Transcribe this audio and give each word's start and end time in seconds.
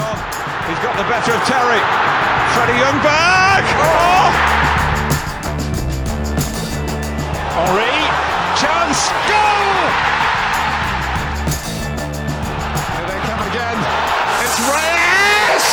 He's 0.00 0.80
got 0.86 0.94
the 0.96 1.06
better 1.12 1.32
of 1.38 1.42
Terry. 1.52 1.80
Freddie 2.54 2.78
Youngberg. 2.84 3.64
Oh! 3.84 4.28
Henri. 7.56 7.96
Chance. 8.60 9.00
Goal! 9.30 9.74
Here 12.94 13.06
they 13.10 13.20
come 13.28 13.42
again. 13.50 13.78
It's 14.44 14.58
Reyes! 14.72 15.66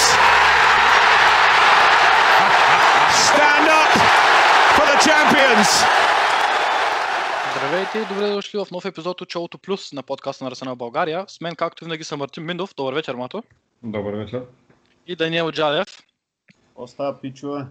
Stand 3.27 3.67
up 3.81 3.91
for 4.75 4.85
the 4.91 4.97
champions. 5.07 5.69
Здравейте 7.55 7.99
и 7.99 8.05
добре 8.05 8.27
дошли 8.27 8.59
в 8.59 8.71
нов 8.71 8.85
епизод 8.85 9.21
от 9.21 9.31
Шоуто 9.31 9.57
Плюс 9.57 9.93
на 9.93 10.03
подкаста 10.03 10.43
на 10.43 10.49
Арсенал 10.49 10.75
България. 10.75 11.25
С 11.27 11.41
мен, 11.41 11.55
както 11.55 11.85
винаги, 11.85 12.03
съм 12.03 12.19
Мартин 12.19 12.45
Миндов. 12.45 12.73
Добър 12.77 12.93
вечер, 12.93 13.15
Мато. 13.15 13.43
Добър 13.83 14.13
вечер. 14.13 14.43
И 15.07 15.15
Даниел 15.15 15.51
Джалев. 15.51 16.03
Остава 16.75 17.21
пичове. 17.21 17.65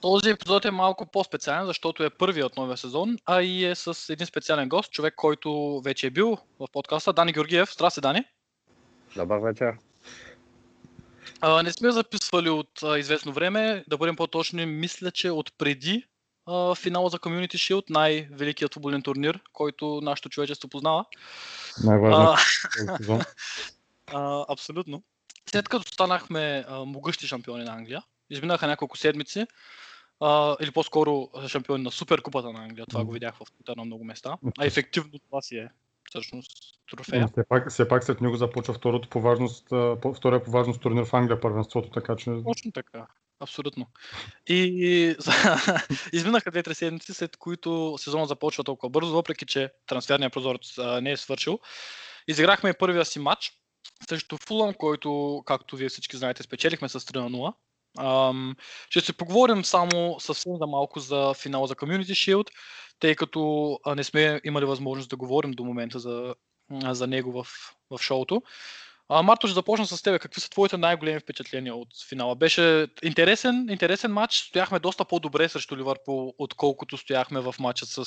Този 0.00 0.30
епизод 0.30 0.64
е 0.64 0.70
малко 0.70 1.06
по-специален, 1.06 1.66
защото 1.66 2.04
е 2.04 2.10
първият 2.10 2.46
от 2.46 2.56
новия 2.56 2.76
сезон, 2.76 3.16
а 3.26 3.42
и 3.42 3.64
е 3.64 3.74
с 3.74 4.12
един 4.12 4.26
специален 4.26 4.68
гост, 4.68 4.92
човек, 4.92 5.14
който 5.16 5.80
вече 5.84 6.06
е 6.06 6.10
бил 6.10 6.38
в 6.58 6.66
подкаста, 6.72 7.12
Дани 7.12 7.32
Георгиев. 7.32 7.74
Здрасти, 7.74 8.00
Дани. 8.00 8.24
Добър 9.16 9.38
вечер. 9.38 9.74
А, 11.40 11.62
не 11.62 11.72
сме 11.72 11.90
записвали 11.90 12.50
от 12.50 12.82
а, 12.82 12.98
известно 12.98 13.32
време, 13.32 13.84
да 13.88 13.96
бъдем 13.96 14.16
по-точни, 14.16 14.66
мисля, 14.66 15.10
че 15.10 15.30
от 15.30 15.52
преди 15.58 16.04
а, 16.46 16.74
финала 16.74 17.10
за 17.10 17.18
Community 17.18 17.54
Shield, 17.54 17.84
най-великият 17.90 18.74
футболен 18.74 19.02
турнир, 19.02 19.40
който 19.52 20.00
нашето 20.02 20.28
човечество 20.28 20.68
познава. 20.68 21.04
Най-важно. 21.84 22.36
А, 24.10 24.18
сезон. 24.18 24.44
Абсолютно. 24.48 25.02
След 25.50 25.68
като 25.68 25.92
станахме 25.92 26.64
а, 26.68 26.84
могъщи 26.84 27.26
шампиони 27.26 27.64
на 27.64 27.72
Англия, 27.72 28.02
изминаха 28.30 28.66
няколко 28.66 28.96
седмици, 28.96 29.46
а, 30.20 30.56
или 30.60 30.70
по-скоро 30.70 31.28
шампиони 31.48 31.84
на 31.84 31.90
Суперкупата 31.90 32.52
на 32.52 32.62
Англия, 32.62 32.86
това 32.86 33.04
го 33.04 33.12
видях 33.12 33.34
в 33.34 33.40
Twitter 33.40 33.76
на 33.76 33.84
много 33.84 34.04
места, 34.04 34.36
а 34.58 34.66
ефективно 34.66 35.18
това 35.18 35.42
си 35.42 35.56
е 35.56 35.68
всъщност 36.08 36.52
трофея. 36.90 37.28
Все 37.28 37.44
пак, 37.48 37.70
все 37.70 37.88
пак 37.88 38.04
след 38.04 38.20
него 38.20 38.36
започва 38.36 38.74
второто 38.74 39.08
по 39.08 39.20
важност, 39.20 39.66
втория 40.16 40.44
по 40.44 40.50
важност 40.50 40.80
турнир 40.80 41.04
в 41.04 41.14
Англия, 41.14 41.40
първенството, 41.40 41.90
така 41.90 42.16
че 42.16 42.30
Точно 42.44 42.72
така. 42.72 43.06
Абсолютно. 43.40 43.86
И 44.46 45.16
изминаха 46.12 46.50
две-три 46.50 46.74
седмици, 46.74 47.14
след 47.14 47.36
които 47.36 47.94
сезонът 47.98 48.28
започва 48.28 48.64
толкова 48.64 48.90
бързо, 48.90 49.12
въпреки 49.12 49.46
че 49.46 49.72
трансферният 49.86 50.32
прозорец 50.32 50.78
не 51.02 51.10
е 51.10 51.16
свършил. 51.16 51.58
Изиграхме 52.28 52.72
първия 52.72 53.04
си 53.04 53.18
матч 53.18 53.52
срещу 54.08 54.36
Фулъм, 54.46 54.74
който, 54.74 55.42
както 55.46 55.76
вие 55.76 55.88
всички 55.88 56.16
знаете, 56.16 56.42
спечелихме 56.42 56.88
с 56.88 57.00
3 57.00 57.16
на 57.16 57.30
0. 57.30 57.54
Ам, 57.98 58.56
ще 58.90 59.00
се 59.00 59.12
поговорим 59.12 59.64
само 59.64 60.20
съвсем 60.20 60.52
за 60.60 60.66
малко 60.66 61.00
за 61.00 61.34
финала 61.34 61.66
за 61.66 61.74
Community 61.74 62.34
Shield, 62.34 62.48
тъй 62.98 63.14
като 63.14 63.78
не 63.96 64.04
сме 64.04 64.40
имали 64.44 64.64
възможност 64.64 65.10
да 65.10 65.16
говорим 65.16 65.50
до 65.50 65.64
момента 65.64 65.98
за, 65.98 66.34
за 66.90 67.06
него 67.06 67.32
в, 67.32 67.46
в 67.90 68.02
шоуто. 68.02 68.42
А, 69.12 69.22
Марто, 69.22 69.46
ще 69.46 69.54
започна 69.54 69.86
с 69.86 70.02
теб. 70.02 70.20
Какви 70.20 70.40
са 70.40 70.50
твоите 70.50 70.76
най-големи 70.76 71.20
впечатления 71.20 71.74
от 71.74 71.88
финала? 72.08 72.34
Беше 72.34 72.86
интересен, 73.02 73.66
интересен 73.70 74.12
матч. 74.12 74.34
Стояхме 74.34 74.78
доста 74.78 75.04
по-добре 75.04 75.48
срещу 75.48 75.76
Ливърпул, 75.76 76.34
отколкото 76.38 76.96
стояхме 76.96 77.40
в 77.40 77.54
матча 77.58 77.86
с, 77.86 78.04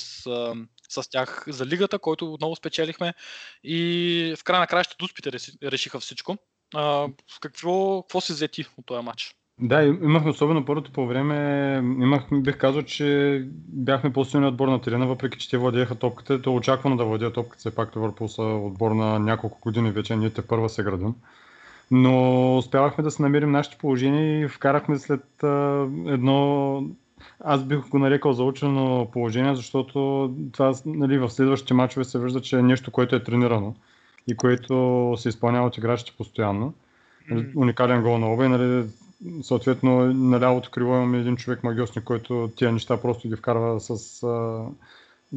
с 0.88 1.10
тях 1.10 1.44
за 1.48 1.66
лигата, 1.66 1.98
който 1.98 2.32
отново 2.32 2.56
спечелихме. 2.56 3.14
И 3.64 4.34
в 4.38 4.44
края 4.44 4.60
на 4.60 4.66
краща 4.66 4.96
дуспите 4.98 5.32
реши- 5.32 5.70
решиха 5.70 6.00
всичко. 6.00 6.36
А, 6.74 7.06
какво, 7.40 8.02
какво 8.02 8.20
си 8.20 8.32
взети 8.32 8.66
от 8.78 8.86
този 8.86 9.04
матч? 9.04 9.34
Да, 9.60 9.82
имахме 9.82 10.30
особено 10.30 10.64
първото 10.64 10.92
по 10.92 11.06
време, 11.06 11.74
имах, 11.82 12.22
бих 12.32 12.58
казал, 12.58 12.82
че 12.82 13.42
бяхме 13.68 14.12
по-силни 14.12 14.46
отбор 14.46 14.68
на 14.68 14.80
терена, 14.80 15.06
въпреки 15.06 15.38
че 15.38 15.50
те 15.50 15.58
владееха 15.58 15.94
топката. 15.94 16.42
То 16.42 16.54
очаквано 16.54 16.96
да 16.96 17.04
владеят 17.04 17.34
топката, 17.34 17.58
все 17.58 17.74
пак 17.74 17.96
Ливърпул 17.96 18.28
са 18.28 18.42
отбор 18.42 18.90
на 18.90 19.18
няколко 19.18 19.58
години 19.60 19.90
вече, 19.90 20.16
ние 20.16 20.30
те 20.30 20.46
първа 20.46 20.68
се 20.68 20.82
градим. 20.82 21.14
Но 21.90 22.56
успявахме 22.56 23.04
да 23.04 23.10
се 23.10 23.22
намерим 23.22 23.50
нашите 23.50 23.78
положения 23.78 24.40
и 24.40 24.48
вкарахме 24.48 24.98
след 24.98 25.42
а, 25.42 25.86
едно, 26.06 26.86
аз 27.40 27.64
бих 27.64 27.88
го 27.88 27.98
нарекал 27.98 28.32
заучено 28.32 29.08
положение, 29.12 29.56
защото 29.56 30.30
това 30.52 30.74
нали, 30.86 31.18
в 31.18 31.30
следващите 31.30 31.74
матчове 31.74 32.04
се 32.04 32.18
вижда, 32.18 32.40
че 32.40 32.58
е 32.58 32.62
нещо, 32.62 32.90
което 32.90 33.16
е 33.16 33.22
тренирано 33.22 33.74
и 34.26 34.36
което 34.36 35.14
се 35.16 35.28
изпълнява 35.28 35.66
от 35.66 35.78
играчите 35.78 36.12
постоянно. 36.18 36.74
Уникален 37.56 38.02
гол 38.02 38.18
на 38.18 38.32
оба 38.32 38.44
и 38.44 38.48
нали, 38.48 38.84
съответно 39.42 40.14
на 40.14 40.40
лявото 40.40 40.70
криво 40.70 40.94
имаме 40.94 41.18
един 41.18 41.36
човек 41.36 41.64
магиосник, 41.64 42.04
който 42.04 42.50
тия 42.56 42.72
неща 42.72 43.00
просто 43.00 43.28
ги 43.28 43.36
вкарва 43.36 43.80
с, 43.80 43.96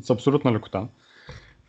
с 0.01 0.09
абсолютна 0.09 0.51
лекота. 0.53 0.87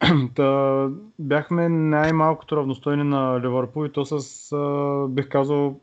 Та, 0.34 0.88
бяхме 1.18 1.68
най-малкото 1.68 2.56
равностойни 2.56 3.04
на 3.04 3.40
Ливърпул 3.40 3.86
и 3.86 3.92
то 3.92 4.04
с, 4.04 4.56
бих 5.08 5.28
казал, 5.28 5.80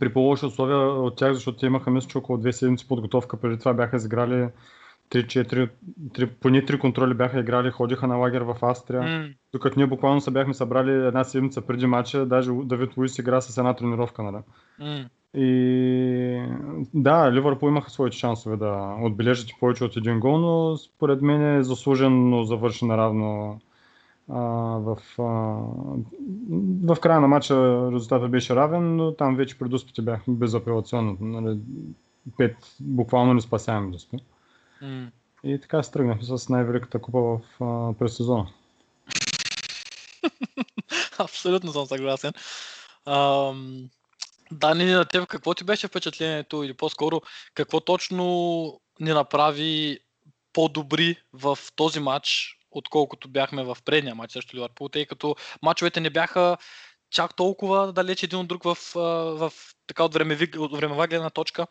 при 0.00 0.12
по-лоши 0.12 0.46
условия 0.46 0.78
от 0.78 1.16
тях, 1.16 1.32
защото 1.32 1.58
те 1.58 1.66
имаха 1.66 1.90
мисля, 1.90 2.08
че 2.08 2.18
около 2.18 2.38
две 2.38 2.52
седмици 2.52 2.88
подготовка. 2.88 3.36
Преди 3.36 3.58
това 3.58 3.74
бяха 3.74 3.96
изиграли 3.96 4.48
3-4, 5.10 5.70
3, 6.08 6.30
поне 6.40 6.64
три 6.64 6.78
контроли 6.78 7.14
бяха 7.14 7.40
играли, 7.40 7.70
ходиха 7.70 8.06
на 8.06 8.16
лагер 8.16 8.40
в 8.40 8.56
Австрия. 8.62 9.02
М, 9.02 9.28
Докато 9.52 9.78
ние 9.78 9.86
буквално 9.86 10.20
се 10.20 10.30
бяхме 10.30 10.54
събрали 10.54 11.06
една 11.06 11.24
седмица 11.24 11.62
преди 11.62 11.86
матча, 11.86 12.26
даже 12.26 12.50
Давид 12.52 12.96
Луис 12.96 13.18
игра 13.18 13.40
с 13.40 13.58
една 13.58 13.74
тренировка, 13.74 14.22
нали? 14.22 14.36
м, 14.78 15.08
И 15.36 16.46
да, 16.94 17.32
Ливърпул 17.32 17.68
имаха 17.68 17.90
своите 17.90 18.16
шансове 18.16 18.56
да 18.56 18.96
отбележат 19.02 19.50
повече 19.60 19.84
от 19.84 19.96
един 19.96 20.20
гол, 20.20 20.38
но 20.38 20.76
според 20.76 21.22
мен 21.22 21.56
е 21.56 21.62
заслужено 21.62 22.44
завърши 22.44 22.84
наравно 22.84 23.60
а, 24.28 24.40
в, 24.78 24.98
а, 25.18 25.22
в 26.84 27.00
края 27.00 27.20
на 27.20 27.28
матча 27.28 27.54
резултатът 27.92 28.30
беше 28.30 28.56
равен, 28.56 28.96
но 28.96 29.14
там 29.14 29.36
вече 29.36 29.58
при 29.58 29.68
дуспите 29.68 30.02
бяхме 30.02 30.34
безапелационно. 30.34 31.16
Нали, 31.20 31.58
пет 32.38 32.56
буквално 32.80 33.34
не 33.34 33.40
спасяваме 33.40 33.90
дуспи. 33.90 34.16
м. 34.82 35.10
И 35.44 35.60
така 35.60 35.82
се 35.82 35.90
тръгнахме 35.90 36.22
с 36.24 36.48
най-великата 36.48 36.98
купа 36.98 37.20
в 37.20 37.40
а, 37.60 37.92
през 37.98 38.16
сезона. 38.16 38.46
Абсолютно 41.18 41.72
съм 41.72 41.86
съгласен. 41.86 42.32
Ам, 43.06 43.88
Дани, 44.54 44.84
на 44.84 45.04
теб 45.04 45.26
какво 45.26 45.54
ти 45.54 45.64
беше 45.64 45.88
впечатлението 45.88 46.62
или 46.62 46.74
по-скоро 46.74 47.20
какво 47.54 47.80
точно 47.80 48.24
ни 49.00 49.12
направи 49.12 50.00
по-добри 50.52 51.16
в 51.32 51.58
този 51.76 52.00
матч, 52.00 52.58
отколкото 52.70 53.28
бяхме 53.28 53.64
в 53.64 53.76
предния 53.84 54.14
матч 54.14 54.32
срещу 54.32 54.56
Ливърпул, 54.56 54.88
тъй 54.88 55.06
като 55.06 55.36
матчовете 55.62 56.00
не 56.00 56.10
бяха 56.10 56.56
чак 57.10 57.36
толкова 57.36 57.92
далеч 57.92 58.22
един 58.22 58.38
от 58.38 58.48
друг 58.48 58.62
в, 58.64 58.76
в 59.38 59.52
така 59.86 60.04
от, 60.04 60.14
времеви, 60.14 60.58
от 60.58 60.76
времева 60.76 61.06
гледна 61.06 61.30
точка. 61.30 61.66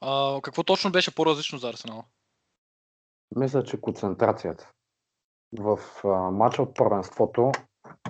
А, 0.00 0.40
какво 0.42 0.62
точно 0.62 0.92
беше 0.92 1.14
по-различно 1.14 1.58
за 1.58 1.68
Арсенал? 1.68 2.04
Мисля, 3.36 3.64
че 3.64 3.80
концентрацията. 3.80 4.70
В 5.58 5.78
матча 6.32 6.62
от 6.62 6.74
първенството 6.74 7.52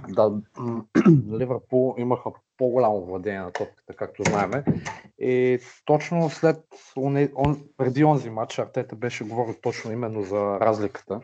да, 0.09 0.33
Ливърпул 1.39 1.95
имаха 1.99 2.31
по-голямо 2.59 3.05
владение 3.05 3.41
на 3.41 3.53
топката, 3.53 3.95
както 3.97 4.23
знаеме. 4.23 4.65
И 5.19 5.59
точно 5.85 6.31
след, 6.31 6.57
оне- 6.97 7.33
он, 7.35 7.65
преди 7.77 8.05
онзи 8.05 8.31
матч, 8.31 8.59
Артета 8.59 8.97
беше 8.97 9.25
говорил 9.25 9.55
точно 9.63 9.93
именно 9.93 10.23
за 10.23 10.61
разликата. 10.61 11.21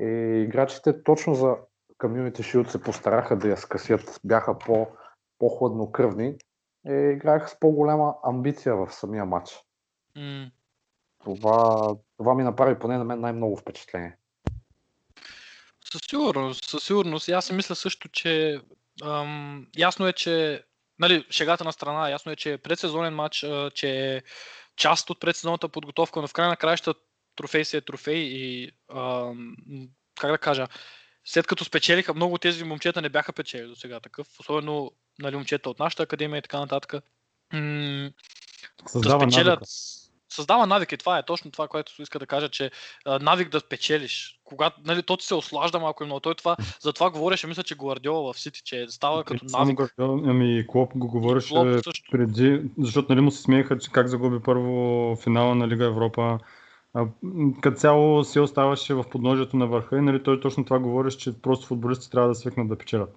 И 0.00 0.04
играчите 0.46 1.02
точно 1.02 1.34
за 1.34 1.56
Community 1.98 2.38
Shield 2.38 2.68
се 2.68 2.82
постараха 2.82 3.36
да 3.36 3.48
я 3.48 3.56
скъсят, 3.56 4.20
бяха 4.24 4.58
по, 4.58 4.86
по-хладнокръвни 5.38 6.34
и 6.88 6.92
играеха 6.92 7.48
с 7.48 7.60
по-голяма 7.60 8.14
амбиция 8.24 8.76
в 8.76 8.92
самия 8.92 9.24
матч. 9.24 9.50
М, 10.16 10.50
Това, 11.24 11.96
това 12.16 12.34
ми 12.34 12.42
направи 12.42 12.78
поне 12.78 12.98
на 12.98 13.04
мен 13.04 13.20
най-много 13.20 13.56
впечатление. 13.56 14.16
Със 15.92 16.00
сигурност, 16.10 16.64
със 16.64 16.84
сигурност. 16.84 17.28
И 17.28 17.32
аз 17.32 17.44
си 17.44 17.54
мисля 17.54 17.74
също, 17.74 18.08
че 18.08 18.60
ам, 19.04 19.66
ясно 19.76 20.06
е, 20.06 20.12
че 20.12 20.64
нали, 20.98 21.24
шегата 21.30 21.64
на 21.64 21.72
страна, 21.72 22.10
ясно 22.10 22.32
е, 22.32 22.36
че 22.36 22.52
е 22.52 22.58
предсезонен 22.58 23.14
матч, 23.14 23.42
а, 23.44 23.70
че 23.74 24.16
е 24.16 24.22
част 24.76 25.10
от 25.10 25.20
предсезонната 25.20 25.68
подготовка, 25.68 26.20
но 26.20 26.28
в 26.28 26.32
край 26.32 26.48
на 26.48 26.56
краища 26.56 26.94
трофей 27.36 27.64
си 27.64 27.76
е 27.76 27.80
трофей 27.80 28.18
и 28.18 28.70
ам, 28.94 29.56
как 30.20 30.30
да 30.30 30.38
кажа, 30.38 30.66
след 31.24 31.46
като 31.46 31.64
спечелиха, 31.64 32.14
много 32.14 32.34
от 32.34 32.40
тези 32.40 32.64
момчета 32.64 33.02
не 33.02 33.08
бяха 33.08 33.32
печели 33.32 33.68
до 33.68 33.76
сега 33.76 34.00
такъв, 34.00 34.26
особено 34.40 34.92
нали, 35.18 35.36
момчета 35.36 35.70
от 35.70 35.78
нашата 35.78 36.02
академия 36.02 36.38
и 36.38 36.42
така 36.42 36.60
нататък. 36.60 37.04
М- 37.52 38.10
да 38.94 39.10
спечелят. 39.10 39.46
навика. 39.46 39.64
Създава 40.38 40.66
навик 40.66 40.92
и 40.92 40.96
това 40.96 41.18
е 41.18 41.22
точно 41.22 41.50
това, 41.50 41.68
което 41.68 41.92
иска 42.02 42.18
да 42.18 42.26
кажа, 42.26 42.48
че 42.48 42.70
а, 43.04 43.18
навик 43.18 43.48
да 43.48 43.60
печелиш, 43.60 44.40
когато 44.44 44.80
нали, 44.84 45.02
то 45.02 45.16
ти 45.16 45.26
се 45.26 45.34
ослажда 45.34 45.78
малко 45.78 46.02
и 46.02 46.06
много. 46.06 46.20
Той 46.20 46.34
това, 46.34 46.56
за 46.80 46.92
това 46.92 47.10
говореше, 47.10 47.46
мисля, 47.46 47.62
че 47.62 47.74
Гвардиола 47.74 48.32
в 48.32 48.40
Сити, 48.40 48.62
че 48.64 48.86
става 48.88 49.24
като 49.24 49.44
навик. 49.44 49.76
Гвардиола, 49.76 50.22
ами 50.30 50.66
Клоп 50.68 50.92
го 50.94 51.08
говореше 51.08 51.54
Клоп 51.54 51.84
също. 51.84 52.10
преди, 52.10 52.62
защото 52.78 53.12
нали 53.12 53.20
му 53.20 53.30
се 53.30 53.42
смееха, 53.42 53.78
че 53.78 53.92
как 53.92 54.08
загуби 54.08 54.42
първо 54.42 55.16
финала 55.16 55.54
на 55.54 55.68
Лига 55.68 55.84
Европа. 55.84 56.38
Като 57.60 57.76
цяло 57.76 58.24
се 58.24 58.40
оставаше 58.40 58.94
в 58.94 59.04
подножието 59.10 59.56
на 59.56 59.66
върха 59.66 59.98
и 59.98 60.00
нали, 60.00 60.22
той 60.22 60.40
точно 60.40 60.64
това 60.64 60.78
говореше, 60.78 61.18
че 61.18 61.42
просто 61.42 61.66
футболистите 61.66 62.10
трябва 62.10 62.28
да 62.28 62.34
свикнат 62.34 62.68
да 62.68 62.78
печелят. 62.78 63.16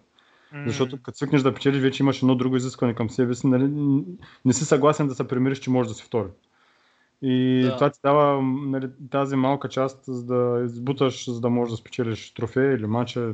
Защото 0.66 1.02
като 1.04 1.18
свикнеш 1.18 1.42
да 1.42 1.54
печелиш, 1.54 1.82
вече 1.82 2.04
имаш 2.04 2.22
едно 2.22 2.36
друго 2.36 2.56
изискване 2.56 2.94
към 2.94 3.10
себе 3.10 3.36
си. 3.36 3.48
Нали? 3.48 3.72
Не 4.46 4.54
си 4.54 4.66
съгласен 4.66 5.08
да 5.08 5.16
се 5.16 5.28
примириш, 5.28 5.60
че 5.60 5.70
можеш 5.70 5.90
да 5.90 5.96
си 5.96 6.04
втори. 6.04 6.28
И 7.22 7.62
Да. 7.64 7.76
това 7.76 7.90
ти 7.90 8.00
дава 8.04 8.42
нали, 8.42 8.88
тази 9.12 9.36
малка 9.36 9.70
част, 9.70 10.04
за 10.08 10.26
да 10.26 10.66
избуташ, 10.66 11.32
за 11.32 11.42
да 11.42 11.50
можеш 11.50 11.72
да 11.72 11.78
спечелиш 11.78 12.34
трофея 12.34 12.74
или 12.74 12.86
матча, 12.86 13.34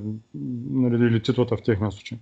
нали, 0.69 1.05
или 1.05 1.23
титлата 1.23 1.57
в 1.57 1.63
техния 1.63 1.91
случай. 1.91 2.17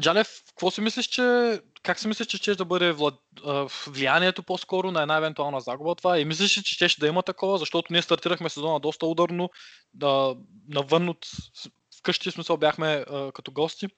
Джалев, 0.00 0.28
какво 0.48 0.70
си 0.70 0.80
мислиш, 0.80 1.06
че 1.06 1.60
как 1.82 1.98
си 1.98 2.08
мислиш, 2.08 2.26
че 2.26 2.36
ще 2.36 2.54
да 2.54 2.64
бъде 2.64 2.92
влад... 2.92 3.14
а, 3.46 3.68
влиянието 3.86 4.42
по-скоро 4.42 4.90
на 4.90 5.02
една 5.02 5.16
евентуална 5.16 5.60
загуба 5.60 5.94
това? 5.94 6.18
И 6.18 6.24
мислиш 6.24 6.58
ли, 6.58 6.62
че 6.62 6.74
ще, 6.74 6.88
ще 6.88 7.00
да 7.00 7.06
има 7.06 7.22
такова, 7.22 7.58
защото 7.58 7.92
ние 7.92 8.02
стартирахме 8.02 8.48
сезона 8.48 8.80
доста 8.80 9.06
ударно, 9.06 9.50
да, 9.94 10.36
навън 10.68 11.08
от 11.08 11.26
вкъщи 11.98 12.30
в 12.30 12.34
смисъл 12.34 12.56
бяхме 12.56 12.86
а, 12.86 13.32
като 13.32 13.52
гости. 13.52 13.88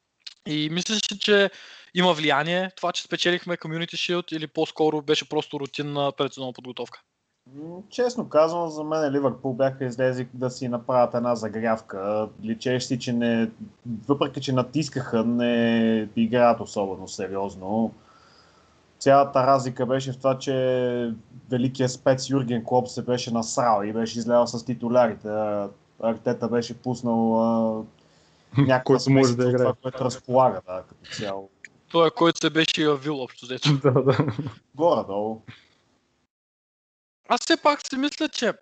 И 0.47 0.71
мислиш 0.71 1.13
ли, 1.13 1.19
че 1.19 1.51
има 1.95 2.13
влияние 2.13 2.71
това, 2.77 2.93
че 2.93 3.03
спечелихме 3.03 3.57
Community 3.57 3.95
Shield 3.95 4.37
или 4.37 4.47
по-скоро 4.47 5.03
беше 5.03 5.29
просто 5.29 5.61
рутинна 5.61 6.13
предсезонна 6.17 6.53
подготовка? 6.53 7.01
Честно 7.91 8.29
казано, 8.29 8.69
за 8.69 8.85
мен 8.85 9.13
Ливърпул 9.13 9.53
бяха 9.53 9.85
излезли 9.85 10.29
да 10.35 10.51
си 10.51 10.69
направят 10.69 11.15
една 11.15 11.35
загрявка. 11.35 12.29
Личеше 12.45 12.87
си, 12.87 12.99
че 12.99 13.13
не, 13.13 13.51
въпреки 14.09 14.41
че 14.41 14.53
натискаха, 14.53 15.25
не 15.25 16.09
играят 16.17 16.61
особено 16.61 17.09
сериозно. 17.09 17.93
Цялата 18.99 19.47
разлика 19.47 19.87
беше 19.87 20.13
в 20.13 20.19
това, 20.19 20.39
че 20.39 21.13
великият 21.51 21.91
спец 21.91 22.31
Юрген 22.31 22.65
Клоп 22.65 22.89
се 22.89 23.03
беше 23.03 23.31
насрал 23.31 23.85
и 23.85 23.93
беше 23.93 24.19
излял 24.19 24.47
с 24.47 24.65
титулярите. 24.65 25.29
Артета 26.03 26.49
беше 26.49 26.79
пуснал 26.79 27.87
някаква 28.59 28.83
Който 28.97 29.11
може 29.11 29.37
да 29.37 29.49
играе. 29.49 29.59
това, 29.59 29.75
което 29.83 30.05
разполага 30.05 30.61
да, 30.67 30.85
като 30.89 31.11
цяло. 31.17 31.51
Той, 31.89 32.11
който 32.11 32.39
се 32.41 32.51
беше 32.51 32.83
явил 32.83 33.23
общо 33.23 33.47
взето. 33.47 33.73
да, 33.83 33.93
да. 33.93 34.27
Горе-долу. 34.75 35.43
Аз 37.29 37.41
все 37.41 37.57
пак 37.57 37.81
си 37.89 37.97
мисля, 37.97 38.29
че 38.29 38.53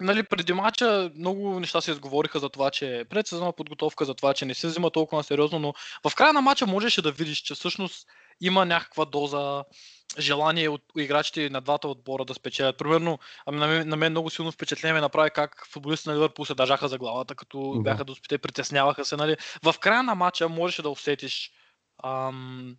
нали, 0.00 0.22
преди 0.22 0.52
мача 0.52 1.10
много 1.16 1.60
неща 1.60 1.80
се 1.80 1.90
изговориха 1.90 2.38
за 2.38 2.48
това, 2.48 2.70
че 2.70 3.04
пред 3.10 3.26
сезонна 3.26 3.52
подготовка, 3.52 4.04
за 4.04 4.14
това, 4.14 4.34
че 4.34 4.44
не 4.44 4.54
се 4.54 4.66
взима 4.66 4.90
толкова 4.90 5.24
сериозно, 5.24 5.58
но 5.58 5.74
в 6.10 6.14
края 6.14 6.32
на 6.32 6.40
мача 6.40 6.66
можеше 6.66 7.02
да 7.02 7.12
видиш, 7.12 7.38
че 7.38 7.54
всъщност 7.54 8.06
има 8.40 8.64
някаква 8.64 9.04
доза 9.04 9.64
желание 10.18 10.68
от 10.68 10.82
играчите 10.96 11.50
на 11.50 11.60
двата 11.60 11.88
отбора 11.88 12.24
да 12.24 12.34
спечелят. 12.34 12.78
Примерно, 12.78 13.18
ами 13.46 13.58
на 13.58 13.66
мен, 13.66 13.88
на 13.88 13.96
мен 13.96 14.12
много 14.12 14.30
силно 14.30 14.52
впечатление 14.52 14.94
ме 14.94 15.00
направи 15.00 15.30
как 15.30 15.66
футболистите 15.70 16.10
на 16.10 16.16
Ливърпул 16.16 16.44
се 16.44 16.54
държаха 16.54 16.88
за 16.88 16.98
главата, 16.98 17.34
като 17.34 17.72
Да. 17.74 17.80
бяха 17.82 18.04
доспите, 18.04 18.38
притесняваха 18.38 19.04
се. 19.04 19.16
Нали. 19.16 19.36
В 19.62 19.74
края 19.80 20.02
на 20.02 20.14
мача 20.14 20.48
можеше 20.48 20.82
да 20.82 20.90
усетиш 20.90 21.50
ам, 22.04 22.76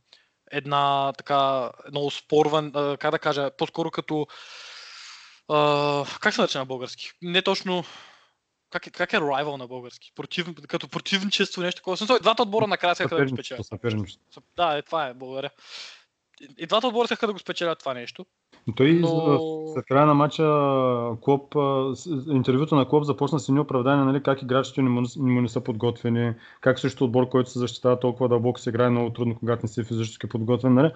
една 0.51 1.13
така, 1.17 1.71
едно 1.87 1.99
оспорване, 1.99 2.71
а, 2.73 2.97
как 2.97 3.11
да 3.11 3.19
кажа, 3.19 3.51
по-скоро 3.57 3.91
като 3.91 4.27
а, 5.49 6.05
как 6.19 6.33
се 6.33 6.41
нарича 6.41 6.59
на 6.59 6.65
български? 6.65 7.11
Не 7.21 7.41
точно. 7.41 7.83
Как 8.69 8.87
е, 8.87 8.89
как 8.89 9.13
е 9.13 9.17
rival 9.17 9.57
на 9.57 9.67
български? 9.67 10.11
Против, 10.15 10.47
като 10.67 10.87
противничество, 10.87 11.61
нещо 11.61 11.79
такова. 11.79 11.97
Смисъл, 11.97 12.19
двата 12.21 12.43
отбора 12.43 12.67
накрая 12.67 12.91
искаха 12.91 13.15
да 13.15 13.29
спечелят. 13.29 13.67
Да, 14.55 14.77
е, 14.77 14.81
това 14.81 15.07
е, 15.07 15.13
благодаря. 15.13 15.49
И, 16.57 16.65
двата 16.67 16.87
отбора 16.87 17.05
искаха 17.05 17.27
да 17.27 17.33
го 17.33 17.39
спечелят 17.39 17.79
това 17.79 17.93
нещо. 17.93 18.25
Той 18.75 18.93
Но- 18.93 19.07
в, 19.07 19.37
в 19.75 19.83
края 19.87 20.05
на 20.05 20.13
матча 20.13 20.43
Клоп, 21.21 21.55
интервюто 22.31 22.75
на 22.75 22.87
Клоп 22.87 23.03
започна 23.03 23.39
с 23.39 23.49
едни 23.49 23.59
оправдания, 23.59 24.05
нали, 24.05 24.23
как 24.23 24.41
играчите 24.41 24.81
не 24.81 24.89
му, 24.89 25.01
не 25.17 25.31
му 25.31 25.41
не 25.41 25.49
са 25.49 25.61
подготвени, 25.61 26.33
как 26.61 26.79
също 26.79 27.05
отбор, 27.05 27.29
който 27.29 27.49
се 27.49 27.59
защитава 27.59 27.99
толкова 27.99 28.29
дълбоко, 28.29 28.59
се 28.59 28.69
играе 28.69 28.89
много 28.89 29.13
трудно, 29.13 29.35
когато 29.39 29.63
не 29.63 29.67
си 29.67 29.83
физически 29.83 30.29
подготвен. 30.29 30.73
Нали? 30.73 30.91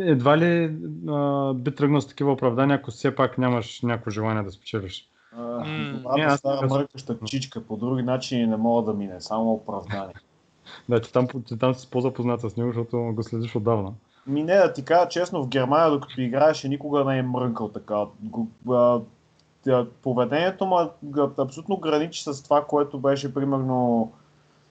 Едва 0.00 0.38
ли 0.38 0.76
а, 1.08 1.54
би 1.54 1.74
тръгнал 1.74 2.00
с 2.00 2.06
такива 2.06 2.32
оправдания, 2.32 2.76
ако 2.76 2.90
все 2.90 3.14
пак 3.14 3.38
нямаш 3.38 3.82
някакво 3.82 4.10
желание 4.10 4.42
да 4.42 4.50
спечелиш. 4.50 5.08
А, 5.32 5.42
М. 5.42 5.64
Не, 6.16 6.22
не 6.22 6.26
казвам. 6.26 6.68
мъркаща 6.68 7.16
чичка, 7.26 7.66
по 7.66 7.76
други 7.76 8.02
начини 8.02 8.46
не 8.46 8.56
мога 8.56 8.92
да 8.92 8.98
мине, 8.98 9.20
само 9.20 9.52
оправдание. 9.52 10.14
Да, 10.88 11.00
ти 11.00 11.12
там, 11.12 11.28
ти 11.46 11.58
там 11.58 11.74
си 11.74 11.90
по-запознат 11.90 12.40
с 12.40 12.56
него, 12.56 12.72
защото 12.72 12.96
го 12.96 13.22
следиш 13.22 13.56
отдавна. 13.56 13.92
Ми 14.28 14.42
не, 14.42 14.54
да 14.54 14.72
ти 14.72 14.84
кажа 14.84 15.08
честно, 15.08 15.42
в 15.42 15.48
Германия, 15.48 15.90
докато 15.90 16.20
играеше, 16.20 16.68
никога 16.68 17.04
не 17.04 17.18
е 17.18 17.22
мрънкал 17.22 17.68
така. 17.68 18.04
Поведението 20.02 20.66
му 20.66 20.80
е 20.80 20.88
абсолютно 21.38 21.76
граничи 21.76 22.22
с 22.22 22.42
това, 22.42 22.64
което 22.64 22.98
беше 22.98 23.34
примерно... 23.34 24.12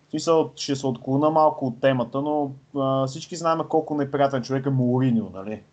Смисъл, 0.09 0.51
ще 0.55 0.75
се 0.75 0.87
отклона 0.87 1.29
малко 1.29 1.67
от 1.67 1.81
темата, 1.81 2.21
но 2.21 2.51
а, 2.77 3.07
всички 3.07 3.35
знаем 3.35 3.59
колко 3.69 3.95
неприятен 3.95 4.43
човек 4.43 4.65
е 4.65 4.69
Мориньо, 4.69 5.31
нали? 5.33 5.63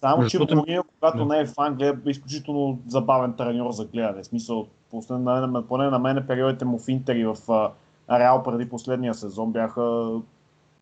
Само, 0.00 0.26
че 0.26 0.38
Мориньо, 0.38 0.84
когато 0.98 1.24
не 1.24 1.38
е 1.38 1.46
в 1.46 1.54
Англия, 1.56 2.00
е 2.06 2.10
изключително 2.10 2.78
забавен 2.88 3.32
треньор 3.32 3.70
за 3.70 3.84
гледане. 3.84 4.22
В 4.22 4.26
смисъл, 4.26 4.66
поне 4.90 5.18
на, 5.18 5.66
поне 5.66 5.90
на 5.90 5.98
мен 5.98 6.24
периодите 6.26 6.64
му 6.64 6.78
в 6.78 6.88
Интер 6.88 7.16
и 7.16 7.24
в 7.24 7.36
а, 7.48 7.70
Реал 8.18 8.42
преди 8.42 8.68
последния 8.68 9.14
сезон 9.14 9.52
бяха 9.52 10.10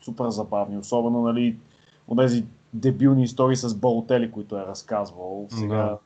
супер 0.05 0.29
забавни. 0.29 0.77
Особено, 0.77 1.21
нали, 1.21 1.57
от 2.07 2.17
тези 2.17 2.45
дебилни 2.73 3.23
истории 3.23 3.55
с 3.55 3.75
Балотели, 3.75 4.31
които 4.31 4.57
е 4.57 4.65
разказвал. 4.65 5.47
Сега, 5.49 5.75
Да. 5.75 5.97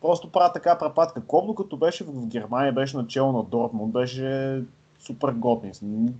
Просто 0.00 0.30
правя 0.30 0.52
така 0.52 0.78
препадка. 0.78 1.22
Клоп, 1.26 1.46
докато 1.46 1.76
беше 1.76 2.04
в 2.04 2.26
Германия, 2.26 2.72
беше 2.72 2.96
начало 2.96 3.32
на 3.32 3.42
Дортмунд, 3.42 3.92
беше 3.92 4.62
супер 5.00 5.32
готин. 5.32 6.14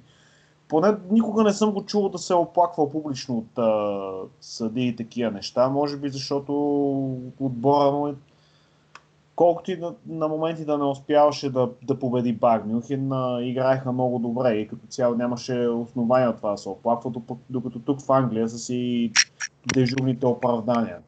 Поне 0.69 0.96
никога 1.10 1.42
не 1.42 1.52
съм 1.52 1.70
го 1.70 1.84
чувал 1.84 2.08
да 2.08 2.19
се 2.19 2.32
е 2.32 2.36
оплаквал 2.36 2.90
публично 2.90 3.38
от 3.38 3.58
а, 3.58 4.10
съди 4.40 4.86
и 4.86 4.96
такива 4.96 5.30
неща. 5.30 5.69
Може 5.69 5.96
би 5.96 6.08
защото 6.08 6.52
отбора 7.40 7.90
му 7.90 8.08
е 8.08 8.14
колкото 9.43 9.71
и 9.71 9.77
на, 9.77 9.94
на 10.06 10.29
моменти 10.29 10.65
да 10.65 10.79
не 10.79 10.84
успяваше 10.84 11.51
да, 11.51 11.69
да 11.82 11.99
победи 11.99 12.32
Баг 12.32 12.67
Мюнхен, 12.67 13.13
а, 13.13 13.39
играеха 13.43 13.93
много 13.93 14.19
добре 14.19 14.55
и 14.55 14.69
като 14.69 14.87
цяло 14.87 15.15
нямаше 15.15 15.69
основания 15.69 16.31
от 16.31 16.37
това 16.37 16.51
да 16.51 16.58
се 16.58 16.69
оплаква, 16.69 17.11
докато, 17.51 17.79
тук 17.79 18.01
в 18.01 18.13
Англия 18.13 18.49
са 18.49 18.58
си 18.58 19.13
дежурните 19.75 20.27
оправдания. 20.27 20.99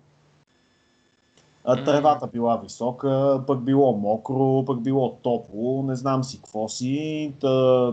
А, 1.64 1.84
тревата 1.84 2.26
била 2.26 2.56
висока, 2.56 3.42
пък 3.46 3.60
било 3.60 3.92
мокро, 3.92 4.64
пък 4.64 4.80
било 4.80 5.12
топло, 5.12 5.82
не 5.82 5.96
знам 5.96 6.24
си 6.24 6.36
какво 6.36 6.68
си. 6.68 7.32
Та, 7.40 7.92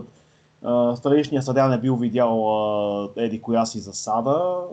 а, 0.62 0.96
Страничният 0.96 1.44
съдя 1.44 1.68
не 1.68 1.78
бил 1.78 1.96
видял 1.96 2.50
а, 2.50 3.08
еди 3.16 3.40
коя 3.40 3.66
си 3.66 3.78
засада, 3.78 4.64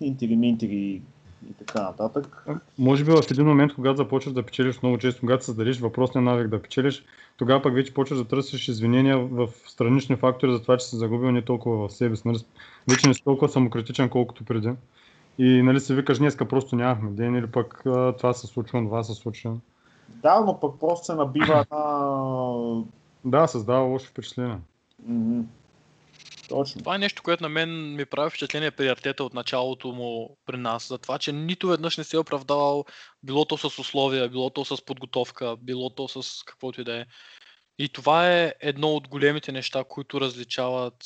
интери, 0.00 0.36
минтери 0.36 1.02
и 1.50 1.52
така 1.52 1.82
нататък. 1.82 2.46
Може 2.78 3.04
би 3.04 3.10
в 3.10 3.22
един 3.30 3.46
момент, 3.46 3.74
когато 3.74 3.96
започваш 3.96 4.34
да 4.34 4.42
печелиш 4.42 4.82
много 4.82 4.98
често, 4.98 5.20
когато 5.20 5.44
създадеш 5.44 5.80
въпросния 5.80 6.22
навик 6.22 6.48
да 6.48 6.62
печелиш, 6.62 7.04
тогава 7.36 7.62
пък 7.62 7.74
вече 7.74 7.94
почваш 7.94 8.18
да 8.18 8.24
търсиш 8.24 8.68
извинения 8.68 9.18
в 9.18 9.48
странични 9.66 10.16
фактори 10.16 10.52
за 10.52 10.62
това, 10.62 10.76
че 10.76 10.86
си 10.86 10.96
загубил 10.96 11.30
не 11.30 11.42
толкова 11.42 11.88
в 11.88 11.92
себе 11.92 12.16
си. 12.16 12.22
Нали? 12.28 12.38
Вече 12.90 13.08
не 13.08 13.14
си 13.14 13.24
толкова 13.24 13.48
самокритичен, 13.48 14.08
колкото 14.08 14.44
преди. 14.44 14.72
И 15.38 15.62
нали 15.62 15.80
си 15.80 15.94
викаш, 15.94 16.18
днеска 16.18 16.48
просто 16.48 16.76
нямахме 16.76 17.10
ден 17.10 17.34
или 17.34 17.46
пък 17.46 17.80
това 18.18 18.32
се 18.32 18.46
случва, 18.46 18.84
това 18.84 19.04
се 19.04 19.14
случва. 19.14 19.56
Да, 20.08 20.40
но 20.40 20.60
пък 20.60 20.80
просто 20.80 21.06
се 21.06 21.14
набива 21.14 21.64
една... 21.70 22.82
Да, 23.24 23.46
създава 23.46 23.80
лошо 23.80 24.10
впечатление. 24.10 24.58
Мгм. 25.06 25.40
Точно. 26.48 26.78
Това 26.78 26.94
е 26.94 26.98
нещо, 26.98 27.22
което 27.22 27.42
на 27.42 27.48
мен 27.48 27.94
ми 27.94 28.04
прави 28.04 28.30
впечатление 28.30 28.70
при 28.70 28.88
Артета 28.88 29.24
от 29.24 29.34
началото 29.34 29.92
му 29.92 30.38
при 30.46 30.56
нас. 30.56 30.88
За 30.88 30.98
това, 30.98 31.18
че 31.18 31.32
нито 31.32 31.68
веднъж 31.68 31.96
не 31.96 32.04
се 32.04 32.16
е 32.16 32.20
оправдавал, 32.20 32.84
било 33.22 33.44
то 33.44 33.58
с 33.58 33.78
условия, 33.78 34.28
било 34.28 34.50
то 34.50 34.64
с 34.64 34.84
подготовка, 34.84 35.56
било 35.56 35.90
то 35.90 36.08
с 36.08 36.44
каквото 36.44 36.80
и 36.80 36.84
да 36.84 37.00
е. 37.00 37.06
И 37.78 37.88
това 37.88 38.34
е 38.34 38.54
едно 38.60 38.88
от 38.88 39.08
големите 39.08 39.52
неща, 39.52 39.84
които 39.84 40.20
различават 40.20 41.04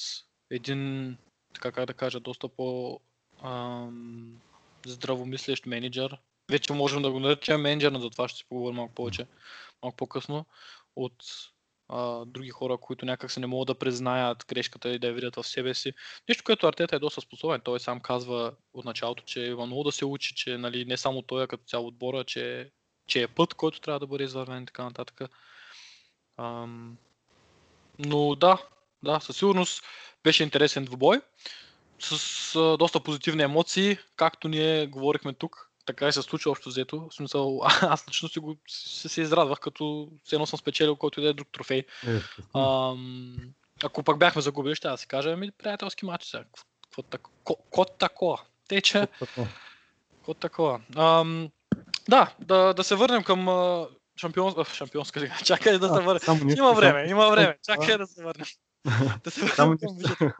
един, 0.50 1.16
така 1.54 1.72
как 1.72 1.86
да 1.86 1.94
кажа, 1.94 2.20
доста 2.20 2.48
по 2.48 3.00
ам, 3.42 4.40
здравомислещ 4.86 5.66
менеджер. 5.66 6.16
Вече 6.50 6.72
можем 6.72 7.02
да 7.02 7.10
го 7.10 7.20
наречем 7.20 7.60
менеджер, 7.60 7.92
но 7.92 8.00
за 8.00 8.10
това 8.10 8.28
ще 8.28 8.38
си 8.38 8.44
поговорим 8.48 8.76
малко 8.76 8.94
повече, 8.94 9.26
малко 9.82 9.96
по-късно, 9.96 10.46
от 10.96 11.14
а, 11.92 12.24
други 12.26 12.50
хора, 12.50 12.76
които 12.76 13.06
някак 13.06 13.30
се 13.30 13.40
не 13.40 13.46
могат 13.46 13.66
да 13.66 13.78
признаят 13.78 14.44
грешката 14.48 14.88
и 14.88 14.98
да 14.98 15.06
я 15.06 15.12
видят 15.12 15.36
в 15.36 15.44
себе 15.44 15.74
си. 15.74 15.92
Нещо, 16.28 16.44
което 16.44 16.66
Артета 16.66 16.96
е 16.96 16.98
доста 16.98 17.20
способен. 17.20 17.60
Той 17.64 17.80
сам 17.80 18.00
казва 18.00 18.52
от 18.74 18.84
началото, 18.84 19.22
че 19.24 19.40
има 19.40 19.66
много 19.66 19.84
да 19.84 19.92
се 19.92 20.04
учи, 20.04 20.34
че 20.34 20.58
нали, 20.58 20.84
не 20.84 20.96
само 20.96 21.22
той, 21.22 21.42
а 21.42 21.46
като 21.46 21.64
цяло 21.64 21.86
отбора, 21.86 22.24
че, 22.24 22.70
че 23.06 23.22
е 23.22 23.28
път, 23.28 23.54
който 23.54 23.80
трябва 23.80 24.00
да 24.00 24.06
бъде 24.06 24.24
извървен 24.24 24.62
и 24.62 24.66
така 24.66 24.84
нататък. 24.84 25.20
Ам, 26.36 26.96
но 27.98 28.34
да, 28.34 28.58
да, 29.02 29.20
със 29.20 29.36
сигурност 29.36 29.84
беше 30.24 30.42
интересен 30.42 30.84
двубой 30.84 31.20
с 31.98 32.56
а, 32.56 32.76
доста 32.76 33.00
позитивни 33.00 33.42
емоции, 33.42 33.98
както 34.16 34.48
ние 34.48 34.86
говорихме 34.86 35.32
тук, 35.32 35.71
така 35.84 36.08
и 36.08 36.12
се 36.12 36.22
случи 36.22 36.48
общо 36.48 36.68
взето. 36.68 37.08
В 37.10 37.14
смисъл, 37.14 37.60
аз 37.82 38.08
лично 38.08 38.28
си 38.28 38.38
го 38.38 38.56
се, 38.68 39.08
се 39.08 39.20
израдвах, 39.20 39.60
като 39.60 40.08
все 40.24 40.36
едно 40.36 40.46
съм 40.46 40.58
спечелил 40.58 40.96
който 40.96 41.20
и 41.20 41.22
да 41.22 41.28
е 41.28 41.32
друг 41.32 41.48
трофей. 41.52 41.84
Ам, 42.56 43.36
ако 43.84 44.02
пък 44.02 44.18
бяхме 44.18 44.42
загубили, 44.42 44.74
ще 44.74 44.88
да 44.88 44.98
си 44.98 45.06
кажа, 45.06 45.32
ами 45.32 45.50
приятелски 45.50 46.04
матч 46.04 46.24
сега. 46.24 46.44
Какво 46.84 47.02
тако- 47.02 47.56
ко 47.70 47.84
такова? 47.84 48.40
Те, 48.68 48.80
че 48.80 49.08
Такова. 50.40 50.80
да, 52.08 52.34
да, 52.40 52.74
да 52.74 52.84
се 52.84 52.94
върнем 52.94 53.22
към 53.22 53.48
а, 53.48 53.88
шампион... 54.16 54.54
а, 54.56 54.64
шампионска 54.64 55.20
лига. 55.20 55.34
Чакай 55.44 55.78
да 55.78 55.94
се 55.94 56.00
върнем. 56.00 56.58
Има 56.58 56.72
време, 56.72 57.04
има 57.08 57.30
време. 57.30 57.58
Чакай 57.66 57.98
да 57.98 58.06
се 58.06 58.24
върнем. 58.24 58.46
Да 59.24 59.30
се 59.30 59.44
върнем 59.44 59.78
към. 59.78 60.32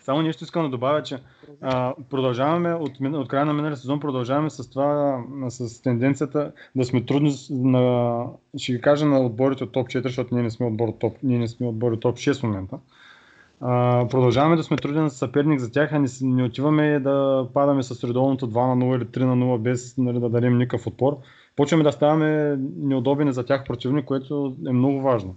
Само 0.00 0.22
нещо 0.22 0.44
искам 0.44 0.62
да 0.62 0.68
добавя, 0.68 1.02
че 1.02 1.18
а, 1.60 1.94
продължаваме 2.10 2.74
от, 2.74 2.92
от 3.00 3.28
края 3.28 3.46
на 3.46 3.52
миналия 3.52 3.76
сезон, 3.76 4.00
продължаваме 4.00 4.50
с 4.50 4.70
това, 4.70 5.20
с 5.48 5.82
тенденцията 5.82 6.52
да 6.76 6.84
сме 6.84 7.06
трудни 7.06 7.34
на, 7.50 8.24
ще 8.56 8.72
ги 8.72 8.80
кажа 8.80 9.06
на 9.06 9.20
отборите 9.20 9.64
от 9.64 9.72
топ 9.72 9.88
4, 9.88 10.02
защото 10.02 10.34
ние 10.34 10.42
не 10.42 10.50
сме 10.50 10.66
отбор 10.66 10.88
от 10.88 10.98
топ, 10.98 11.16
ние 11.22 11.38
не 11.38 11.48
сме 11.48 11.66
отбор 11.66 11.92
от 11.92 12.00
топ 12.00 12.16
6 12.16 12.40
в 12.40 12.42
момента. 12.42 12.78
А, 13.60 14.06
продължаваме 14.10 14.56
да 14.56 14.62
сме 14.62 14.76
труден 14.76 15.10
съперник 15.10 15.60
за 15.60 15.72
тях, 15.72 15.92
а 15.92 15.98
не, 15.98 16.08
не 16.22 16.44
отиваме 16.44 17.00
да 17.00 17.46
падаме 17.54 17.82
с 17.82 18.04
редовното 18.04 18.50
2 18.50 18.74
на 18.74 18.84
0 18.84 18.96
или 18.96 19.04
3 19.04 19.24
на 19.24 19.44
0 19.44 19.58
без 19.58 19.98
нали, 19.98 20.20
да 20.20 20.28
дадем 20.28 20.58
никакъв 20.58 20.86
отпор. 20.86 21.18
Почваме 21.56 21.84
да 21.84 21.92
ставаме 21.92 22.58
неудобни 22.76 23.32
за 23.32 23.44
тях 23.44 23.64
противник, 23.64 24.04
което 24.04 24.56
е 24.68 24.72
много 24.72 25.00
важно. 25.00 25.36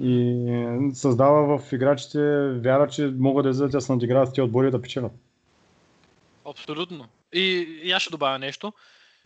И 0.00 0.90
създава 0.94 1.58
в 1.58 1.72
играчите 1.72 2.48
вяра, 2.48 2.88
че 2.88 3.12
могат 3.18 3.44
да 3.44 3.50
излезат 3.50 3.86
да 3.86 3.92
надиграват 3.92 4.28
тези 4.28 4.42
отбори 4.42 4.70
да 4.70 4.82
печелят. 4.82 5.12
Абсолютно. 6.50 7.08
И, 7.32 7.80
и 7.84 7.92
аз 7.92 8.02
ще 8.02 8.10
добавя 8.10 8.38
нещо. 8.38 8.72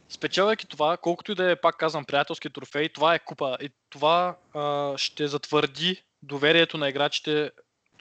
Спечелвайки 0.09 0.69
това, 0.69 0.97
колкото 0.97 1.33
и 1.33 1.35
да 1.35 1.51
е, 1.51 1.57
пак 1.57 1.77
казвам, 1.77 2.05
приятелски 2.05 2.51
трофей, 2.51 2.89
това 2.89 3.15
е 3.15 3.19
купа. 3.19 3.57
И 3.61 3.71
това 3.91 4.37
а, 4.55 4.93
ще 4.97 5.29
затвърди 5.29 6.03
доверието 6.23 6.79
на 6.79 6.89
играчите 6.89 7.51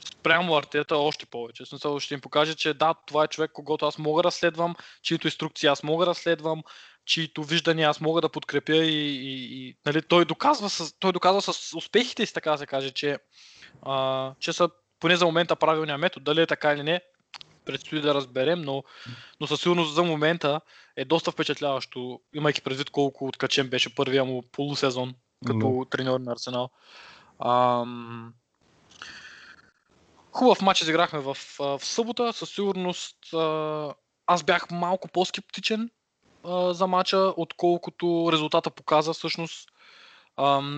спрямо 0.06 0.56
Артета 0.56 0.98
още 0.98 1.26
повече. 1.26 1.66
Смисъл 1.66 2.00
ще 2.00 2.14
им 2.14 2.22
покаже, 2.22 2.56
че 2.56 2.74
да, 2.74 2.94
това 3.08 3.24
е 3.24 3.28
човек, 3.28 3.52
когото 3.54 3.86
аз 3.86 3.98
мога 3.98 4.24
да 4.24 4.32
следвам, 4.32 4.76
чието 5.02 5.28
инструкции 5.28 5.68
аз 5.68 5.84
мога 5.84 6.06
да 6.06 6.14
следвам, 6.14 6.64
чието 7.06 7.44
виждания 7.44 7.90
аз 7.90 8.02
мога 8.02 8.22
да 8.22 8.30
подкрепя 8.30 8.76
и, 8.76 9.18
и, 9.18 9.68
и 9.68 9.76
нали, 9.86 10.02
той, 10.02 10.26
доказва 10.26 10.70
с, 10.70 11.00
той 11.00 11.12
доказва 11.12 11.42
с 11.42 11.74
успехите 11.78 12.26
си, 12.26 12.34
така 12.34 12.52
да 12.52 12.58
се 12.58 12.66
каже, 12.66 12.92
че, 12.92 13.18
а, 13.82 14.34
че 14.40 14.54
са 14.54 14.70
поне 15.00 15.16
за 15.16 15.26
момента 15.26 15.56
правилния 15.56 15.98
метод. 15.98 16.24
Дали 16.24 16.42
е 16.42 16.48
така 16.48 16.74
или 16.74 16.84
не, 16.84 17.02
предстои 17.66 18.02
да 18.02 18.14
разберем, 18.14 18.62
но, 18.62 18.84
но 19.40 19.48
със 19.48 19.62
сигурност 19.62 19.94
за 19.94 20.04
момента 20.04 20.62
е 20.96 21.06
доста 21.06 21.32
впечатляващо, 21.32 22.20
имайки 22.34 22.62
предвид 22.62 22.90
колко 22.90 23.28
откачен 23.28 23.70
беше 23.70 23.96
първия 23.96 24.26
му 24.26 24.44
полусезон 24.52 25.16
като 25.48 25.58
Но. 25.58 25.86
треньор 25.86 26.20
на 26.20 26.32
Арсенал. 26.32 26.70
Ам... 27.46 28.34
Хубав 30.32 30.62
матч 30.62 30.82
изиграхме 30.82 31.20
в, 31.20 31.38
в 31.60 31.80
събота. 31.84 32.34
Със 32.34 32.50
сигурност 32.50 33.18
аз 34.28 34.44
бях 34.44 34.72
малко 34.72 35.08
по-скептичен 35.08 35.90
за 36.72 36.88
матча, 36.88 37.34
отколкото 37.38 38.30
резултата 38.32 38.70
показа 38.70 39.14
всъщност. 39.14 39.70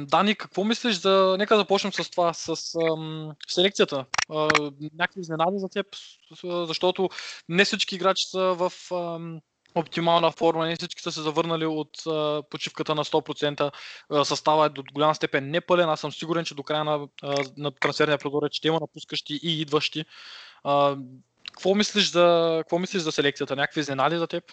Дани, 0.07 0.35
какво 0.35 0.63
мислиш 0.63 0.95
за... 0.95 1.35
Нека 1.39 1.57
започнем 1.57 1.93
с 1.93 2.09
това, 2.09 2.33
с 2.33 2.75
ам, 2.75 3.31
селекцията. 3.47 4.05
А, 4.29 4.49
някакви 4.97 5.21
изненади 5.21 5.59
за 5.59 5.69
теб, 5.69 5.87
защото 6.43 7.09
не 7.49 7.65
всички 7.65 7.95
играчи 7.95 8.27
са 8.29 8.39
в 8.39 8.71
ам, 8.91 9.39
оптимална 9.75 10.31
форма, 10.31 10.65
не 10.65 10.75
всички 10.75 11.01
са 11.01 11.11
се 11.11 11.21
завърнали 11.21 11.65
от 11.65 12.07
а, 12.07 12.43
почивката 12.49 12.95
на 12.95 13.03
100%. 13.05 13.71
А, 14.09 14.25
състава 14.25 14.65
е 14.65 14.69
до 14.69 14.83
голяма 14.93 15.15
степен 15.15 15.51
непълен. 15.51 15.89
Аз 15.89 15.99
съм 15.99 16.11
сигурен, 16.11 16.45
че 16.45 16.55
до 16.55 16.63
края 16.63 16.83
на, 16.83 17.07
а, 17.23 17.35
на 17.57 17.71
трансферния 17.71 18.17
прозорец 18.17 18.53
ще 18.53 18.67
има 18.67 18.79
напускащи 18.79 19.39
и 19.43 19.61
идващи. 19.61 20.05
А, 20.63 20.97
какво 21.53 21.75
мислиш 21.75 22.11
за, 22.11 22.57
какво 22.59 22.79
мислиш 22.79 23.01
за 23.01 23.11
селекцията? 23.11 23.55
Някакви 23.55 23.79
изненади 23.79 24.17
за 24.17 24.27
теб? 24.27 24.43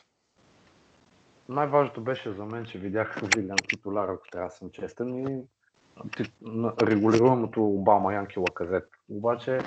Най-важното 1.51 2.01
беше 2.01 2.33
за 2.33 2.45
мен, 2.45 2.65
че 2.65 2.79
видях 2.79 3.21
Вилиан 3.25 3.59
титуляр, 3.59 4.09
ако 4.09 4.29
трябва 4.33 4.49
да 4.49 4.55
съм 4.55 4.71
честен, 4.71 5.19
и 5.19 5.43
на- 6.43 6.73
регулируемото 6.83 7.65
Обама 7.65 8.15
Янки 8.15 8.39
Лаказет. 8.39 8.89
Обаче, 9.09 9.59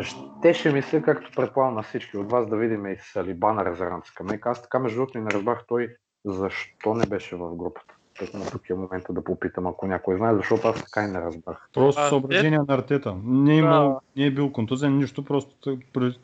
щеше 0.00 0.72
ми 0.72 0.82
се, 0.82 1.02
както 1.02 1.30
предполагам 1.36 1.74
на 1.74 1.82
всички 1.82 2.16
от 2.16 2.30
вас, 2.30 2.46
да 2.48 2.56
видим 2.56 2.86
и 2.86 2.96
Салиба 3.00 3.52
на 3.52 3.64
резервната 3.64 4.08
скамейка. 4.08 4.50
Аз 4.50 4.62
така 4.62 4.78
между 4.78 4.96
другото 4.96 5.18
не 5.18 5.30
разбрах 5.30 5.64
той 5.68 5.96
защо 6.24 6.94
не 6.94 7.06
беше 7.06 7.36
в 7.36 7.56
групата. 7.56 7.94
Тъкмо 8.18 8.44
тук 8.52 8.70
е 8.70 8.74
момента 8.74 9.12
да 9.12 9.24
попитам, 9.24 9.66
ако 9.66 9.86
някой 9.86 10.16
знае, 10.16 10.34
защото 10.34 10.68
аз 10.68 10.84
така 10.84 11.04
и 11.04 11.10
не 11.10 11.20
разбрах. 11.20 11.68
Просто 11.74 12.00
А, 12.00 12.08
съображение 12.08 12.58
на 12.58 12.74
Артета. 12.74 13.16
Не 13.24 13.54
е, 13.54 13.56
имал, 13.56 13.88
Да. 13.88 14.00
не 14.16 14.26
е 14.26 14.30
бил 14.30 14.52
контузен, 14.52 14.98
нищо, 14.98 15.24
просто 15.24 15.78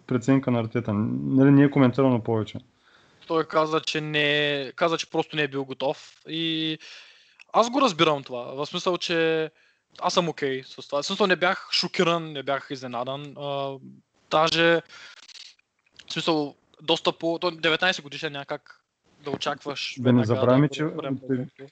преценка 0.07 0.51
на 0.51 0.61
Артета. 0.61 0.93
Нали, 0.93 1.51
не 1.51 1.63
е 1.63 1.71
коментирано 1.71 2.23
повече. 2.23 2.59
Той 3.29 3.45
каза, 3.45 3.81
че 3.81 4.01
не, 4.01 4.73
каза, 4.77 4.99
че 4.99 5.11
просто 5.11 5.37
не 5.37 5.43
е 5.43 5.49
бил 5.49 5.65
готов 5.65 6.23
и 6.29 6.79
аз 7.53 7.71
го 7.71 7.81
разбирам 7.81 8.23
това. 8.23 8.43
В 8.43 8.67
смисъл, 8.67 8.99
че 8.99 9.51
аз 10.01 10.15
съм 10.15 10.29
окей 10.29 10.63
с 10.65 10.87
това. 10.87 11.03
В 11.03 11.07
смисъл 11.07 11.27
не 11.27 11.37
бях 11.37 11.69
шокиран, 11.73 12.33
не 12.33 12.43
бях 12.43 12.69
изненадан. 12.71 13.35
А, 13.37 13.77
даже, 14.31 14.83
в 16.09 16.13
смисъл, 16.13 16.55
доста 16.83 17.13
по... 17.13 17.39
то 17.39 17.51
19 17.51 18.03
годишен 18.03 18.33
някак 18.33 18.85
да 19.25 19.31
очакваш. 19.31 19.97
Да 19.99 20.13
не 20.13 20.25
забравяме, 20.25 20.69
че 20.69 20.85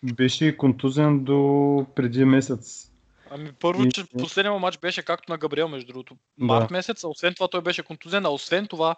беше 0.03 0.57
контузен 0.57 1.25
до 1.25 1.87
преди 1.95 2.25
месец. 2.25 2.91
Ами 3.31 3.53
първо, 3.61 3.83
И- 3.83 3.93
че 3.93 4.05
последният 4.19 4.61
матч 4.61 4.79
беше 4.79 5.03
както 5.03 5.33
на 5.33 5.39
Габриел, 5.39 5.69
между 5.69 5.87
другото. 5.87 6.15
Да. 6.39 6.45
Март 6.45 6.71
месец, 6.71 7.05
а 7.05 7.09
освен 7.09 7.35
това 7.35 7.49
той 7.49 7.61
беше 7.61 7.83
контузен, 7.83 8.27
а 8.27 8.31
освен 8.31 8.67
това 8.67 8.97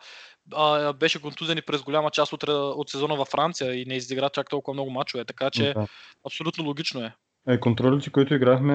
а, 0.54 0.92
беше 0.92 1.22
контузен 1.22 1.58
и 1.58 1.62
през 1.62 1.82
голяма 1.82 2.10
част 2.10 2.32
от, 2.32 2.42
от 2.48 2.90
сезона 2.90 3.16
във 3.16 3.28
Франция 3.28 3.74
и 3.74 3.84
не 3.86 3.94
изигра 3.94 4.30
чак 4.30 4.48
толкова 4.48 4.74
много 4.74 4.90
мачове, 4.90 5.24
така 5.24 5.50
че 5.50 5.72
Да. 5.72 5.86
абсолютно 6.26 6.64
логично 6.64 7.00
е. 7.00 7.14
Е, 7.48 7.60
контролите, 7.60 8.10
които 8.10 8.34
играхме, 8.34 8.74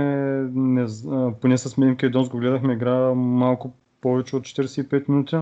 не, 0.54 0.88
поне 1.42 1.58
с 1.58 1.78
Мимка 1.78 2.06
и 2.06 2.10
Донс 2.10 2.30
го 2.30 2.38
гледахме, 2.38 2.74
игра 2.74 3.14
малко 3.14 3.74
повече 4.02 4.36
от 4.36 4.44
45 4.44 5.10
минути. 5.10 5.36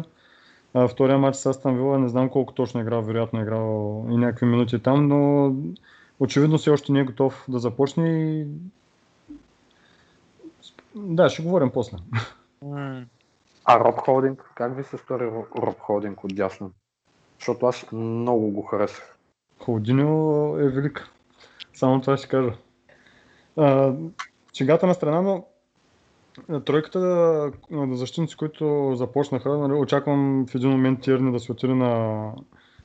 А, 0.73 0.87
втория 0.87 1.17
матч 1.17 1.37
с 1.37 1.45
Астан 1.45 1.75
Вила, 1.75 1.99
не 1.99 2.09
знам 2.09 2.29
колко 2.29 2.53
точно 2.53 2.79
е 2.79 2.83
играл, 2.83 3.01
вероятно 3.01 3.39
е 3.39 3.41
играл 3.41 4.05
и 4.09 4.17
някакви 4.17 4.45
минути 4.45 4.79
там, 4.79 5.07
но 5.07 5.53
очевидно 6.19 6.57
все 6.57 6.69
още 6.69 6.91
не 6.91 6.99
е 6.99 7.03
готов 7.03 7.45
да 7.49 7.59
започне 7.59 8.09
и... 8.09 8.45
Да, 10.95 11.29
ще 11.29 11.43
говорим 11.43 11.71
после. 11.71 11.98
А 13.65 13.79
Роб 13.79 13.98
Холдинг, 14.00 14.51
как 14.55 14.77
ви 14.77 14.83
се 14.83 14.98
стори 14.98 15.24
Ро- 15.24 15.67
Роб 15.67 15.79
Холдинг 15.79 16.24
от 16.24 16.36
дясно? 16.36 16.71
Защото 17.39 17.65
аз 17.65 17.91
много 17.91 18.51
го 18.51 18.62
харесах. 18.62 19.17
Холдиньо 19.60 20.57
е 20.60 20.69
велик. 20.69 21.10
Само 21.74 22.01
това 22.01 22.17
ще 22.17 22.27
кажа. 22.27 22.51
А, 23.57 23.93
шегата 24.57 24.88
на 24.88 24.93
страна, 24.93 25.21
но 25.21 25.45
тройката 26.62 27.00
на 27.71 27.98
защитници, 27.98 28.36
които 28.36 28.93
започнаха, 28.95 29.57
нали, 29.57 29.74
очаквам 29.74 30.45
в 30.50 30.55
един 30.55 30.69
момент 30.69 31.01
Тирни 31.01 31.31
да 31.31 31.39
се 31.39 31.51
отиде 31.51 31.74
на 31.74 32.33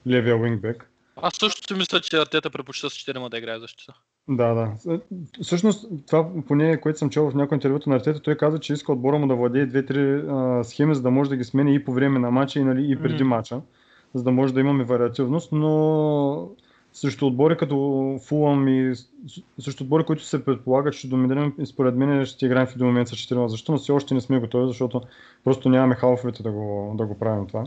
левия 0.07 0.37
уингбек. 0.37 0.91
Аз 1.17 1.37
също 1.37 1.67
си 1.67 1.79
мисля, 1.79 2.01
че 2.01 2.17
Артета 2.17 2.51
предпочита 2.51 2.91
с 2.91 2.95
4 2.95 3.29
да 3.29 3.39
играе 3.39 3.59
защита. 3.59 3.95
Да, 4.29 4.55
да. 4.55 4.99
Всъщност, 5.43 5.89
това 6.07 6.29
поне, 6.49 6.81
което 6.81 6.99
съм 6.99 7.11
чел 7.11 7.31
в 7.31 7.35
някои 7.35 7.57
интервюто 7.57 7.91
на 7.91 7.97
Артета, 7.97 8.21
той 8.21 8.35
каза, 8.37 8.59
че 8.59 8.73
иска 8.73 8.93
отбора 8.93 9.19
му 9.19 9.27
да 9.27 9.35
владее 9.35 9.67
две-три 9.67 10.23
схеми, 10.65 10.95
за 10.95 11.03
да 11.03 11.11
може 11.11 11.31
да 11.31 11.37
ги 11.37 11.45
смени 11.45 11.75
и 11.75 11.85
по 11.85 11.93
време 11.93 12.19
на 12.19 12.31
матча, 12.31 12.61
и, 12.61 12.65
нали, 12.65 12.93
и 12.93 12.97
преди 12.97 13.25
Мгм. 13.25 13.29
матча, 13.29 13.61
за 14.15 14.23
да 14.23 14.31
може 14.33 14.55
да 14.55 14.61
имаме 14.61 14.85
вариативност, 14.85 15.53
но 15.53 16.49
срещу 16.93 17.27
отбори 17.27 17.57
като 17.57 18.19
Фулъм 18.27 18.69
и 18.69 18.95
с- 18.95 19.09
срещу 19.59 19.85
отбори, 19.85 20.05
които 20.05 20.25
се 20.25 20.45
предполагат, 20.45 20.95
че 20.95 21.09
доминираме, 21.09 21.53
според 21.65 21.97
мен 21.97 22.25
ще 22.25 22.47
играем 22.47 22.67
в 22.67 22.75
един 22.75 22.87
момент 22.87 23.09
с 23.09 23.13
4 23.13 23.47
защита, 23.47 23.73
но 23.73 23.79
все 23.79 23.93
още 23.93 24.15
не 24.15 24.21
сме 24.21 24.41
готови, 24.41 24.67
защото 24.67 25.01
просто 25.45 25.69
нямаме 25.69 25.95
халфовете 25.95 26.43
да 26.43 26.53
го, 26.53 26.95
да 26.99 27.07
го 27.07 27.19
правим 27.19 27.47
това. 27.47 27.65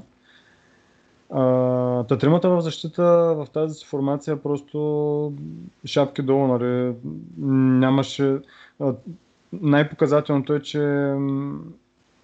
Та 2.07 2.17
тримата 2.19 2.49
в 2.49 2.61
защита 2.61 3.03
в 3.37 3.47
тази 3.53 3.75
си 3.75 3.87
формация 3.87 4.43
просто 4.43 5.33
шапки 5.85 6.21
долу, 6.21 6.47
нали, 6.47 6.95
нямаше... 7.79 8.39
Най-показателното 9.53 10.53
е, 10.53 10.61
че 10.61 11.13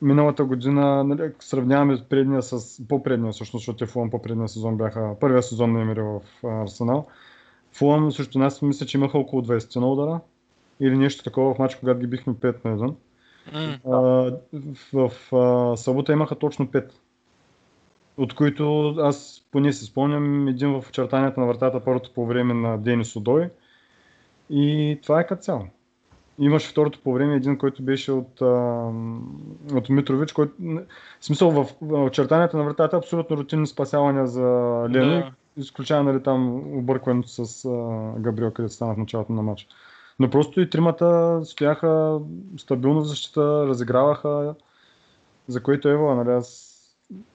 миналата 0.01 0.45
година, 0.45 1.03
нали, 1.03 1.31
сравняваме 1.39 1.97
предния 2.09 2.41
с 2.41 2.81
по-предния, 2.88 3.31
всъщност, 3.31 3.62
защото 3.62 3.77
те 3.77 3.91
Фулъм 3.91 4.09
по-предния 4.09 4.47
сезон 4.47 4.77
бяха, 4.77 5.15
първия 5.19 5.43
сезон 5.43 5.74
на 5.74 5.81
Емери 5.81 6.01
в 6.01 6.21
Арсенал. 6.43 7.07
Фулъм 7.71 8.12
срещу 8.12 8.39
нас 8.39 8.62
мисля, 8.62 8.85
че 8.85 8.97
имаха 8.97 9.17
около 9.17 9.41
20 9.41 9.79
на 9.79 9.91
удара. 9.91 10.19
Или 10.79 10.97
нещо 10.97 11.24
такова 11.24 11.53
в 11.53 11.59
матч, 11.59 11.75
когато 11.75 12.00
ги 12.00 12.07
бихме 12.07 12.33
5 12.33 12.65
на 12.65 12.77
1. 12.77 12.95
М, 13.53 13.77
А, 13.85 13.97
в, 14.93 15.09
в 15.09 15.35
а, 15.35 15.77
събота 15.77 16.13
имаха 16.13 16.35
точно 16.35 16.67
5. 16.67 16.91
От 18.17 18.34
които 18.34 18.95
аз 19.00 19.45
поне 19.51 19.74
си 19.74 19.86
спомням 19.86 20.48
един 20.48 20.81
в 20.81 20.89
очертанията 20.89 21.39
на 21.39 21.45
вратата 21.45 21.84
първото 21.84 22.12
по 22.13 22.25
време 22.25 22.53
на 22.53 22.77
Денис 22.77 23.15
Одой. 23.15 23.50
И 24.50 25.00
това 25.03 25.19
е 25.19 25.27
като 25.27 25.41
цяло. 25.41 25.67
Имаш 26.39 26.69
второто 26.69 27.00
по 27.03 27.13
време 27.13 27.36
един, 27.36 27.57
който 27.57 27.84
беше 27.84 28.12
от, 28.12 28.41
а, 28.41 28.45
от 29.74 29.89
Митрович, 29.89 30.31
който, 30.31 30.53
в 31.19 31.25
смисъл 31.25 31.51
в, 31.51 31.67
в 31.81 32.05
очертанията 32.05 32.57
на 32.57 32.63
вратата 32.63 32.98
абсолютно 32.98 33.38
рутинни 33.38 33.67
спасявания 33.67 34.27
за 34.27 34.43
Лено, 34.89 35.19
Да. 35.19 35.31
изключая 35.57 36.03
нали, 36.03 36.24
там 36.24 36.55
объркването 36.77 37.27
с 37.29 37.65
а, 37.65 37.69
Габриел, 38.19 38.51
където 38.51 38.74
стана 38.74 38.93
в 38.93 38.98
началото 38.98 39.34
на 39.34 39.41
матча. 39.41 39.67
Но 40.19 40.29
просто 40.29 40.62
и 40.62 40.69
тримата 40.69 41.39
стояха 41.45 42.19
стабилно 42.57 43.01
в 43.01 43.07
защита, 43.07 43.67
разиграваха, 43.67 44.55
за 45.48 45.63
което 45.63 45.89
Ева, 45.89 46.15
нали, 46.15 46.29
аз 46.29 46.64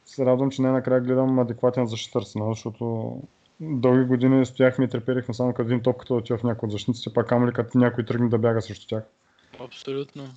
се 0.04 0.26
радвам, 0.26 0.50
че 0.50 0.62
най-накрая 0.62 1.00
гледам 1.00 1.38
адекватен 1.38 1.88
Арсенал, 2.14 2.54
защото 2.54 3.16
дълги 3.60 4.04
години 4.04 4.46
стояхме 4.46 4.84
и 4.84 4.88
треперихме 4.88 5.34
само 5.34 5.54
като 5.54 5.66
един 5.66 5.82
топката 5.82 6.14
да 6.14 6.18
отива 6.18 6.38
в 6.38 6.42
някой 6.42 6.66
от 6.66 6.72
защитниците, 6.72 7.14
пак 7.14 7.28
камо 7.28 7.48
ли 7.48 7.52
като 7.52 7.78
някой 7.78 8.04
тръгне 8.04 8.28
да 8.28 8.38
бяга 8.38 8.62
срещу 8.62 8.86
тях. 8.86 9.04
Абсолютно. 9.60 10.28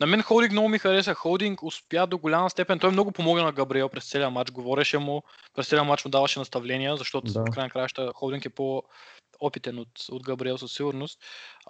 На 0.00 0.06
мен 0.06 0.22
Холдинг 0.22 0.52
много 0.52 0.68
ми 0.68 0.78
хареса. 0.78 1.14
Холдинг 1.14 1.62
успя 1.62 2.06
до 2.06 2.18
голяма 2.18 2.50
степен. 2.50 2.78
Той 2.78 2.90
много 2.90 3.12
помогна 3.12 3.44
на 3.44 3.52
Габриел 3.52 3.88
през 3.88 4.10
целия 4.10 4.30
матч. 4.30 4.50
Говореше 4.50 4.98
му, 4.98 5.22
през 5.54 5.68
целия 5.68 5.84
матч 5.84 6.04
му 6.04 6.10
даваше 6.10 6.38
наставления, 6.38 6.96
защото 6.96 7.32
Да. 7.32 7.40
в 7.40 7.50
крайна 7.54 7.70
краща 7.70 8.12
Холдинг 8.14 8.44
е 8.44 8.50
по-опитен 8.50 9.78
от, 9.78 9.88
от 10.10 10.22
Габриел 10.22 10.58
със 10.58 10.72
сигурност. 10.72 11.18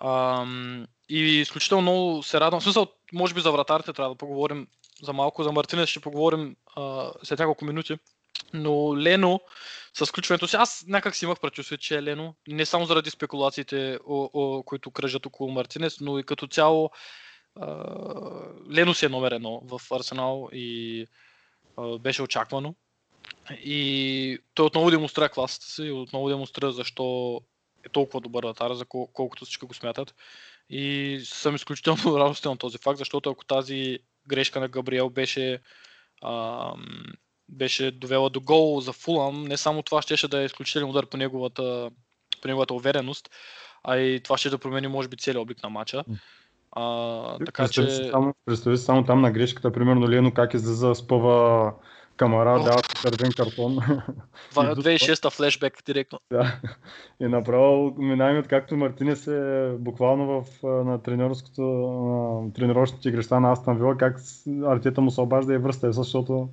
Ам, 0.00 0.87
и 1.09 1.40
изключително 1.40 1.83
много 1.83 2.23
се 2.23 2.40
радвам. 2.40 2.61
В 2.61 2.64
смисъл, 2.64 2.87
може 3.12 3.35
би 3.35 3.40
за 3.40 3.52
вратарите 3.52 3.93
трябва 3.93 4.14
да 4.14 4.19
поговорим 4.19 4.67
за 5.02 5.12
малко. 5.12 5.42
За 5.42 5.52
Мартинес 5.52 5.88
ще 5.88 6.00
поговорим 6.00 6.57
а, 6.76 7.12
след 7.23 7.38
няколко 7.38 7.64
минути. 7.64 7.99
Но 8.54 8.97
Лено, 8.99 9.40
с 9.95 10.07
включването 10.07 10.49
си, 10.49 10.57
аз 10.57 10.85
някак 10.87 11.16
си 11.16 11.25
имах 11.25 11.40
предчувствие, 11.40 11.78
че 11.78 11.97
е 11.97 12.02
Лено. 12.02 12.35
Не 12.49 12.66
само 12.66 12.85
заради 12.85 13.11
спекулациите, 13.11 13.99
о, 14.07 14.30
о, 14.35 14.62
които 14.62 14.90
кръжат 14.90 15.26
около 15.26 15.50
Мартинес, 15.50 16.00
но 16.00 16.19
и 16.19 16.23
като 16.23 16.47
цяло 16.47 16.90
а, 17.61 17.66
Лено 18.73 18.95
си 18.95 19.07
е 19.07 19.09
номер 19.09 19.33
едно 19.33 19.62
в 19.64 19.80
Арсенал 19.92 20.49
и 20.52 21.07
а, 21.76 21.99
беше 21.99 22.23
очаквано. 22.23 22.75
И 23.50 24.38
той 24.54 24.66
отново 24.66 24.90
демонстрира 24.90 25.28
класата 25.28 25.66
си 25.66 25.83
и 25.83 25.90
отново 25.90 26.28
демонстрира 26.28 26.73
защо 26.73 27.40
е 27.85 27.88
толкова 27.88 28.21
добър 28.21 28.45
вратар, 28.45 28.75
за 28.75 28.85
кол- 28.85 29.12
колкото 29.12 29.45
всички 29.45 29.66
го 29.66 29.75
смятат. 29.75 30.14
И 30.71 31.21
съм 31.25 31.54
изключително 31.54 32.02
радостен 32.19 32.52
от 32.52 32.59
този 32.59 32.78
факт, 32.78 32.99
защото 32.99 33.30
ако 33.30 33.45
тази 33.45 33.99
грешка 34.29 34.61
на 34.61 34.69
Габриел 34.69 35.11
беше, 35.11 35.61
ам, 36.25 36.87
беше 37.49 37.91
довела 37.91 38.29
до 38.29 38.41
гол 38.41 38.81
за 38.81 38.93
Фулам, 38.93 39.45
не 39.45 39.57
само 39.57 39.83
това 39.83 40.03
щеше 40.03 40.29
да 40.29 40.43
е 40.43 40.45
изключителен 40.45 40.91
удар 40.91 41.07
по 41.07 41.17
неговата, 41.17 41.91
по 42.43 42.49
неговата 42.49 42.75
увереност, 42.75 43.31
а 43.85 43.97
и 43.97 44.23
това 44.23 44.39
ще 44.39 44.50
да 44.50 44.59
промени 44.59 44.89
може 44.89 45.09
би 45.09 45.17
целият 45.17 45.43
облик 45.43 45.62
на 45.62 45.69
матча. 45.69 46.05
А, 46.73 47.39
така 47.39 47.62
представи, 47.62 47.89
че... 47.89 47.95
си 47.95 48.09
само, 48.11 48.35
представи 48.45 48.79
си 48.79 48.85
само 48.85 49.05
там 49.05 49.21
на 49.21 49.31
грешката, 49.31 49.73
примерно 49.73 50.09
Лено 50.09 50.35
как 50.35 50.55
излиза, 50.55 50.95
спъва 50.95 51.73
камара, 52.21 52.61
О. 52.61 52.65
дава 52.65 52.83
червен 52.83 53.33
картон. 53.37 53.77
Това 54.50 54.69
е 54.69 54.73
И 54.73 54.75
до 54.75 54.83
2006-та 54.83 55.31
флешбек 55.31 55.83
директно. 55.87 56.21
Да. 56.33 56.61
И 57.21 57.29
направо 57.29 57.95
минаваме 57.99 58.39
откакто 58.39 58.77
Мартинес 58.77 59.27
е 59.27 59.73
буквално 59.79 60.43
в, 60.43 60.62
на 60.85 61.03
тренерското, 61.03 61.62
на 61.62 62.53
тренировъчните 62.53 63.09
игрища 63.09 63.40
на 63.40 63.53
Астан 63.53 63.77
Вила, 63.77 63.97
как 63.97 64.21
Артета 64.64 65.01
му 65.01 65.11
се 65.11 65.21
обажда 65.21 65.55
и 65.55 65.59
връща, 65.59 65.92
защото 65.92 66.49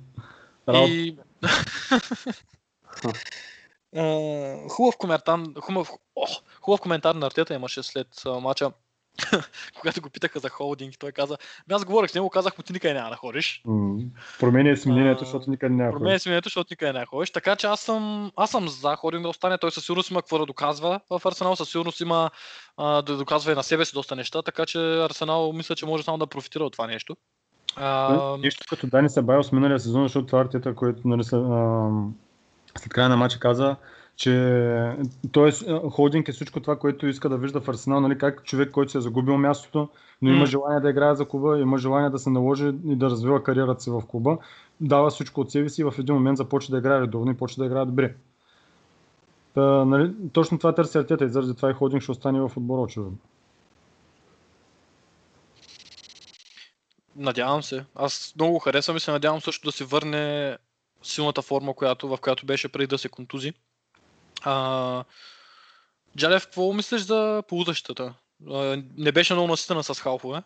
работа. 0.68 0.92
И... 0.92 1.16
Хубав 4.68 4.96
коментар, 4.98 5.40
хубав, 5.60 5.90
о, 6.16 6.26
хубав 6.60 6.80
коментар 6.80 7.14
на 7.14 7.26
Артета 7.26 7.54
имаше 7.54 7.82
след 7.82 8.08
мача, 8.40 8.70
когато 9.80 10.00
го 10.00 10.10
питаха 10.10 10.38
за 10.38 10.48
холдинг 10.48 10.94
той 10.98 11.12
каза, 11.12 11.36
«Бе, 11.68 11.74
аз 11.74 11.84
говорих 11.84 12.10
с 12.10 12.14
него, 12.14 12.30
казах 12.30 12.58
му 12.58 12.64
ти 12.64 12.72
никъде 12.72 12.94
няма 12.94 13.10
да 13.10 13.16
ходиш. 13.16 13.62
М, 13.64 13.98
Променя 14.40 14.76
си 14.76 14.90
мнението, 14.90 15.24
защото 15.24 15.50
никъде 15.50 15.74
няма 15.74 15.92
Променя 15.92 16.18
си 16.18 16.28
мнението, 16.28 16.46
защото 16.48 16.68
никъде 16.70 16.92
няма 16.92 17.06
ходиш. 17.06 17.30
Така 17.30 17.56
че 17.56 17.66
аз 17.66 17.80
съм, 17.80 18.32
аз 18.36 18.50
съм 18.50 18.68
за 18.68 18.96
Холдинг 18.96 19.22
да 19.22 19.28
остане. 19.28 19.58
Той 19.58 19.70
със 19.70 19.84
сигурност 19.84 20.10
има 20.10 20.22
какво 20.22 20.38
да 20.38 20.46
доказва 20.46 21.00
в 21.10 21.20
Арсенал, 21.26 21.56
със 21.56 21.70
сигурност 21.70 22.00
има 22.00 22.30
а, 22.76 23.02
да 23.02 23.16
доказва 23.16 23.52
и 23.52 23.54
на 23.54 23.62
себе 23.62 23.84
си 23.84 23.92
доста 23.94 24.16
неща, 24.16 24.42
така 24.42 24.66
че 24.66 24.78
Арсенал 24.78 25.52
мисля, 25.52 25.74
че 25.74 25.86
може 25.86 26.02
само 26.02 26.18
да 26.18 26.26
профитира 26.26 26.64
от 26.64 26.72
това 26.72 26.86
нещо. 26.86 27.16
А, 27.76 28.36
Нещо 28.36 28.64
като 28.70 28.86
Дани 28.86 29.10
Себайос 29.10 29.52
миналия 29.52 29.80
сезон, 29.80 30.02
защото 30.02 30.26
това 30.26 30.40
Артета, 30.40 30.74
който 30.74 31.08
нали, 31.08 31.24
след 32.78 32.88
края 32.88 33.08
на 33.08 33.16
матча 33.16 33.38
каза, 33.38 33.76
че 34.18 34.96
т.е. 35.32 35.50
Холдинг 35.90 36.28
е 36.28 36.32
всичко 36.32 36.60
това, 36.60 36.78
което 36.78 37.06
иска 37.06 37.28
да 37.28 37.36
вижда 37.36 37.60
в 37.60 37.68
Арсенал, 37.68 38.00
нали, 38.00 38.18
как 38.18 38.44
човек, 38.44 38.70
който 38.70 38.92
се 38.92 38.98
е 38.98 39.00
загубил 39.00 39.38
мястото, 39.38 39.88
но 40.22 40.30
има 40.30 40.46
желание 40.46 40.80
да 40.80 40.90
играе 40.90 41.14
за 41.14 41.28
клуба, 41.28 41.58
има 41.58 41.78
желание 41.78 42.10
да 42.10 42.18
се 42.18 42.30
наложи 42.30 42.66
и 42.66 42.96
да 42.96 43.10
развива 43.10 43.42
кариерата 43.42 43.82
си 43.82 43.90
в 43.90 44.02
клуба, 44.08 44.38
дава 44.80 45.10
всичко 45.10 45.40
от 45.40 45.50
себе 45.50 45.68
си 45.68 45.80
и 45.80 45.84
в 45.84 45.94
един 45.98 46.14
момент 46.14 46.36
започва 46.36 46.72
да 46.72 46.78
играе 46.78 47.00
редовно 47.00 47.30
и 47.30 47.36
почва 47.36 47.62
да 47.62 47.66
играе 47.66 47.84
добре. 47.84 48.14
Та, 49.54 49.84
нали, 49.84 50.12
точно 50.32 50.58
това 50.58 50.74
търси 50.74 50.98
Артета 50.98 51.24
и 51.24 51.28
заради 51.28 51.54
това 51.54 51.70
и 51.70 51.74
Холдинг 51.74 52.02
ще 52.02 52.12
остане 52.12 52.40
в 52.40 52.52
отбора 52.56 52.80
очевидно. 52.80 53.18
Надявам 57.16 57.62
се. 57.62 57.84
Аз 57.94 58.32
много 58.36 58.52
го 58.52 58.58
харесвам 58.58 58.96
и 58.96 59.00
се 59.00 59.10
надявам 59.10 59.40
също 59.40 59.68
да 59.68 59.72
се 59.72 59.84
върне 59.84 60.56
силната 61.02 61.42
форма, 61.42 61.74
която, 61.74 62.08
в 62.08 62.18
която 62.20 62.46
беше 62.46 62.68
преди 62.68 62.86
да 62.86 62.98
се 62.98 63.08
контузи. 63.08 63.52
А, 64.44 65.04
Джалев, 66.16 66.44
какво 66.44 66.72
мислиш 66.72 67.00
за 67.02 67.42
полузащитата? 67.48 68.14
А, 68.50 68.82
Не 68.96 69.12
беше 69.12 69.34
много 69.34 69.48
наситена 69.48 69.84
с 69.84 69.94
халфове. 69.94 70.42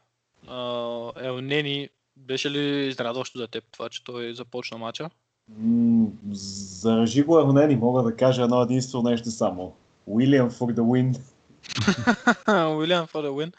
Елнени, 1.22 1.88
беше 2.16 2.50
ли 2.50 2.88
изненадващо 2.88 3.38
за 3.38 3.48
теб 3.48 3.64
това, 3.72 3.88
че 3.88 4.04
той 4.04 4.34
започна 4.34 4.78
матча? 4.78 5.10
М, 5.58 6.06
Заражи 6.30 7.22
го 7.22 7.40
Ернени, 7.40 7.76
мога 7.76 8.02
да 8.02 8.16
кажа 8.16 8.42
едно 8.42 8.62
единствено 8.62 9.10
нещо 9.10 9.30
само. 9.30 9.74
Уилям 10.06 10.50
for 10.50 10.74
the 10.74 10.80
win. 10.80 11.20
Уилиан 12.76 13.06
for 13.06 13.26
the 13.26 13.30
win. 13.30 13.54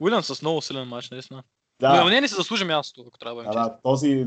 Уилиан 0.00 0.22
с 0.22 0.42
много 0.42 0.62
силен 0.62 0.88
матч, 0.88 1.10
наистина. 1.10 1.42
Но 1.82 1.88
Да, 1.88 1.96
Елнени 2.00 2.28
се 2.28 2.34
заслужи 2.34 2.64
място, 2.64 3.04
ако 3.08 3.18
трябва 3.18 3.42
да 3.42 3.50
да, 3.50 3.60
да 3.60 3.76
този, 3.82 4.26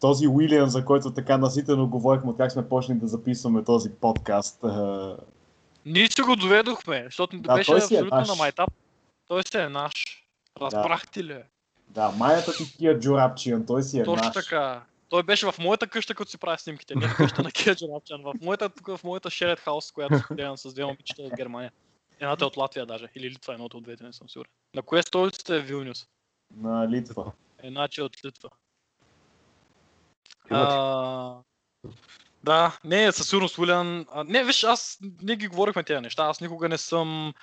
този 0.00 0.28
Уилям, 0.28 0.68
за 0.68 0.84
който 0.84 1.10
така 1.10 1.38
наситено 1.38 1.86
говорихме, 1.86 2.32
как 2.36 2.52
сме 2.52 2.68
почнали 2.68 2.98
да 2.98 3.08
записваме 3.08 3.64
този 3.64 3.90
подкаст. 3.90 4.64
Ние 5.86 6.06
си 6.06 6.22
го 6.22 6.36
доведохме, 6.36 7.02
защото 7.04 7.38
Да, 7.38 7.54
беше 7.54 7.72
е 7.72 7.76
абсолютно 7.76 8.16
наш. 8.16 8.28
на 8.28 8.34
майтап. 8.34 8.70
Той 9.28 9.42
си 9.42 9.56
е 9.56 9.68
наш. 9.68 9.92
Разбрахте 10.60 11.24
ли? 11.24 11.42
Да, 11.88 12.10
майната 12.10 12.52
ти 12.52 12.76
Кия 12.76 12.98
Джорапчиан, 12.98 13.66
той 13.66 13.82
си 13.82 14.00
е 14.00 14.04
Точно 14.04 14.24
наш. 14.24 14.34
така. 14.34 14.82
Той 15.08 15.22
беше 15.22 15.46
в 15.46 15.54
моята 15.58 15.86
къща, 15.86 16.14
като 16.14 16.30
си 16.30 16.38
прави 16.38 16.58
снимките, 16.58 16.94
не 16.94 17.08
в 17.08 17.16
къща 17.16 17.42
на 17.42 17.50
Кия 17.50 17.74
Джанапчан. 17.74 18.22
В 18.22 18.34
моята, 18.42 18.68
тук 18.68 18.86
в 18.86 19.04
моята 19.04 19.30
shared 19.30 19.60
house, 19.66 19.94
която 19.94 20.18
споделям 20.18 20.56
с 20.56 20.74
две 20.74 20.84
момичета 20.84 21.22
от 21.22 21.32
Германия. 21.36 21.72
Едната 22.20 22.44
е 22.44 22.46
от 22.46 22.56
Латвия 22.56 22.86
даже, 22.86 23.08
или 23.14 23.30
Литва, 23.30 23.52
едното 23.52 23.76
от 23.76 23.82
двете, 23.84 24.04
не 24.04 24.12
съм 24.12 24.28
сигурен. 24.28 24.50
На 24.74 24.82
кое 24.82 25.02
столицата 25.02 25.56
е 25.56 25.60
Вилнюс? 25.60 26.06
На 26.50 26.88
Литва. 26.88 27.32
Една, 27.62 27.88
че 27.88 28.00
е 28.00 28.04
от 28.04 28.24
Литва. 28.24 28.50
Иначе. 30.50 30.76
А, 30.78 31.42
да, 32.44 32.78
не, 32.84 33.12
със 33.12 33.28
сигурност 33.28 33.58
Уилян. 33.58 34.06
Не, 34.26 34.44
виж, 34.44 34.64
аз 34.64 34.98
не 35.22 35.36
ги 35.36 35.48
говорихме 35.48 35.84
тези 35.84 36.00
неща. 36.00 36.24
Аз 36.24 36.40
никога 36.40 36.68
не 36.68 36.78
съм 36.78 37.34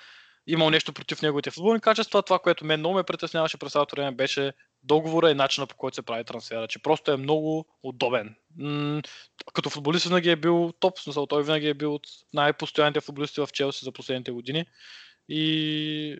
имал 0.46 0.70
нещо 0.70 0.92
против 0.92 1.22
неговите 1.22 1.50
футболни 1.50 1.80
качества. 1.80 2.22
Това, 2.22 2.38
което 2.38 2.64
мен 2.64 2.80
много 2.80 2.94
ме 2.94 3.02
притесняваше 3.02 3.58
през 3.58 3.72
цялото 3.72 3.96
време, 3.96 4.12
беше 4.12 4.52
договора 4.82 5.30
и 5.30 5.34
начина 5.34 5.66
по 5.66 5.76
който 5.76 5.94
се 5.94 6.02
прави 6.02 6.24
трансфера. 6.24 6.68
Че 6.68 6.82
просто 6.82 7.12
е 7.12 7.16
много 7.16 7.66
удобен. 7.82 8.34
М- 8.58 9.02
като 9.54 9.70
футболист 9.70 10.04
винаги 10.04 10.30
е 10.30 10.36
бил 10.36 10.72
топ, 10.80 10.98
смисъл 10.98 11.26
той 11.26 11.44
винаги 11.44 11.68
е 11.68 11.74
бил 11.74 11.94
от 11.94 12.06
най-постоянните 12.32 13.00
футболисти 13.00 13.40
в 13.40 13.48
Челси 13.52 13.84
за 13.84 13.92
последните 13.92 14.32
години. 14.32 14.64
И 15.28 16.18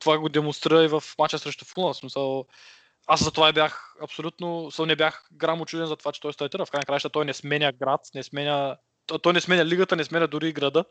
това 0.00 0.18
го 0.18 0.28
демонстрира 0.28 0.84
и 0.84 0.88
в 0.88 1.02
мача 1.18 1.38
срещу 1.38 1.64
Фулъм. 1.64 1.92
В 1.92 1.96
смисъл, 1.96 2.46
аз 3.06 3.24
за 3.24 3.30
това 3.30 3.52
бях 3.52 3.94
абсолютно, 4.02 4.70
не 4.78 4.96
бях 4.96 5.28
грам 5.32 5.60
очуден 5.60 5.86
за 5.86 5.96
това, 5.96 6.12
че 6.12 6.20
той 6.20 6.32
стартира. 6.32 6.66
В 6.66 6.70
крайна 6.70 6.84
краща 6.84 7.08
той 7.08 7.24
не 7.24 7.34
сменя 7.34 7.72
град, 7.72 8.00
не 8.14 8.22
сменя, 8.22 8.76
той- 9.22 9.32
не 9.32 9.40
сменя 9.40 9.64
лигата, 9.64 9.96
не 9.96 10.04
сменя 10.04 10.28
дори 10.28 10.48
и 10.48 10.52
града. 10.52 10.84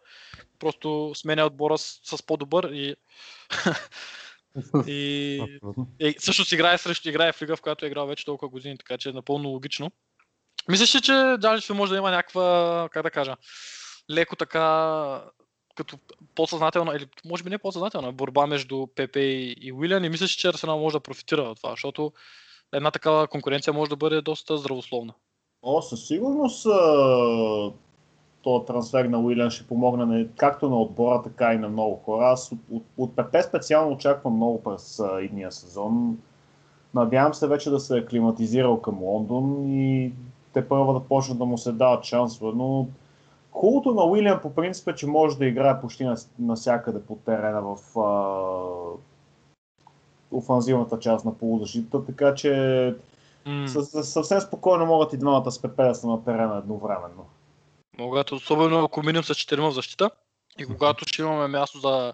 Просто 0.60 1.12
сменя 1.16 1.46
отбора 1.46 1.78
с, 1.78 2.00
с 2.04 2.24
по-добър 2.24 2.70
и, 2.72 2.96
и, 4.88 5.42
и 6.00 6.16
също 6.20 6.46
си 6.46 6.56
играе 6.56 6.78
срещу 6.78 7.10
играе 7.10 7.32
в 7.32 7.42
лига, 7.42 7.56
в 7.56 7.62
която 7.62 7.86
е 7.86 7.88
играл 7.88 8.08
вече 8.08 8.26
толкова 8.26 8.50
години, 8.50 8.78
така 8.78 8.98
че 8.98 9.10
е 9.10 9.14
напълно 9.14 9.50
логично. 9.50 9.92
Мислиш 10.70 10.96
ли, 10.96 11.02
че 11.02 11.36
Джалич 11.40 11.70
може 11.70 11.92
да 11.92 11.98
има 11.98 12.12
някаква, 12.12 12.90
как 12.92 13.04
да 13.04 13.12
кажа, 13.12 13.36
леко 14.10 14.36
така 14.36 15.24
като 15.76 15.98
по-съзнателна, 16.36 16.96
или 16.96 17.08
може 17.26 17.44
би 17.44 17.50
не 17.50 17.58
по-съзнателна, 17.58 18.12
борба 18.12 18.48
между 18.48 18.88
Пепе 18.88 19.20
и, 19.20 19.56
и 19.62 19.74
Уилиан 19.74 20.04
и 20.04 20.10
мисля, 20.10 20.28
че 20.28 20.48
Арсенал 20.48 20.80
може 20.80 20.94
да 20.94 21.00
профитира 21.00 21.42
от 21.42 21.58
това, 21.58 21.70
защото 21.70 22.12
една 22.74 22.92
такава 22.92 23.28
конкуренция 23.28 23.74
може 23.74 23.90
да 23.90 23.96
бъде 23.96 24.22
доста 24.22 24.58
здравословна. 24.58 25.14
О, 25.64 25.82
със 25.82 26.08
сигурност 26.08 26.68
този 28.42 28.66
трансфер 28.66 29.06
на 29.06 29.20
Уилиан 29.20 29.50
ще 29.50 29.68
помогне 29.68 30.06
не, 30.06 30.28
както 30.38 30.70
на 30.70 30.82
отбора, 30.82 31.22
така 31.24 31.54
и 31.54 31.58
на 31.58 31.70
много 31.70 31.96
хора. 31.96 32.26
Аз 32.26 32.52
от, 32.52 32.60
от, 32.72 32.84
от 32.98 33.16
Пепе 33.16 33.44
специално 33.44 33.92
очаквам 33.92 34.36
много 34.36 34.64
през 34.64 35.00
а, 35.00 35.22
идния 35.22 35.52
сезон. 35.52 36.18
Надявам 36.94 37.34
се 37.34 37.48
вече 37.48 37.70
да 37.70 37.80
се 37.80 37.98
е 37.98 38.06
климатизирал 38.06 38.82
към 38.82 39.04
Лондон 39.04 39.66
и 39.70 40.14
те 40.54 40.68
първа 40.68 40.94
да 40.94 41.00
почнат 41.00 41.38
да 41.38 41.46
му 41.46 41.58
се 41.58 41.72
дават 41.72 42.04
шансове, 42.04 42.52
но 42.56 42.88
хубавото 43.60 43.94
на 43.94 44.06
Уилиан 44.06 44.42
по 44.42 44.56
принцип 44.56 44.88
е, 44.88 44.96
че 44.96 45.08
може 45.08 45.38
да 45.38 45.46
играе 45.46 45.82
почти 45.82 46.08
навсякъде 46.40 47.06
по 47.06 47.16
терена 47.16 47.62
в 47.62 48.00
а, 48.00 48.08
офанзивната 50.32 51.00
част 51.00 51.26
на 51.26 51.38
полузащита, 51.38 52.06
така 52.06 52.36
че 52.36 52.48
mm. 53.48 54.02
съвсем 54.02 54.42
спокойно 54.42 54.86
могат 54.86 55.14
и 55.14 55.18
двамата 55.18 55.52
с 55.52 55.62
Пепе 55.62 55.84
да 55.84 55.96
са 55.96 56.08
на 56.08 56.24
терена 56.24 56.58
едновременно. 56.58 57.26
Могат, 57.98 58.32
особено 58.32 58.84
ако 58.84 59.04
минем 59.04 59.24
с 59.24 59.34
4 59.34 59.70
в 59.70 59.72
защита 59.72 60.12
и 60.60 60.66
когато 60.66 61.06
ще 61.08 61.22
имаме 61.22 61.48
място 61.48 61.80
за 61.80 62.14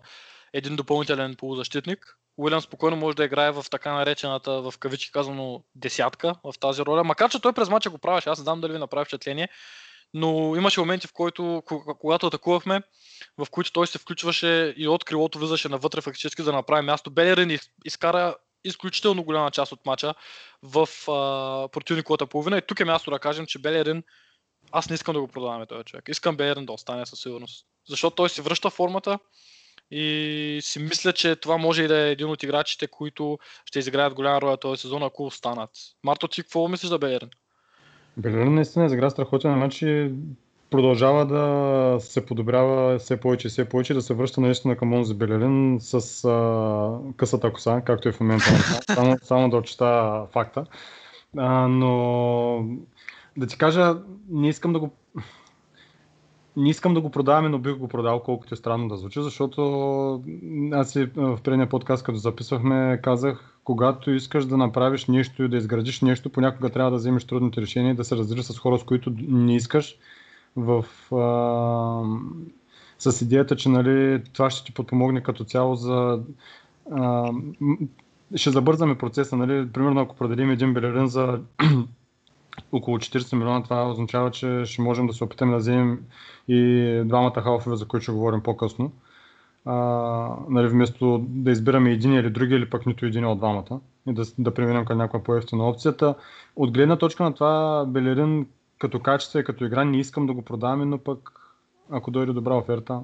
един 0.54 0.76
допълнителен 0.76 1.36
полузащитник, 1.36 2.18
Уилям 2.38 2.62
спокойно 2.62 2.98
може 2.98 3.18
да 3.18 3.26
играе 3.26 3.52
в 3.52 3.66
така 3.72 3.94
наречената, 3.94 4.62
в 4.62 4.74
кавички 4.80 5.12
казано, 5.12 5.64
десятка 5.76 6.36
в 6.44 6.54
тази 6.60 6.82
роля. 6.82 7.04
Макар, 7.04 7.30
че 7.30 7.42
той 7.42 7.54
през 7.54 7.70
мача 7.70 7.90
го 7.90 7.98
правеше, 7.98 8.30
аз 8.30 8.40
не 8.40 8.44
знам 8.44 8.62
дали 8.62 8.74
ви 8.74 8.80
направи 8.80 9.06
впечатление, 9.06 9.50
но 10.18 10.56
имаше 10.56 10.80
моменти, 10.80 11.08
в 11.08 11.14
които, 11.14 11.64
когато 12.00 12.28
атакувахме, 12.28 12.82
в 13.38 13.48
които 13.52 13.72
той 13.72 13.88
се 13.88 13.98
включваше 13.98 14.74
и 14.78 14.88
от 14.88 15.04
крилото 15.04 15.40
влизаше 15.40 15.70
навътре 15.70 16.02
фактически 16.02 16.44
да 16.44 16.52
направи 16.52 16.86
място. 16.86 17.12
Белерин 17.12 17.60
изкара 17.86 18.36
изключително 18.64 19.24
голяма 19.24 19.52
част 19.52 19.72
от 19.72 19.86
мача 19.86 20.14
в 20.64 20.88
а, 21.12 21.68
противниковата 21.68 22.28
половина. 22.28 22.58
И 22.58 22.62
тук 22.68 22.80
е 22.80 22.86
място 22.86 23.12
да 23.12 23.20
кажем, 23.20 23.46
че 23.46 23.60
Белерин, 23.60 24.04
аз 24.72 24.90
не 24.90 24.94
искам 24.94 25.14
да 25.14 25.22
го 25.22 25.28
продаваме 25.28 25.66
този 25.66 25.84
човек. 25.84 26.10
Искам 26.10 26.38
Белерин 26.38 26.66
да 26.66 26.74
остане 26.74 27.06
със 27.06 27.20
сигурност. 27.20 27.66
Защото 27.90 28.16
той 28.16 28.30
си 28.30 28.42
връща 28.42 28.70
формата 28.70 29.20
и 29.92 30.60
си 30.64 30.80
мисля, 30.80 31.14
че 31.14 31.36
това 31.36 31.58
може 31.58 31.84
и 31.84 31.88
да 31.88 31.98
е 31.98 32.12
един 32.12 32.30
от 32.30 32.44
играчите, 32.44 32.88
които 32.88 33.40
ще 33.66 33.80
изиграят 33.80 34.14
голяма 34.14 34.42
роля 34.42 34.58
този 34.58 34.82
сезон, 34.82 35.04
ако 35.04 35.26
останат. 35.26 35.70
Марто, 36.04 36.28
ти 36.28 36.42
какво 36.42 36.68
мислиш 36.68 36.90
за 36.90 36.98
Белерин? 36.98 37.30
Белерин 38.18 38.54
наистина 38.54 38.86
изигра 38.86 39.10
страхотен 39.10 39.52
матч 39.52 39.82
и 39.82 40.12
продължава 40.70 41.26
да 41.26 42.00
се 42.00 42.26
подобрява 42.26 43.00
все 43.00 43.20
повече 43.20 43.48
и 43.48 43.50
все 43.50 43.70
повече, 43.70 43.94
да 43.94 44.02
се 44.02 44.14
връща 44.14 44.42
наистина 44.42 44.76
към 44.76 44.94
онзи 44.94 45.14
Белерин 45.14 45.78
с 45.80 46.26
а, 46.26 47.14
късата 47.18 47.54
коса, 47.54 47.82
както 47.86 48.10
е 48.10 48.12
в 48.12 48.20
момента. 48.20 48.46
само, 48.94 49.18
само 49.24 49.50
да 49.50 49.58
отчита 49.58 50.22
факта. 50.32 50.66
А, 51.38 51.68
но 51.68 52.66
да 53.38 53.48
ти 53.48 53.58
кажа, 53.58 53.98
не 54.30 54.50
искам 54.50 54.74
да 54.74 54.80
го 54.80 54.92
не 56.58 56.70
искам 56.70 56.94
да 56.94 57.02
го 57.02 57.10
продаваме, 57.10 57.50
но 57.50 57.60
бих 57.60 57.76
го 57.76 57.88
продал, 57.88 58.20
колкото 58.20 58.54
е 58.54 58.58
странно 58.58 58.88
да 58.88 58.98
звучи, 58.98 59.22
защото 59.22 60.24
аз 60.72 60.96
и 60.96 61.06
в 61.16 61.40
предния 61.44 61.70
подкаст, 61.70 62.04
като 62.04 62.18
записвахме, 62.18 63.00
казах, 63.04 63.58
когато 63.64 64.12
искаш 64.12 64.46
да 64.46 64.58
направиш 64.58 65.06
нещо 65.06 65.44
и 65.44 65.50
да 65.50 65.58
изградиш 65.58 66.02
нещо, 66.02 66.30
понякога 66.30 66.70
трябва 66.70 66.92
да 66.92 66.98
вземеш 66.98 67.26
трудните 67.26 67.62
решения 67.62 67.92
и 67.92 67.96
да 67.96 68.04
се 68.04 68.16
разделиш 68.16 68.46
с 68.46 68.60
хора, 68.60 68.80
с 68.80 68.84
които 68.84 69.14
не 69.28 69.56
искаш, 69.56 69.98
в, 70.56 70.86
а, 71.16 72.04
с 73.00 73.22
идеята, 73.22 73.56
че 73.56 73.70
нали, 73.70 74.24
това 74.34 74.50
ще 74.50 74.66
ти 74.66 74.74
подпомогне 74.74 75.24
като 75.24 75.44
цяло 75.44 75.76
за... 75.76 76.20
А, 76.92 77.32
ще 78.36 78.50
забързаме 78.50 78.98
процеса, 78.98 79.38
нали? 79.38 79.72
примерно 79.72 80.02
ако 80.02 80.16
продадим 80.16 80.52
един 80.52 80.74
белерин 80.74 81.08
за 81.08 81.40
около 82.72 82.98
40 82.98 83.36
милиона, 83.36 83.64
това 83.64 83.90
означава, 83.90 84.32
че 84.32 84.62
ще 84.66 84.82
можем 84.82 85.08
да 85.08 85.14
се 85.14 85.24
опитаме 85.24 85.52
да 85.52 85.58
вземем 85.58 86.00
и 86.48 87.02
двамата 87.06 87.42
халфове, 87.42 87.76
за 87.76 87.88
които 87.88 88.04
ще 88.04 88.12
говорим 88.12 88.42
по-късно. 88.42 88.92
А, 89.66 89.76
нали, 90.50 90.68
вместо 90.68 91.26
да 91.28 91.52
избираме 91.52 91.92
един 91.92 92.14
или 92.14 92.30
други, 92.30 92.56
или 92.56 92.70
пък 92.70 92.86
нито 92.86 93.06
един 93.06 93.26
от 93.26 93.38
двамата 93.38 93.80
и 94.08 94.14
да, 94.14 94.24
да 94.38 94.54
преминем 94.54 94.86
към 94.86 94.98
някаква 94.98 95.24
по-ефтина 95.24 95.70
опцията. 95.70 96.16
От 96.56 96.72
гледна 96.72 96.96
точка 96.96 97.24
на 97.24 97.34
това, 97.34 97.86
Белерин 97.88 98.48
като 98.80 99.00
качество 99.00 99.40
и 99.40 99.44
като 99.44 99.66
игра 99.66 99.84
не 99.84 100.00
искам 100.00 100.28
да 100.28 100.34
го 100.34 100.42
продаваме, 100.42 100.86
но 100.86 100.98
пък 100.98 101.32
ако 101.90 102.12
дойде 102.12 102.34
добра 102.34 102.56
оферта, 102.56 103.02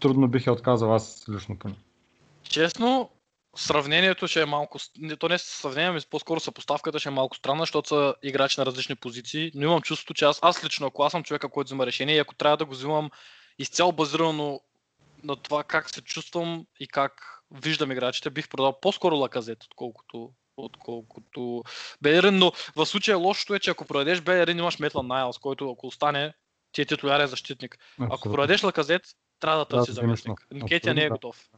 трудно 0.00 0.28
бих 0.28 0.46
я 0.46 0.52
отказал 0.52 0.94
аз 0.94 1.26
лично 1.28 1.56
поне. 1.58 1.74
Честно, 2.42 3.08
сравнението 3.56 4.28
ще 4.28 4.42
е 4.42 4.46
малко, 4.46 4.78
то 5.18 5.28
не 5.28 5.34
е 5.34 5.38
сравнение, 5.38 5.88
ами 5.88 6.00
по-скоро 6.10 6.40
съпоставката 6.40 6.98
ще 6.98 7.08
е 7.08 7.12
малко 7.12 7.36
странна, 7.36 7.62
защото 7.62 7.88
са 7.88 8.14
играчи 8.22 8.60
на 8.60 8.66
различни 8.66 8.94
позиции, 8.94 9.50
но 9.54 9.62
имам 9.62 9.82
чувството, 9.82 10.14
че 10.14 10.24
аз, 10.24 10.38
аз 10.42 10.64
лично, 10.64 10.86
ако 10.86 11.02
аз 11.02 11.12
съм 11.12 11.22
човека, 11.22 11.48
който 11.48 11.68
взима 11.68 11.86
решение 11.86 12.16
и 12.16 12.18
ако 12.18 12.34
трябва 12.34 12.56
да 12.56 12.64
го 12.64 12.72
взимам 12.72 13.10
изцяло 13.58 13.92
базирано 13.92 14.60
на 15.24 15.36
това 15.36 15.64
как 15.64 15.90
се 15.90 16.02
чувствам 16.02 16.66
и 16.80 16.88
как 16.88 17.42
виждам 17.50 17.92
играчите, 17.92 18.30
бих 18.30 18.48
продал 18.48 18.80
по-скоро 18.80 19.16
Лаказет, 19.16 19.64
отколкото 19.64 20.30
отколкото 20.56 21.62
Белерин, 22.02 22.38
но 22.38 22.52
в 22.76 22.86
случая 22.86 23.18
лошото 23.18 23.54
е, 23.54 23.58
че 23.58 23.70
ако 23.70 23.84
продадеш 23.84 24.20
Белерин, 24.20 24.58
имаш 24.58 24.78
Метлан 24.78 25.06
Найлс, 25.06 25.38
който 25.38 25.70
ако 25.70 25.86
остане, 25.86 26.34
ти 26.72 26.82
е 26.82 26.84
титулярен 26.84 27.26
защитник. 27.26 27.74
Абсолютно. 27.74 28.14
Ако 28.14 28.30
продадеш 28.30 28.62
Лаказет, 28.62 29.02
трябва 29.40 29.58
да 29.58 29.64
търси 29.64 29.90
да, 29.90 29.94
заместник. 29.94 30.46
Нкетия 30.52 30.94
не 30.94 31.04
е 31.04 31.08
готов. 31.08 31.48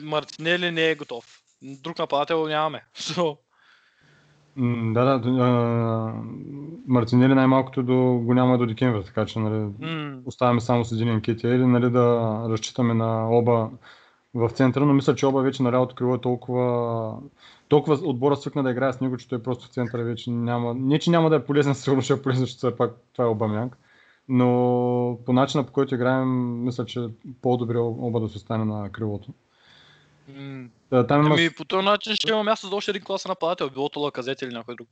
Мартинели 0.00 0.70
не 0.70 0.90
е 0.90 0.94
готов. 0.94 1.24
Друг 1.62 1.98
нападател 1.98 2.46
нямаме. 2.46 2.84
So... 2.96 3.36
Да, 4.92 5.18
да. 5.18 6.14
Мартинели 6.86 7.34
най-малкото 7.34 7.82
до, 7.82 7.94
го 8.24 8.34
няма 8.34 8.58
до 8.58 8.66
декември, 8.66 9.04
така 9.04 9.26
че 9.26 9.38
нали, 9.38 9.54
mm. 9.54 10.22
оставяме 10.24 10.60
само 10.60 10.84
с 10.84 10.92
един 10.92 11.08
Енкетия 11.08 11.54
или 11.54 11.66
нали, 11.66 11.90
да 11.90 12.36
разчитаме 12.48 12.94
на 12.94 13.30
оба 13.30 13.70
в 14.34 14.50
центъра, 14.50 14.86
но 14.86 14.92
мисля, 14.92 15.14
че 15.14 15.26
оба 15.26 15.42
вече 15.42 15.62
на 15.62 15.72
лявото 15.72 15.94
крило 15.94 16.14
е 16.14 16.20
толкова 16.20 17.18
толкова 17.70 18.08
отбора 18.08 18.36
свикна 18.36 18.62
да 18.62 18.70
играе 18.70 18.92
с 18.92 19.00
него, 19.00 19.16
че 19.16 19.28
той 19.28 19.42
просто 19.42 19.66
в 19.66 19.70
центъра 19.70 20.04
вече 20.04 20.30
няма... 20.30 20.74
Не, 20.74 20.98
че 20.98 21.10
няма 21.10 21.30
да 21.30 21.36
е 21.36 21.44
полезен, 21.44 21.74
сигурно 21.74 22.02
ще 22.02 22.12
е 22.12 22.22
полезен, 22.22 22.40
защото 22.44 22.58
все 22.58 22.76
пак 22.76 22.92
това 23.12 23.24
е 23.24 23.28
Обамянг. 23.28 23.78
Но 24.28 25.18
по 25.26 25.32
начина 25.32 25.66
по 25.66 25.72
който 25.72 25.94
играем, 25.94 26.62
мисля, 26.64 26.84
че 26.84 27.08
по-добре 27.42 27.78
оба 27.78 28.20
да 28.20 28.28
се 28.28 28.36
остане 28.36 28.64
на 28.64 28.90
крилото. 28.92 29.32
Да, 30.90 31.06
там 31.06 31.26
има... 31.26 31.34
Ами 31.34 31.50
по 31.50 31.64
този 31.64 31.84
начин 31.84 32.14
ще 32.14 32.30
има 32.30 32.42
място 32.42 32.66
за 32.66 32.76
още 32.76 32.90
един 32.90 33.02
клас 33.02 33.28
нападател, 33.28 33.70
било 33.70 33.88
то 33.88 34.00
Лаказет 34.00 34.42
или 34.42 34.52
някой 34.52 34.74
друг. 34.74 34.88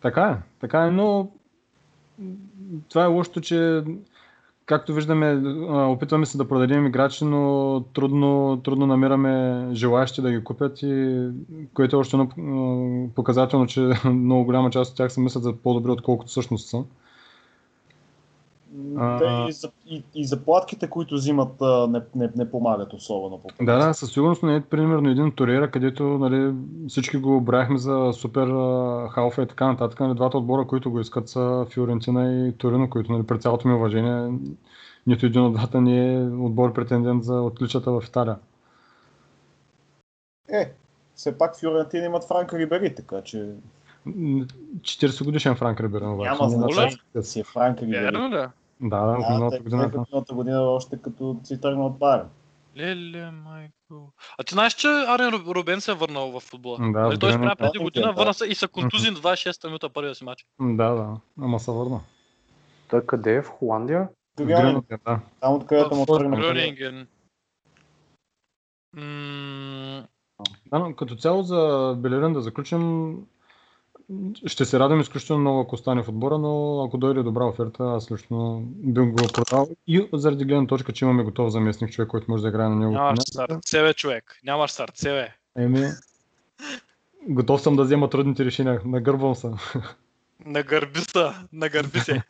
Така 0.00 0.22
е, 0.22 0.36
така 0.60 0.86
е, 0.86 0.90
но 0.90 1.30
това 2.88 3.04
е 3.04 3.06
лошото, 3.06 3.40
че 3.40 3.82
както 4.66 4.94
виждаме, 4.94 5.40
опитваме 5.70 6.26
се 6.26 6.38
да 6.38 6.48
продадем 6.48 6.86
играчи, 6.86 7.24
но 7.24 7.84
трудно, 7.94 8.60
трудно 8.64 8.86
намираме 8.86 9.66
желаящи 9.74 10.22
да 10.22 10.32
ги 10.32 10.44
купят 10.44 10.82
и 10.82 11.28
което 11.74 11.96
е 11.96 11.98
още 11.98 12.18
показателно, 13.14 13.66
че 13.66 13.80
много 14.04 14.44
голяма 14.44 14.70
част 14.70 14.90
от 14.90 14.96
тях 14.96 15.12
се 15.12 15.20
мислят 15.20 15.42
за 15.42 15.56
по-добри, 15.56 15.90
отколкото 15.90 16.30
всъщност 16.30 16.68
са. 16.68 16.84
Да, 18.74 19.48
и, 19.50 19.94
и, 19.94 20.04
и 20.14 20.24
заплатките, 20.24 20.90
които 20.90 21.14
взимат, 21.14 21.60
не, 21.88 22.00
не, 22.14 22.30
не 22.36 22.50
помагат 22.50 22.92
особено. 22.92 23.38
По 23.38 23.64
да, 23.64 23.86
да, 23.86 23.94
със 23.94 24.12
сигурност 24.12 24.42
не 24.42 24.56
е 24.56 24.60
примерно 24.60 25.10
един 25.10 25.32
Торера, 25.32 25.70
където 25.70 26.04
нали, 26.04 26.54
всички 26.88 27.16
го 27.16 27.40
браехме 27.40 27.78
за 27.78 28.10
супер 28.12 28.46
халфа 29.10 29.42
и 29.42 29.46
така 29.46 29.66
нататък. 29.66 30.00
Нали, 30.00 30.14
двата 30.14 30.38
отбора, 30.38 30.66
които 30.66 30.90
го 30.90 31.00
искат 31.00 31.28
са 31.28 31.66
Фиорентина 31.70 32.48
и 32.48 32.52
Торино, 32.52 32.90
които 32.90 33.12
нали, 33.12 33.22
при 33.22 33.40
цялото 33.40 33.68
ми 33.68 33.74
уважение 33.74 34.38
нито 35.06 35.26
един 35.26 35.42
от 35.42 35.52
двата 35.52 35.80
не 35.80 36.14
е 36.14 36.22
отбор 36.22 36.72
претендент 36.72 37.24
за 37.24 37.40
отличата 37.40 37.90
в 37.92 38.04
Италия. 38.08 38.36
Е, 40.52 40.72
все 41.14 41.38
пак 41.38 41.60
Фиорентина 41.60 42.04
имат 42.04 42.24
Франка 42.24 42.58
Рибери, 42.58 42.94
така 42.94 43.22
че 43.22 43.48
40 44.06 45.24
годишен 45.24 45.54
Франк 45.54 45.80
Рибери. 45.80 46.04
Няма 46.04 46.48
значение 46.48 46.96
да 47.14 47.22
си 47.22 47.40
е 47.40 47.44
Франк 47.44 47.82
Рибери. 47.82 48.04
Верно 48.04 48.30
да. 48.30 48.50
Да, 48.82 49.06
да, 49.06 49.12
от 49.12 49.28
миналата 49.30 49.58
година. 49.62 49.84
От 49.86 49.92
миналата 49.92 50.34
година 50.34 50.60
още 50.60 51.02
като 51.02 51.36
си 51.44 51.60
тръгна 51.60 51.86
от 51.86 51.98
Байерн. 51.98 52.28
Леле, 52.76 53.30
майко. 53.30 54.12
А 54.38 54.44
ти 54.44 54.54
знаеш, 54.54 54.74
че 54.74 54.88
Арен 54.88 55.34
Рубен 55.34 55.80
се 55.80 55.90
е 55.90 55.94
върнал 55.94 56.30
в 56.30 56.40
футбола? 56.40 56.78
Да, 56.78 56.84
нали, 56.84 57.18
той 57.18 57.32
спря 57.32 57.56
преди 57.56 57.78
година, 57.78 58.12
върна 58.12 58.34
се 58.34 58.46
и 58.46 58.54
са 58.54 58.68
контузин 58.68 59.14
26-та 59.14 59.68
минута 59.68 59.88
първия 59.88 60.14
си 60.14 60.24
матч. 60.24 60.46
Да, 60.60 60.90
да, 60.90 61.16
ама 61.40 61.60
се 61.60 61.70
върна. 61.70 62.00
Той 62.90 63.06
къде 63.06 63.34
е? 63.34 63.42
В 63.42 63.48
Холандия? 63.48 64.08
Грюнинген, 64.36 64.98
да. 65.04 65.20
Там 65.40 65.54
от 65.54 65.66
където 65.66 65.94
му 65.94 66.06
тръгна. 66.06 66.36
Грюнинген. 66.36 67.06
Да, 70.66 70.78
но 70.78 70.94
като 70.96 71.16
цяло 71.16 71.42
за 71.42 71.94
Белерин 71.98 72.32
да 72.32 72.40
заключим, 72.40 73.14
ще 74.46 74.64
се 74.64 74.78
радвам 74.78 75.00
изключително 75.00 75.40
много, 75.40 75.60
ако 75.60 75.76
стане 75.76 76.02
в 76.02 76.08
отбора, 76.08 76.38
но 76.38 76.84
ако 76.84 76.98
дойде 76.98 77.22
добра 77.22 77.44
оферта, 77.44 77.84
аз 77.84 78.10
лично 78.12 78.62
бих 78.66 79.04
го 79.04 79.26
продал. 79.34 79.68
И 79.86 80.08
заради 80.12 80.44
гледна 80.44 80.66
точка, 80.66 80.92
че 80.92 81.04
имаме 81.04 81.22
готов 81.22 81.50
заместник 81.50 81.90
човек, 81.90 82.08
който 82.08 82.30
може 82.30 82.42
да 82.42 82.48
играе 82.48 82.68
на 82.68 82.76
него. 82.76 82.92
Нямаш 82.92 83.18
сърце, 83.32 83.82
бе, 83.82 83.94
човек. 83.94 84.38
Нямаш 84.44 84.70
сърце, 84.70 85.10
бе. 85.10 85.28
Еми, 85.62 85.88
готов 87.28 87.62
съм 87.62 87.76
да 87.76 87.84
взема 87.84 88.10
трудните 88.10 88.44
решения. 88.44 88.80
Нагърбвам 88.84 89.34
се. 89.34 89.50
Нагърби 90.46 91.00
се, 91.00 91.30
нагърби 91.52 92.00
се. 92.00 92.22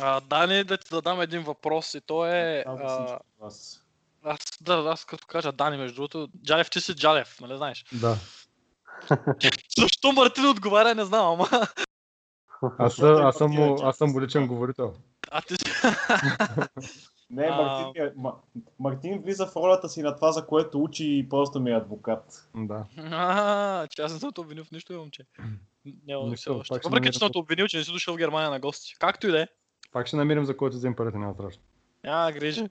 А, 0.00 0.20
Дани, 0.20 0.64
да 0.64 0.76
ти 0.76 0.88
задам 0.90 1.20
един 1.20 1.42
въпрос 1.42 1.94
и 1.94 2.00
то 2.00 2.26
е... 2.26 2.64
А, 2.66 3.18
аз, 3.42 3.80
да, 4.60 4.74
аз 4.74 5.04
като 5.04 5.26
кажа 5.26 5.52
Дани, 5.52 5.76
между 5.76 5.94
другото, 5.94 6.28
Джалев, 6.44 6.70
ти 6.70 6.80
си 6.80 6.94
Джалев, 6.94 7.40
нали 7.40 7.56
знаеш? 7.56 7.84
Да. 7.92 8.16
Защо 9.78 10.12
Мартин 10.12 10.46
отговаря, 10.46 10.94
не 10.94 11.04
знам, 11.04 11.26
ама... 11.26 11.48
Аз, 12.78 13.02
аз, 13.02 13.36
съм, 13.36 13.52
е 13.52 13.76
аз 13.82 13.96
съм 13.96 14.08
част. 14.08 14.14
му 14.14 14.20
личен 14.20 14.46
говорител. 14.46 14.94
А 15.30 15.42
ти. 15.42 15.54
Не, 17.30 17.44
А. 17.44 17.56
Мартин, 17.56 18.02
е, 18.02 18.14
Ма- 18.14 18.34
Мартин 18.78 19.22
влиза 19.22 19.46
в 19.46 19.56
ролята 19.56 19.88
си 19.88 20.02
на 20.02 20.16
това, 20.16 20.32
за 20.32 20.46
което 20.46 20.82
учи 20.82 21.04
и 21.18 21.28
просто 21.28 21.60
ми 21.60 21.70
е 21.70 21.74
адвокат. 21.74 22.48
Да. 22.56 22.84
А, 23.10 23.86
че 23.86 24.02
аз 24.02 24.12
не 24.12 24.18
съм 24.18 24.32
те 24.32 24.40
обвинил 24.40 24.64
в 24.64 24.70
нищо, 24.70 24.92
момче. 24.92 25.22
Няма 26.06 26.34
все 26.34 26.50
още. 26.50 26.74
Въпреки, 26.84 27.10
че 27.10 27.18
съм 27.18 27.32
те 27.32 27.38
обвинил, 27.38 27.66
че 27.66 27.78
не 27.78 27.84
си 27.84 27.92
дошъл 27.92 28.14
в 28.14 28.18
Германия 28.18 28.50
на 28.50 28.60
гости. 28.60 28.94
Както 28.98 29.26
и 29.26 29.30
да 29.30 29.42
е. 29.42 29.46
Пак 29.92 30.06
ще 30.06 30.16
намерим 30.16 30.44
за 30.44 30.56
който 30.56 30.76
взем 30.76 30.96
парите, 30.96 31.18
няма 31.18 31.34
страшно. 31.34 31.62
Няма 32.04 32.32
грижи. 32.32 32.68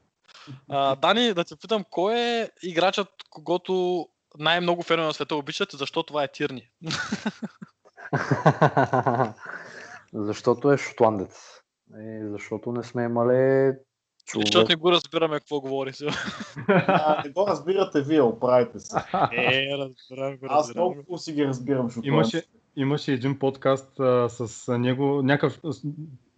А, 0.69 0.95
Дани, 0.95 1.33
да 1.33 1.43
те 1.43 1.55
питам, 1.55 1.85
кой 1.89 2.15
е 2.19 2.49
играчът, 2.63 3.07
когато 3.29 4.07
най-много 4.39 4.83
фенове 4.83 5.07
на 5.07 5.13
света 5.13 5.35
обичат 5.35 5.69
защо 5.71 6.03
това 6.03 6.23
е 6.23 6.27
Тирни? 6.27 6.69
защото 10.13 10.71
е 10.71 10.77
шотландец. 10.77 11.39
И 11.91 12.19
защото 12.23 12.71
не 12.71 12.83
сме 12.83 13.03
имали 13.03 13.71
Защото 14.27 14.51
човек. 14.51 14.69
не 14.69 14.75
го 14.75 14.91
разбираме 14.91 15.35
какво 15.35 15.61
говори 15.61 15.93
сега. 15.97 16.11
Не 17.25 17.29
го 17.29 17.47
разбирате 17.47 18.01
вие, 18.01 18.21
оправите 18.21 18.79
се. 18.79 18.97
Е, 19.31 19.77
разбирам 19.77 20.37
го, 20.37 20.45
Аз 20.49 20.71
хубаво 20.71 21.17
си 21.17 21.33
ги 21.33 21.45
разбирам, 21.45 21.81
шотландците. 21.81 22.07
Имаше, 22.07 22.43
имаше 22.75 23.13
един 23.13 23.39
подкаст 23.39 23.99
а, 23.99 24.29
с 24.29 24.69
а, 24.69 24.77
него, 24.77 25.21
някакъв 25.21 25.59
с- 25.65 25.81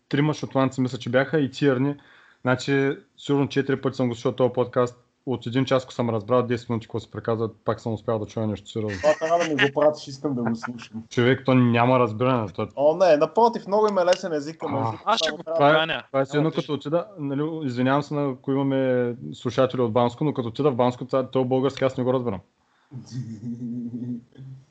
трима 0.10 0.34
шотландци 0.34 0.82
мисля, 0.82 0.98
че 0.98 1.10
бяха 1.10 1.40
и 1.40 1.52
тирни. 1.52 1.96
Значи, 2.42 2.98
сигурно 3.18 3.48
4 3.48 3.82
пъти 3.82 3.96
съм 3.96 4.10
го 4.10 4.16
слушал 4.16 4.32
този 4.32 4.54
подкаст. 4.54 5.05
От 5.28 5.46
един 5.46 5.66
час, 5.66 5.84
ако 5.84 5.94
съм 5.94 6.10
разбрал 6.10 6.44
10 6.44 6.70
минути, 6.70 6.88
какво 6.88 7.00
се 7.00 7.12
приказват, 7.12 7.56
пак 7.66 7.80
съм 7.80 7.94
успял 7.94 8.20
да 8.20 8.26
чуя 8.26 8.48
нещо 8.48 8.70
сериозно. 8.70 8.98
Това 9.02 9.14
трябва 9.14 9.44
да 9.44 9.50
ми 9.50 9.68
го 9.68 9.74
пратиш, 9.76 10.08
искам 10.08 10.36
да 10.36 10.42
го 10.44 10.56
слушам. 10.56 11.04
Човек, 11.10 11.42
то 11.46 11.54
няма 11.54 12.00
разбиране. 12.00 12.48
То, 12.50 12.68
О, 12.76 12.98
не, 12.98 13.18
напротив, 13.18 13.68
много 13.68 13.88
им 13.88 13.98
е 13.98 14.06
лесен 14.06 14.34
език, 14.34 14.64
А, 14.64 14.88
език 14.90 15.00
Аз 15.06 15.18
ще 15.18 15.32
го 15.32 15.38
Това 15.38 15.54
е- 15.54 15.58
това 15.58 15.84
е 15.84 15.88
Няма 15.88 16.26
едно 16.34 16.52
като 16.52 16.74
отида, 16.74 17.06
нали, 17.20 17.44
извинявам 17.64 18.04
се, 18.04 18.14
на 18.14 18.30
ако 18.30 18.52
имаме 18.52 19.14
слушатели 19.34 19.82
от 19.82 19.92
Банско, 19.94 20.24
но 20.24 20.34
като 20.34 20.48
отида 20.48 20.72
в 20.72 20.76
Банско, 20.76 21.06
това- 21.06 21.28
то 21.28 21.46
български 21.46 21.84
аз 21.84 21.98
не 21.98 22.04
го 22.04 22.14
разбирам. 22.14 22.40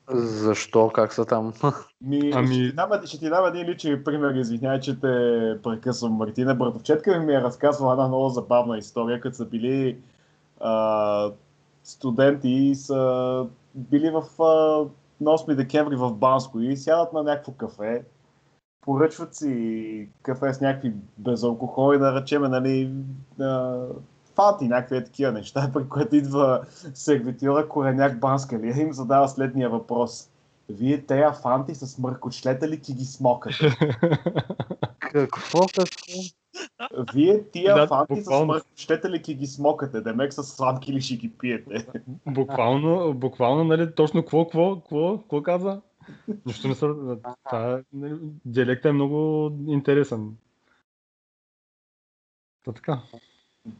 Защо? 0.09 0.89
Как 0.89 1.13
са 1.13 1.25
там? 1.25 1.53
Ми, 2.01 2.31
Ами- 2.35 2.47
Ще, 2.47 2.69
ти 2.69 2.73
дам, 2.73 2.89
ще 3.05 3.19
ти 3.19 3.29
дам 3.29 3.45
един 3.45 3.67
личен 3.67 4.01
пример, 4.05 4.33
извинявай, 4.35 4.79
че 4.79 4.99
те 4.99 5.07
прекъсвам. 5.63 6.11
Мартина 6.13 6.55
Братовчетка 6.55 7.19
ми 7.19 7.33
е 7.33 7.41
разказвала 7.41 7.93
една 7.93 8.07
много 8.07 8.29
забавна 8.29 8.77
история, 8.77 9.21
като 9.21 9.35
са 9.35 9.45
били 9.45 9.97
а, 10.65 11.31
студенти 11.83 12.75
са 12.75 13.47
били 13.75 14.09
в, 14.09 14.43
а, 14.43 14.87
на 15.21 15.31
8 15.31 15.55
декември 15.55 15.95
в 15.95 16.13
Банско 16.13 16.59
и 16.59 16.77
сядат 16.77 17.13
на 17.13 17.23
някакво 17.23 17.51
кафе, 17.51 18.03
поръчват 18.81 19.35
си 19.35 20.09
кафе 20.21 20.53
с 20.53 20.61
някакви 20.61 20.93
безалкохолни, 21.17 21.99
да 21.99 22.21
речеме, 22.21 22.47
нали, 22.47 22.93
а, 23.39 23.79
фанти, 24.35 24.67
някакви 24.67 24.97
е 24.97 25.03
такива 25.03 25.31
неща, 25.31 25.69
при 25.73 25.89
което 25.89 26.15
идва 26.15 26.61
сервитьора 26.93 27.69
Кореняк 27.69 28.19
Банска 28.19 28.59
ли, 28.59 28.81
им 28.81 28.93
задава 28.93 29.29
следния 29.29 29.69
въпрос. 29.69 30.29
Вие 30.69 31.05
тея 31.05 31.33
фанти 31.33 31.75
с 31.75 31.97
мъркочлета 31.97 32.67
ли 32.67 32.81
ки 32.81 32.93
ги 32.93 33.05
смокате? 33.05 33.55
Какво? 34.99 35.59
Какво? 35.59 35.85
Вие 37.13 37.43
тия 37.51 37.75
Да, 37.75 37.87
фанти 37.87 38.15
с 38.15 38.17
буквално. 38.17 38.45
мъркочлета 38.45 39.09
ли 39.09 39.21
ки 39.21 39.35
ги 39.35 39.47
смокате? 39.47 40.01
Демек 40.01 40.33
с 40.33 40.43
сладки 40.43 40.93
ли 40.93 41.01
ще 41.01 41.15
ги 41.15 41.29
пиете? 41.29 41.87
Буквално, 42.27 43.13
буквално, 43.13 43.63
нали, 43.63 43.95
точно 43.95 44.21
какво, 44.21 44.45
какво, 44.45 44.75
какво, 44.75 45.17
какво 45.17 45.41
каза? 45.41 45.81
Нищо 46.45 46.67
не 46.67 46.75
са... 46.75 46.95
Това, 47.45 47.71
е, 47.71 47.83
нали, 47.93 48.15
диалектът 48.45 48.89
е 48.89 48.93
много 48.93 49.51
интересен. 49.67 50.37
Та 52.65 52.71
така. 52.71 53.01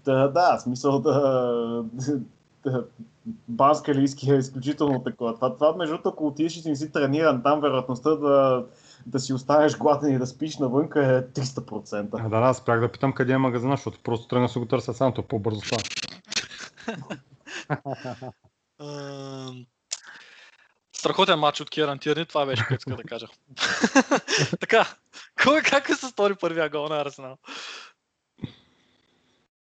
Да, 0.05 0.27
да, 0.27 0.59
смисъл 0.59 0.99
да... 0.99 1.85
да 2.65 2.85
Банскалийски 3.47 4.31
е 4.31 4.35
изключително 4.35 5.03
такова. 5.03 5.35
Това, 5.35 5.53
това 5.53 5.75
между 5.75 5.97
ако 6.05 6.27
отидеш 6.27 6.57
и 6.57 6.69
не 6.69 6.75
си 6.75 6.91
трениран 6.91 7.43
там, 7.43 7.61
вероятността 7.61 8.15
да, 8.15 8.65
да 9.05 9.19
си 9.19 9.33
останеш 9.33 9.77
гладен 9.77 10.15
и 10.15 10.19
да 10.19 10.27
спиш 10.27 10.57
навънка 10.57 11.15
е 11.15 11.21
300%. 11.41 12.09
А, 12.13 12.29
да, 12.29 12.39
да, 12.39 12.53
спрях 12.53 12.79
да 12.79 12.91
питам 12.91 13.13
къде 13.13 13.33
е 13.33 13.37
магазина, 13.37 13.73
защото 13.73 13.99
просто 14.03 14.27
тръгна 14.27 14.49
се 14.49 14.59
го 14.59 14.65
търся 14.65 14.93
сам, 14.93 15.13
то 15.13 15.23
по-бързо 15.23 15.61
става. 15.61 15.81
Ам, 18.81 19.65
Страхотен 20.97 21.39
матч 21.39 21.61
от 21.61 21.69
Киран 21.69 21.99
Тирни, 21.99 22.25
това 22.25 22.45
беше, 22.45 22.65
което 22.67 22.81
иска 22.81 22.95
да 22.95 23.03
кажа. 23.03 23.27
така, 24.59 24.95
кой, 25.43 25.61
как 25.61 25.89
е 25.89 25.95
се 25.95 26.07
стори 26.07 26.35
първия 26.35 26.69
гол 26.69 26.87
на 26.87 27.01
Арсенал? 27.01 27.37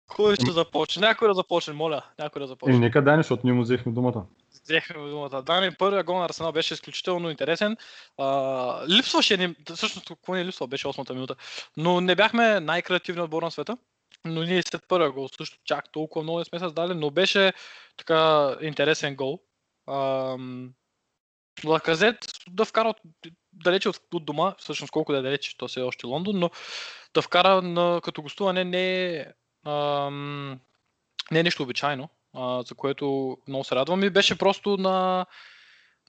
Кой 0.09 0.35
ще 0.35 0.51
започне? 0.53 1.01
Някой 1.07 1.29
да 1.29 1.35
започне, 1.35 1.73
моля. 1.75 2.03
Някой 2.19 2.41
да 2.41 2.45
Е, 2.45 2.49
започне. 2.49 2.79
нека 2.79 3.05
Дани, 3.05 3.19
защото 3.23 3.41
ние 3.45 3.53
му 3.53 3.63
взехме 3.63 3.93
думата. 3.93 4.25
Взехме 4.71 5.11
думата. 5.11 5.43
Дани, 5.43 5.75
първият 5.75 6.07
гол 6.07 6.19
на 6.19 6.25
Арсенал 6.25 6.53
беше 6.53 6.75
изключително 6.75 7.31
интересен. 7.31 7.77
А, 8.19 8.89
липсваше 8.89 9.37
ни, 9.37 9.55
всъщност 9.75 10.09
какво 10.09 10.35
ни 10.35 10.45
липсва, 10.45 10.67
беше 10.67 10.87
8-та 10.87 11.15
минута. 11.15 11.37
Но 11.77 12.01
не 12.01 12.15
бяхме 12.15 12.61
най-креативният 12.61 13.25
отбор 13.25 13.43
на 13.43 13.51
света. 13.51 13.77
Но 14.25 14.43
ние 14.43 14.63
след 14.63 14.89
първия 14.89 15.11
гол 15.11 15.29
също 15.29 15.59
чак 15.65 15.93
толкова 15.93 16.23
много 16.23 16.39
не 16.39 16.45
сме 16.45 16.59
създали, 16.59 16.95
но 16.95 17.11
беше 17.11 17.53
така 17.97 18.51
интересен 18.63 19.17
гол. 19.17 19.41
Ам, 19.89 20.73
Лаказет 21.65 22.27
да 22.51 22.65
вкара 22.65 22.95
далече 23.53 23.89
от, 23.89 24.01
от 24.15 24.25
дома, 24.25 24.55
всъщност 24.59 24.91
колко 24.91 25.13
да 25.13 25.19
е 25.19 25.23
далече, 25.23 25.57
то 25.59 25.69
се 25.69 25.81
е 25.81 25.83
още 25.83 26.07
Лондон, 26.07 26.39
но 26.39 26.51
да 27.15 27.23
вкара 27.23 27.63
на, 27.63 28.01
като 28.05 28.23
гостуване 28.23 28.65
не 28.65 29.15
е, 29.17 29.27
ам, 29.67 30.61
не 31.31 31.41
е 31.41 31.43
нещо 31.43 31.63
обичайно, 31.63 32.09
а, 32.35 32.63
за 32.63 32.75
което 32.75 33.39
много 33.49 33.65
се 33.65 33.75
радвам 33.75 34.05
и 34.05 34.11
беше 34.11 34.39
просто 34.39 34.77
на, 34.77 35.27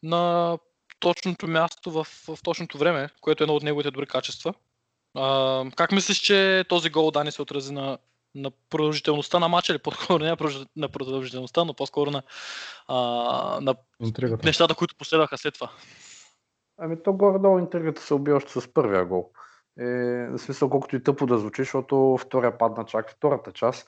на 0.04 0.58
точното 1.00 1.48
място 1.48 1.92
в, 1.92 2.04
в 2.04 2.38
точното 2.44 2.78
време, 2.78 3.10
което 3.22 3.44
е 3.44 3.46
едно 3.46 3.56
от 3.56 3.64
неговите 3.64 3.92
добри 3.92 4.08
качества. 4.08 4.54
А, 5.18 5.66
как 5.76 5.92
мислиш, 5.92 6.18
че 6.18 6.66
този 6.70 6.90
гол 6.90 7.12
Дани 7.12 7.32
се 7.32 7.42
отрази 7.42 7.74
на, 7.74 7.98
на 8.36 8.52
продължителността 8.70 9.40
на 9.40 9.48
матча 9.48 9.74
или 9.74 9.80
по-скоро 9.80 10.20
не 10.20 10.30
на 10.30 10.38
продълж- 10.38 10.68
на 10.76 10.90
продължителността, 10.90 11.64
но 11.64 11.74
по-скоро 11.74 12.12
на, 12.12 12.24
а, 12.88 12.96
на 13.62 13.76
Интригата. 14.00 14.48
нещата, 14.48 14.76
които 14.76 14.96
последваха 14.96 15.38
след 15.38 15.54
това? 15.54 15.72
Ами 16.78 17.04
то 17.04 17.14
горе-долу 17.14 17.60
интригата 17.60 18.02
се 18.02 18.14
уби 18.14 18.32
още 18.32 18.62
с 18.62 18.74
първия 18.74 19.06
гол. 19.06 19.32
Е, 19.80 19.86
в 20.28 20.38
смисъл 20.38 20.70
колкото 20.70 20.96
и 20.96 21.04
тъпо 21.04 21.26
да 21.26 21.38
звучи, 21.38 21.62
защото 21.62 22.18
втория 22.22 22.58
падна 22.58 22.86
чак 22.86 23.12
втората 23.12 23.52
част. 23.52 23.88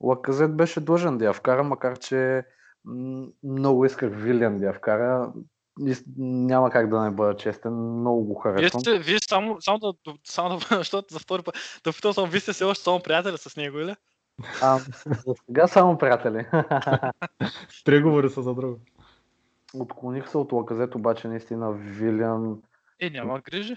Лаказет 0.00 0.56
беше 0.56 0.80
длъжен 0.80 1.18
да 1.18 1.24
я 1.24 1.32
вкара, 1.32 1.64
макар 1.64 1.98
че 1.98 2.44
много 3.42 3.84
исках 3.84 4.12
Вилиан 4.14 4.58
да 4.58 4.66
я 4.66 4.72
вкара. 4.72 5.32
Няма 6.18 6.70
как 6.70 6.88
да 6.88 7.00
не 7.00 7.10
бъда 7.10 7.36
честен, 7.36 7.72
много 7.72 8.24
го 8.24 8.42
Вие, 8.44 8.52
харесвам. 8.52 8.80
сте, 8.80 8.98
вие 8.98 9.18
само, 9.28 9.60
само 9.60 9.78
да, 9.78 9.92
само 10.24 10.58
да, 10.58 10.66
защото 10.76 11.14
за 11.14 11.20
втори 11.20 11.42
път, 11.42 11.80
да 11.84 11.92
питам 11.92 12.12
само, 12.12 12.26
вие 12.26 12.40
сте 12.40 12.52
все 12.52 12.64
още 12.64 12.84
само 12.84 13.02
приятели 13.02 13.38
с 13.38 13.56
него, 13.56 13.78
или? 13.78 13.94
А, 14.62 14.78
за 14.78 15.34
сега 15.46 15.66
само 15.66 15.98
приятели. 15.98 16.46
Преговори 17.84 18.30
са 18.30 18.42
за 18.42 18.54
друго. 18.54 18.80
Отклоних 19.74 20.28
се 20.28 20.38
от 20.38 20.52
Лаказет, 20.52 20.94
обаче 20.94 21.28
наистина 21.28 21.72
Вилиан 21.72 22.62
Е, 23.00 23.10
няма 23.10 23.40
грижи. 23.40 23.76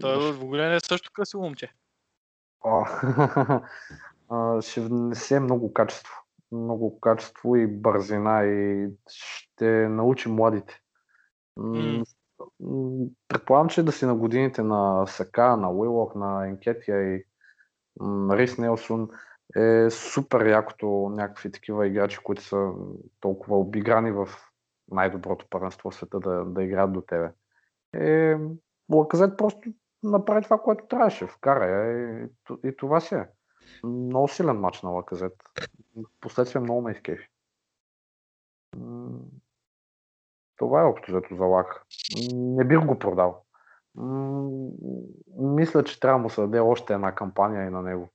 Той 0.00 0.32
в 0.32 0.44
големия 0.44 0.76
е 0.76 0.80
също 0.80 1.10
красиво 1.12 1.42
момче. 1.42 1.72
О, 2.64 2.84
а, 4.28 4.62
ще 4.62 4.80
внесе 4.80 5.40
много 5.40 5.72
качество. 5.72 6.14
Много 6.52 7.00
качество 7.00 7.56
и 7.56 7.66
бързина 7.66 8.44
и 8.44 8.88
ще 9.08 9.88
научи 9.88 10.28
младите. 10.28 10.80
М, 11.56 12.02
Предполагам, 13.28 13.68
че 13.68 13.82
да 13.82 13.92
си 13.92 14.06
на 14.06 14.14
годините 14.14 14.62
на 14.62 15.06
Сака, 15.06 15.56
на 15.56 15.70
Уилок, 15.70 16.14
на 16.14 16.46
Енкетия 16.48 17.14
и 17.14 17.24
Рис 18.30 18.58
Нелсон 18.58 19.08
е 19.56 19.90
супер 19.90 20.46
якото 20.46 20.86
някакви 20.86 21.52
такива 21.52 21.86
играчи, 21.86 22.18
които 22.24 22.42
са 22.42 22.70
толкова 23.20 23.58
обиграни 23.58 24.12
в 24.12 24.28
най-доброто 24.90 25.46
първенство 25.50 25.90
в 25.90 25.94
света 25.94 26.20
да, 26.20 26.44
да 26.44 26.62
играят 26.62 26.92
до 26.92 27.00
тебе. 27.00 27.30
е, 27.94 28.36
Лаказет 28.92 29.36
просто 29.38 29.70
направи 30.02 30.44
това, 30.44 30.58
което 30.58 30.86
трябваше. 30.86 31.26
Вкара 31.26 31.66
я 31.66 31.92
и, 32.22 32.28
и 32.68 32.76
това 32.76 33.00
си 33.00 33.14
е. 33.14 33.28
Много 33.84 34.28
силен 34.28 34.56
матч 34.56 34.82
на 34.82 34.90
Лаказет. 34.90 35.42
Последствие 36.20 36.60
много 36.60 36.82
ме 36.82 36.92
изкефи. 36.92 37.28
Това 40.56 40.80
е 40.80 40.84
общо 40.84 41.12
взето 41.12 41.36
за 41.36 41.44
Лак. 41.44 41.86
Не 42.32 42.64
бих 42.64 42.80
го 42.80 42.98
продал. 42.98 43.44
Мисля, 45.38 45.84
че 45.84 46.00
трябва 46.00 46.18
да 46.18 46.22
му 46.22 46.30
се 46.30 46.40
даде 46.40 46.60
още 46.60 46.94
една 46.94 47.14
кампания 47.14 47.66
и 47.66 47.70
на 47.70 47.82
него. 47.82 48.08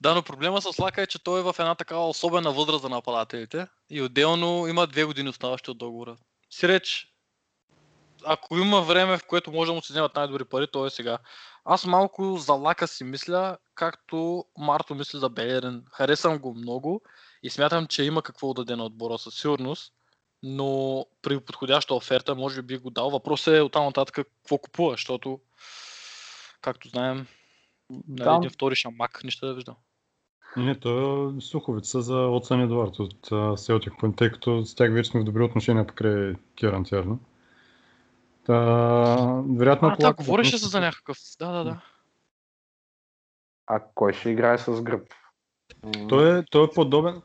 Да, 0.00 0.14
но 0.14 0.22
проблема 0.22 0.62
с 0.62 0.78
Лака 0.78 1.02
е, 1.02 1.06
че 1.06 1.24
той 1.24 1.40
е 1.40 1.42
в 1.42 1.54
една 1.58 1.74
такава 1.74 2.08
особена 2.08 2.52
възраст 2.52 2.82
за 2.82 2.88
нападателите 2.88 3.66
и 3.90 4.02
отделно 4.02 4.66
има 4.66 4.86
две 4.86 5.04
години 5.04 5.28
оставащи 5.28 5.70
от 5.70 5.78
договора. 5.78 6.16
Сиреч, 6.50 7.14
ако 8.24 8.58
има 8.58 8.80
време, 8.80 9.18
в 9.18 9.26
което 9.26 9.52
може 9.52 9.70
да 9.70 9.74
му 9.74 9.82
се 9.82 9.92
вземат 9.92 10.16
най-добри 10.16 10.44
пари, 10.44 10.66
то 10.72 10.86
е 10.86 10.90
сега. 10.90 11.18
Аз 11.70 11.86
малко 11.86 12.36
за 12.36 12.52
Лака 12.52 12.88
си 12.88 13.04
мисля, 13.04 13.56
както 13.74 14.44
Марто 14.58 14.94
мисли 14.94 15.18
за 15.18 15.28
Белерин. 15.28 15.82
Харесвам 15.92 16.38
го 16.38 16.54
много 16.54 17.00
и 17.42 17.50
смятам, 17.50 17.86
че 17.86 18.04
има 18.04 18.22
какво 18.22 18.54
да 18.54 18.64
даде 18.64 18.76
на 18.76 18.84
отбора 18.84 19.18
със 19.18 19.34
сигурност, 19.34 19.92
но 20.42 21.04
при 21.22 21.40
подходяща 21.40 21.94
оферта 21.94 22.34
може 22.34 22.62
би 22.62 22.78
го 22.78 22.90
дал. 22.90 23.10
Въпросът 23.10 23.54
е 23.54 23.60
оттам 23.60 23.84
нататък 23.84 24.14
какво 24.14 24.58
купува, 24.58 24.90
защото, 24.90 25.40
както 26.60 26.88
знаем, 26.88 27.26
нали, 28.08 28.28
Да. 28.28 28.36
един 28.36 28.50
втори 28.50 28.76
шамак, 28.76 29.20
нищо 29.24 29.46
да 29.46 29.54
виждам. 29.54 29.76
Не, 30.56 30.80
то 30.80 31.28
е 31.38 31.40
слуховица 31.40 32.02
за 32.02 32.16
Отсън 32.16 32.60
Едуард 32.60 32.98
от 32.98 33.58
Селтик, 33.60 33.92
тъй 34.16 34.30
като 34.30 34.64
с 34.64 34.74
тях 34.74 34.92
вече 34.92 35.10
сме 35.10 35.20
в 35.20 35.24
добри 35.24 35.42
отношения 35.42 35.86
покрай 35.86 36.34
Киран 36.56 36.84
Тярно. 36.84 37.18
Та, 38.48 39.42
вероятно, 39.56 39.88
А, 39.88 39.92
ако 39.92 40.02
да, 40.02 40.12
говореше 40.12 40.58
се 40.58 40.68
за 40.68 40.80
някакъв. 40.80 41.16
Да, 41.38 41.52
да, 41.52 41.64
да. 41.64 41.80
А 43.66 43.80
кой 43.94 44.12
ще 44.12 44.30
играе 44.30 44.58
с 44.58 44.82
гръб? 44.82 45.02
Той 46.08 46.38
е, 46.38 46.42
той 46.50 46.64
е 46.64 46.70
подобен. 46.74 47.22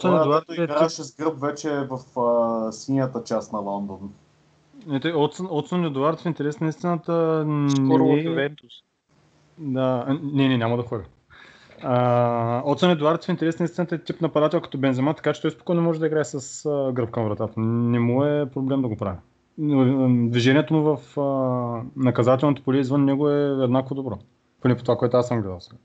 Това, 0.00 0.20
Едуард 0.20 0.44
е 0.50 0.62
играеше 0.62 1.02
с 1.02 1.16
гръб 1.16 1.40
вече 1.40 1.74
е 1.74 1.84
в 1.84 2.20
а, 2.20 2.72
синята 2.72 3.24
част 3.24 3.52
на 3.52 3.58
Лондон. 3.58 4.12
Отсън, 5.50 5.84
Едуард 5.84 6.20
в 6.20 6.26
интерес 6.26 6.60
на 6.60 6.68
истината 6.68 7.46
Скоро 7.70 8.04
не 8.04 8.16
в 8.16 8.18
е... 8.18 8.22
Ювентус. 8.22 8.72
Да, 9.58 10.18
не, 10.22 10.48
не, 10.48 10.58
няма 10.58 10.76
да 10.76 10.82
ходя. 10.82 11.04
Отсън 12.64 12.90
Едуард 12.90 13.24
в 13.24 13.28
интерес 13.28 13.58
на 13.58 13.64
истината 13.64 13.94
е 13.94 14.04
тип 14.04 14.20
нападател 14.20 14.60
като 14.60 14.78
Бензема, 14.78 15.14
така 15.14 15.32
че 15.32 15.42
той 15.42 15.50
спокойно 15.50 15.82
може 15.82 16.00
да 16.00 16.06
играе 16.06 16.24
с 16.24 16.66
а, 16.66 16.92
гръб 16.92 17.10
към 17.10 17.24
вратата. 17.24 17.60
Не 17.60 17.98
му 17.98 18.24
е 18.24 18.50
проблем 18.50 18.82
да 18.82 18.88
го 18.88 18.96
прави. 18.96 19.18
Движението 20.28 20.74
му 20.74 20.96
в 20.96 21.20
а, 21.20 21.82
наказателното 21.96 22.62
поле 22.62 22.78
извън 22.78 23.04
него 23.04 23.30
е 23.30 23.64
еднакво 23.64 23.94
добро. 23.94 24.18
Поне 24.60 24.76
по 24.76 24.82
това, 24.82 24.96
което 24.96 25.16
аз 25.16 25.28
съм 25.28 25.40
гледал 25.40 25.60
сега. 25.60 25.76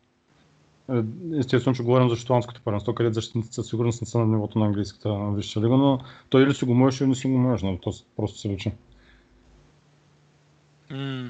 Е, 0.92 1.04
Естествено, 1.38 1.76
че 1.76 1.84
говорим 1.84 2.10
за 2.10 2.16
шотландското 2.16 2.62
първенство, 2.66 2.96
където 2.96 3.14
защитниците 3.14 3.56
със 3.56 3.68
сигурност 3.68 4.02
не 4.02 4.08
са 4.08 4.20
на 4.20 4.26
нивото 4.26 4.60
на 4.60 4.66
английската 4.66 5.32
висша 5.36 5.62
лига, 5.62 5.78
но 5.78 6.00
той 6.30 6.44
или 6.44 6.54
си 6.54 6.66
го 6.66 6.74
можеш, 6.74 7.02
или 7.02 7.08
не 7.10 7.16
си 7.16 7.28
го 7.28 7.38
можеш, 7.38 7.64
но 7.64 7.78
то 7.78 7.92
с- 7.92 8.06
просто 8.16 8.40
се 8.40 8.50
личи. 8.50 8.72
М, 10.92 11.30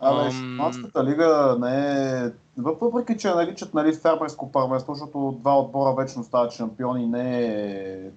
Абе. 0.00 0.30
Шотландската 0.30 1.04
лига 1.04 1.56
не 1.60 2.00
е... 2.26 2.30
Въпреки, 2.58 3.18
че 3.18 3.28
наричат 3.28 3.74
нали, 3.74 3.92
фермерско 3.92 4.52
първенство, 4.52 4.94
защото 4.94 5.36
два 5.40 5.60
отбора 5.60 5.94
вечно 5.94 6.24
стават 6.24 6.52
шампиони, 6.52 7.06
не 7.06 7.44
е... 7.44 8.10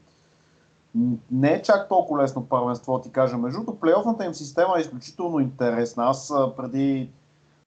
Не 1.32 1.52
е 1.54 1.62
чак 1.62 1.90
толкова 1.90 2.24
лесно 2.24 2.46
първенство, 2.46 3.02
ти 3.02 3.12
кажа. 3.12 3.38
Между 3.38 3.60
другото, 3.60 3.80
плейофната 3.80 4.26
им 4.26 4.34
система 4.34 4.74
е 4.78 4.82
изключително 4.82 5.40
интересна. 5.40 6.04
Аз 6.04 6.34
преди 6.58 7.10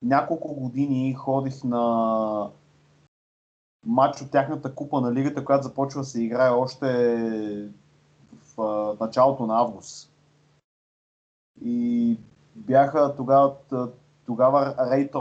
няколко 0.03 0.55
години 0.55 1.15
ходих 1.15 1.65
на 1.65 2.51
матч 3.87 4.23
от 4.23 4.31
тяхната 4.31 4.75
купа 4.75 5.01
на 5.01 5.13
лигата, 5.13 5.45
която 5.45 5.63
започва 5.67 6.01
да 6.01 6.05
се 6.05 6.23
играе 6.23 6.51
още 6.51 6.89
в 8.57 8.97
началото 9.01 9.47
на 9.47 9.61
август. 9.61 10.13
И 11.65 12.19
бяха 12.57 13.15
тогава, 13.17 13.55
тогава 14.27 14.75
Рейт 14.91 15.13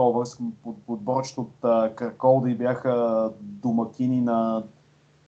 под, 0.64 0.84
подборчето 0.86 1.42
от 1.42 1.64
а, 1.64 1.96
Краколда 1.96 2.50
и 2.50 2.56
бяха 2.56 3.30
домакини 3.42 4.22
на 4.22 4.64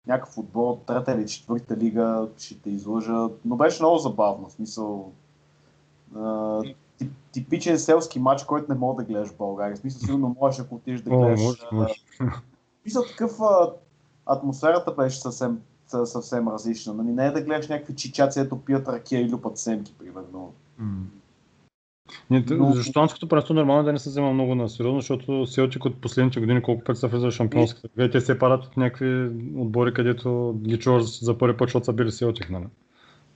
някакъв 0.09 0.37
отбор 0.37 0.71
от 0.71 0.85
трета 0.85 1.11
или 1.11 1.27
четвърта 1.27 1.77
лига, 1.77 2.27
ще 2.37 2.59
те 2.59 2.69
излъжа, 2.69 3.29
но 3.45 3.55
беше 3.55 3.83
много 3.83 3.97
забавно, 3.97 4.49
в 4.49 4.51
смисъл 4.51 5.11
а, 6.15 6.61
тип, 6.97 7.11
типичен 7.31 7.79
селски 7.79 8.19
матч, 8.19 8.43
който 8.43 8.73
не 8.73 8.79
мога 8.79 9.03
да 9.03 9.07
гледаш 9.07 9.29
в 9.29 9.37
България. 9.37 9.75
В 9.75 9.79
смисъл, 9.79 9.99
сигурно 9.99 10.35
можеш, 10.41 10.59
ако 10.59 10.75
отидеш 10.75 11.01
да 11.01 11.13
О, 11.13 11.19
гледаш. 11.19 11.41
може, 11.41 11.59
може. 11.71 11.93
смисъл 12.81 13.03
такъв 13.03 13.41
а, 13.41 13.71
атмосферата 14.25 14.91
беше 14.91 15.19
съвсем, 15.19 15.61
съ- 15.87 16.05
съвсем 16.05 16.47
различна. 16.47 16.93
Нали? 16.93 17.07
Не 17.07 17.27
е 17.27 17.31
да 17.31 17.41
гледаш 17.41 17.67
някакви 17.67 17.95
чичаци, 17.95 18.39
ето 18.39 18.59
пият 18.59 18.87
ракия 18.87 19.21
и 19.21 19.29
люпат 19.31 19.57
семки, 19.57 19.95
примерно. 19.99 20.53
М. 20.77 21.01
Не, 22.29 22.45
Но- 22.49 22.71
за 22.71 22.83
шотландското 22.83 23.27
първенство 23.27 23.53
нормално 23.53 23.81
е 23.81 23.83
да 23.83 23.93
не 23.93 23.99
се 23.99 24.09
взема 24.09 24.33
много 24.33 24.55
на 24.55 24.69
сериозно, 24.69 24.99
защото 24.99 25.45
Селтик 25.45 25.85
от 25.85 26.01
последните 26.01 26.39
години 26.39 26.61
колко 26.61 26.83
пъти 26.83 26.99
са 26.99 27.07
влизали 27.07 27.31
в 27.31 27.35
шампионската 27.35 28.03
и 28.03 28.11
те 28.11 28.21
се 28.21 28.39
падат 28.39 28.65
от 28.65 28.77
някакви 28.77 29.25
отбори, 29.57 29.93
където 29.93 30.55
ги 30.61 30.79
чуваш 30.79 31.23
за 31.23 31.37
първи 31.37 31.57
път, 31.57 31.67
защото 31.67 31.85
са 31.85 31.93
били 31.93 32.11
Селтик, 32.11 32.49
нали? 32.49 32.65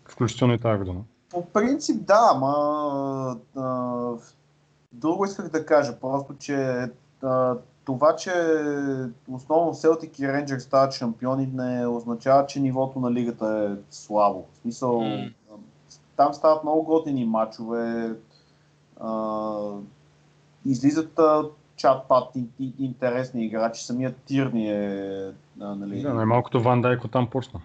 Включително 0.06 0.54
и 0.54 0.60
тази 0.60 0.80
година. 0.80 1.00
По 1.30 1.46
принцип 1.46 2.06
да, 2.06 2.32
ама 2.36 3.38
а, 3.56 4.10
друго 4.92 5.26
исках 5.26 5.50
да 5.50 5.66
кажа, 5.66 6.00
просто 6.02 6.36
че 6.40 6.88
а, 7.24 7.56
това, 7.86 8.16
че 8.16 8.32
основно 9.32 9.74
Селтик 9.74 10.20
и 10.20 10.28
Рейнджер 10.28 10.60
стават 10.60 10.94
шампиони 10.94 11.50
не 11.54 11.88
означава, 11.88 12.46
че 12.46 12.60
нивото 12.60 13.00
на 13.00 13.12
лигата 13.12 13.72
е 13.72 13.82
слабо. 13.90 14.46
В 14.54 14.58
смисъл, 14.58 15.02
а, 15.02 15.32
там 16.18 16.34
стават 16.34 16.64
много 16.64 16.84
готини 16.84 17.26
матчове, 17.26 18.14
а, 19.00 19.60
излизат 20.66 21.20
а, 21.20 21.44
чат-пат 21.78 22.28
и, 22.36 22.46
и, 22.60 22.74
интересни 22.80 23.46
играчи, 23.46 23.84
самият 23.84 24.18
Тирни 24.18 24.70
е 24.72 25.32
а, 25.62 25.76
нали, 25.76 26.02
Да, 26.02 26.14
най-малкото 26.14 26.62
Ван 26.62 26.82
Дайк 26.82 27.04
оттам 27.04 27.30
почна. 27.30 27.62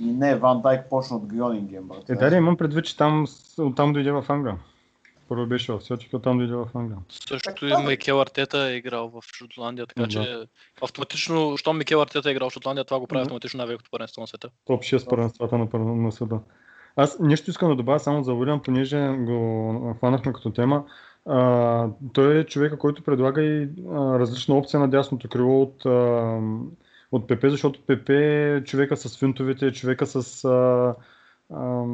и 0.00 0.04
не, 0.04 0.36
Ван 0.36 0.62
Дайк 0.62 0.88
почна 0.90 1.16
от 1.16 1.26
Грёнинген, 1.26 1.82
брат. 1.82 2.10
Е, 2.10 2.14
да, 2.14 2.30
да, 2.30 2.36
имам 2.36 2.56
предвид, 2.56 2.84
че 2.84 2.96
там, 2.96 3.26
оттам 3.58 3.92
дойде 3.92 4.12
в 4.12 4.24
Англия. 4.28 4.58
Първо 5.28 5.46
беше 5.46 5.72
в 5.72 5.80
Селтик, 5.80 6.14
оттам 6.14 6.38
дойде 6.38 6.54
в 6.54 6.68
Англия. 6.74 6.98
Също 7.08 7.66
и 7.66 7.68
да. 7.68 7.78
Майкел 7.78 8.20
Артета 8.20 8.58
е 8.58 8.76
играл 8.76 9.08
в 9.08 9.22
Шотландия, 9.26 9.86
така 9.86 10.02
Да. 10.02 10.08
че 10.08 10.46
автоматично, 10.82 11.56
щом 11.56 11.78
Микел 11.78 12.02
Артета 12.02 12.28
е 12.28 12.32
играл 12.32 12.50
в 12.50 12.52
Шотландия, 12.52 12.84
това 12.84 12.98
го 12.98 13.06
прави 13.06 13.22
автоматично 13.22 13.58
най-великото 13.58 13.90
първенство 13.90 14.20
на 14.20 14.26
света. 14.26 14.48
Топ 14.64 14.82
6 14.82 15.08
първенствата 15.08 15.58
на, 15.58 15.68
на 15.78 16.12
света. 16.12 16.38
Аз 16.96 17.18
нещо 17.20 17.50
искам 17.50 17.68
да 17.68 17.76
добавя 17.76 18.00
само 18.00 18.22
за 18.22 18.34
Уилям, 18.34 18.62
понеже 18.62 19.08
го 19.18 19.94
хванахме 19.98 20.32
като 20.32 20.50
тема. 20.50 20.84
А, 21.26 21.88
той 22.12 22.38
е 22.38 22.44
човека, 22.44 22.78
който 22.78 23.02
предлага 23.02 23.42
и 23.42 23.68
а, 23.88 24.18
различна 24.18 24.54
опция 24.54 24.80
на 24.80 24.88
дясното 24.88 25.28
крило 25.28 25.62
от, 25.62 25.86
а, 25.86 26.40
от 27.12 27.26
ПП, 27.26 27.50
защото 27.50 27.80
ПП 27.80 28.08
е 28.08 28.62
човека 28.64 28.96
с 28.96 29.18
финтовете, 29.18 29.72
човека 29.72 30.06
с, 30.06 30.44
а, 30.44 30.94
а, 31.54 31.84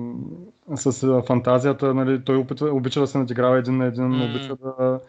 с 0.77 1.23
фантазията. 1.27 1.95
Нали? 1.95 2.25
Той 2.25 2.37
опитва, 2.37 2.71
обича 2.71 3.01
да 3.01 3.07
се 3.07 3.19
надиграва 3.19 3.59
един 3.59 3.77
на 3.77 3.87
един, 3.87 4.05
М. 4.05 4.25
обича 4.25 4.57
да, 4.57 5.01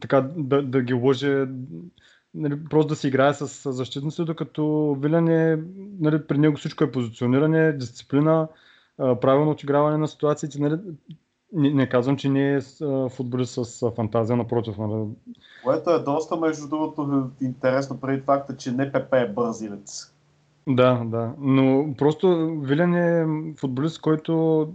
така, 0.00 0.20
да, 0.36 0.62
да 0.62 0.82
ги 0.82 0.94
лъже, 0.94 1.46
нали, 2.34 2.64
просто 2.64 2.88
да 2.88 2.96
си 2.96 3.08
играе 3.08 3.34
с, 3.34 3.48
с 3.48 3.72
защитниците, 3.72 4.24
докато 4.24 4.94
Вилян 5.00 5.28
е, 5.28 5.58
нали, 6.00 6.26
при 6.26 6.38
него 6.38 6.56
всичко 6.56 6.84
е 6.84 6.92
позициониране, 6.92 7.72
дисциплина, 7.72 8.48
правилно 8.96 9.50
отиграване 9.50 9.96
на 9.96 10.08
ситуациите. 10.08 10.60
Нали, 10.60 10.78
не, 11.52 11.70
не 11.70 11.88
казвам, 11.88 12.16
че 12.16 12.28
не 12.28 12.54
е 12.54 12.60
футболист 13.10 13.58
с 13.64 13.90
фантазия, 13.90 14.36
напротив. 14.36 14.78
Нали. 14.78 15.08
Което 15.64 15.90
е 15.90 15.98
доста, 15.98 16.36
между 16.36 16.68
другото, 16.68 17.30
интересно 17.42 18.00
преди 18.00 18.22
факта, 18.22 18.56
че 18.56 18.72
не 18.72 18.92
ПП 18.92 19.12
е 19.12 19.28
бързилец. 19.28 20.12
Да, 20.68 21.02
да. 21.04 21.32
Но 21.38 21.94
просто 21.98 22.56
Вилян 22.62 22.94
е 22.94 23.26
футболист, 23.56 24.00
който 24.00 24.66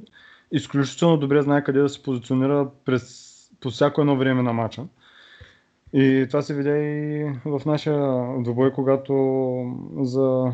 изключително 0.51 1.17
добре 1.17 1.41
знае 1.41 1.63
къде 1.63 1.80
да 1.80 1.89
се 1.89 2.03
позиционира 2.03 2.69
през, 2.86 3.32
по 3.61 3.69
всяко 3.69 4.01
едно 4.01 4.17
време 4.17 4.41
на 4.41 4.53
матча. 4.53 4.86
И 5.93 6.26
това 6.28 6.41
се 6.41 6.53
видя 6.53 6.78
и 6.78 7.24
в 7.45 7.61
нашия 7.65 8.26
двобой, 8.43 8.72
когато 8.74 9.13
за, 9.99 10.53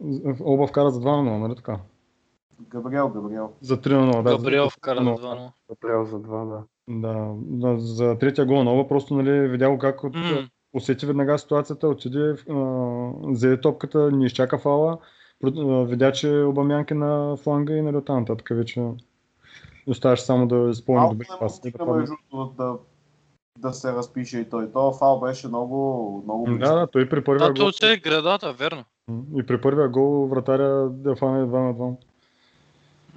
за 0.00 0.34
Оба 0.44 0.66
вкара 0.66 0.90
за 0.90 1.00
2 1.00 1.04
на 1.04 1.30
0, 1.30 1.38
нали 1.38 1.56
така? 1.56 1.78
Габриел, 2.60 3.08
Габриел. 3.08 3.52
За 3.60 3.76
3 3.76 3.92
на 3.92 4.12
0, 4.12 4.22
да. 4.22 4.36
Габриел 4.36 4.70
вкара 4.70 5.00
3:0. 5.00 5.20
2 5.20 5.50
Април 5.72 6.04
за 6.04 6.18
два, 6.18 6.44
да. 6.44 6.62
Да, 6.88 7.32
да, 7.36 7.78
за 7.78 8.18
третия 8.18 8.46
гол 8.46 8.64
на 8.64 8.72
Оба 8.72 8.88
просто 8.88 9.14
нали, 9.14 9.48
видя 9.48 9.70
го 9.70 9.78
как 9.78 10.04
от, 10.04 10.14
М. 10.14 10.48
усети 10.74 11.06
веднага 11.06 11.38
ситуацията, 11.38 11.88
отиде, 11.88 12.34
взе 13.28 13.60
топката, 13.60 14.10
не 14.10 14.26
изчака 14.26 14.58
фала, 14.58 14.98
Видя, 15.86 16.12
че 16.12 16.42
Обамянк 16.42 16.90
е 16.90 16.94
на 16.94 17.36
фланга 17.36 17.76
и 17.76 17.82
нали 17.82 17.96
оттам 17.96 18.18
нататък 18.18 18.48
вече 18.50 18.82
оставаш 19.86 20.20
само 20.20 20.48
да 20.48 20.68
изпълни 20.70 21.08
добри 21.10 21.26
паси. 21.40 21.72
Да, 21.78 22.48
да, 22.58 22.76
да 23.58 23.72
се 23.72 23.92
разпише 23.92 24.38
и 24.38 24.50
той. 24.50 24.68
Това 24.68 24.92
фал 24.92 25.20
беше 25.20 25.48
много, 25.48 26.22
много 26.24 26.44
да, 26.44 26.50
близко. 26.50 26.74
да, 26.74 26.86
той 26.86 27.08
при 27.08 27.24
първия 27.24 27.46
Да, 27.46 27.54
гол. 27.54 27.66
то 27.66 27.72
че 27.72 27.92
е 27.92 27.96
градата, 27.96 28.52
верно. 28.52 28.84
И 29.36 29.46
при 29.46 29.60
първия 29.60 29.88
гол 29.88 30.26
вратаря 30.26 30.88
да 30.90 31.16
фане 31.16 31.44
2 31.44 31.46
на 31.46 31.74
2. 31.74 31.96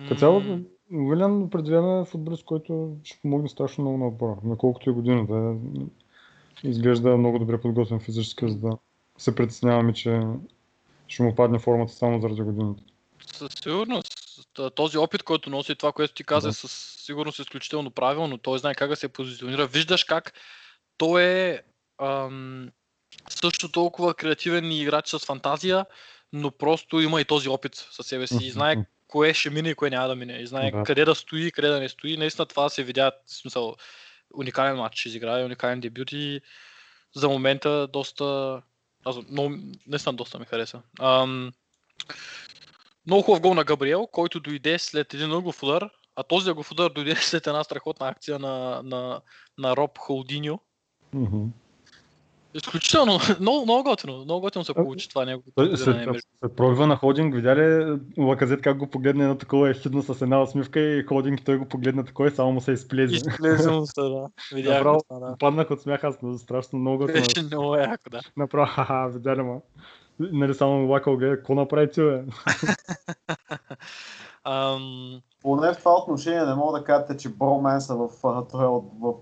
Като 0.08 0.20
цяло, 0.20 0.42
Уилян 0.92 1.44
определено 1.44 2.02
е 2.02 2.06
футболист, 2.06 2.46
който 2.46 2.98
ще 3.04 3.20
помогне 3.22 3.50
страшно 3.50 3.84
много 3.84 3.98
на 3.98 4.08
отбора. 4.08 4.38
Наколкото 4.44 4.90
и 4.90 4.94
годината. 4.94 5.56
Изглежда 6.64 7.18
много 7.18 7.40
добре 7.40 7.62
подготвен 7.62 8.00
физически, 8.00 8.50
за 8.50 8.58
да 8.58 8.78
се 9.18 9.36
притесняваме, 9.36 9.94
че 9.94 10.22
ще 11.08 11.24
му 11.24 11.36
падне 11.36 11.60
формата 11.60 11.94
само 11.94 12.22
заради 12.22 12.42
годината. 12.42 12.84
Със 13.26 13.54
сигурност. 13.64 14.08
Този 14.76 14.98
опит, 14.98 15.24
който 15.24 15.50
носи, 15.50 15.76
това, 15.76 15.92
което 15.92 16.14
ти 16.14 16.24
каза, 16.24 16.48
Да. 16.48 16.50
е 16.50 16.54
със 16.54 16.72
сигурност 17.06 17.40
изключително 17.40 17.92
правилно. 17.92 18.38
Той 18.38 18.60
знае 18.60 18.76
как 18.76 18.90
да 18.90 18.96
се 18.96 19.08
позиционира. 19.08 19.68
Виждаш 19.68 20.04
как 20.04 20.34
той 20.98 21.24
е 21.24 21.62
ам, 22.02 22.70
също 23.30 23.72
толкова 23.72 24.14
креативен 24.14 24.72
и 24.72 24.82
играч 24.82 25.08
с 25.10 25.20
фантазия, 25.20 25.86
но 26.34 26.52
просто 26.52 27.02
има 27.02 27.22
и 27.22 27.26
този 27.26 27.50
опит 27.50 27.76
със 27.76 28.08
себе 28.08 28.28
си. 28.28 28.46
И 28.46 28.52
знае. 28.52 28.86
Кое 29.12 29.34
ще 29.34 29.50
мине 29.50 29.70
и 29.70 29.76
кое 29.76 29.90
няма 29.90 30.08
да 30.08 30.16
мине. 30.16 30.34
И 30.34 30.48
знае 30.48 30.72
Да. 30.72 30.84
къде 30.84 31.06
да 31.06 31.16
стои, 31.16 31.52
къде 31.52 31.68
да 31.68 31.80
не 31.80 31.90
стои. 31.90 32.18
Наистина 32.18 32.46
това 32.46 32.70
се 32.70 32.84
видя, 32.84 33.12
в 33.26 33.34
смисъл, 33.34 33.76
уникален 34.34 34.76
матч 34.76 35.06
изигра, 35.06 35.46
уникален 35.46 35.80
дебют 35.80 36.12
и 36.12 36.42
за 37.16 37.30
момента 37.30 37.88
доста... 37.88 38.62
Аз 39.06 39.16
много, 39.32 39.56
наистина 39.88 40.14
доста 40.14 40.40
ми 40.40 40.46
хареса. 40.46 40.82
Ам, 41.00 41.52
много 43.08 43.24
хубав 43.24 43.42
гол 43.42 43.54
на 43.54 43.64
Габриел, 43.64 44.08
който 44.08 44.40
дойде 44.40 44.80
след 44.80 45.14
един 45.14 45.32
ъглов 45.32 45.64
удар, 45.64 45.90
а 46.16 46.24
този 46.24 46.50
ъглов 46.50 46.72
удар 46.72 46.90
дойде 46.90 47.16
след 47.22 47.48
една 47.48 47.64
страхотна 47.64 48.08
акция 48.08 48.40
на, 48.40 48.82
на, 48.84 49.22
на 49.58 49.78
Роб 49.78 49.98
Холдиньо. 49.98 50.60
Мгм. 51.14 51.48
Изключително, 52.54 53.20
много, 53.40 53.64
много 53.64 53.84
готино, 53.84 54.18
много 54.18 54.42
готино 54.42 54.66
се 54.66 54.74
получи 54.74 55.10
това 55.10 55.26
негово 55.26 55.52
Той 55.56 55.70
позиране 55.70 56.04
след, 56.04 56.24
след 56.40 56.56
пробива 56.56 56.88
на 56.88 56.96
Ходинг, 56.96 57.36
видя 57.36 57.56
ли 57.56 58.00
Лаказет 58.18 58.62
как 58.62 58.78
го 58.78 58.88
погледна 58.88 59.24
едно 59.24 59.38
такова 59.38 59.70
е 59.70 59.74
хидно 59.74 60.02
с 60.02 60.22
една 60.22 60.42
усмивка 60.42 60.80
и 60.80 61.04
Ходинг 61.04 61.46
той 61.46 61.58
го 61.58 61.66
погледна 61.66 62.06
такова 62.06 62.30
и 62.30 62.32
само 62.32 62.52
му 62.52 62.62
се 62.62 62.72
изплезе. 62.72 63.16
Изплезеността, 63.16 64.02
да. 64.04 64.28
Видях 64.56 64.78
Направо 64.78 65.00
това, 65.10 65.20
да. 65.30 65.36
паднах 65.40 65.72
от 65.72 65.82
смях, 65.82 66.04
аз 66.04 66.22
много- 66.22 66.38
страшно 66.38 66.80
много 66.80 66.98
готино. 66.98 67.20
Беше 67.20 67.44
много 67.44 67.76
яко, 67.76 68.10
да. 68.12 68.20
Направо, 68.38 68.66
ха-ха, 68.72 69.10
видя 69.14 69.36
ли 69.36 69.42
ма. 69.42 69.58
Нали 70.20 70.54
само 70.54 70.90
лакал 70.92 71.18
гледа, 71.18 71.36
какво 71.36 71.56
направи 71.56 71.92
ти, 71.92 72.02
бе? 72.02 72.24
Ам, 74.44 75.22
Поне 75.42 75.74
в 75.74 75.78
това 75.78 75.94
отношение 75.94 76.46
не 76.46 76.56
мога 76.56 76.80
да 76.80 76.86
кажете, 76.86 77.18
че 77.18 77.30
броменса 77.30 77.96
в, 77.96 78.10
той 78.52 78.66
е 78.66 78.68
в, 79.00 79.14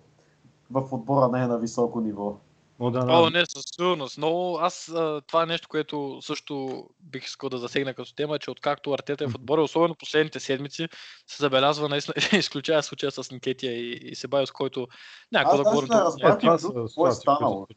в 0.71 0.93
отбора 0.93 1.27
не 1.27 1.43
е 1.43 1.47
на 1.47 1.59
високо 1.59 2.01
ниво. 2.01 2.37
О, 2.81 2.91
да, 2.91 2.99
О, 2.99 3.23
да. 3.23 3.29
не, 3.29 3.45
със 3.45 3.63
сигурност. 3.75 4.17
Много, 4.17 4.57
аз 4.61 4.89
а, 4.89 5.21
това 5.27 5.43
е 5.43 5.45
нещо, 5.45 5.67
което 5.67 6.19
също 6.21 6.85
бих 6.99 7.25
искал 7.25 7.49
да 7.49 7.57
засегна 7.57 7.93
като 7.93 8.15
тема, 8.15 8.39
че 8.39 8.51
откакто 8.51 8.93
Артета 8.93 9.23
е 9.23 9.27
в 9.27 9.35
отбора, 9.35 9.61
особено 9.61 9.95
последните 9.95 10.39
седмици, 10.39 10.87
се 11.27 11.43
забелязва 11.43 11.89
наистина, 11.89 12.13
изключая 12.39 12.83
случая 12.83 13.11
с 13.11 13.31
Никетия 13.31 13.73
и, 13.73 13.99
и 14.03 14.15
Себайос, 14.15 14.51
който 14.51 14.87
няма 15.31 15.49
Аз 15.49 15.57
да 15.57 15.63
говорим. 15.63 15.87
не 15.91 15.95
тук. 15.95 16.05
разбрах 16.05 16.43
и 16.43 16.47
какво 16.75 17.07
е 17.07 17.11
станало. 17.11 17.67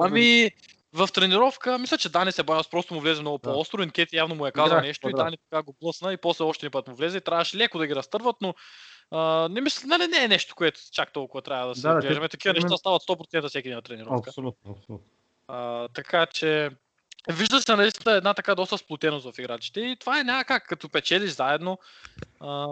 Ами, 0.00 0.50
в 0.92 1.08
тренировка, 1.14 1.78
мисля, 1.78 1.98
че 1.98 2.08
Дани 2.08 2.32
Себайос 2.32 2.70
просто 2.70 2.94
му 2.94 3.00
влезе 3.00 3.20
много 3.20 3.38
Да. 3.38 3.52
по-остро, 3.52 3.84
Никети 3.84 4.16
явно 4.16 4.34
му 4.34 4.46
е 4.46 4.52
казал 4.52 4.80
нещо 4.80 5.08
и 5.08 5.12
да. 5.12 5.22
Дани 5.24 5.36
така 5.50 5.62
го 5.62 5.76
блъсна 5.82 6.12
и 6.12 6.16
после 6.16 6.44
още 6.44 6.66
един 6.66 6.70
път 6.70 6.88
му 6.88 6.94
влезе 6.94 7.18
и 7.18 7.20
трябваше 7.20 7.56
леко 7.56 7.78
да 7.78 7.86
ги 7.86 7.94
разтърват, 7.94 8.36
но 8.40 8.54
а, 9.10 9.48
не 9.50 9.60
мисля, 9.60 9.86
нали, 9.86 10.06
не 10.06 10.24
е 10.24 10.28
нещо, 10.28 10.54
което 10.54 10.80
чак 10.92 11.12
толкова 11.12 11.42
трябва 11.42 11.68
да 11.68 11.74
се 11.74 11.88
Да, 11.88 12.00
гледаме. 12.00 12.28
Такива 12.28 12.54
неща 12.54 12.76
стават 12.76 13.02
100% 13.02 13.48
всеки 13.48 13.68
ден 13.68 13.76
на 13.76 13.82
тренировка. 13.82 14.30
Абсолютно, 14.30 14.70
абсолютно. 14.70 15.06
А, 15.48 15.88
така 15.88 16.26
че 16.26 16.70
вижда 17.28 17.60
се 17.60 17.76
наистина 17.76 18.14
една 18.14 18.34
така 18.34 18.54
доста 18.54 18.78
сплотеност 18.78 19.30
в 19.30 19.38
играчите 19.38 19.80
и 19.80 19.96
това 19.96 20.20
е 20.20 20.24
няма 20.24 20.44
как, 20.44 20.66
като 20.66 20.88
печелиш 20.88 21.30
заедно, 21.30 21.78
а, 22.40 22.66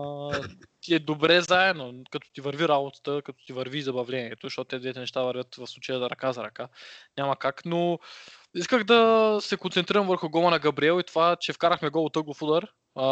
ти 0.80 0.94
е 0.94 0.98
добре 0.98 1.40
заедно, 1.40 1.94
като 2.10 2.32
ти 2.32 2.40
върви 2.40 2.68
работата, 2.68 3.22
като 3.22 3.44
ти 3.46 3.52
върви 3.52 3.82
забавлението, 3.82 4.46
защото 4.46 4.68
те 4.68 4.78
двете 4.78 5.00
неща 5.00 5.22
вървят 5.22 5.54
в 5.54 5.66
случая 5.66 5.98
да 5.98 6.10
ръка 6.10 6.32
за 6.32 6.44
ръка. 6.44 6.68
Няма 7.18 7.36
как, 7.36 7.64
но 7.64 7.98
исках 8.54 8.84
да 8.84 9.38
се 9.40 9.56
концентрирам 9.56 10.06
върху 10.06 10.28
гола 10.28 10.50
на 10.50 10.58
Габриел 10.58 11.00
и 11.00 11.04
това, 11.04 11.36
че 11.36 11.52
вкарахме 11.52 11.90
гол 11.90 12.04
от 12.04 12.16
ъглов 12.16 12.42
удар. 12.42 12.66
А, 12.94 13.06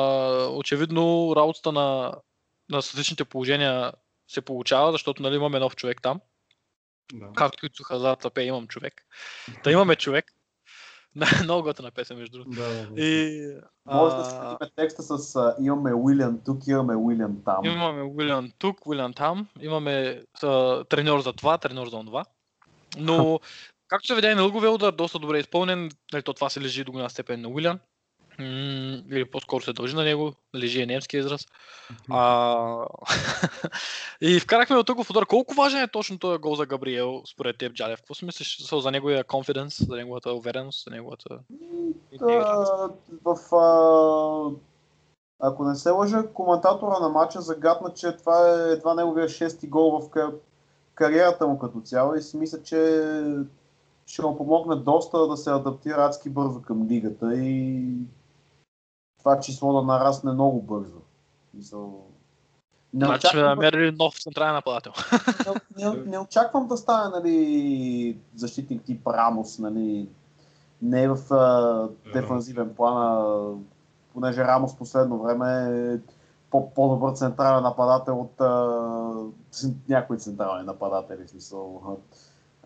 очевидно 0.49 1.33
работата 1.37 1.72
на, 1.72 2.14
на 2.71 2.77
различните 2.77 3.25
положения 3.25 3.93
се 4.29 4.41
получава, 4.41 4.93
защото 4.93 5.23
нали, 5.23 5.37
имаме 5.37 5.59
нов 5.59 5.77
човек 5.77 6.03
там 6.03 6.21
Да. 7.12 7.33
както 7.37 7.67
и 7.67 7.69
Цухазата 7.69 8.31
пе, 8.31 8.43
имам 8.43 8.67
човек. 8.67 9.07
Да 9.65 9.71
имаме 9.71 9.97
човек. 9.97 10.25
Много 11.45 11.62
готина 11.62 11.91
песен, 11.91 12.19
между 12.19 12.39
другото. 12.39 12.61
Да, 12.61 12.69
да, 12.69 12.87
да. 12.87 13.03
И, 13.03 13.53
Може 13.87 14.17
да 14.17 14.21
а, 14.21 14.25
сменим 14.25 14.73
текста 14.77 15.03
с 15.03 15.37
а, 15.37 15.57
имаме 15.61 15.95
Уилям 15.95 16.41
тук, 16.45 16.67
имаме 16.67 16.97
Уилям 16.97 17.37
там. 17.45 17.65
имаме 17.65 18.03
Уилиан 18.03 18.53
тук, 18.59 18.87
Уилиан 18.87 19.15
там, 19.15 19.49
имаме 19.61 20.25
а, 20.43 20.85
треньор 20.85 21.21
за 21.21 21.33
това, 21.33 21.59
треньор 21.59 21.89
за 21.89 22.01
това. 22.01 22.25
Но, 22.99 23.41
както 23.89 24.07
се 24.07 24.15
видя 24.15 24.31
и 24.31 24.35
на 24.35 24.43
лъговия 24.43 24.71
удар, 24.71 24.93
доста 24.93 25.19
добре 25.19 25.39
изпълнен, 25.39 25.91
нали, 26.12 26.23
то 26.23 26.35
това 26.35 26.51
се 26.51 26.61
лежи 26.61 26.85
до 26.85 26.93
голяма 26.93 27.11
степен 27.11 27.41
на 27.41 27.49
Уилиан. 27.49 27.81
М, 28.39 29.03
или 29.11 29.24
по-скоро 29.24 29.62
се 29.62 29.72
дължи 29.72 29.97
на 29.97 30.05
него, 30.05 30.32
лежи 30.55 30.82
е 30.82 30.87
немски 30.87 31.16
израз. 31.16 31.47
А... 32.11 32.87
и 34.20 34.41
вкарахме 34.41 34.76
от 34.76 34.87
тук 34.87 35.03
в 35.03 35.11
удар. 35.11 35.26
Колко 35.26 35.55
важен 35.55 35.82
е 35.82 35.89
точно 35.89 36.18
този 36.18 36.39
гол 36.39 36.55
за 36.55 36.66
Габриел, 36.66 37.22
според 37.26 37.59
теб, 37.59 37.72
Джалев? 37.72 37.99
Какво 37.99 38.14
си 38.14 38.24
мислиш 38.24 38.68
за 38.72 38.91
неговия 38.91 39.24
confidence, 39.24 39.87
за 39.87 39.97
неговата 39.97 40.32
увереност, 40.32 40.85
за 40.85 40.91
неговата... 40.91 41.39
Та, 42.18 42.89
в, 43.24 43.55
а, 43.55 44.51
ако 45.41 45.64
не 45.64 45.74
се 45.74 45.91
лъжа, 45.91 46.26
коментатора 46.35 46.99
на 47.01 47.09
матча 47.09 47.41
загадна, 47.41 47.95
че 47.95 48.16
това 48.16 48.49
е 48.51 48.72
едва 48.72 48.95
неговия 48.95 49.28
шести 49.28 49.66
гол 49.66 50.01
в 50.01 50.11
ка- 50.11 50.32
кариерата 50.95 51.47
му 51.47 51.59
като 51.59 51.80
цяло 51.80 52.14
и 52.14 52.22
си 52.22 52.37
мисля, 52.37 52.62
че 52.62 53.03
ще 54.07 54.22
му 54.22 54.37
помогне 54.37 54.76
доста 54.76 55.28
да 55.28 55.37
се 55.37 55.51
адаптира 55.51 56.05
адски 56.05 56.30
бързо 56.30 56.62
към 56.62 56.89
лигата 56.89 57.35
и 57.35 57.82
това 59.25 59.41
число 59.41 59.72
да 59.72 59.83
нарасне 59.83 60.33
много 60.33 60.62
бързо. 60.62 60.99
Мисъл, 61.55 62.07
Не 62.95 63.07
Значи 63.07 63.20
сме 63.20 63.41
очаквам, 63.41 63.59
намерили 63.59 63.97
нов 63.99 64.14
централен 64.14 64.55
нападател. 64.55 64.93
не, 65.77 65.85
не, 65.91 66.03
не 66.07 66.18
очаквам 66.18 66.66
да 66.68 66.77
стане 66.77 67.11
нали, 67.11 68.18
защитник 68.35 68.83
тип 68.83 69.07
Рамос, 69.07 69.59
нали, 69.59 70.09
не 70.83 71.03
е 71.03 71.09
в 71.09 71.35
а, 71.35 71.89
дефанзивен 72.12 72.75
план, 72.75 72.97
а, 72.97 73.45
понеже 74.12 74.45
Рамос 74.45 74.77
последно 74.77 75.22
време 75.22 75.49
е 75.95 75.99
по- 76.51 76.70
по-добър 76.70 77.12
централен 77.12 77.62
нападател 77.62 78.20
от 78.20 78.41
а, 78.41 79.64
някои 79.89 80.18
централни 80.18 80.64
нападатели. 80.66 81.29
Смисъл. 81.29 81.83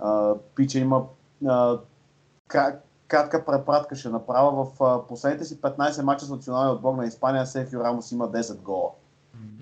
А, 0.00 0.34
Пича 0.54 0.78
има 0.78 1.04
а, 1.46 1.78
кра- 2.48 2.78
кратка 3.08 3.44
препратка 3.44 3.96
ще 3.96 4.08
направя. 4.08 4.64
В 4.64 5.06
последните 5.08 5.44
си 5.44 5.60
15 5.60 6.02
мача 6.02 6.24
с 6.24 6.30
националния 6.30 6.72
отбор 6.72 6.94
на 6.94 7.06
Испания 7.06 7.46
Сефио 7.46 7.80
Рамос 7.80 8.12
има 8.12 8.30
10 8.30 8.56
гола. 8.56 8.90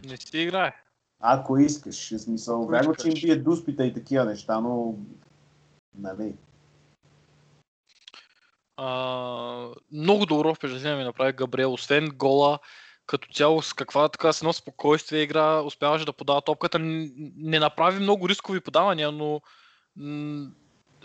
Не 0.04 0.16
си 0.16 0.38
играе. 0.38 0.72
Ако 1.20 1.58
искаш, 1.58 2.10
в 2.10 2.18
смисъл, 2.18 2.66
вярно, 2.66 2.94
че 2.94 3.08
им 3.08 3.14
бие 3.14 3.36
дуспите 3.36 3.84
и 3.84 3.94
такива 3.94 4.24
неща, 4.24 4.60
но 4.60 4.94
нали. 5.98 6.34
А, 8.76 9.68
много 9.92 10.26
добро 10.26 10.54
впечатление 10.54 10.96
ми 10.96 11.04
направи 11.04 11.32
Габриел, 11.32 11.72
освен 11.72 12.08
гола, 12.14 12.58
като 13.06 13.28
цяло 13.32 13.62
с 13.62 13.72
каква 13.72 14.08
така 14.08 14.32
с 14.32 14.40
едно 14.40 14.52
спокойствие 14.52 15.22
игра, 15.22 15.60
успяваше 15.60 16.04
да 16.04 16.12
подава 16.12 16.42
топката. 16.42 16.78
Не 16.78 17.58
направи 17.58 18.00
много 18.00 18.28
рискови 18.28 18.60
подавания, 18.60 19.12
но 19.12 19.40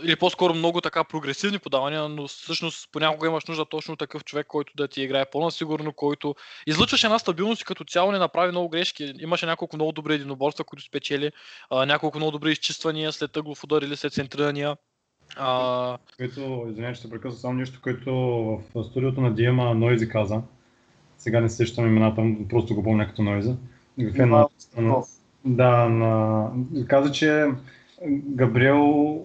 или 0.04 0.16
по-скоро 0.16 0.54
много 0.54 0.82
така 0.82 1.04
прогресивни 1.04 1.60
подавания, 1.60 2.10
но 2.10 2.28
всъщност 2.28 2.90
понякога 2.92 3.28
имаш 3.28 3.46
нужда 3.46 3.66
точно 3.66 3.96
такъв 3.96 4.24
човек, 4.24 4.48
който 4.48 4.74
да 4.78 4.88
ти 4.88 5.02
играе 5.02 5.26
по-насигурно, 5.32 5.94
който 5.94 6.36
излъчваше 6.68 7.08
една 7.08 7.20
стабилност 7.20 7.62
и 7.62 7.66
като 7.66 7.84
цяло 7.84 8.12
не 8.12 8.18
направи 8.18 8.52
много 8.52 8.70
грешки. 8.70 9.14
Имаше 9.20 9.46
няколко 9.46 9.76
много 9.76 9.92
добри 9.92 10.14
единоборства, 10.14 10.64
които 10.64 10.84
спечели, 10.84 11.32
а, 11.70 11.86
няколко 11.86 12.18
много 12.18 12.32
добри 12.32 12.52
изчиствания 12.52 13.12
след 13.12 13.38
ъглов 13.38 13.64
удар 13.64 13.82
или 13.82 13.96
след 13.96 14.14
центрирания. 14.14 14.78
А, 15.36 15.98
Което, 16.18 16.66
извинявай, 16.70 16.96
ще 16.96 17.10
прекъсвам 17.10 17.40
само 17.40 17.54
нещо, 17.54 17.80
което 17.84 18.14
в 18.76 18.84
студиото 18.84 19.22
на 19.22 19.34
Диема 19.34 19.76
Нойзи 19.76 20.10
каза. 20.10 20.42
Сега 21.18 21.42
не 21.42 21.50
се 21.50 21.56
сещам 21.56 21.88
имената, 21.88 22.22
му, 22.22 22.48
просто 22.48 22.76
го 22.76 22.84
помня 22.84 23.08
като 23.08 23.24
Нойза. 23.24 23.56
В. 23.98 25.04
Да, 25.46 25.90
на... 25.90 26.52
каза, 26.88 27.12
че 27.12 27.48
Габриел 28.10 29.24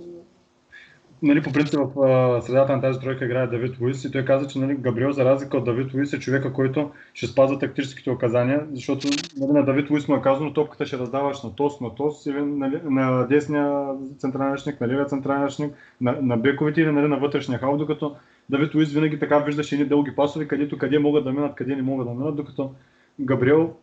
нали, 1.22 1.42
по 1.42 1.52
принцип 1.52 1.80
в 1.80 2.02
а, 2.04 2.40
средата 2.40 2.76
на 2.76 2.80
тази 2.80 3.00
тройка 3.00 3.24
играе 3.24 3.46
Давид 3.46 3.80
Луис 3.80 4.04
и 4.04 4.10
той 4.12 4.24
каза, 4.24 4.48
че 4.48 4.58
нали, 4.58 4.74
Габриел 4.74 5.12
за 5.12 5.24
разлика 5.24 5.56
от 5.56 5.64
Давид 5.64 5.94
Луис 5.94 6.12
е 6.12 6.18
човека, 6.18 6.52
който 6.52 6.90
ще 7.14 7.26
спазва 7.26 7.58
тактическите 7.58 8.10
указания, 8.10 8.66
защото 8.72 9.08
нали, 9.36 9.52
на 9.52 9.64
Давид 9.64 9.90
Луис 9.90 10.08
му 10.08 10.16
е 10.16 10.22
казано, 10.22 10.52
топката 10.52 10.86
ще 10.86 10.98
раздаваш 10.98 11.42
на 11.42 11.54
тос, 11.54 11.80
на 11.80 11.94
тос 11.94 12.26
или 12.26 12.42
нали, 12.42 12.80
на 12.84 13.26
десния 13.26 13.86
централничник, 14.18 14.80
на 14.80 14.88
левия 14.88 15.06
централничник, 15.06 15.74
на, 16.00 16.18
на 16.22 16.36
бековите 16.36 16.80
или 16.80 16.92
нали, 16.92 17.08
на 17.08 17.16
вътрешния 17.16 17.58
хал, 17.58 17.76
докато 17.76 18.16
Давид 18.50 18.74
Луис 18.74 18.92
винаги 18.92 19.18
така 19.18 19.38
виждаше 19.38 19.74
едни 19.74 19.86
дълги 19.86 20.14
пасове, 20.16 20.48
където 20.48 20.78
къде 20.78 20.98
могат 20.98 21.24
да 21.24 21.32
минат, 21.32 21.54
къде 21.54 21.76
не 21.76 21.82
могат 21.82 22.06
да 22.06 22.14
минат, 22.14 22.36
докато 22.36 22.74
Габриел 23.20 23.74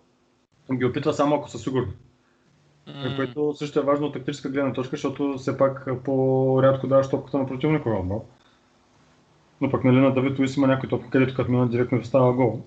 ги 0.74 0.86
опитва 0.86 1.14
само 1.14 1.36
ако 1.36 1.50
са 1.50 1.58
сигурни. 1.58 1.92
М, 2.88 3.16
Което 3.16 3.54
също 3.54 3.80
е 3.80 3.84
важно 3.84 4.08
от 4.08 4.14
тактическа 4.14 4.50
гледна 4.50 4.74
точка, 4.74 4.96
защото 4.96 5.38
все 5.38 5.58
пак 5.58 5.88
по-рядко 6.04 6.88
даваш 6.88 7.10
топката 7.10 7.38
на 7.38 7.48
противника 7.48 7.90
отбор. 7.90 8.22
Но 9.62 9.72
пък 9.72 9.84
нали 9.84 9.98
на 9.98 10.14
Давид 10.14 10.40
Луис 10.40 10.58
има 10.58 10.68
някой 10.68 10.90
топка, 10.90 11.10
където 11.10 11.36
като 11.36 11.52
минат 11.52 11.72
директно 11.72 12.04
става 12.04 12.34
гол. 12.34 12.62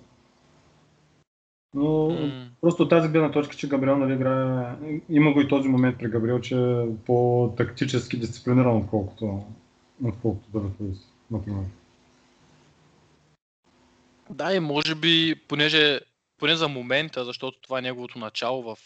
Но 1.73 2.09
м. 2.09 2.49
просто 2.61 2.83
от 2.83 2.89
тази 2.89 3.09
гледна 3.09 3.31
точка, 3.31 3.55
че 3.55 3.69
Габриел 3.69 3.97
нали, 3.97 4.13
играе, 4.13 4.75
има 5.09 5.33
го 5.33 5.41
и 5.41 5.47
този 5.47 5.69
момент 5.69 5.97
при 5.97 6.09
Габриел, 6.09 6.39
че 6.39 6.55
е 6.55 6.87
по-тактически 7.05 8.19
дисциплиниран, 8.19 8.77
отколкото, 8.77 9.43
отколкото 10.03 10.49
Давид 10.53 10.73
Луис, 10.79 10.97
например. 11.31 11.63
Да, 14.29 14.55
и 14.55 14.59
може 14.59 14.95
би, 14.95 15.35
понеже, 15.47 15.99
поне 16.37 16.55
за 16.55 16.67
момента, 16.67 17.25
защото 17.25 17.61
това 17.61 17.79
е 17.79 17.81
неговото 17.81 18.19
начало 18.19 18.63
в 18.63 18.77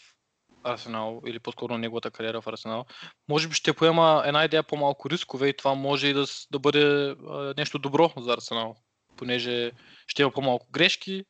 Арсенал, 0.64 1.20
или 1.26 1.38
по-скоро 1.38 1.78
неговата 1.78 2.10
кариера 2.10 2.40
в 2.40 2.46
Арсенал, 2.46 2.86
може 3.28 3.48
би 3.48 3.54
ще 3.54 3.72
поема 3.72 4.22
една 4.26 4.44
идея 4.44 4.62
по-малко 4.62 5.10
рискове 5.10 5.48
и 5.48 5.56
това 5.56 5.74
може 5.74 6.06
и 6.06 6.12
да, 6.12 6.24
да 6.50 6.58
бъде 6.58 7.10
а, 7.10 7.54
нещо 7.56 7.78
добро 7.78 8.12
за 8.16 8.32
Арсенал, 8.32 8.76
понеже 9.16 9.72
ще 10.06 10.22
има 10.22 10.30
по-малко 10.30 10.66
грешки, 10.72 11.24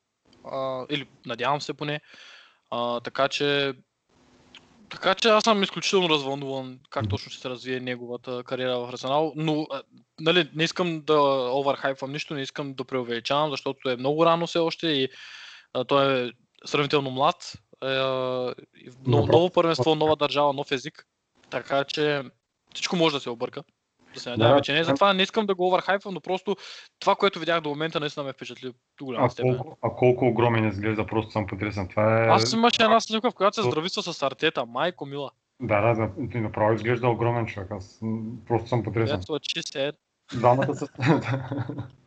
а, 0.45 0.87
или 0.91 1.09
надявам 1.27 1.61
се 1.61 1.75
поне. 1.75 2.01
А, 2.71 3.01
така 3.01 3.29
че 3.29 3.75
така 4.93 5.15
че 5.15 5.29
аз 5.29 5.45
съм 5.45 5.63
изключително 5.63 6.09
развълнуван 6.09 6.79
как 6.91 7.09
точно 7.09 7.31
ще 7.31 7.41
се 7.41 7.51
развие 7.51 7.81
неговата 7.81 8.45
кариера 8.45 8.79
в 8.79 8.89
Арсенал, 8.93 9.33
но 9.37 9.67
нали, 10.21 10.51
не 10.55 10.65
искам 10.65 11.01
да 11.01 11.21
оверхайпвам 11.53 12.13
нищо, 12.13 12.35
не 12.35 12.43
искам 12.43 12.75
да 12.75 12.85
преувеличавам, 12.85 13.51
защото 13.51 13.89
е 13.89 13.97
много 13.97 14.27
рано 14.27 14.47
все 14.47 14.59
още 14.59 14.87
и 14.87 15.09
а, 15.75 15.85
той 15.85 16.27
е 16.27 16.31
сравнително 16.67 17.11
млад. 17.11 17.53
Е, 17.83 17.87
в 18.91 19.07
ново, 19.07 19.51
първенство, 19.51 19.95
нова 19.95 20.17
държава, 20.17 20.53
нов 20.53 20.73
език. 20.73 21.07
Така 21.51 21.85
че 21.85 22.23
всичко 22.75 22.97
може 22.97 23.15
да 23.15 23.21
се 23.21 23.31
обърка. 23.31 23.63
Да 24.15 24.21
се 24.21 24.31
надяваме, 24.31 24.57
Да, 24.57 24.63
че 24.63 24.73
не. 24.73 24.85
Затова 24.85 25.13
не 25.13 25.23
искам 25.23 25.47
да 25.47 25.55
го 25.55 25.69
оверхайпвам, 25.69 26.15
но 26.15 26.21
просто 26.21 26.57
това, 26.99 27.15
което 27.17 27.39
видях 27.39 27.61
до 27.61 27.69
момента, 27.69 28.01
наистина 28.01 28.25
ме 28.25 28.33
впечатли 28.33 28.73
до 28.99 29.05
голяма 29.05 29.27
А 29.27 29.31
степен. 29.31 29.59
колко, 29.59 29.79
а 29.83 29.91
колко 29.91 30.27
огромен 30.27 30.69
изглежда, 30.69 31.07
просто 31.07 31.33
съм 31.33 31.47
потресен. 31.47 31.89
Това 31.89 32.25
е... 32.25 32.29
Аз 32.29 32.53
имаше 32.53 32.83
една 32.83 33.01
снимка, 33.01 33.31
в 33.31 33.35
която 33.35 33.63
се 33.63 33.69
здравиства 33.69 34.03
с 34.03 34.23
артета. 34.23 34.67
Майко 34.67 35.07
мила. 35.07 35.31
Да, 35.61 35.81
да, 35.81 35.95
да, 35.95 36.29
ти 36.31 36.41
направо 36.41 36.75
изглежда 36.75 37.09
огромен 37.09 37.47
човек. 37.47 37.71
Аз 37.71 38.01
просто 38.47 38.69
съм 38.69 38.83
потресен. 38.83 39.21
Ето, 39.21 39.39
че 39.39 39.63
се 39.63 39.93
Двамата 40.35 40.75
с... 40.75 40.89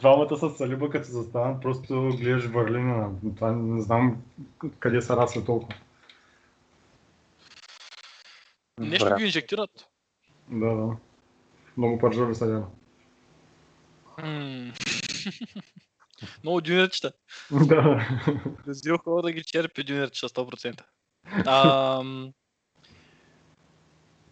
Двамата 0.00 0.36
с 0.36 0.50
Салиба, 0.56 0.90
като 0.90 1.06
се 1.06 1.12
застават, 1.12 1.62
просто 1.62 2.16
гледаш 2.20 2.44
върлина. 2.46 3.10
Това 3.36 3.52
не 3.52 3.82
знам 3.82 4.22
къде 4.78 5.02
са 5.02 5.16
расли 5.16 5.44
толкова. 5.44 5.74
Нещо 8.80 9.04
Добре. 9.04 9.18
ги 9.18 9.24
инжектират. 9.24 9.70
Да, 10.48 10.74
да. 10.74 10.96
Много 11.76 11.98
пържоли 11.98 12.34
са 12.34 12.44
яна. 12.46 12.66
М. 14.22 14.72
Много 16.42 16.60
дюнерчета. 16.60 17.12
да. 17.50 18.08
Разил 18.68 18.98
хора 18.98 19.22
да 19.22 19.32
ги 19.32 19.44
черпи 19.44 19.84
дюнерчета 19.84 20.28
100%. 20.28 20.82
Ам, 21.46 22.32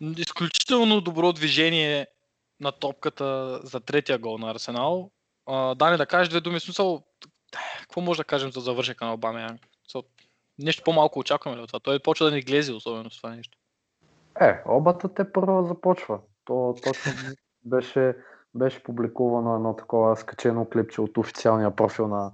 изключително 0.01 1.01
добро 1.01 1.33
движение 1.33 2.07
на 2.61 2.73
топката 2.73 3.61
за 3.65 3.81
третия 3.81 4.19
гол 4.19 4.39
на 4.39 4.51
Арсенал. 4.51 5.11
А, 5.47 5.75
Дани, 5.75 5.97
да 5.97 6.07
кажеш 6.07 6.29
две 6.29 6.41
думи. 6.41 6.61
Смисъл, 6.61 7.03
какво 7.81 8.01
може 8.01 8.19
да 8.19 8.25
кажем 8.25 8.53
за 8.53 8.61
завършека 8.61 9.05
на? 9.05 9.59
Смисъл, 9.83 10.03
Нещо 10.59 10.83
по-малко 10.85 11.19
очакваме 11.19 11.57
ли 11.57 11.61
от 11.61 11.67
това? 11.67 11.81
Той 11.81 11.99
почва 11.99 12.27
да 12.27 12.33
ни 12.33 12.43
глези, 12.43 12.73
особено 12.73 13.11
с 13.11 13.17
това 13.17 13.31
нещо. 13.31 13.59
Е, 14.41 14.63
обата 14.69 15.15
те 15.15 15.33
първо 15.33 15.65
започва. 15.65 16.21
То 16.45 16.75
точно 16.83 17.13
беше, 17.65 18.17
беше 18.55 18.83
публикувано 18.83 19.55
едно 19.55 19.77
такова 19.77 20.17
скачено 20.17 20.69
клипче 20.71 21.01
от 21.01 21.19
официалния 21.19 21.77
профил 21.77 22.09
на, 22.09 22.33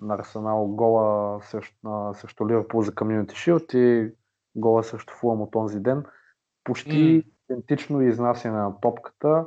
на 0.00 0.14
Арсенал, 0.14 0.66
гола 0.66 1.40
срещу, 1.42 1.76
на, 1.84 2.14
срещу 2.14 2.48
Ливърпул 2.48 2.82
за 2.82 2.92
Community 2.92 3.32
Shield 3.32 3.76
и 3.76 4.14
гола 4.54 4.84
срещу 4.84 5.14
Фулъм 5.14 5.42
от 5.42 5.54
онзи 5.54 5.80
ден. 5.80 6.04
Почти 6.64 7.24
идентично 7.50 8.02
изнасяне 8.02 8.58
на 8.58 8.80
топката, 8.80 9.46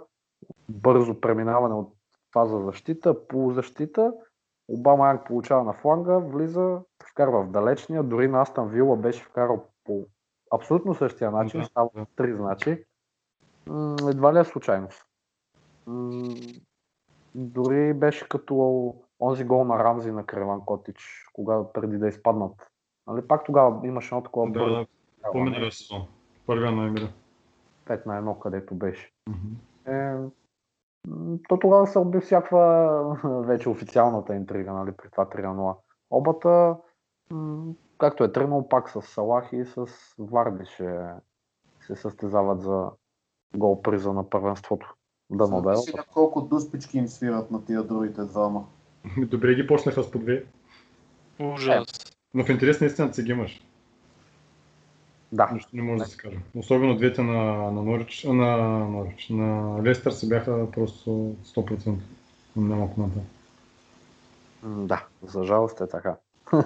бързо 0.69 1.21
преминаване 1.21 1.75
от 1.75 1.93
фаза 2.33 2.59
защита, 2.59 3.27
полузащита. 3.27 4.13
Обама 4.67 5.07
Янг 5.07 5.27
получава 5.27 5.63
на 5.63 5.73
фланга, 5.73 6.17
влиза, 6.17 6.81
вкарва 7.11 7.43
в 7.43 7.51
далечния, 7.51 8.03
дори 8.03 8.27
на 8.27 8.41
Астан 8.41 8.69
Вила 8.69 8.97
беше 8.97 9.23
вкарал 9.23 9.65
по 9.83 10.05
абсолютно 10.55 10.93
същия 10.93 11.31
начин, 11.31 11.59
Да, 11.59 11.65
става 11.65 11.89
да. 11.95 12.05
три 12.15 12.35
значи. 12.35 12.83
Едва 14.09 14.33
ли 14.33 14.39
е 14.39 14.43
случайност. 14.43 15.05
Дори 17.35 17.93
беше 17.93 18.29
като 18.29 18.93
онзи 19.19 19.43
гол 19.43 19.63
на 19.63 19.83
Рамзи 19.83 20.11
на 20.11 20.25
Креван 20.25 20.61
Котич, 20.65 21.29
кога 21.33 21.63
преди 21.73 21.97
да 21.97 22.07
изпаднат. 22.07 22.71
Нали, 23.07 23.27
пак 23.27 23.45
тогава 23.45 23.87
имаше 23.87 24.15
едно 24.15 24.23
такова 24.23 24.51
да, 24.51 24.59
бързо 24.59 24.75
да. 24.75 24.85
По-миналия 25.31 25.71
сезон. 25.71 26.07
Първия 26.45 26.71
на 26.71 26.87
Емиля. 26.87 27.09
5 27.85 28.05
на 28.05 28.21
1, 28.21 28.39
където 28.39 28.75
беше. 28.75 29.11
Е, 29.87 30.15
то 31.49 31.59
тогава 31.59 31.87
се 31.87 31.99
уби 31.99 32.19
всякаква 32.19 33.43
вече 33.47 33.69
официалната 33.69 34.35
интрига, 34.35 34.73
нали, 34.73 34.91
при 34.91 35.09
това 35.09 35.25
3 35.25 35.41
на 35.41 35.55
0. 35.55 35.75
Обата, 36.09 36.77
както 37.97 38.23
е 38.23 38.31
тръгнал, 38.31 38.69
пак 38.69 38.89
с 38.89 39.01
Салах 39.01 39.49
и 39.51 39.65
с 39.65 39.85
Варди 40.19 40.65
ще 40.65 41.09
се 41.81 41.95
състезават 41.95 42.61
за 42.61 42.89
гол 43.55 43.81
приза 43.81 44.13
на 44.13 44.29
първенството. 44.29 44.93
Да, 45.29 45.47
но 45.47 45.61
да 45.61 45.71
е. 45.71 45.75
Колко 46.13 46.41
дуспички 46.41 46.97
им 46.97 47.07
свират 47.07 47.51
на 47.51 47.65
тия 47.65 47.83
другите 47.83 48.21
двама. 48.21 48.65
Добре 49.17 49.55
ги 49.55 49.67
почнаха 49.67 50.03
с 50.03 50.11
по 50.11 50.19
две. 50.19 50.45
Ужас. 51.39 51.87
Но 52.33 52.45
в 52.45 52.49
интерес 52.49 52.81
на 52.81 52.87
истината 52.87 53.13
си 53.13 53.23
ги 53.23 53.31
имаш. 53.31 53.61
Да, 55.35 55.49
Нищо 55.53 55.69
не 55.73 55.81
може 55.81 56.03
да 56.03 56.05
се 56.05 56.17
каже. 56.17 56.37
Особено 56.55 56.95
двете 56.95 57.21
на, 57.21 57.71
на 57.71 57.83
Норич, 57.83 58.23
на, 58.23 58.57
Норич, 58.89 59.29
на 59.29 59.79
Лестър 59.83 60.11
си 60.11 60.29
бяха 60.29 60.71
просто 60.71 61.09
100%. 61.45 61.95
Няма 62.55 62.93
коментар. 62.93 63.21
Да, 64.63 65.03
за 65.23 65.43
жалост 65.43 65.81
е 65.81 65.87
така. 65.87 66.15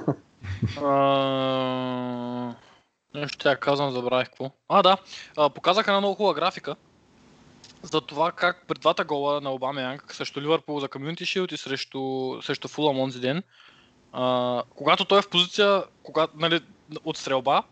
А, 0.81 2.55
Нещо 3.13 3.37
тя 3.37 3.55
казвам, 3.55 3.91
забравих 3.91 4.27
какво. 4.27 4.51
А, 4.69 4.81
да. 4.83 4.97
А, 5.37 5.49
показаха 5.49 5.91
една 5.91 5.99
много 5.99 6.15
хубава 6.15 6.33
графика 6.33 6.75
за 7.83 8.01
това 8.01 8.31
как 8.31 8.65
при 8.67 8.79
двата 8.79 9.03
гола 9.03 9.41
на 9.41 9.51
Обама 9.51 9.81
Янг 9.81 10.13
срещу 10.13 10.41
Ливърпул 10.41 10.79
за 10.79 10.89
Community 10.89 11.21
Shield 11.21 11.53
и 11.53 11.57
срещу, 11.57 12.33
срещу 12.41 12.67
Фулъм 12.67 12.99
онзи 12.99 13.19
ден, 13.19 13.43
а, 14.11 14.63
когато 14.75 15.05
той 15.05 15.19
е 15.19 15.21
в 15.21 15.29
позиция 15.29 15.83
когато, 16.03 16.33
нали, 16.37 16.61
от 17.05 17.17
стрелба, 17.17 17.63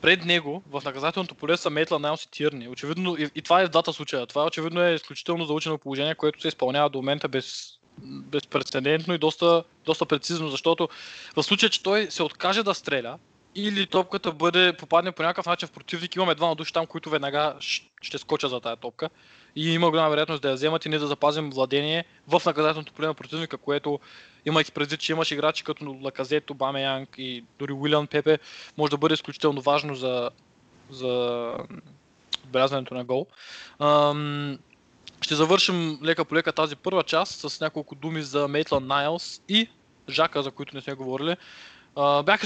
пред 0.00 0.24
него 0.24 0.62
в 0.70 0.82
наказателното 0.84 1.34
поле 1.34 1.56
са 1.56 1.70
Мейтла 1.70 1.98
Найлс 1.98 2.24
и 2.24 2.30
Тирни. 2.30 2.68
Очевидно, 2.68 3.16
и, 3.18 3.30
и 3.34 3.42
това 3.42 3.60
е 3.60 3.66
в 3.66 3.68
двата 3.68 3.92
случая. 3.92 4.26
Това 4.26 4.44
очевидно 4.44 4.82
е 4.82 4.94
изключително 4.94 5.44
заучено 5.44 5.78
положение, 5.78 6.14
което 6.14 6.40
се 6.40 6.48
изпълнява 6.48 6.90
до 6.90 6.98
момента 6.98 7.28
без, 7.28 7.78
безпредседентно 8.02 9.14
и 9.14 9.18
доста, 9.18 9.64
доста 9.84 10.06
прецизно, 10.06 10.48
защото 10.48 10.88
в 11.36 11.42
случай, 11.42 11.68
че 11.68 11.82
той 11.82 12.10
се 12.10 12.22
откаже 12.22 12.62
да 12.62 12.74
стреля, 12.74 13.18
или 13.56 13.86
топката 13.86 14.32
бъде, 14.32 14.72
попадне 14.72 15.12
по 15.12 15.22
някакъв 15.22 15.46
начин 15.46 15.68
в 15.68 15.72
противник, 15.72 16.16
имаме 16.16 16.34
двама 16.34 16.56
души 16.56 16.72
там, 16.72 16.86
които 16.86 17.10
веднага 17.10 17.56
ще 18.02 18.18
скочат 18.18 18.50
за 18.50 18.60
тая 18.60 18.76
топка. 18.76 19.10
И 19.56 19.72
има 19.72 19.90
голяма 19.90 20.10
вероятност 20.10 20.42
да 20.42 20.48
я 20.48 20.54
вземат 20.54 20.84
и 20.84 20.88
ние 20.88 20.98
да 20.98 21.06
запазим 21.06 21.50
владение 21.50 22.04
в 22.28 22.42
наказателното 22.46 22.92
поле 22.92 23.06
на 23.06 23.14
противника, 23.14 23.56
което, 23.56 24.00
имайки 24.46 24.72
предвид, 24.72 25.00
че 25.00 25.12
имаш 25.12 25.30
играчи 25.30 25.64
като 25.64 25.98
Лаказет, 26.02 26.50
Обаме 26.50 26.82
Янг 26.82 27.14
и 27.18 27.44
дори 27.58 27.72
Уилиан 27.72 28.06
Пепе, 28.06 28.38
може 28.76 28.90
да 28.90 28.96
бъде 28.96 29.14
изключително 29.14 29.60
важно 29.60 29.94
за, 29.94 30.30
за 30.90 31.52
отбелязването 32.44 32.94
на 32.94 33.04
гол. 33.04 33.26
Ам, 33.78 34.58
ще 35.20 35.34
завършим 35.34 35.98
лека 36.02 36.24
по 36.24 36.34
лека 36.34 36.52
тази 36.52 36.76
първа 36.76 37.02
част 37.02 37.50
с 37.50 37.60
няколко 37.60 37.94
думи 37.94 38.22
за 38.22 38.48
Мейтланд 38.48 38.86
Найлс 38.86 39.40
и 39.48 39.68
Жака, 40.08 40.42
за 40.42 40.50
които 40.50 40.76
не 40.76 40.82
сме 40.82 40.94
говорили. 40.94 41.36
А, 41.96 42.22
бях, 42.22 42.42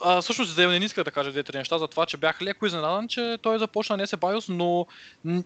а, 0.00 0.22
всъщност 0.22 0.54
за 0.54 0.68
не 0.68 0.76
иска 0.76 1.04
да 1.04 1.10
кажа 1.10 1.30
две-три 1.30 1.58
неща 1.58 1.78
за 1.78 1.88
това, 1.88 2.06
че 2.06 2.16
бях 2.16 2.42
леко 2.42 2.66
изненадан, 2.66 3.08
че 3.08 3.38
той 3.42 3.58
започна 3.58 3.96
не 3.96 4.06
се 4.06 4.16
Байос, 4.16 4.48
но 4.48 4.86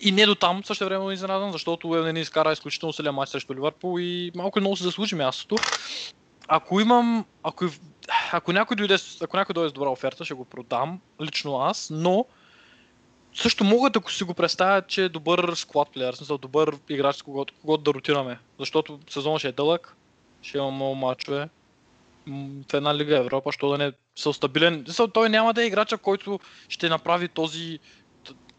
и 0.01 0.13
не 0.13 0.27
до 0.27 0.35
там 0.35 0.65
също 0.65 0.85
време 0.85 1.13
изненадан, 1.13 1.53
защото 1.53 1.97
Елнени 1.97 2.21
изкара 2.21 2.53
изключително 2.53 2.93
силен 2.93 3.15
матч 3.15 3.31
срещу 3.31 3.55
Ливърпул 3.55 4.01
и 4.01 4.31
малко 4.35 4.59
и 4.59 4.61
много 4.61 4.77
се 4.77 4.85
заслужи 4.85 5.15
мястото. 5.15 5.57
Ако 6.49 6.81
имам, 6.81 7.25
ако, 7.43 7.65
ако 8.33 8.53
някой 8.53 8.77
дойде, 8.77 8.97
ако 9.23 9.37
някой 9.37 9.53
дойде 9.53 9.71
с 9.71 9.73
добра 9.73 9.89
оферта, 9.89 10.25
ще 10.25 10.35
го 10.35 10.45
продам, 10.45 11.01
лично 11.21 11.61
аз, 11.61 11.89
но 11.91 12.27
също 13.35 13.65
мога 13.65 13.91
да 13.91 14.01
си 14.09 14.25
го 14.25 14.35
представя, 14.35 14.83
че 14.83 15.05
е 15.05 15.09
добър 15.09 15.55
склад 15.55 15.89
плеер, 15.95 16.15
смисъл 16.15 16.39
добър 16.39 16.75
играч, 16.89 17.17
с 17.17 17.23
когото, 17.23 17.55
когото 17.61 17.83
да 17.83 17.95
ротираме. 17.95 18.39
Защото 18.59 18.99
сезонът 19.11 19.39
ще 19.39 19.49
е 19.49 19.53
дълъг, 19.53 19.97
ще 20.43 20.59
има 20.59 20.71
много 20.71 20.95
мачове. 20.95 21.49
В 22.71 22.75
една 22.75 22.95
Лига 22.95 23.17
Европа, 23.17 23.53
що 23.53 23.69
да 23.69 23.79
не 23.79 23.93
са 24.17 24.33
стабилен. 24.33 24.85
Той 25.13 25.29
няма 25.29 25.55
да 25.55 25.63
е 25.63 25.67
играча, 25.67 25.99
който 25.99 26.41
ще 26.69 26.89
направи 26.89 27.29
този, 27.29 27.79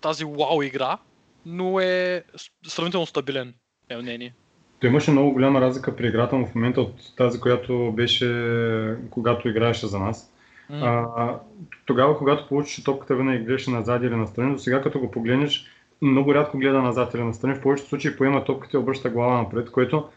тази 0.01 0.25
вау 0.25 0.61
игра, 0.61 0.97
но 1.45 1.79
е 1.79 2.23
сравнително 2.67 3.05
стабилен. 3.05 3.53
Е 3.89 3.97
мнение. 3.97 4.33
Той 4.79 4.89
имаше 4.89 5.11
много 5.11 5.31
голяма 5.31 5.61
разлика 5.61 5.95
при 5.95 6.07
играта 6.07 6.35
му 6.35 6.47
в 6.47 6.55
момента 6.55 6.81
от 6.81 7.15
тази, 7.17 7.39
която 7.39 7.91
беше 7.91 8.97
когато 9.09 9.49
играеше 9.49 9.87
за 9.87 9.99
нас. 9.99 10.33
М, 10.69 11.07
А, 11.15 11.39
тогава, 11.85 12.17
когато 12.17 12.47
получиш 12.47 12.83
топката, 12.83 13.15
винаги 13.15 13.43
гледаше 13.43 13.71
назад 13.71 14.03
или 14.03 14.15
настрани, 14.15 14.53
до 14.53 14.59
сега 14.59 14.81
като 14.81 14.99
го 14.99 15.11
погледнеш, 15.11 15.65
много 16.01 16.33
рядко 16.33 16.57
гледа 16.57 16.81
назад 16.81 17.13
или 17.13 17.23
настрани. 17.23 17.55
В 17.55 17.61
повечето 17.61 17.89
случаи 17.89 18.17
поема 18.17 18.43
топката 18.43 18.77
и 18.77 18.79
обръща 18.79 19.09
глава 19.09 19.37
напред, 19.37 19.71
което 19.71 20.09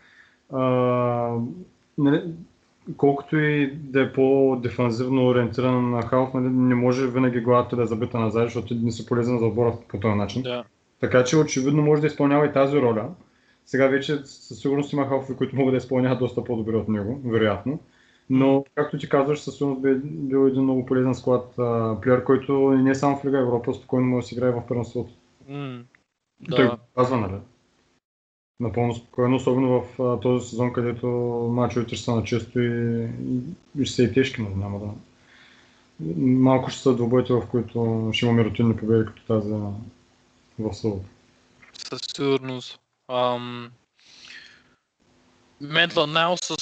а, 0.53 0.61
нали, 1.99 2.23
колкото 2.97 3.39
и 3.39 3.73
да 3.75 4.03
е 4.03 4.13
по-дефанзивно 4.13 5.27
ориентиран 5.27 5.91
на 5.91 6.03
халф, 6.03 6.35
нали, 6.35 6.49
не 6.49 6.75
може 6.75 7.07
винаги 7.07 7.41
главата 7.41 7.77
да 7.77 7.83
е 7.83 7.87
забита 7.87 8.19
назад, 8.19 8.45
защото 8.45 8.75
не 8.75 8.91
си 8.91 9.07
полезен 9.07 9.39
за 9.39 9.47
отбора 9.47 9.77
по 9.89 10.01
този 10.01 10.15
начин. 10.15 10.43
Да. 10.43 10.65
Така 11.01 11.25
че 11.25 11.37
очевидно 11.37 11.83
може 11.83 12.01
да 12.01 12.07
изпълнява 12.07 12.47
и 12.47 12.53
тази 12.53 12.77
роля. 12.77 13.09
Сега 13.67 13.87
вече 13.87 14.17
със 14.25 14.59
сигурност 14.59 14.93
има 14.93 15.07
халфи, 15.07 15.37
които 15.37 15.57
могат 15.57 15.73
да 15.73 15.77
изпълняват 15.77 16.19
доста 16.19 16.45
по-добре 16.45 16.77
от 16.77 16.89
него, 16.89 17.21
вероятно. 17.25 17.79
Но, 18.31 18.65
както 18.75 18.99
ти 18.99 19.09
казваш, 19.09 19.41
със 19.41 19.57
сигурност 19.57 19.83
би 19.83 19.95
бил 20.05 20.47
един 20.47 20.63
много 20.63 20.87
полезен 20.87 21.15
склад 21.15 21.59
а, 21.59 22.01
плеер, 22.01 22.25
който 22.25 22.71
не 22.71 22.95
само 22.95 23.17
в 23.17 23.25
Лига 23.25 23.39
Европа, 23.39 23.75
спокойно 23.75 24.07
може 24.07 24.25
да 24.25 24.29
си 24.29 24.35
играе 24.35 24.51
в 24.51 24.63
първенството. 24.69 25.13
Той 26.51 26.65
да. 26.65 26.71
го 26.71 26.77
казва, 26.97 27.17
нали? 27.17 27.35
Напълно 28.63 28.95
спокойно, 28.95 29.37
особено 29.37 29.81
в 29.81 30.03
а, 30.03 30.21
този 30.21 30.49
сезон, 30.49 30.73
където 30.73 31.07
мачовете 31.53 31.97
ще 31.97 32.05
са 32.05 32.15
на 32.15 32.25
често 32.25 32.61
и, 32.61 33.03
и, 33.05 33.41
и 33.83 33.87
ще 33.87 33.95
са 33.95 34.03
и 34.03 34.13
тежки, 34.13 34.43
нали? 34.43 34.55
Няма 34.55 34.79
да... 34.79 34.87
Малко 36.17 36.71
ще 36.71 36.81
са 36.81 36.97
двубоите, 36.97 37.33
в 37.33 37.47
които 37.51 38.11
ще 38.13 38.27
имаме 38.27 38.45
рутинни 38.45 38.77
победи, 38.77 39.05
като 39.07 39.23
тази 39.23 39.55
в 40.59 40.75
събота. 40.75 41.05
Със 41.73 42.01
сигурност. 42.17 42.81
Ам... 43.09 43.71
Ментла 45.61 46.07
Найл 46.07 46.37
с 46.37 46.57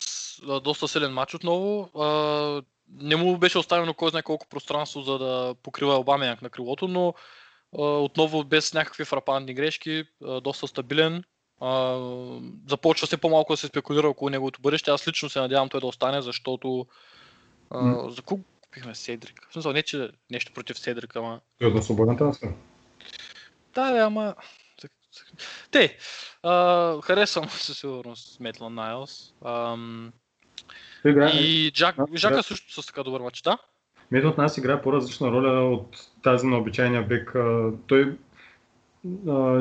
а, 0.49 0.61
доста 0.61 0.89
силен 0.89 1.13
матч 1.13 1.35
отново. 1.35 1.91
А, 1.99 2.63
не 3.01 3.17
му 3.17 3.39
беше 3.39 3.59
оставено 3.59 3.95
кой 3.95 4.11
знае 4.11 4.23
колко 4.23 4.47
пространство, 4.49 5.03
за 5.03 5.19
да 5.19 5.55
покрива 5.63 5.95
Обамянк 5.95 6.43
на 6.43 6.51
крилото, 6.51 6.89
но 6.89 7.15
а, 7.79 7.83
отново 7.83 8.45
без 8.45 8.75
някакви 8.75 9.05
фрапантни 9.05 9.55
грешки, 9.55 10.05
а, 10.25 10.41
доста 10.41 10.67
стабилен. 10.67 11.25
А, 11.61 11.99
започва 12.69 13.07
се 13.07 13.17
по-малко 13.17 13.53
да 13.53 13.57
се 13.57 13.67
спекулира 13.67 14.09
около 14.09 14.31
неговото 14.31 14.61
бъдеще. 14.61 14.91
Аз 14.91 15.09
лично 15.09 15.29
се 15.29 15.41
надявам 15.41 15.69
той 15.69 15.81
да 15.81 15.87
остане, 15.87 16.23
защото 16.23 16.87
а, 17.71 18.11
за 18.11 18.23
кого 18.23 18.43
купихме 18.61 18.95
Седрик? 18.95 19.47
В 19.51 19.53
смисъл, 19.53 19.73
не 19.73 19.83
че 19.83 20.11
нещо 20.31 20.53
против 20.53 20.79
Седрик, 20.79 21.17
ама 21.17 21.41
Той 21.59 21.69
е 21.69 21.73
да 21.73 21.83
свободен 21.83 22.17
трансфер. 22.17 22.51
да, 23.75 23.93
бе, 23.93 23.99
ама... 23.99 24.35
Те, 25.71 25.99
а, 26.43 27.01
харесвам 27.01 27.49
със 27.51 27.79
сигурност 27.79 28.41
Метлан 28.41 28.75
Найлс. 28.75 29.35
Ам, 29.45 30.13
и 31.05 31.71
Джак, 31.75 31.97
Джака 32.15 32.37
да. 32.37 32.43
също 32.43 32.83
с 32.83 32.87
така 32.87 33.03
добър 33.03 33.21
матч, 33.21 33.43
да? 33.43 33.59
Мето 34.11 34.29
от 34.29 34.39
нас 34.39 34.59
играе 34.59 34.83
по-различна 34.83 35.31
роля 35.31 35.71
от 35.71 36.07
тази 36.23 36.47
на 36.47 36.59
обичайния 36.59 37.03
бек. 37.03 37.35
А, 37.35 37.71
Той, 37.87 38.03
а, 38.03 38.17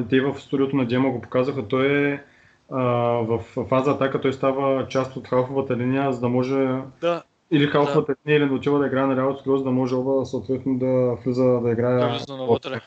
те 0.09 0.21
в 0.21 0.39
студиото 0.39 0.75
на 0.75 0.85
Дема 0.85 1.09
го 1.09 1.21
показаха, 1.21 1.67
той 1.67 2.11
е 2.11 2.23
а, 2.71 2.83
в 3.27 3.39
фаза 3.69 3.91
атака, 3.91 4.21
той 4.21 4.33
става 4.33 4.87
част 4.87 5.15
от 5.15 5.27
халфовата 5.27 5.77
линия, 5.77 6.13
за 6.13 6.19
да 6.19 6.29
може 6.29 6.81
Да. 7.01 7.23
или 7.51 7.67
халфовата 7.67 8.15
линия, 8.25 8.37
или 8.37 8.49
да 8.49 8.53
отива 8.53 8.79
да 8.79 8.87
играе 8.87 9.05
на 9.05 9.15
лявото 9.15 9.43
крило, 9.43 9.57
за 9.57 9.63
да 9.63 9.71
може 9.71 9.95
Оба 9.95 10.25
съответно 10.25 10.77
да 10.77 11.17
влиза 11.25 11.43
да 11.43 11.71
играе. 11.71 11.99
Да, 11.99 12.07
влиза 12.07 12.37
навътре. 12.37 12.81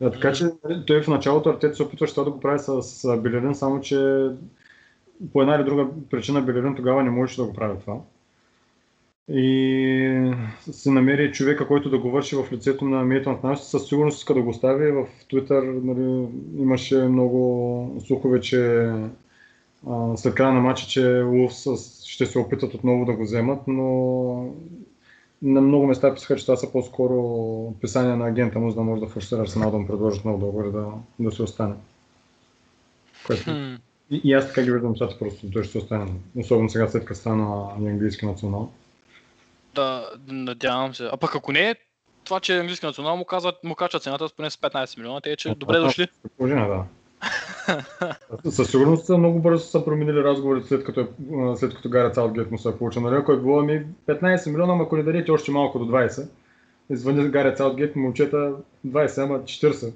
Да, 0.00 0.10
така 0.10 0.32
че 0.32 0.44
нали, 0.44 0.82
той 0.86 1.02
в 1.02 1.08
началото 1.08 1.48
Артет 1.48 1.76
се 1.76 1.82
опитваше 1.82 2.14
това 2.14 2.24
да 2.24 2.30
го 2.30 2.40
прави 2.40 2.58
с, 2.58 2.82
с 2.82 3.16
Белерин, 3.16 3.54
само 3.54 3.80
че 3.80 4.28
по 5.32 5.40
една 5.40 5.54
или 5.54 5.64
друга 5.64 5.86
причина 6.10 6.42
Белерин 6.42 6.74
тогава 6.74 7.02
не 7.02 7.10
можеше 7.10 7.40
да 7.40 7.46
го 7.46 7.54
прави 7.54 7.78
това. 7.80 7.96
И 9.28 10.34
се 10.56 10.90
намери 10.90 11.32
човека, 11.32 11.66
който 11.66 11.90
да 11.90 11.98
го 11.98 12.10
върши 12.10 12.36
в 12.36 12.52
лицето 12.52 12.84
на 12.84 13.04
Мейтън 13.04 13.38
Найс, 13.44 13.60
със 13.60 13.88
сигурност 13.88 14.18
иска 14.18 14.34
да 14.34 14.42
го 14.42 14.52
стави. 14.52 14.92
В 14.92 15.06
Twitter 15.32 15.80
нали, 15.84 16.28
имаше 16.58 16.98
много 16.98 18.02
слухове, 18.06 18.40
че 18.40 18.92
а, 19.86 20.16
след 20.16 20.34
края 20.34 20.52
на 20.52 20.60
матча, 20.60 20.86
че 20.86 21.22
Улфс 21.22 21.64
ще 22.04 22.26
се 22.26 22.38
опитат 22.38 22.74
отново 22.74 23.04
да 23.04 23.12
го 23.12 23.22
вземат, 23.22 23.60
но 23.66 23.84
на 25.42 25.60
много 25.60 25.86
места 25.86 26.14
писаха, 26.14 26.36
че 26.36 26.46
това 26.46 26.56
са 26.56 26.72
по-скоро 26.72 27.74
писания 27.80 28.16
на 28.16 28.26
агента 28.26 28.58
му, 28.58 28.70
за 28.70 28.76
да 28.76 28.82
може 28.82 29.00
да 29.00 29.08
форсира 29.08 29.40
Арсенал 29.40 29.70
да 29.70 29.78
му 29.78 29.86
предложат 29.86 30.24
много 30.24 30.38
договори 30.38 30.72
да, 30.72 30.86
да 31.18 31.32
се 31.32 31.42
остане. 31.42 31.74
Което... 33.26 33.50
И, 34.10 34.20
и 34.24 34.32
аз 34.32 34.46
така 34.46 34.62
ги 34.62 34.72
виждам 34.72 34.90
нещата, 34.90 35.18
просто 35.18 35.50
той 35.50 35.62
ще 35.62 35.72
се 35.72 35.78
остане. 35.78 36.12
Особено 36.36 36.70
сега 36.70 36.88
след 36.88 37.04
като 37.04 37.20
стана 37.20 37.70
английски 37.78 38.26
национал. 38.26 38.70
Да, 39.76 40.10
надявам 40.28 40.94
се. 40.94 41.08
А 41.12 41.16
пък 41.16 41.34
ако 41.34 41.52
не, 41.52 41.74
това, 42.24 42.40
че 42.40 42.58
английски 42.58 42.86
национал 42.86 43.16
му, 43.16 43.24
казват, 43.24 43.64
му 43.64 43.74
качва 43.74 44.00
цената 44.00 44.28
с 44.28 44.32
поне 44.32 44.50
с 44.50 44.56
15 44.56 44.98
милиона, 44.98 45.20
те 45.20 45.36
че 45.36 45.54
добре 45.54 45.78
дошли. 45.78 46.08
Положение, 46.36 46.68
да. 46.68 46.84
Със 48.50 48.70
сигурност 48.70 49.08
много 49.08 49.40
бързо 49.40 49.64
са 49.64 49.84
променили 49.84 50.24
разговорите 50.24 50.68
след 50.68 50.84
като, 50.84 51.00
е, 51.00 51.06
след 51.56 51.74
като 51.74 51.88
Гарет 51.88 52.14
Саутгейт 52.14 52.50
му 52.50 52.58
се 52.58 52.68
е 52.68 52.76
получил. 52.78 53.02
Нали? 53.02 53.16
Ако 53.16 53.32
е 53.32 53.40
било 53.40 53.62
ми 53.62 53.86
15 54.06 54.50
милиона, 54.50 54.72
ама 54.72 54.84
ако 54.84 54.96
не 54.96 55.02
дадете 55.02 55.30
още 55.30 55.50
малко 55.50 55.78
до 55.78 55.84
20, 55.84 56.28
извън 56.90 57.30
Гарет 57.30 57.56
Саутгейт, 57.56 57.96
момчета 57.96 58.52
20, 58.86 59.24
ама 59.24 59.38
40. 59.38 59.92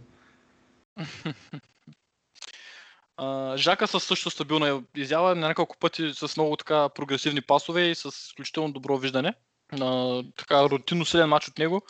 А, 3.16 3.56
Жака 3.56 3.86
със 3.86 4.04
също 4.04 4.30
стабилна 4.30 4.82
изява, 4.96 5.34
на 5.34 5.48
няколко 5.48 5.76
пъти 5.78 6.12
с 6.14 6.36
много 6.36 6.56
така 6.56 6.88
прогресивни 6.88 7.40
пасове 7.40 7.82
и 7.82 7.94
с 7.94 8.08
изключително 8.08 8.72
добро 8.72 8.96
виждане. 8.96 9.34
А, 9.72 10.22
така 10.36 10.62
рутинно 10.64 11.04
силен 11.04 11.28
матч 11.28 11.48
от 11.48 11.58
него, 11.58 11.82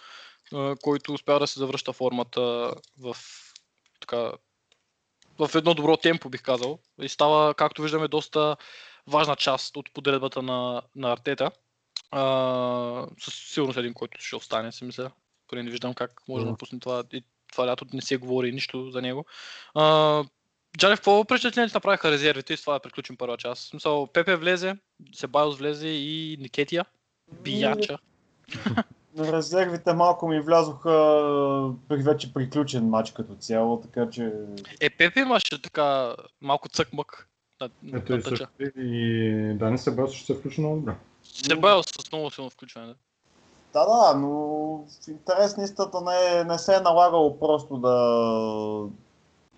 а, 0.55 0.77
който 0.83 1.13
успява 1.13 1.41
да 1.41 1.47
се 1.47 1.59
завръща 1.59 1.93
формата 1.93 2.75
в 2.99 3.17
така 4.01 4.33
в 5.39 5.55
едно 5.55 5.75
добро 5.75 5.97
темпо, 5.97 6.29
бих 6.29 6.43
казал. 6.43 6.79
И 7.03 7.09
става, 7.09 7.55
както 7.55 7.83
виждаме, 7.83 8.09
доста 8.09 8.57
важна 9.07 9.37
част 9.37 9.77
от 9.77 9.93
подредбата 9.93 10.43
на, 10.43 10.83
на 10.97 11.13
Артета. 11.13 11.51
А, 12.11 13.07
със 13.21 13.35
сигурност 13.35 13.79
един, 13.79 13.95
който 13.95 14.21
ще 14.21 14.37
остане, 14.37 14.73
си 14.73 14.85
мисля. 14.85 15.11
Поне 15.49 15.63
не 15.63 15.71
виждам 15.71 15.95
как 15.95 16.23
може 16.29 16.41
да 16.41 16.45
Да. 16.45 16.51
напусне 16.51 16.81
това. 16.81 17.05
И 17.13 17.25
това 17.53 17.67
лято 17.67 17.87
не 17.93 18.03
се 18.03 18.17
говори 18.17 18.53
нищо 18.53 18.91
за 18.91 19.03
него. 19.03 19.27
А, 19.75 20.25
Джалев, 20.79 20.99
какво 20.99 21.25
впечатление 21.25 21.69
ти 21.69 21.77
направиха 21.77 22.11
резервите 22.11 22.55
и 22.55 22.57
с 22.57 22.61
това 22.61 22.73
да 22.75 22.81
приключим 22.81 23.17
първа 23.17 23.37
част? 23.37 23.63
В 23.63 23.69
смисъл, 23.69 24.07
Пепе 24.07 24.37
влезе, 24.37 24.77
Себайос 25.15 25.59
влезе 25.59 25.89
и 25.89 26.37
Никетия. 26.41 26.85
Бияча. 27.33 27.99
На 29.17 29.33
резервите 29.33 29.93
малко 29.93 30.29
ми 30.29 30.41
влязоха 30.41 30.91
при 31.89 32.03
вече 32.03 32.35
приключен 32.35 32.89
матч 32.89 33.11
като 33.11 33.35
цяло, 33.35 33.81
така 33.81 34.11
че 34.11 34.33
Е, 34.81 34.91
Пепе 34.91 35.21
имаше 35.21 35.63
така 35.63 36.15
малко 36.41 36.69
цък-мък 36.69 37.29
на, 37.61 37.71
на 37.83 37.99
Ето 37.99 38.13
и 38.15 38.23
тъча. 38.23 38.37
също. 38.37 38.81
И 38.81 39.55
Дани 39.55 39.79
Себас 39.79 40.13
ще 40.13 40.27
се 40.27 40.35
включи 40.35 40.61
много 40.61 40.77
добре. 40.77 40.95
Себайос 41.25 41.87
с 41.87 42.13
много 42.13 42.31
силно 42.31 42.51
включване. 42.51 42.87
Да. 42.87 42.95
Да, 43.73 43.85
да, 43.87 44.19
но 44.19 44.29
в 45.05 45.09
интерес 45.09 45.57
на 45.57 45.65
истата 45.65 46.01
не, 46.01 46.45
не 46.45 46.59
се 46.59 46.75
е 46.75 46.81
налагало 46.81 47.39
просто 47.39 47.77
да, 47.77 47.95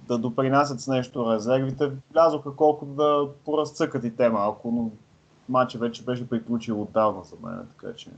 да 0.08 0.18
допринасят 0.18 0.80
с 0.80 0.88
нещо 0.88 1.32
резервите. 1.34 1.90
Влязоха 2.12 2.56
колко 2.56 2.84
да 2.86 3.28
поразцъкат 3.44 4.04
и 4.04 4.16
те 4.16 4.28
малко, 4.28 4.70
но 4.70 4.90
матчът 5.48 5.80
вече 5.80 6.04
беше 6.04 6.28
приключил 6.28 6.82
отдавна 6.82 7.22
за 7.24 7.36
мен, 7.42 7.68
така 7.80 7.94
че... 7.96 8.10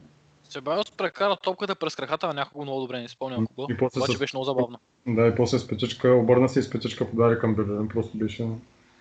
Себайос 0.49 0.91
прекара 0.91 1.37
топката 1.37 1.75
през 1.75 1.97
краката 1.97 2.27
на 2.27 2.35
някого 2.35 2.65
много 2.65 2.81
добре, 2.81 3.01
не 3.01 3.09
спомням 3.09 3.47
кого. 3.47 3.67
И 3.71 3.77
после 3.77 4.01
Обаче 4.01 4.17
с- 4.17 4.19
беше 4.19 4.37
много 4.37 4.45
забавно. 4.45 4.79
Да, 5.07 5.27
и 5.27 5.35
после 5.35 5.59
с 5.59 5.69
печечка, 5.69 6.09
обърна 6.09 6.49
се 6.49 6.59
и 6.59 6.63
с 6.63 6.71
печечка 6.71 7.11
подари 7.11 7.39
към 7.39 7.55
Белерин, 7.55 7.89
просто 7.89 8.19
беше... 8.19 8.49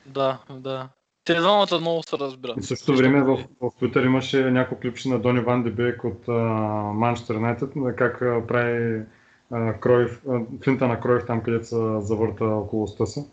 Да, 0.05 0.37
да. 0.49 0.89
Те 1.25 1.35
двамата 1.35 1.79
много 1.79 2.03
се 2.03 2.17
разбират. 2.17 2.57
И 2.57 2.61
в 2.61 2.65
същото 2.65 2.97
време 2.97 3.23
в, 3.23 3.37
в 3.61 3.69
Twitter 3.69 4.05
имаше 4.05 4.51
няколко 4.51 4.81
клипче 4.81 5.09
на 5.09 5.19
Дони 5.19 5.39
Ван 5.39 5.63
Дебек 5.63 6.03
от 6.03 6.27
Манчестър 6.95 7.35
Юнайтед, 7.35 7.73
как 7.97 8.21
а, 8.21 8.47
прави 8.47 9.01
а, 9.51 9.73
Кройф, 9.73 10.21
а, 10.29 10.39
финта 10.63 10.87
на 10.87 10.99
Кройф 10.99 11.25
там, 11.25 11.41
където 11.41 11.65
се 11.65 11.75
завърта 11.99 12.45
около 12.45 12.87
стъса. 12.87 13.25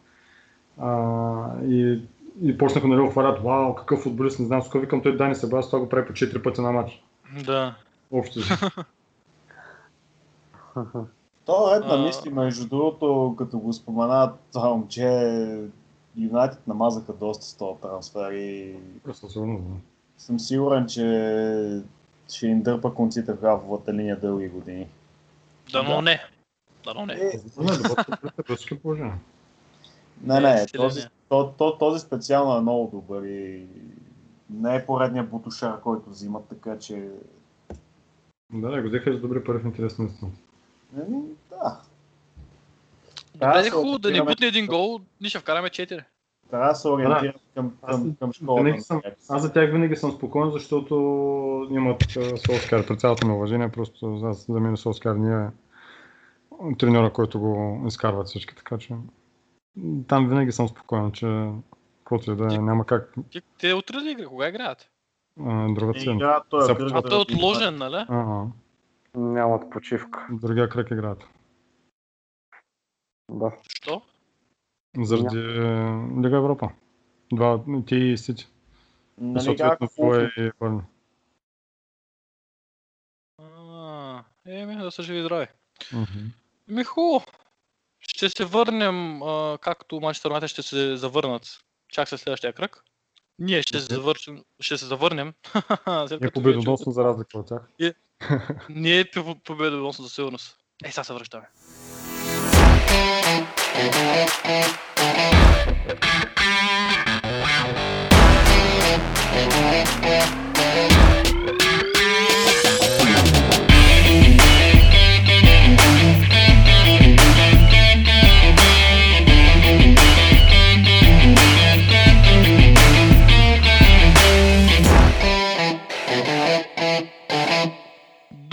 А, 0.78 1.62
и, 1.64 2.02
и 2.42 2.58
почнаха 2.58 2.88
нали, 2.88 3.10
хвалят, 3.10 3.42
вау, 3.42 3.74
какъв 3.74 4.00
футболист, 4.00 4.38
не 4.38 4.46
знам, 4.46 4.62
сколько 4.62 4.78
викам, 4.78 5.02
той 5.02 5.16
Дани 5.16 5.34
Себас, 5.34 5.66
това 5.66 5.78
го 5.78 5.88
прави 5.88 6.06
по 6.06 6.12
4 6.12 6.42
пъти 6.42 6.60
на 6.60 6.72
матч. 6.72 7.04
Да. 7.44 7.74
Общо. 8.12 8.40
То 11.46 11.74
е 11.74 11.80
ред 11.80 11.86
на 11.86 11.98
мисли, 11.98 12.30
между 12.30 12.68
другото, 12.68 13.34
като 13.38 13.58
го 13.58 13.72
споменават 13.72 14.34
това 14.52 14.68
момче, 14.68 15.70
Юнайтед 16.16 16.66
намазаха 16.66 17.12
доста 17.12 17.44
с 17.44 17.54
този 17.54 17.80
трансфер 17.80 18.32
и 18.32 18.76
да. 19.06 19.14
съм 20.18 20.40
сигурен, 20.40 20.86
че 20.86 21.82
ще 22.28 22.46
им 22.46 22.62
дърпа 22.62 22.94
конците 22.94 23.32
в 23.32 23.40
гафовата 23.40 23.92
линия 23.92 24.20
дълги 24.20 24.48
години. 24.48 24.86
Да, 25.72 25.82
но 25.82 26.02
не. 26.02 26.20
Да, 26.84 26.94
но 26.94 27.06
не. 27.06 27.14
Е, 27.14 27.32
Не, 30.22 30.36
е 30.36 30.40
не, 30.40 30.66
този, 30.66 31.00
е. 31.00 31.08
То, 31.30 31.54
то, 31.58 31.78
този 31.78 32.00
специално 32.00 32.56
е 32.56 32.60
много 32.60 32.90
добър 32.90 33.22
и 33.22 33.66
не 34.50 34.76
е 34.76 34.86
поредният 34.86 35.30
бутушар, 35.30 35.80
който 35.80 36.10
взимат, 36.10 36.44
така 36.48 36.78
че... 36.78 37.08
Да, 38.52 38.70
да, 38.70 38.82
го 38.82 38.88
взеха 38.88 39.12
за 39.12 39.20
добри 39.20 39.44
пари 39.44 39.58
в 39.58 39.66
интерес 39.66 39.98
на 39.98 40.06
истината. 40.06 40.36
Еми, 40.96 41.22
да. 41.50 41.80
Да 43.34 43.64
се 43.64 43.70
хубаво 43.70 43.98
да 43.98 44.10
ни 44.10 44.20
ориентираме- 44.20 44.26
бутне 44.26 44.46
един 44.46 44.66
гол, 44.66 45.00
ние 45.20 45.30
ще 45.30 45.38
вкараме 45.38 45.68
4. 45.68 46.04
Трябва 46.50 46.68
да 46.68 46.74
се 46.74 46.88
ориентирам 46.88 47.34
към, 47.54 47.72
Аз 47.82 47.96
към, 47.96 48.16
към 48.16 48.32
школата. 48.32 48.64
Винаги 48.64 48.82
съм, 48.82 49.02
аз 49.28 49.42
за 49.42 49.52
тях 49.52 49.70
винаги 49.70 49.96
съм 49.96 50.12
спокоен, 50.12 50.50
защото 50.50 50.94
имат 51.70 52.04
Солскар. 52.46 52.86
При 52.86 52.98
цялото 52.98 53.26
ми 53.26 53.32
уважение, 53.32 53.68
просто 53.68 54.20
аз, 54.24 54.46
за 54.46 54.60
мен 54.60 54.76
Солскар 54.76 55.14
не 55.14 55.44
е 55.44 55.48
треньора, 56.78 57.12
който 57.12 57.40
го 57.40 57.82
изкарват 57.86 58.26
всички, 58.26 58.56
така 58.56 58.78
че 58.78 58.94
там 60.08 60.28
винаги 60.28 60.52
съм 60.52 60.68
спокоен, 60.68 61.12
че 61.12 61.50
каквото 61.98 62.32
и 62.32 62.36
да 62.36 62.54
е, 62.54 62.58
няма 62.58 62.86
как 62.86 63.14
Те- 63.32 63.42
Те 63.58 63.74
утре 63.74 63.96
ли 63.96 64.10
игра? 64.10 64.26
Кога 64.26 64.48
играят? 64.48 64.90
друга 65.74 65.92
цена. 66.00 66.42
Са- 66.50 66.76
кръг 66.76 66.92
А 66.94 67.02
той 67.02 67.18
е 67.18 67.20
отложен, 67.20 67.76
нали? 67.76 68.04
Ага, 68.08 68.46
Нямат 69.14 69.70
почивка. 69.70 70.26
другия 70.30 70.68
кръг 70.68 70.90
играят. 70.90 71.24
Да. 73.30 73.52
Що? 73.68 74.02
Заради 74.98 75.38
е, 75.38 75.62
Лига 76.24 76.36
Европа. 76.36 76.70
Два, 77.32 77.60
ти 77.86 77.96
и 77.96 78.18
Сити. 78.18 78.48
Нали, 79.18 79.44
Съответно, 79.44 79.88
твое 79.88 80.32
и 80.36 80.50
Бърни. 80.60 80.80
Еми, 84.46 84.76
да 84.76 84.90
са 84.90 85.02
живи 85.02 85.18
и 85.18 85.22
здрави. 85.22 85.46
Мгм. 85.92 86.04
Ще 88.16 88.28
се 88.30 88.44
върнем, 88.44 89.22
а, 89.22 89.58
както 89.58 90.00
Манчестър 90.00 90.30
Юнайтед 90.30 90.50
ще 90.50 90.62
се 90.62 90.96
завърнат. 90.96 91.58
Чак 91.88 92.08
след 92.08 92.20
следващия 92.20 92.52
кръг. 92.52 92.84
Ние 93.38 93.62
ще 93.62 93.80
се, 93.80 93.94
завършим, 93.94 94.44
ще 94.60 94.78
се 94.78 94.86
завърнем. 94.86 95.34
Е 96.10 96.30
победоносно 96.30 96.92
за 96.92 97.04
разлика 97.04 97.38
от 97.38 97.46
тях. 97.46 97.62
Ние 98.68 99.00
е 99.00 99.04
пов- 99.04 99.42
победоносно 99.44 100.04
за 100.04 100.10
сигурност. 100.10 100.56
Ей, 100.84 100.92
сега 100.92 101.04
се 101.04 101.14
връщаме. 101.14 101.46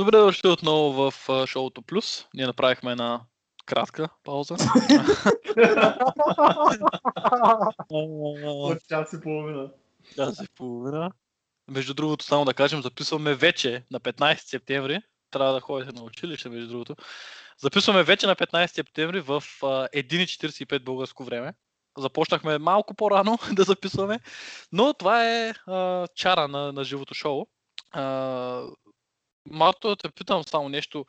Добре 0.08 0.20
дошли 0.20 0.50
отново 0.50 1.12
в 1.12 1.48
шоуто 1.48 1.82
Плюс. 1.82 2.26
Ние 2.34 2.46
направихме 2.46 2.92
една 2.92 3.22
кратка 3.66 4.10
пауза. 4.24 4.56
От 7.90 8.88
час 8.88 9.14
и 9.14 9.22
половина. 9.22 9.70
Час 10.16 10.40
и 10.40 10.48
половина. 10.56 11.12
Между 11.68 11.94
другото, 11.94 12.26
само 12.26 12.46
да 12.46 12.54
кажем, 12.54 12.82
записваме 12.82 13.36
вече 13.36 13.84
на 13.92 14.00
15 14.00 14.38
септември. 14.38 15.02
Трябва 15.32 15.54
да 15.54 15.62
ходите 15.62 15.96
на 15.96 16.04
училище, 16.04 16.50
между 16.50 16.68
другото. 16.68 16.96
Записваме 17.58 18.04
вече 18.04 18.28
на 18.28 18.36
15 18.36 18.68
септември 18.68 19.20
в 19.20 19.44
а, 19.64 19.66
1.45 19.66 20.84
българско 20.84 21.24
време. 21.24 21.54
Започнахме 21.98 22.58
малко 22.58 22.94
по-рано 22.94 23.38
да 23.54 23.64
записваме, 23.64 24.20
но 24.72 24.94
това 24.94 25.26
е 25.30 25.54
а, 25.68 26.08
чара 26.16 26.48
на, 26.48 26.72
на 26.72 26.84
живото 26.84 27.14
шоу. 27.14 27.48
А, 27.92 28.64
Марто, 29.52 29.88
да 29.90 29.96
те 29.96 30.10
питам 30.10 30.44
само 30.44 30.70
нещо. 30.70 31.06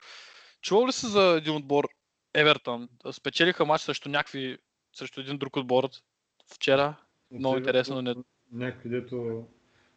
Чувал 0.62 0.86
ли 0.86 0.92
си 0.92 1.06
за 1.06 1.22
един 1.22 1.56
отбор 1.56 1.88
Евертън? 2.34 2.88
Спечелиха 3.12 3.64
матч 3.64 3.82
срещу 3.82 4.08
някакви, 4.08 4.58
срещу 4.96 5.20
един 5.20 5.38
друг 5.38 5.56
отбор 5.56 5.88
вчера. 6.54 6.94
Много 7.30 7.56
интересно, 7.56 8.02
не- 8.02 8.14
Някакви 8.52 8.88
дето... 8.88 9.44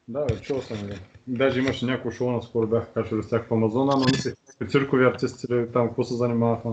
Да, 0.08 0.26
бе, 0.26 0.42
чул 0.42 0.62
съм, 0.62 0.88
да. 0.88 0.96
Даже 1.28 1.60
имаше 1.60 1.86
няколко 1.86 2.18
шоу 2.18 2.32
наскоро 2.32 2.68
бяха 2.68 2.94
качвали 2.94 3.24
с 3.24 3.30
тях 3.30 3.48
в 3.48 3.54
Амазона, 3.54 3.92
но 3.98 4.06
мислех, 4.06 4.34
циркови 4.70 5.06
артисти 5.06 5.46
или 5.50 5.72
там 5.72 5.88
какво 5.88 6.04
се 6.04 6.14
занимаваха. 6.14 6.70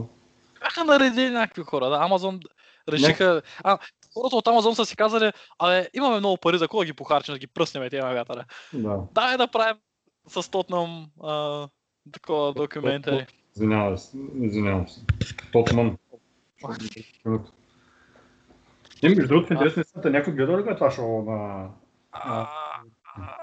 бяха 0.61 0.85
наредили 0.85 1.31
някакви 1.31 1.63
хора. 1.63 1.89
Да, 1.91 1.97
Амазон 1.97 2.41
решиха... 2.89 3.43
А, 3.65 3.79
хората 4.15 4.37
от 4.37 4.47
Амазон 4.47 4.75
са 4.75 4.87
си 4.87 4.97
казали, 4.97 5.33
абе, 5.59 5.89
имаме 5.95 6.19
много 6.19 6.37
пари, 6.37 6.59
за 6.59 6.69
кого 6.69 6.83
ги 6.83 6.93
похарчим, 6.93 7.35
да 7.35 7.39
ги 7.39 7.47
пръснем 7.47 7.91
тези 7.91 8.01
вятъра. 8.03 8.45
Да. 8.73 9.01
Дай 9.13 9.37
да 9.37 9.49
правим 9.49 9.77
с 10.29 10.51
Тотнам 10.51 11.07
такова 12.13 12.53
документари. 12.53 13.27
Извинявам 13.57 13.99
се. 13.99 14.17
Извинявам 14.41 14.89
се. 14.89 15.01
Тотман. 15.53 15.99
Не, 19.03 19.09
между 19.09 19.29
другото, 19.29 19.47
в 19.47 19.51
интересна 19.51 19.81
истината, 19.81 20.11
някой 20.11 20.33
гледа 20.33 20.59
ли 20.59 20.75
това 20.75 20.91
шоу 20.91 21.23
на... 21.23 21.69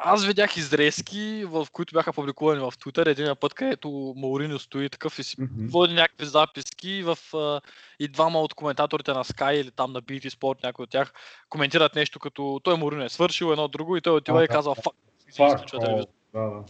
Аз 0.04 0.26
видях 0.26 0.58
изрезки, 0.58 1.46
в 1.48 1.68
които 1.72 1.94
бяха 1.94 2.14
публикувани 2.14 2.60
в 2.60 2.72
Twitter 2.72 3.08
един 3.08 3.36
път, 3.40 3.54
където 3.54 4.14
Мауриньо 4.18 4.60
стои 4.60 4.90
такъв 4.90 5.20
и 5.20 5.24
си 5.24 5.38
води 5.70 5.94
някакви 5.94 6.26
записки 6.26 7.04
в, 7.04 7.18
и 8.00 8.08
двама 8.08 8.40
от 8.42 8.54
коментаторите 8.54 9.14
на 9.14 9.24
Sky 9.24 9.54
или 9.54 9.72
там 9.72 9.92
на 9.92 10.02
BT 10.02 10.30
Sport, 10.30 10.64
някой 10.64 10.84
от 10.84 10.90
тях, 10.90 11.14
коментират 11.50 11.96
нещо 11.96 12.20
като 12.20 12.62
той 12.64 12.78
Мауриньо 12.78 13.04
е 13.04 13.10
свършил 13.10 13.46
едно 13.46 13.68
друго 13.68 13.98
и 13.98 14.02
той 14.02 14.18
отива 14.18 14.44
и 14.44 14.48
казва 14.48 14.76
фак. 14.76 14.94
си 15.30 15.38
Фак, 15.38 15.66
телевизора. 15.68 16.06
Да, 16.36 16.50
да. 16.50 16.64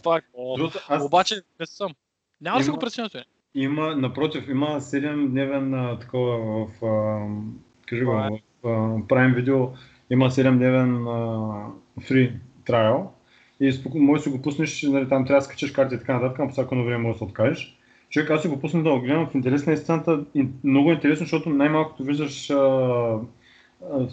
Другото, 0.56 0.78
аз 0.88 1.04
Обаче 1.04 1.34
не 1.60 1.66
съм. 1.66 1.92
Няма 2.40 2.58
да 2.58 2.64
си 2.64 2.70
го 2.70 2.78
преценяте. 2.78 3.24
Има, 3.54 3.96
напротив, 3.96 4.48
има 4.48 4.80
7-дневен 4.80 5.98
такова 6.00 6.38
в, 6.66 6.84
а, 6.84 7.26
кажи 7.88 8.04
го, 8.04 8.12
в 8.12 8.40
а, 8.64 8.68
Prime 8.98 9.44
Video 9.44 9.70
има 10.10 10.30
7-дневен 10.30 11.06
а, 11.08 12.00
free 12.00 12.32
trial 12.66 13.06
и 13.60 13.72
споко- 13.72 13.98
може 13.98 14.18
да 14.18 14.22
си 14.22 14.36
го 14.36 14.42
пуснеш, 14.42 14.82
нали, 14.82 15.08
там 15.08 15.26
трябва 15.26 15.40
да 15.40 15.44
скачаш 15.44 15.70
карти 15.70 15.94
и 15.94 15.98
така 15.98 16.14
нататък, 16.14 16.38
а 16.40 16.46
по 16.46 16.52
всяко 16.52 16.74
едно 16.74 16.84
време 16.84 17.02
може 17.02 17.12
да 17.12 17.18
се 17.18 17.24
откажеш. 17.24 17.78
Човек, 18.10 18.30
аз 18.30 18.42
си 18.42 18.48
го 18.48 18.60
пуснах 18.60 18.82
да 18.82 18.90
го 18.90 19.00
гледам 19.00 19.26
в 19.26 19.34
интерес 19.34 19.66
на 19.66 19.72
истината, 19.72 20.24
и 20.34 20.48
много 20.64 20.92
интересно, 20.92 21.24
защото 21.24 21.50
най-малкото 21.50 22.04
виждаш 22.04 22.50
а, 22.50 23.18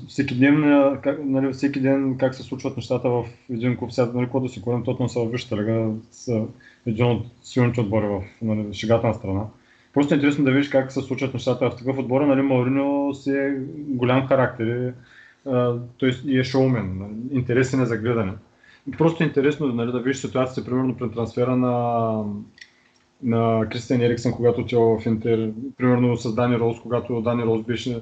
всеки 0.08 0.36
ден, 0.36 0.64
как, 1.04 1.20
нали, 1.26 1.54
всеки 1.54 1.80
ден 1.80 2.18
как 2.18 2.36
се 2.36 2.44
случват 2.44 2.78
нещата 2.78 3.10
в 3.10 3.26
един 3.50 3.78
клуб. 3.78 3.92
Сега, 3.92 4.12
нали, 4.14 4.28
когато 4.30 4.54
си 4.54 4.60
говорим, 4.60 4.84
тотно 4.84 5.10
са 5.10 5.20
в 5.20 5.32
Висшата 5.32 5.58
лига, 5.58 5.92
са 6.12 6.46
един 6.86 7.06
от 7.06 7.26
силните 7.44 7.82
отбори 7.82 8.08
в 8.08 8.22
нали, 8.42 8.74
шегата 8.74 9.08
на 9.08 9.14
страна. 9.14 9.44
Просто 9.94 10.14
е 10.14 10.18
интересно 10.18 10.46
да 10.46 10.52
видиш 10.52 10.70
как 10.70 10.92
се 10.92 11.02
случват 11.02 11.34
нещата 11.34 11.70
в 11.70 11.76
такъв 11.76 11.98
отбор. 11.98 12.22
Нали, 12.22 12.42
Мауриньо 12.42 13.14
си 13.14 13.32
е 13.32 13.58
голям 13.78 14.28
характер, 14.28 14.66
и, 14.66 14.94
а, 15.50 15.78
той 15.98 16.12
и 16.26 16.40
е 16.40 16.44
шоумен, 16.44 16.98
нали, 16.98 17.38
интересен 17.38 17.82
е 17.82 17.86
за 17.86 17.98
гледане. 17.98 18.32
Просто 18.98 19.24
е 19.24 19.28
интересно 19.28 19.68
нали, 19.68 19.92
да 19.92 20.00
видиш 20.00 20.18
ситуацията, 20.18 20.70
примерно 20.70 20.98
при 20.98 21.12
трансфера 21.12 21.56
на, 21.56 22.24
на 23.24 23.70
Кристиан 23.70 24.02
Ериксън, 24.02 24.32
когато 24.32 24.62
отива 24.62 25.00
в 25.00 25.06
Интер, 25.06 25.52
примерно 25.78 26.18
с 26.18 26.36
Дани 26.36 26.60
Роуз, 26.60 26.80
когато 26.82 27.22
Дани 27.22 27.44
Роуз 27.44 27.66
беше 27.66 28.02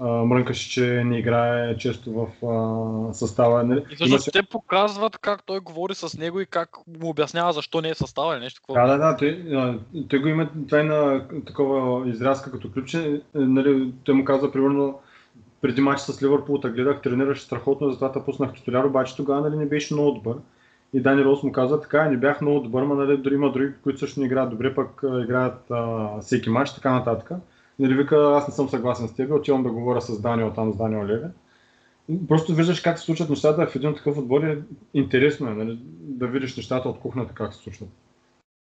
мрънкаше, 0.00 0.70
че 0.70 1.02
не 1.04 1.18
играе 1.18 1.76
често 1.76 2.12
в 2.12 2.46
а, 2.46 3.14
състава. 3.14 3.64
Нали. 3.64 3.84
И 3.90 3.94
всъщност 3.94 4.32
те 4.32 4.42
показват 4.42 5.18
как 5.18 5.42
той 5.46 5.60
говори 5.60 5.94
с 5.94 6.18
него 6.18 6.40
и 6.40 6.46
как 6.46 6.70
му 7.00 7.08
обяснява 7.08 7.52
защо 7.52 7.80
не 7.80 7.88
е 7.88 7.94
в 7.94 7.98
състава 7.98 8.34
или 8.34 8.40
нещо 8.40 8.60
такова. 8.60 8.80
Да, 8.80 8.86
да, 8.86 8.98
да, 8.98 9.16
той, 9.16 9.44
той 10.08 10.18
го 10.18 10.28
има 10.28 10.48
това 10.68 10.80
е 10.80 10.82
на 10.82 11.22
такова 11.46 12.08
изрязка 12.08 12.50
като 12.50 12.72
ключе, 12.72 13.22
нали, 13.34 13.92
той 14.04 14.14
му 14.14 14.24
казва 14.24 14.52
примерно 14.52 14.98
преди 15.60 15.80
матч 15.80 16.00
с 16.00 16.22
Ливърпул, 16.22 16.60
та 16.60 16.68
гледах, 16.68 17.02
тренираше 17.02 17.42
страхотно, 17.42 17.90
затова 17.90 18.12
те 18.12 18.24
пуснах 18.24 18.52
титуляр, 18.52 18.84
обаче 18.84 19.16
тогава 19.16 19.40
нали, 19.40 19.56
не 19.56 19.66
беше 19.66 19.94
много 19.94 20.12
добър. 20.12 20.36
И 20.92 21.00
Дани 21.00 21.24
Рос 21.24 21.42
му 21.42 21.52
каза, 21.52 21.80
така, 21.80 22.10
не 22.10 22.16
бях 22.16 22.40
много 22.40 22.60
добър, 22.60 22.82
но 22.82 22.94
нали, 22.94 23.16
дори 23.16 23.34
има 23.34 23.52
други, 23.52 23.72
които 23.82 23.98
също 23.98 24.20
не 24.20 24.26
играят 24.26 24.50
добре, 24.50 24.74
пък 24.74 25.04
играят 25.24 25.70
а, 25.70 26.08
всеки 26.20 26.50
матч, 26.50 26.74
така 26.74 26.92
нататък. 26.92 27.30
Нали, 27.78 27.94
вика, 27.94 28.32
аз 28.36 28.48
не 28.48 28.54
съм 28.54 28.68
съгласен 28.68 29.08
с 29.08 29.14
теб, 29.14 29.32
отивам 29.32 29.62
да 29.62 29.70
говоря 29.70 30.00
с 30.00 30.20
Даниел 30.20 30.52
там, 30.54 30.72
с 30.72 30.76
Даниел 30.76 31.06
Леве. 31.06 31.28
Просто 32.28 32.54
виждаш 32.54 32.80
как 32.80 32.98
се 32.98 33.04
случват 33.04 33.30
нещата 33.30 33.66
в 33.66 33.76
един 33.76 33.94
такъв 33.94 34.18
отбор 34.18 34.42
и 34.42 34.58
интересно 34.94 35.48
е 35.48 35.54
нали, 35.54 35.78
да 36.00 36.26
видиш 36.26 36.56
нещата 36.56 36.88
от 36.88 37.00
кухнята 37.00 37.34
как 37.34 37.54
се 37.54 37.62
случват. 37.62 37.88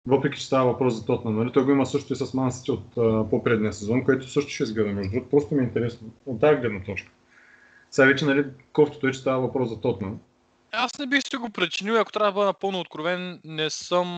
Въпреки, 0.07 0.39
че 0.39 0.47
става 0.47 0.73
въпрос 0.73 0.95
за 0.95 1.07
Тотнам. 1.07 1.37
Нали? 1.37 1.53
Той 1.53 1.64
го 1.64 1.71
има 1.71 1.87
също 1.87 2.12
и 2.12 2.17
с 2.17 2.35
Мансити 2.35 2.71
от 2.71 2.97
а, 2.99 3.31
по-предния 3.31 3.73
сезон, 3.73 4.05
което 4.05 4.31
също 4.31 4.51
ще 4.51 4.62
изгледа. 4.62 4.93
Между 4.93 5.12
другото, 5.12 5.31
просто 5.31 5.55
ми 5.55 5.61
е 5.61 5.64
интересно 5.64 6.09
от 6.27 6.41
тази 6.41 6.61
гледна 6.61 6.81
точка. 6.85 7.11
Сега 7.91 8.09
вече, 8.09 8.25
нали, 8.25 8.45
кофтото 8.73 9.07
е, 9.07 9.12
че 9.12 9.19
става 9.19 9.41
въпрос 9.41 9.69
за 9.69 9.81
Тотнам. 9.81 10.19
Аз 10.73 10.99
не 10.99 11.07
бих 11.07 11.23
си 11.23 11.37
го 11.37 11.51
причинил, 11.51 11.97
ако 11.97 12.12
трябва 12.12 12.31
да 12.31 12.35
бъда 12.35 12.47
напълно 12.47 12.81
откровен, 12.81 13.41
не 13.45 13.71
съм 13.71 14.09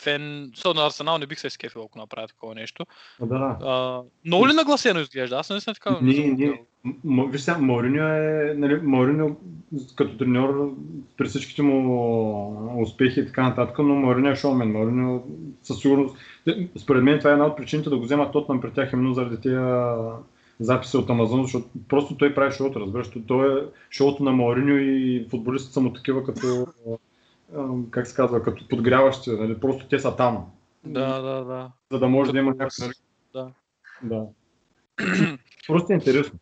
фен, 0.00 0.50
so, 0.56 0.74
на 0.74 0.86
Арсенал 0.86 1.18
не 1.18 1.26
бих 1.26 1.40
се 1.40 1.50
скефил, 1.50 1.82
ако 1.82 1.98
направя 1.98 2.28
такова 2.28 2.54
нещо. 2.54 2.86
Да. 3.20 3.58
А, 3.62 4.02
много 4.24 4.48
ли 4.48 4.52
нагласено 4.52 5.00
изглежда? 5.00 5.36
Аз 5.36 5.50
наистина 5.50 5.74
така 5.74 5.98
Не, 6.02 6.36
не. 6.38 6.60
М- 7.04 7.26
Виж 7.30 7.40
сега, 7.40 7.58
Мауриньо 7.58 8.02
е, 8.02 8.54
нали, 8.56 8.80
Мауриньо 8.82 9.36
като 9.96 10.16
треньор 10.16 10.74
при 11.16 11.28
всичките 11.28 11.62
му 11.62 12.82
успехи 12.82 13.20
и 13.20 13.26
така 13.26 13.42
нататък, 13.48 13.78
но 13.78 13.94
Мауриньо 13.94 14.30
е 14.30 14.36
шоумен. 14.36 14.72
Мауриньо 14.72 15.22
със 15.62 15.78
сигурност, 15.78 16.16
според 16.78 17.02
мен 17.02 17.18
това 17.18 17.30
е 17.30 17.32
една 17.32 17.46
от 17.46 17.56
причините 17.56 17.90
да 17.90 17.96
го 17.96 18.04
вземат 18.04 18.32
Тотнам 18.32 18.60
при 18.60 18.70
тях 18.72 18.92
именно 18.92 19.14
заради 19.14 19.40
тези 19.40 19.56
записи 20.60 20.96
от 20.96 21.10
Амазон, 21.10 21.42
защото 21.42 21.66
просто 21.88 22.16
той 22.16 22.34
прави 22.34 22.52
шоуто, 22.52 22.80
разбираш, 22.80 23.10
то- 23.10 23.22
той 23.26 23.60
е 23.60 23.64
шоуто 23.90 24.22
на 24.22 24.32
Мауриньо 24.32 24.76
и 24.76 25.26
футболистите 25.30 25.74
са 25.74 25.80
му 25.80 25.92
такива 25.92 26.24
като, 26.24 26.66
как 27.90 28.06
се 28.06 28.14
казва, 28.14 28.42
като 28.42 28.68
подгряващи, 28.68 29.30
нали, 29.30 29.60
просто 29.60 29.88
те 29.88 29.98
са 29.98 30.16
там. 30.16 30.46
Да, 30.84 31.20
да, 31.20 31.44
да. 31.44 31.70
За 31.92 31.98
да 31.98 32.08
може 32.08 32.32
да 32.32 32.38
има 32.38 32.52
Като- 32.52 32.64
някакъв... 32.64 33.02
да. 33.32 33.50
Да. 34.02 34.26
Просто 35.66 35.92
е 35.92 35.96
интересно. 35.96 36.38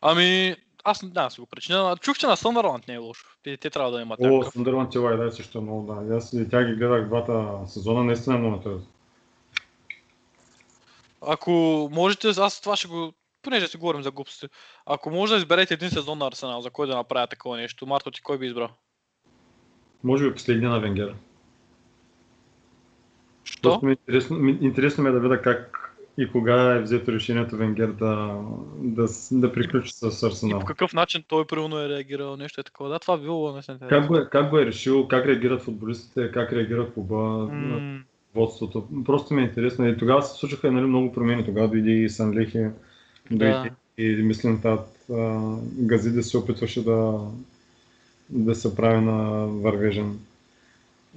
Ами, 0.00 0.56
аз 0.84 1.02
не 1.02 1.08
да 1.08 1.30
си 1.30 1.40
го 1.40 1.46
причиня. 1.46 1.96
Чух, 2.00 2.18
че 2.18 2.26
на 2.26 2.36
Съндърланд 2.36 2.88
не 2.88 2.94
е 2.94 2.98
лошо. 2.98 3.26
Те, 3.42 3.56
те 3.56 3.70
трябва 3.70 3.90
да 3.90 4.02
имат 4.02 4.20
О, 4.20 4.26
някакъв. 4.26 4.52
Сундърланд 4.52 4.94
и 4.94 4.98
Лайдай 4.98 5.30
също 5.30 5.58
е 5.58 5.60
много, 5.60 5.94
да. 5.94 6.16
Аз 6.16 6.32
и 6.32 6.48
тя 6.50 6.64
ги 6.64 6.74
гледах 6.74 7.06
двата 7.06 7.58
сезона, 7.66 8.04
наистина 8.04 8.36
е 8.36 8.38
много 8.38 8.56
интересно. 8.56 8.86
Ако 11.26 11.50
можете, 11.92 12.28
аз 12.28 12.60
това 12.60 12.76
ще 12.76 12.88
го... 12.88 13.12
Понеже 13.42 13.68
си 13.68 13.76
говорим 13.76 14.02
за 14.02 14.10
глупости. 14.10 14.46
Ако 14.86 15.10
може 15.10 15.32
да 15.32 15.38
изберете 15.38 15.74
един 15.74 15.90
сезон 15.90 16.18
на 16.18 16.26
Арсенал, 16.26 16.60
за 16.60 16.70
кой 16.70 16.86
да 16.86 16.96
направя 16.96 17.26
такова 17.26 17.56
нещо, 17.56 17.86
Марто, 17.86 18.10
ти 18.10 18.22
кой 18.22 18.38
би 18.38 18.46
избрал? 18.46 18.68
Може 20.04 20.28
би 20.28 20.34
последния 20.34 20.70
на 20.70 20.78
Венгер. 20.78 21.14
Що? 23.44 23.62
Просто 23.62 23.86
ми 23.86 23.92
е 23.92 23.96
интересно, 24.00 24.38
ми, 24.38 24.58
интересно 24.60 25.04
ми 25.04 25.10
е 25.10 25.12
да 25.12 25.20
видя 25.20 25.42
как 25.42 25.82
и 26.18 26.28
кога 26.28 26.74
е 26.74 26.80
взето 26.80 27.12
решението 27.12 27.56
Венгер 27.56 27.86
да, 27.86 28.40
да, 28.78 29.06
да 29.32 29.52
приключи 29.52 29.92
с 29.92 30.22
И 30.22 30.26
Арсенал. 30.26 30.60
по 30.60 30.66
какъв 30.66 30.92
начин 30.92 31.24
той 31.28 31.46
примерно 31.46 31.80
е 31.80 31.88
реагирал, 31.88 32.36
нещо 32.36 32.60
е 32.60 32.64
такова. 32.64 32.90
Да, 32.90 32.98
това 32.98 33.16
би 33.18 33.22
било 33.22 33.52
интересно. 33.52 33.88
Как 33.88 34.06
го, 34.06 34.16
е, 34.16 34.28
как 34.30 34.50
го 34.50 34.58
е 34.58 34.66
решил, 34.66 35.08
как 35.08 35.26
реагират 35.26 35.62
футболистите, 35.62 36.30
как 36.32 36.52
реагира 36.52 36.92
клуба, 36.92 37.48
М, 37.52 38.00
водството. 38.34 38.88
Просто 39.04 39.34
ми 39.34 39.42
е 39.42 39.44
интересно. 39.44 39.88
И 39.88 39.98
тогава 39.98 40.22
се 40.22 40.38
случиха 40.38 40.72
нали, 40.72 40.86
много 40.86 41.12
промени. 41.12 41.44
Тогава 41.44 41.68
дойде 41.68 41.90
и 41.90 42.08
Санлехи, 42.08 42.66
дойде 43.30 43.72
и 43.98 44.22
мислим 44.22 44.60
тат 44.62 44.96
Газиде 45.78 46.22
се 46.22 46.38
опитваше 46.38 46.84
да, 46.84 47.20
да 48.30 48.54
се 48.54 48.76
прави 48.76 49.00
на 49.00 49.46
вървежен. 49.46 50.18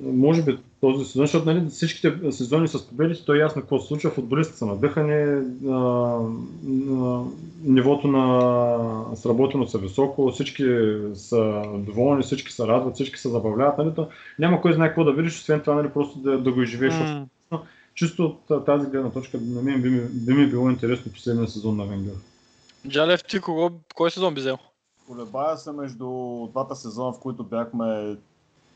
Може 0.02 0.44
би 0.44 0.58
този 0.82 1.06
сезон, 1.06 1.26
защото 1.26 1.46
нали, 1.46 1.70
всичките 1.70 2.32
сезони 2.32 2.68
с 2.68 2.88
победите, 2.88 3.26
то 3.26 3.34
е 3.34 3.40
ясно 3.40 3.62
какво 3.62 3.80
се 3.80 3.88
случва. 3.88 4.12
Футболистите 4.12 4.58
са 4.58 4.66
надъхани, 4.66 5.46
а, 5.68 5.76
а, 5.76 7.24
нивото 7.64 8.08
на 8.08 9.16
сработеност 9.16 9.76
е 9.76 9.78
високо, 9.78 10.32
всички 10.32 10.66
са 11.14 11.64
доволни, 11.78 12.24
всички 12.24 12.52
се 12.52 12.68
радват, 12.68 12.96
всички 12.96 13.20
се 13.20 13.30
забавляват. 13.30 13.78
Нали, 13.78 13.90
то 13.96 14.08
няма 14.40 14.62
кой 14.62 14.74
знае 14.74 14.88
какво 14.88 15.04
да 15.04 15.12
видиш, 15.14 15.40
освен 15.40 15.60
това 15.60 15.76
нали, 15.76 15.90
просто 15.90 16.20
да, 16.20 16.38
да 16.38 16.52
го 16.52 16.62
изживееш. 16.62 16.94
м, 17.52 17.62
Чисто 17.96 18.38
от 18.50 18.66
тази 18.66 18.90
гледна 18.90 19.10
точка 19.10 19.38
на 19.42 19.62
мен 19.62 19.82
би 19.82 19.90
ми, 19.90 20.02
би 20.02 20.34
ми 20.34 20.48
било 20.48 20.70
интересно 20.70 21.12
последния 21.12 21.48
сезон 21.48 21.78
на 21.78 21.86
Венгер. 21.86 22.14
Джалев, 22.88 23.24
ти 23.24 23.40
кого, 23.40 23.70
кой 23.96 24.12
сезон 24.12 24.34
би 24.34 24.40
взел? 24.40 24.58
Колебая 25.10 25.58
се 25.58 25.72
между 25.72 26.08
двата 26.52 26.76
сезона, 26.76 27.14
в 27.14 27.20
които 27.20 27.44
бяхме, 27.44 28.18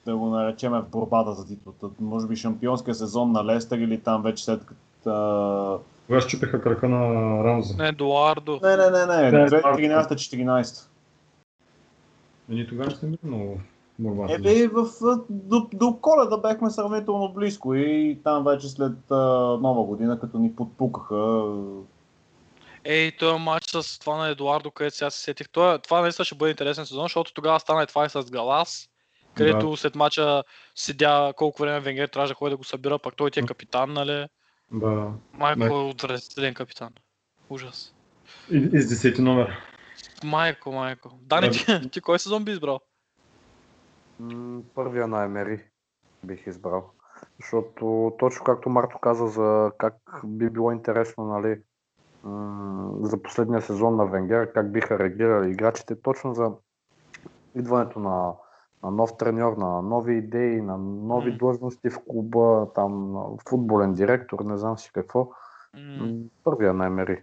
да 0.06 0.16
го 0.18 0.26
наречем, 0.26 0.72
в 0.72 0.86
борбата 0.92 1.34
за 1.34 1.48
титлата. 1.48 1.90
Може 2.00 2.28
би 2.28 2.36
шампионския 2.36 2.96
сезон 2.96 3.32
на 3.32 3.46
Лестър 3.46 3.78
или 3.78 4.00
там 4.00 4.22
вече 4.22 4.44
след 4.44 4.66
като... 4.66 5.80
Кога 6.08 6.22
щупиха 6.22 6.62
кръка 6.62 6.90
на 6.90 7.00
Рамзи. 7.44 7.76
Не, 7.76 7.88
Едуардо. 7.88 8.60
Не, 8.64 8.78
не, 8.78 8.90
не, 8.90 9.32
не, 9.32 9.32
Да, 9.32 9.48
2013-14. 9.48 10.88
И 12.50 12.56
ние 12.56 12.68
тогава 12.68 12.90
не 12.90 12.96
сме 12.96 13.10
били 13.10 13.20
много 13.24 13.58
борбата. 14.00 14.34
Еми, 14.34 14.68
в, 14.68 14.88
до, 15.30 15.68
до 15.74 15.98
коледа 16.02 16.38
бяхме 16.38 16.70
сравнително 16.70 17.34
близко 17.34 17.74
и 17.74 18.20
там 18.24 18.44
вече 18.44 18.70
след 18.70 19.12
а, 19.12 19.16
нова 19.62 19.84
година, 19.84 20.20
като 20.20 20.40
ни 20.40 20.56
подпукаха, 20.56 21.44
Ей, 22.86 23.18
този 23.18 23.44
матч 23.44 23.66
с 23.70 24.00
това 24.00 24.18
на 24.18 24.28
Едуардо, 24.28 24.72
където 24.72 24.96
сега 24.96 25.10
се 25.10 25.22
сетих, 25.22 25.50
това, 25.50 25.78
това 25.78 26.02
наистина 26.02 26.26
ще 26.26 26.36
бъде 26.36 26.52
интересен 26.52 26.86
сезон, 26.86 27.06
защото 27.06 27.34
тогава 27.34 27.60
стана 27.60 27.84
и 27.84 27.88
това 27.88 28.06
и 28.06 28.10
с 28.10 28.24
Галас, 28.32 28.90
където 29.36 29.70
Да. 29.70 29.78
след 29.78 29.96
мача 29.96 30.44
седя 30.76 31.34
колко 31.38 31.62
време 31.62 31.80
Венгер 31.80 32.08
трябваше 32.08 32.32
да 32.32 32.36
ходи 32.36 32.50
да 32.50 32.58
го 32.58 32.64
събира, 32.64 33.00
пак 33.00 33.16
той 33.16 33.32
ти 33.32 33.40
е 33.40 33.46
капитан, 33.46 33.94
нали? 33.94 34.28
Да. 34.72 35.12
Майко 35.34 35.64
е 35.64 35.70
отвратителен 35.70 36.54
капитан. 36.54 36.90
Ужас. 37.50 37.94
И, 38.52 38.58
и 38.74 38.82
с 38.82 39.04
10 39.04 39.20
номер. 39.20 39.58
Майко, 40.24 40.72
майко. 40.72 41.10
Дани, 41.22 41.50
Да. 41.50 41.82
ти, 41.82 41.90
ти 41.90 42.02
кой 42.02 42.20
сезон 42.20 42.46
би 42.46 42.52
избрал? 42.52 42.80
Първия 44.76 45.08
на 45.08 45.24
Емери 45.24 45.64
бих 46.24 46.48
избрал. 46.48 46.92
Защото 47.40 48.16
точно 48.20 48.44
както 48.44 48.70
Марто 48.70 48.98
каза 49.00 49.28
за 49.28 49.72
как 49.78 49.96
би 50.24 50.50
било 50.50 50.72
интересно, 50.72 51.24
нали, 51.26 51.62
за 53.02 53.22
последния 53.24 53.62
сезон 53.62 53.96
на 53.96 54.06
Венгер, 54.06 54.54
как 54.54 54.72
биха 54.72 55.00
реагирали 55.00 55.52
играчите, 55.52 56.02
точно 56.02 56.34
за 56.34 56.52
идването 57.56 58.00
на, 58.00 58.34
на 58.84 58.92
нов 58.92 59.18
треньор, 59.18 59.58
на 59.58 59.82
нови 59.82 60.18
идеи, 60.18 60.62
на 60.62 60.78
нови 60.78 61.32
М. 61.32 61.38
длъжности 61.38 61.90
в 61.90 62.00
клуба, 62.10 62.68
там 62.76 63.16
футболен 63.50 63.94
директор, 63.94 64.40
не 64.40 64.58
знам 64.58 64.78
си 64.78 64.92
какво. 64.94 65.32
М, 65.74 66.14
Първия 66.44 66.74
на 66.74 66.86
Емери. 66.86 67.22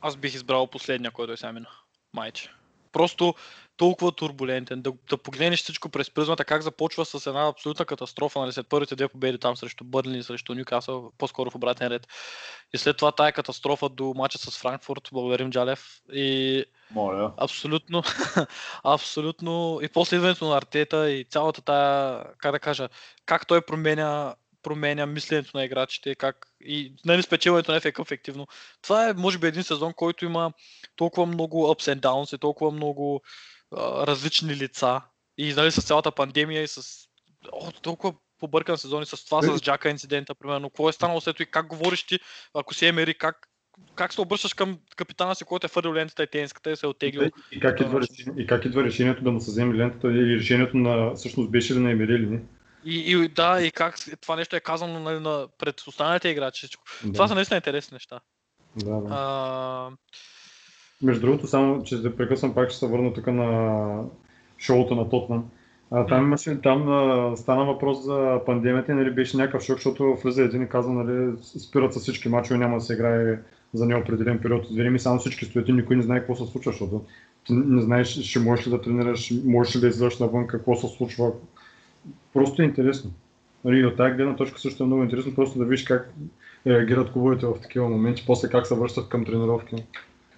Аз 0.00 0.16
бих 0.16 0.34
избрал 0.34 0.66
последния, 0.66 1.10
който 1.10 1.32
е 1.32 1.36
сега 1.36 1.52
мина. 1.52 1.68
Майче. 2.14 2.50
Просто 2.92 3.34
толкова 3.82 4.12
турбулентен. 4.12 4.82
Да, 4.82 4.92
да 5.10 5.16
погледнеш 5.16 5.62
всичко 5.62 5.88
през 5.88 6.10
призмата, 6.10 6.44
как 6.44 6.62
започва 6.62 7.04
с 7.04 7.26
една 7.26 7.48
абсолютна 7.48 7.84
катастрофа, 7.84 8.40
нали, 8.40 8.52
след 8.52 8.68
първите 8.68 8.96
две 8.96 9.08
победи 9.08 9.38
там 9.38 9.56
срещу 9.56 9.84
Бърнли 9.84 10.18
и 10.18 10.22
срещу 10.22 10.54
Ньюкасъл, 10.54 11.12
по-скоро 11.18 11.50
в 11.50 11.54
обратен 11.54 11.88
ред. 11.88 12.06
И 12.74 12.78
след 12.78 12.96
това 12.96 13.12
тая 13.12 13.32
катастрофа 13.32 13.88
до 13.88 14.14
мача 14.16 14.38
с 14.38 14.58
Франкфурт, 14.58 15.08
благодарим 15.12 15.50
Джалев. 15.50 16.00
И 16.12 16.64
моля. 16.90 17.32
абсолютно, 17.36 18.02
абсолютно. 18.84 19.78
И 19.82 19.88
после 19.88 20.16
идването 20.16 20.48
на 20.48 20.56
Артета 20.56 21.10
и 21.10 21.24
цялата 21.24 21.62
тая, 21.62 22.24
как 22.38 22.52
да 22.52 22.58
кажа, 22.58 22.88
как 23.26 23.46
той 23.46 23.62
променя 23.62 24.34
променя 24.62 25.06
мисленето 25.06 25.50
на 25.54 25.64
играчите, 25.64 26.14
как 26.14 26.46
и 26.60 26.94
нали, 27.04 27.22
спечелването 27.22 27.72
на 27.72 27.80
FA 27.80 28.02
ефективно. 28.02 28.46
Това 28.82 29.08
е, 29.08 29.12
може 29.12 29.38
би, 29.38 29.46
един 29.46 29.62
сезон, 29.62 29.92
който 29.92 30.24
има 30.24 30.52
толкова 30.96 31.26
много 31.26 31.66
ups 31.66 31.94
and 31.94 32.00
downs 32.00 32.36
и 32.36 32.38
толкова 32.38 32.70
много 32.70 33.22
а, 33.76 34.06
различни 34.06 34.56
лица. 34.56 35.00
И 35.38 35.54
нали, 35.54 35.70
с 35.70 35.82
цялата 35.82 36.12
пандемия 36.12 36.62
и 36.62 36.68
с 36.68 36.82
о, 37.52 37.72
толкова 37.72 38.14
побъркан 38.38 38.78
сезон 38.78 39.02
и 39.02 39.06
с 39.06 39.24
това 39.24 39.42
с 39.42 39.60
Джака 39.60 39.90
инцидента, 39.90 40.34
примерно. 40.34 40.70
Какво 40.70 40.88
е 40.88 40.92
станало 40.92 41.20
след 41.20 41.40
и 41.40 41.46
как 41.46 41.66
говориш 41.66 42.02
ти, 42.06 42.18
ако 42.54 42.74
си 42.74 42.86
Емери, 42.86 43.14
как, 43.14 43.48
как 43.94 44.12
се 44.12 44.20
обръщаш 44.20 44.54
към 44.54 44.78
капитана 44.96 45.34
си, 45.34 45.44
който 45.44 45.66
е 45.66 45.68
фърлил 45.68 45.92
лентата 45.94 46.22
и 46.22 46.26
тенската 46.26 46.70
и 46.70 46.76
се 46.76 46.86
е 46.86 46.88
оттеглил. 46.88 47.30
И 47.52 47.60
как, 47.60 47.80
идва, 47.80 48.00
решение- 48.00 48.42
и 48.42 48.46
как 48.46 48.64
идва 48.64 48.84
решението 48.84 49.24
да 49.24 49.30
му 49.30 49.40
се 49.40 49.50
вземе 49.50 49.74
лентата 49.74 50.08
или 50.08 50.38
решението 50.38 50.76
на, 50.76 51.14
всъщност 51.14 51.50
беше 51.50 51.74
ли 51.74 51.78
на 51.78 51.90
Емери 51.90 52.14
или 52.14 52.26
не? 52.26 52.42
И, 52.84 53.12
и 53.12 53.28
да, 53.28 53.62
и 53.62 53.70
как 53.70 53.96
това 54.20 54.36
нещо 54.36 54.56
е 54.56 54.60
казано 54.60 55.00
нали, 55.00 55.20
на, 55.20 55.48
пред 55.58 55.80
останалите 55.80 56.28
играчи. 56.28 56.68
Да, 57.04 57.12
Това 57.12 57.28
са 57.28 57.34
наистина 57.34 57.56
интересни 57.56 57.94
неща. 57.94 58.20
да, 58.76 59.00
да. 59.00 59.08
А, 59.10 59.90
Между 61.02 61.26
другото, 61.26 61.46
само 61.46 61.82
че 61.82 62.02
да 62.02 62.16
прекъсвам 62.16 62.54
пак, 62.54 62.70
ще 62.70 62.78
се 62.78 62.86
върна 62.86 63.12
тук 63.12 63.26
на 63.26 64.04
шоуто 64.58 64.94
на 64.94 65.08
Тотнам. 65.08 65.44
Там 66.08 66.24
имаше, 66.24 66.60
там 66.62 66.88
а, 66.88 67.36
стана 67.36 67.64
въпрос 67.64 68.04
за 68.04 68.40
пандемията 68.46 68.94
нали, 68.94 69.10
беше 69.10 69.36
някакъв 69.36 69.62
шок, 69.62 69.76
защото 69.76 70.16
влиза 70.24 70.42
един 70.42 70.62
и 70.62 70.68
каза, 70.68 70.92
нали, 70.92 71.32
спират 71.42 71.94
се 71.94 72.00
всички 72.00 72.28
мачове, 72.28 72.58
няма 72.58 72.76
да 72.76 72.80
се 72.80 72.92
играе 72.92 73.38
за 73.74 73.86
неопределен 73.86 74.38
период 74.38 74.64
от 74.64 74.76
време, 74.76 74.98
само 74.98 75.18
всички 75.18 75.44
стоят 75.44 75.68
и 75.68 75.72
никой 75.72 75.96
не 75.96 76.02
знае 76.02 76.18
какво 76.18 76.36
се 76.36 76.52
случва, 76.52 76.72
защото 76.72 77.04
ти 77.44 77.52
не 77.52 77.82
знаеш, 77.82 78.08
ще 78.08 78.38
можеш 78.38 78.66
ли 78.66 78.70
да 78.70 78.80
тренираш, 78.80 79.32
можеш 79.44 79.76
ли 79.76 79.80
да 79.80 79.88
излезеш 79.88 80.18
навън, 80.18 80.46
какво 80.46 80.76
се 80.76 80.88
случва. 80.88 81.32
Просто 82.34 82.62
е 82.62 82.64
интересно. 82.64 83.10
Нали, 83.64 83.78
и 83.78 83.86
от 83.86 83.96
тази 83.96 84.14
гледна 84.14 84.36
точка 84.36 84.60
също 84.60 84.82
е 84.82 84.86
много 84.86 85.02
интересно 85.02 85.34
просто 85.34 85.58
да 85.58 85.64
видиш 85.64 85.84
как 85.84 86.12
реагират 86.66 87.12
клубовете 87.12 87.46
в 87.46 87.60
такива 87.62 87.88
моменти, 87.88 88.24
после 88.26 88.48
как 88.48 88.66
се 88.66 88.74
връщат 88.74 89.08
към 89.08 89.24
тренировки. 89.24 89.76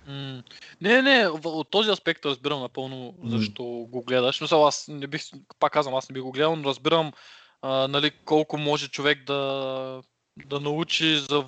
М, 0.06 0.42
Не, 0.80 1.02
не, 1.02 1.28
от 1.28 1.70
този 1.70 1.90
аспект 1.90 2.24
разбирам 2.24 2.60
напълно 2.60 3.14
защо 3.24 3.62
го 3.64 4.04
гледаш. 4.04 4.40
Мисъл, 4.40 4.66
аз 4.66 4.88
не 4.88 5.06
бих, 5.06 5.22
пак 5.58 5.72
казвам, 5.72 5.94
аз 5.94 6.08
не 6.08 6.12
бих 6.14 6.22
го 6.22 6.32
гледал, 6.32 6.56
но 6.56 6.68
разбирам 6.68 7.12
а, 7.62 7.88
нали, 7.88 8.10
колко 8.24 8.58
може 8.58 8.88
човек 8.88 9.24
да, 9.24 10.02
да 10.46 10.60
научи 10.60 11.16
за 11.16 11.44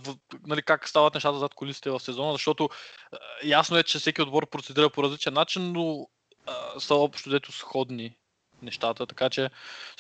нали, 0.47 0.63
как 0.63 0.89
стават 0.89 1.15
нещата 1.15 1.39
зад 1.39 1.55
колисите 1.55 1.91
в 1.91 2.01
сезона, 2.01 2.33
защото 2.33 2.69
а, 3.13 3.17
ясно 3.45 3.79
е, 3.79 3.83
че 3.83 3.99
всеки 3.99 4.23
отбор 4.23 4.51
процедира 4.51 4.91
по 4.91 5.03
различен 5.03 5.35
начин, 5.35 5.73
но 5.73 6.09
а, 6.47 6.81
са 6.81 6.95
общо 6.95 7.31
дето 7.31 7.53
сходни 7.53 8.17
нещата, 8.63 9.07
така 9.07 9.31
че 9.31 9.51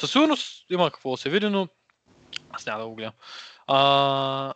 със 0.00 0.12
сигурност 0.12 0.70
има 0.70 0.90
какво 0.90 1.10
да 1.10 1.16
се 1.16 1.30
види, 1.30 1.48
но 1.48 1.68
аз 2.50 2.66
няма 2.66 2.80
да 2.80 2.88
го 2.88 2.94
гледам. 2.94 3.14
А, 3.66 4.54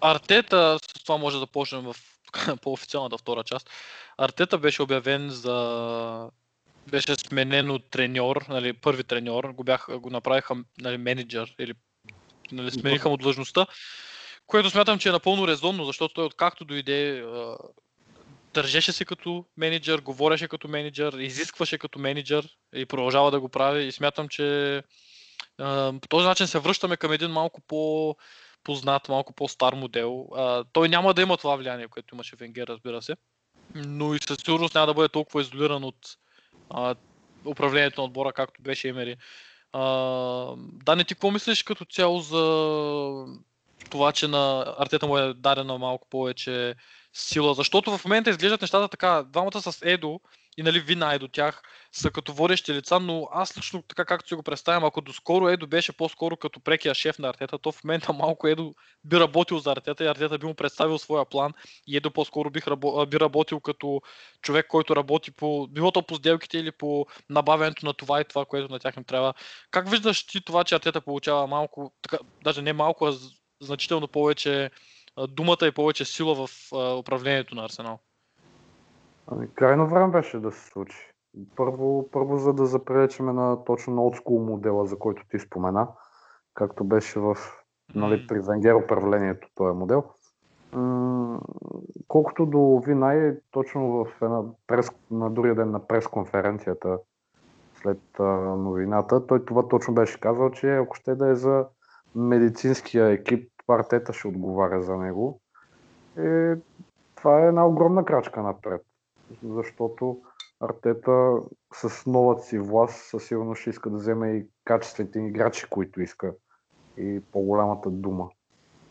Артета, 0.00 0.78
с 0.82 1.04
това 1.04 1.16
може 1.16 1.38
да 1.38 1.46
почнем 1.46 1.82
в 1.82 1.96
по-официалната 2.62 3.18
втора 3.18 3.42
част. 3.44 3.70
Артета 4.18 4.58
беше 4.58 4.82
обявен 4.82 5.30
за 5.30 6.30
беше 6.86 7.14
сменен 7.14 7.70
от 7.70 7.90
треньор, 7.90 8.44
нали, 8.48 8.72
първи 8.72 9.04
треньор, 9.04 9.44
го, 9.44 9.64
бях, 9.64 9.86
го 9.98 10.10
направиха 10.10 10.54
нали, 10.80 10.98
менеджер 10.98 11.54
или 11.58 11.74
нали, 12.52 12.70
смениха 12.70 13.08
му 13.08 13.16
длъжността, 13.16 13.66
което 14.46 14.70
смятам, 14.70 14.98
че 14.98 15.08
е 15.08 15.12
напълно 15.12 15.48
резонно, 15.48 15.84
защото 15.84 16.14
той 16.14 16.24
откакто 16.24 16.64
дойде 16.64 17.24
държеше 18.54 18.92
се 18.92 19.04
като 19.04 19.44
менеджер, 19.56 19.98
говореше 19.98 20.48
като 20.48 20.68
менеджер, 20.68 21.12
изискваше 21.12 21.78
като 21.78 21.98
менеджер 21.98 22.48
и 22.74 22.86
продължава 22.86 23.30
да 23.30 23.40
го 23.40 23.48
прави 23.48 23.84
и 23.84 23.92
смятам, 23.92 24.28
че 24.28 24.82
по 26.00 26.08
този 26.08 26.26
начин 26.26 26.46
се 26.46 26.58
връщаме 26.58 26.96
към 26.96 27.12
един 27.12 27.30
малко 27.30 27.60
по 27.60 28.16
познат, 28.64 29.08
малко 29.08 29.32
по-стар 29.32 29.72
модел. 29.72 30.28
А, 30.36 30.64
той 30.72 30.88
няма 30.88 31.14
да 31.14 31.22
има 31.22 31.36
това 31.36 31.56
влияние, 31.56 31.88
което 31.88 32.14
имаше 32.14 32.36
Венгер, 32.36 32.66
разбира 32.66 33.02
се, 33.02 33.16
но 33.74 34.14
и 34.14 34.18
със 34.18 34.38
сигурност 34.38 34.74
няма 34.74 34.86
да 34.86 34.94
бъде 34.94 35.08
толкова 35.08 35.40
изолиран 35.40 35.84
от 35.84 35.96
а, 36.70 36.94
управлението 37.44 38.00
на 38.00 38.04
отбора, 38.04 38.32
както 38.32 38.62
беше 38.62 38.88
Емери. 38.88 39.16
А, 39.72 40.54
Дани, 40.56 41.04
ти 41.04 41.14
какво 41.14 41.30
мислиш 41.30 41.62
като 41.62 41.84
цяло 41.84 42.20
за 42.20 43.24
това, 43.90 44.12
че 44.12 44.28
на 44.28 44.74
Артета 44.78 45.06
му 45.06 45.18
е 45.18 45.34
дадена 45.34 45.78
малко 45.78 46.08
повече 46.08 46.74
сила? 47.12 47.54
Защото 47.54 47.98
в 47.98 48.04
момента 48.04 48.30
изглеждат 48.30 48.60
нещата 48.60 48.88
така, 48.88 49.22
двамата 49.22 49.62
с 49.62 49.78
Едо 49.82 50.20
и 50.60 50.62
нали 50.62 50.80
Вина 50.80 51.14
е 51.14 51.18
до 51.18 51.28
тях 51.28 51.62
са 51.92 52.10
като 52.10 52.32
водещи 52.32 52.74
лица, 52.74 53.00
но 53.00 53.28
аз 53.32 53.58
лично 53.58 53.82
така 53.82 54.04
както 54.04 54.28
си 54.28 54.34
го 54.34 54.42
представям, 54.42 54.84
ако 54.84 55.00
доскоро 55.00 55.48
Едо 55.48 55.66
беше 55.66 55.92
по-скоро 55.92 56.36
като 56.36 56.60
прекия 56.60 56.94
шеф 56.94 57.18
на 57.18 57.28
Артета, 57.28 57.58
то 57.58 57.72
в 57.72 57.84
момента 57.84 58.12
малко 58.12 58.46
Едо 58.46 58.74
би 59.04 59.20
работил 59.20 59.58
за 59.58 59.72
Артета 59.72 60.04
и 60.04 60.06
Артета 60.06 60.38
би 60.38 60.46
му 60.46 60.54
представил 60.54 60.98
своя 60.98 61.24
план 61.24 61.52
и 61.86 61.96
Едо 61.96 62.10
по-скоро 62.10 62.50
бих, 62.50 62.64
би 63.08 63.20
работил 63.20 63.60
като 63.60 64.00
човек, 64.42 64.66
който 64.66 64.96
работи 64.96 65.30
по, 65.30 65.66
било 65.66 65.92
то 65.92 66.02
по 66.02 66.14
сделките 66.14 66.58
или 66.58 66.72
по 66.72 67.06
набавянето 67.30 67.86
на 67.86 67.94
това 67.94 68.20
и 68.20 68.24
това, 68.24 68.44
което 68.44 68.72
на 68.72 68.78
тях 68.78 68.96
им 68.96 69.04
трябва. 69.04 69.34
Как 69.70 69.90
виждаш 69.90 70.26
ти 70.26 70.40
това, 70.44 70.64
че 70.64 70.74
Артета 70.74 71.00
получава 71.00 71.46
малко, 71.46 71.92
така, 72.02 72.18
даже 72.44 72.62
не 72.62 72.72
малко, 72.72 73.06
а 73.06 73.12
значително 73.60 74.08
повече 74.08 74.70
думата 75.28 75.66
и 75.66 75.72
повече 75.72 76.04
сила 76.04 76.34
в 76.34 76.50
управлението 76.98 77.54
на 77.54 77.64
Арсенал? 77.64 78.00
Ами, 79.30 79.48
крайно 79.54 79.86
време 79.86 80.12
беше 80.12 80.40
да 80.40 80.52
се 80.52 80.70
случи. 80.70 81.12
Първо, 81.56 82.08
първо 82.12 82.36
за 82.36 82.52
да 82.52 82.66
запречеме 82.66 83.32
на 83.32 83.64
точно 83.64 83.94
на 83.94 84.02
олдскул 84.02 84.44
модела, 84.44 84.86
за 84.86 84.98
който 84.98 85.22
ти 85.30 85.38
спомена, 85.38 85.88
както 86.54 86.84
беше 86.84 87.20
в 87.20 87.36
нали, 87.94 88.26
при 88.26 88.40
Венгер 88.40 88.74
управлението 88.74 89.48
този 89.54 89.78
модел. 89.78 90.04
М, 90.72 91.40
колкото 92.08 92.46
до 92.46 92.82
Винай, 92.86 93.38
точно 93.50 94.04
в 94.04 94.22
една 94.22 94.42
прес, 94.66 94.90
на 95.10 95.30
другия 95.30 95.54
ден 95.54 95.70
на 95.70 95.86
пресконференцията 95.86 96.98
след 97.74 98.00
а, 98.18 98.22
новината, 98.56 99.26
той 99.26 99.44
това 99.44 99.68
точно 99.68 99.94
беше 99.94 100.20
казал, 100.20 100.50
че 100.50 100.76
ако 100.76 100.94
ще 100.94 101.14
да 101.14 101.28
е 101.28 101.34
за 101.34 101.66
медицинския 102.14 103.06
екип, 103.06 103.50
Артета 103.68 104.12
ще 104.12 104.28
отговаря 104.28 104.82
за 104.82 104.96
него. 104.96 105.40
И 106.18 106.54
това 107.14 107.40
е 107.40 107.48
една 107.48 107.66
огромна 107.66 108.04
крачка 108.04 108.42
напред, 108.42 108.82
защото 109.42 110.20
Артета 110.60 111.32
с 111.74 112.06
новата 112.06 112.42
си 112.42 112.58
власт 112.58 113.08
със 113.10 113.24
сигурност 113.24 113.60
ще 113.60 113.70
иска 113.70 113.90
да 113.90 113.96
вземе 113.96 114.30
и 114.30 114.46
качествените 114.64 115.18
играчи, 115.18 115.66
които 115.70 116.02
иска 116.02 116.32
и 116.98 117.20
по-голямата 117.32 117.90
дума 117.90 118.28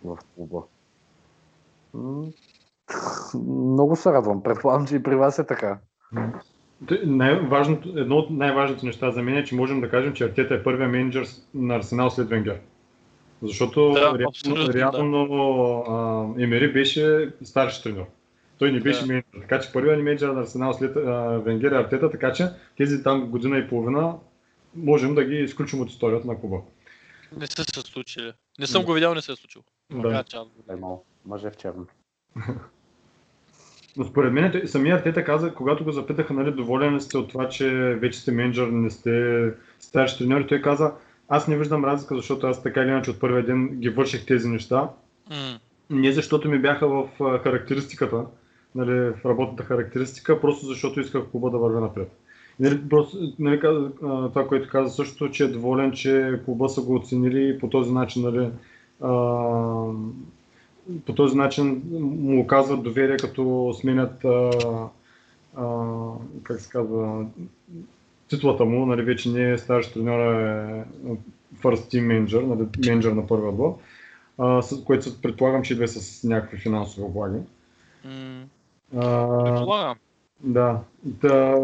в 0.03 0.17
клуба. 0.35 0.63
Много 3.33 3.95
се 3.95 4.11
радвам. 4.11 4.43
Предполагам, 4.43 4.87
че 4.87 4.95
и 4.95 5.03
при 5.03 5.15
вас 5.15 5.39
е 5.39 5.45
така. 5.45 5.79
Най-важното, 7.05 7.93
едно 7.95 8.15
от 8.15 8.29
най-важните 8.29 8.85
неща 8.85 9.11
за 9.11 9.21
мен 9.21 9.37
е, 9.37 9.43
че 9.43 9.55
можем 9.55 9.81
да 9.81 9.89
кажем, 9.89 10.13
че 10.13 10.23
Артета 10.23 10.53
е 10.53 10.63
първият 10.63 10.91
менеджер 10.91 11.27
на 11.53 11.75
Арсенал 11.75 12.09
след 12.09 12.29
Венгер. 12.29 12.61
Защото 13.41 13.91
Да, 13.91 13.99
реално, 13.99 14.27
абсолютно, 14.27 14.73
реално 14.73 15.23
а, 15.87 16.25
Емери 16.43 16.73
беше 16.73 17.33
старши 17.43 17.83
тренер. 17.83 18.05
Той 18.59 18.71
не 18.71 18.79
беше 18.79 18.99
Да. 19.01 19.05
менеджер. 19.07 19.27
Така 19.41 19.59
че 19.59 19.71
първият 19.73 19.97
ни 19.97 20.03
менеджер 20.03 20.29
на 20.29 20.41
Арсенал 20.41 20.73
след 20.73 20.95
а, 20.95 21.01
Венгер 21.45 21.71
е 21.71 21.75
Артета, 21.75 22.11
така 22.11 22.33
че 22.33 22.47
тези 22.77 23.03
там 23.03 23.29
година 23.29 23.57
и 23.57 23.67
половина 23.67 24.15
можем 24.75 25.15
да 25.15 25.23
ги 25.23 25.35
изключим 25.35 25.81
от 25.81 25.89
историята 25.89 26.27
на 26.27 26.39
клуба. 26.39 26.57
Не 27.37 27.47
са 27.47 27.63
се 27.63 27.81
случили. 27.81 28.33
Не 28.59 28.67
съм 28.67 28.81
Да. 28.81 28.85
го 28.85 28.93
видял, 28.93 29.13
не 29.15 29.21
се 29.21 29.31
е 29.31 29.35
случило. 29.35 29.63
Да. 29.91 30.23
Мъже 31.25 31.49
в 31.49 31.55
черно. 31.55 31.85
Но 33.97 34.05
според 34.05 34.33
мен 34.33 34.61
самия 34.65 34.95
Артета 34.95 35.23
каза, 35.23 35.53
когато 35.53 35.83
го 35.83 35.91
запитаха, 35.91 36.33
нали, 36.33 36.51
доволен 36.51 36.95
ли 36.95 37.01
сте 37.01 37.17
от 37.17 37.29
това, 37.29 37.49
че 37.49 37.69
вече 38.01 38.19
сте 38.19 38.31
менеджер, 38.31 38.67
не 38.67 38.89
сте 38.89 39.43
старши 39.79 40.17
треньор, 40.17 40.41
той 40.41 40.61
каза, 40.61 40.93
аз 41.27 41.47
не 41.47 41.57
виждам 41.57 41.85
разлика, 41.85 42.15
защото 42.15 42.47
аз 42.47 42.63
така 42.63 42.81
или 42.81 42.89
иначе 42.89 43.11
от 43.11 43.19
първия 43.19 43.45
ден 43.45 43.67
ги 43.79 43.89
върших 43.89 44.25
тези 44.25 44.49
неща. 44.49 44.89
М, 45.29 45.59
Не 45.89 46.11
защото 46.11 46.49
ми 46.49 46.59
бяха 46.59 46.87
в 46.87 47.09
а, 47.19 47.39
характеристиката, 47.39 48.25
нали, 48.79 48.91
в 48.91 49.25
работната 49.25 49.63
характеристика, 49.63 50.41
просто 50.41 50.65
защото 50.65 50.99
исках 50.99 51.23
клуба 51.31 51.49
да 51.49 51.57
върви 51.57 51.81
напред. 51.81 52.11
Нали, 52.59 52.89
просто, 52.89 53.17
нали, 53.39 53.59
това, 54.29 54.47
което 54.47 54.69
каза 54.69 54.93
също, 54.93 55.29
че 55.29 55.43
е 55.43 55.47
доволен, 55.47 55.91
че 55.91 56.41
клуба 56.45 56.69
са 56.69 56.81
го 56.81 56.95
оценили 56.95 57.49
и 57.49 57.59
по 57.59 57.69
този 57.69 57.93
начин, 57.93 58.23
нали, 58.23 58.49
а, 59.01 59.11
по 61.05 61.13
този 61.15 61.37
начин 61.37 61.81
му 62.19 62.41
оказват 62.41 62.83
доверие, 62.83 63.17
като 63.17 63.73
сменят 63.79 64.25
а, 64.25 64.51
а, 65.55 65.85
как 66.43 66.59
се 66.59 66.69
казва, 66.69 67.25
титлата 68.27 68.65
му, 68.65 68.85
нали, 68.85 69.01
вече 69.01 69.29
не 69.29 69.51
е 69.51 69.57
старши 69.57 69.93
треньор, 69.93 70.19
е 70.19 70.85
first 71.61 71.93
team 71.93 72.07
manager, 72.07 72.41
нали, 72.45 72.67
менеджер 72.87 73.11
на 73.11 73.27
първия 73.27 73.49
отбор, 73.49 73.77
а, 74.37 74.61
с, 74.61 74.83
което 74.83 75.21
предполагам, 75.21 75.63
че 75.63 75.73
идва 75.73 75.87
с 75.87 76.23
някакви 76.23 76.57
финансови 76.57 77.05
облаги. 77.05 77.39
А, 78.05 78.43
Предполагам. 78.91 79.97
да, 80.43 80.79
да, 81.03 81.57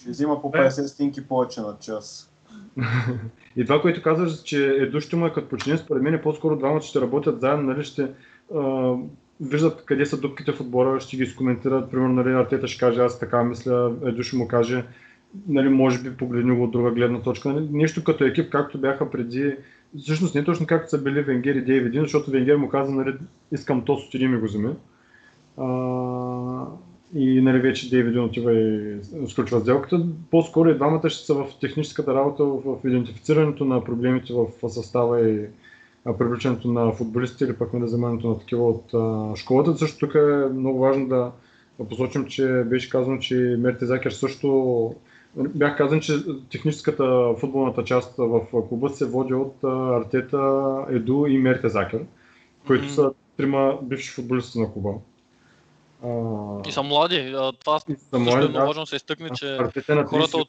Ще 0.00 0.10
взима 0.10 0.42
по 0.42 0.52
Е. 0.54 0.58
50 0.58 0.86
стинки 0.86 1.28
повече 1.28 1.60
на 1.60 1.76
час. 1.80 2.32
И 3.56 3.64
това, 3.64 3.80
което 3.80 4.02
казваш, 4.02 4.42
че 4.42 4.66
Еду 4.66 5.00
ще 5.00 5.16
му 5.16 5.26
е 5.26 5.32
като 5.32 5.48
почине, 5.48 5.78
според 5.78 6.02
мен 6.02 6.14
е 6.14 6.22
по-скоро 6.22 6.56
двамата 6.56 6.80
ще 6.80 7.00
работят 7.00 7.40
заедно, 7.40 7.62
нали, 7.62 7.84
ще 7.84 8.10
а, 8.54 8.94
виждат 9.40 9.84
къде 9.84 10.06
са 10.06 10.20
дупките 10.20 10.52
в 10.52 10.60
отбора, 10.60 11.00
ще 11.00 11.16
ги 11.16 11.22
изкоментират, 11.22 11.90
примерно, 11.90 12.14
нали, 12.14 12.34
Артета 12.34 12.68
ще 12.68 12.80
каже, 12.80 13.00
аз 13.00 13.18
така 13.18 13.44
мисля, 13.44 13.92
Еду 14.04 14.22
ще 14.22 14.36
му 14.36 14.48
каже, 14.48 14.84
нали, 15.48 15.68
може 15.68 16.02
би 16.02 16.16
погледни 16.16 16.56
го 16.56 16.64
от 16.64 16.70
друга 16.70 16.90
гледна 16.90 17.20
точка. 17.20 17.48
Нали, 17.48 17.68
нещо 17.72 18.04
като 18.04 18.24
екип, 18.24 18.52
както 18.52 18.80
бяха 18.80 19.10
преди, 19.10 19.56
всъщност 19.98 20.34
не 20.34 20.44
точно 20.44 20.66
както 20.66 20.90
са 20.90 21.02
били 21.02 21.22
Венгер 21.22 21.54
и 21.54 21.64
Дейвидин, 21.64 22.02
защото 22.02 22.30
Венгер 22.30 22.56
му 22.56 22.68
каза, 22.68 22.92
нали, 22.92 23.14
искам 23.52 23.84
то, 23.84 23.92
отиди 23.92 24.28
ми 24.28 24.38
го 24.38 24.46
вземи. 24.46 24.74
А, 25.56 26.66
и 27.14 27.40
нали, 27.40 27.58
вече 27.58 27.90
Дейвид 27.90 28.16
отива 28.16 28.52
и 28.52 28.96
сключва 29.28 29.60
сделката. 29.60 30.06
По-скоро 30.30 30.68
и 30.68 30.74
двамата 30.74 31.10
ще 31.10 31.26
са 31.26 31.34
в 31.34 31.46
техническата 31.60 32.14
работа, 32.14 32.44
в 32.44 32.76
идентифицирането 32.84 33.64
на 33.64 33.84
проблемите 33.84 34.32
в 34.32 34.70
състава 34.70 35.28
и 35.28 35.46
привличането 36.18 36.68
на 36.68 36.92
футболисти 36.92 37.44
или 37.44 37.52
пък 37.52 37.72
на 37.72 37.84
вземането 37.86 38.28
на 38.28 38.38
такива 38.38 38.68
от 38.68 38.94
а, 38.94 39.36
школата. 39.36 39.78
Също 39.78 39.98
тук 39.98 40.14
е 40.14 40.54
много 40.54 40.78
важно 40.78 41.08
да, 41.08 41.32
посочим, 41.88 42.26
че 42.26 42.64
беше 42.66 42.90
казано, 42.90 43.18
че 43.18 43.56
Мерте 43.58 43.86
Закер 43.86 44.10
също 44.10 44.94
Бях 45.36 45.76
казан, 45.76 46.00
че 46.00 46.12
техническата 46.50 47.34
футболната 47.38 47.84
част 47.84 48.14
в 48.18 48.40
клуба 48.68 48.90
се 48.90 49.06
води 49.06 49.34
от 49.34 49.64
Артета, 49.64 50.84
Еду 50.90 51.26
и 51.26 51.38
Мерте 51.38 51.68
Закер, 51.68 52.04
които 52.66 52.88
са 52.88 53.12
трима 53.36 53.78
бивши 53.82 54.10
футболисти 54.10 54.60
на 54.60 54.72
клуба. 54.72 54.90
А, 56.04 56.68
И 56.68 56.72
са 56.72 56.82
млади. 56.82 57.34
А, 57.36 57.52
Това 57.52 57.80
и 57.88 57.92
са 57.92 57.98
също 58.00 58.16
е 58.16 58.18
млади, 58.18 58.48
много 58.48 58.52
да. 58.52 58.64
важно 58.64 58.86
се 58.86 58.96
изтъкне, 58.96 59.30
че 59.30 59.46
на 59.88 60.04
хората 60.04 60.36
30, 60.36 60.40
от 60.40 60.48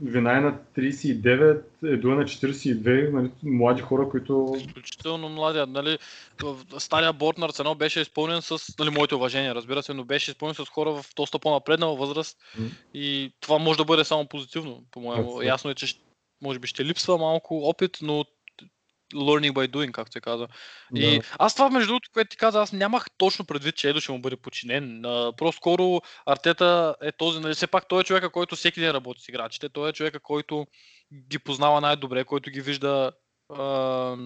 Вина 0.00 0.36
е 0.36 0.40
на 0.40 0.58
39, 0.78 1.62
Еду 1.84 2.10
е 2.10 2.14
на 2.14 2.24
42, 2.24 3.12
нали, 3.12 3.30
млади 3.42 3.82
хора, 3.82 4.08
които 4.08 4.54
изключително 4.58 5.28
млади. 5.28 5.72
Нали, 5.72 5.98
стария 6.78 7.12
борт 7.12 7.38
на 7.38 7.46
Арсенал 7.46 7.74
беше 7.74 8.00
изпълнен 8.00 8.42
с, 8.42 8.78
нали, 8.78 8.90
моите 8.90 9.14
уважения, 9.14 9.54
разбира 9.54 9.82
се, 9.82 9.94
но 9.94 10.04
беше 10.04 10.30
изпълнен 10.30 10.54
с 10.54 10.68
хора 10.68 10.90
в 10.92 11.04
доста 11.16 11.38
по-напреднала 11.38 11.96
възраст 11.96 12.38
и 12.94 13.32
това 13.40 13.58
може 13.58 13.78
да 13.78 13.84
бъде 13.84 14.04
само 14.04 14.26
позитивно, 14.26 14.82
по-моему. 14.90 15.42
Ясно 15.42 15.70
е, 15.70 15.74
че 15.74 15.96
може 16.42 16.58
би 16.58 16.66
ще 16.66 16.84
липсва 16.84 17.18
малко 17.18 17.68
опит, 17.68 17.98
но 18.02 18.24
learning 19.14 19.52
by 19.52 19.70
doing, 19.70 19.90
както 19.90 20.12
се 20.12 20.20
казва. 20.20 20.48
И 20.94 21.18
да, 21.18 21.24
аз 21.38 21.54
това, 21.54 21.70
между 21.70 21.86
другото, 21.86 22.10
което 22.12 22.28
ти 22.28 22.36
каза, 22.36 22.60
аз 22.60 22.72
нямах 22.72 23.06
точно 23.16 23.44
предвид, 23.44 23.76
че 23.76 23.88
Едо 23.88 24.00
ще 24.00 24.12
му 24.12 24.18
бъде 24.18 24.36
подчинен. 24.36 25.02
Просто 25.36 25.56
скоро 25.56 26.00
Артета 26.26 26.94
е 27.02 27.12
този, 27.12 27.40
нали, 27.40 27.54
все 27.54 27.66
пак 27.66 27.88
той 27.88 28.00
е 28.00 28.04
човека, 28.04 28.30
който 28.30 28.56
всеки 28.56 28.80
ден 28.80 28.90
работи 28.90 29.22
с 29.22 29.28
играчите. 29.28 29.68
Той 29.68 29.88
е 29.88 29.92
човека, 29.92 30.20
който 30.20 30.66
ги 31.28 31.38
познава 31.38 31.80
най-добре, 31.80 32.24
който 32.24 32.50
ги 32.50 32.60
вижда 32.60 33.12
а, 33.54 34.16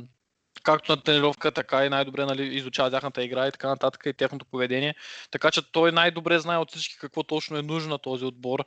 както 0.63 0.93
на 0.93 1.03
тренировка, 1.03 1.53
така 1.53 1.87
и 1.87 1.89
най-добре 1.89 2.25
нали, 2.25 2.57
изучава 2.57 2.91
тяхната 2.91 3.25
игра 3.25 3.49
и 3.49 3.53
така 3.53 3.69
нататък 3.69 4.03
и 4.07 4.13
тяхното 4.13 4.47
поведение. 4.47 4.95
Така 5.31 5.51
че 5.51 5.73
той 5.73 5.93
най-добре 5.93 6.39
знае 6.39 6.59
от 6.59 6.71
всички 6.71 6.97
какво 6.99 7.23
точно 7.23 7.57
е 7.57 7.63
нужно 7.63 7.91
на 7.91 7.99
този 7.99 8.25
отбор. 8.25 8.65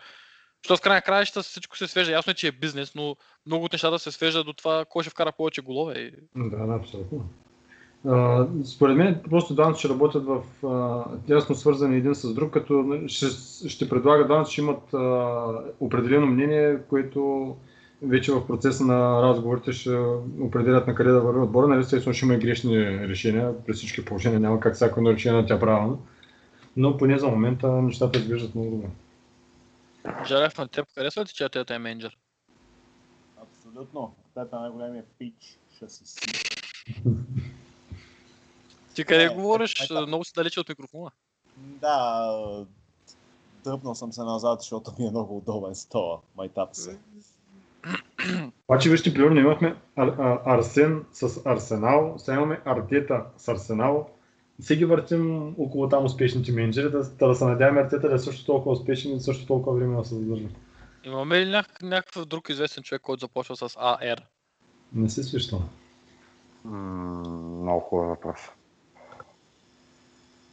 Защото 0.64 0.80
в 0.80 0.84
края 0.84 1.01
краища 1.01 1.43
всичко 1.43 1.78
се 1.78 1.88
свежда. 1.88 2.12
Ясно 2.12 2.32
е, 2.32 2.34
че 2.34 2.47
е 2.47 2.51
бизнес, 2.51 2.95
но 2.95 3.16
много 3.45 3.66
от 3.66 3.74
нещата 3.74 3.99
се 3.99 4.12
свежда 4.12 4.43
до 4.43 4.53
това, 4.53 4.86
кой 4.89 5.03
ще 5.03 5.10
вкара 5.10 5.32
повече 5.32 5.62
голове. 5.62 6.12
Да, 6.36 6.66
да, 6.66 6.74
абсолютно. 6.74 7.30
А, 8.07 8.47
според 8.66 8.97
мен 8.97 9.22
просто 9.30 9.53
двамата 9.53 9.78
ще 9.78 9.89
работят 9.89 10.26
в 10.26 10.68
а, 10.68 11.03
тясно 11.28 11.55
свързани 11.55 11.97
един 11.97 12.16
с 12.16 12.34
друг, 12.34 12.53
като 12.53 12.74
нали, 12.74 13.10
ще, 13.10 13.26
ще 13.70 13.89
предлага 13.89 14.26
двамата, 14.26 14.45
ще 14.45 14.62
имат 14.62 14.93
а, 14.93 15.36
определено 15.80 16.28
мнение, 16.28 16.78
което 16.89 17.55
вече 18.01 18.32
в 18.32 18.47
процеса 18.47 18.86
на 18.86 19.22
разговорите 19.24 19.72
ще 19.72 19.97
определят 20.41 20.88
на 20.88 20.95
къде 20.95 21.12
да 21.12 21.22
върви 21.22 21.39
отбора. 21.39 21.68
Нали, 21.68 21.80
естествено 21.80 22.14
ще 22.14 22.26
има 22.26 22.36
и 22.36 22.39
грешни 22.39 22.99
решения, 23.07 23.53
при 23.66 23.74
всички 23.74 24.05
положения 24.05 24.39
няма 24.39 24.60
как 24.60 24.76
всяко 24.76 24.99
едно 24.99 25.14
решение 25.14 25.41
да 25.41 25.47
тя 25.47 25.60
правилно. 25.60 26.01
Но 26.78 26.97
поне 26.97 27.18
за 27.18 27.28
момента 27.28 27.68
нещата 27.68 28.20
изглеждат 28.20 28.55
много 28.55 28.72
добре. 28.72 28.88
Жарев, 30.27 30.57
на 30.57 30.67
теб 30.67 30.87
харесва 30.95 31.21
ли 31.21 31.25
ти, 31.27 31.33
че 31.33 31.43
Артета 31.43 31.75
е 31.75 31.79
менеджер? 31.79 32.17
Абсолютно. 33.41 34.15
Тета 34.33 34.55
е 34.55 34.59
най-големия 34.59 35.03
пич. 35.19 35.59
Ще 35.75 35.89
си 35.89 36.05
си. 36.05 36.19
Ти 38.95 39.05
къде 39.05 39.23
Е, 39.23 39.29
говориш? 39.29 39.89
е, 39.91 39.93
е, 39.93 40.05
Много 40.05 40.23
си 40.23 40.31
далече 40.35 40.59
от 40.59 40.69
микрофона. 40.69 41.11
Да, 41.57 42.65
дръпнал 43.63 43.95
съм 43.95 44.13
се 44.13 44.21
назад, 44.23 44.59
защото 44.61 44.91
ми 44.99 45.07
е 45.07 45.09
много 45.09 45.37
удобен 45.37 45.75
стола. 45.75 46.19
Майтап 46.35 46.69
се. 46.75 46.99
Обаче 48.69 48.89
вижте, 48.89 49.13
примерно 49.13 49.39
имахме 49.39 49.75
Арсен 50.45 51.05
с 51.11 51.41
Арсенал, 51.45 52.15
сега 52.17 52.37
имаме 52.37 52.61
Артета 52.65 53.25
с 53.37 53.47
Арсенал. 53.47 54.09
Все 54.62 54.76
ги 54.76 54.86
въртим 54.86 55.47
около 55.57 55.89
там 55.89 56.05
успешните 56.05 56.51
менеджери, 56.51 56.91
да, 56.91 57.03
да, 57.10 57.28
да 57.28 57.36
се 57.36 57.45
надяваме 57.45 57.82
Артета 57.82 58.10
да 58.10 58.16
е 58.16 58.20
също 58.20 58.45
толкова 58.45 58.72
успешен 58.72 59.16
и 59.16 59.20
също 59.20 59.45
толкова 59.45 59.76
време 59.76 59.97
да 59.97 60.05
се 60.05 60.16
задържа. 60.16 60.47
Имаме 61.03 61.39
ли 61.39 61.51
няк- 61.51 61.84
някакъв 61.84 62.26
друг 62.26 62.49
известен 62.49 62.84
човек, 62.84 63.01
който 63.01 63.20
започва 63.20 63.55
с 63.55 63.76
АР? 63.80 64.22
Не 64.93 65.10
се 65.10 65.24
свища. 65.24 65.57
М, 66.66 66.78
Много 67.62 67.80
хубав 67.80 68.07
въпрос. 68.07 68.38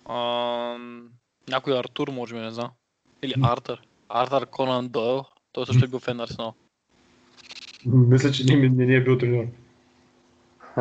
Ам, 0.09 1.09
Някой 1.49 1.79
Артур, 1.79 2.09
може 2.09 2.35
би, 2.35 2.41
не 2.41 2.51
знам. 2.51 2.71
Или 3.23 3.35
Артър. 3.43 3.83
Артър 4.09 4.47
Конан 4.47 4.89
Дойл. 4.89 5.25
Той 5.53 5.67
също 5.67 5.85
е 5.85 5.89
бил 5.89 5.99
фен 5.99 6.17
на 6.17 6.23
Арсенал. 6.23 6.55
Мисля, 7.87 8.31
че 8.31 8.45
не, 8.45 8.69
не, 8.69 8.87
не 8.87 8.95
е 8.95 9.05
бил 9.05 9.19
тренер. 9.19 9.49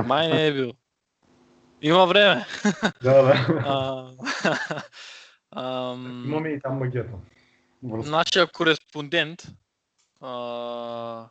Май 0.06 0.28
не 0.28 0.48
е 0.48 0.54
бил. 0.54 0.72
Има 1.86 2.06
време. 2.06 2.46
Да, 3.04 3.24
да. 3.24 3.48
А, 3.66 4.10
ам, 5.92 6.24
Имаме 6.28 6.50
и 6.50 6.60
там 6.60 6.78
магията. 6.78 7.14
Нашия 7.84 8.48
кореспондент 8.48 9.48
а, 10.22 11.30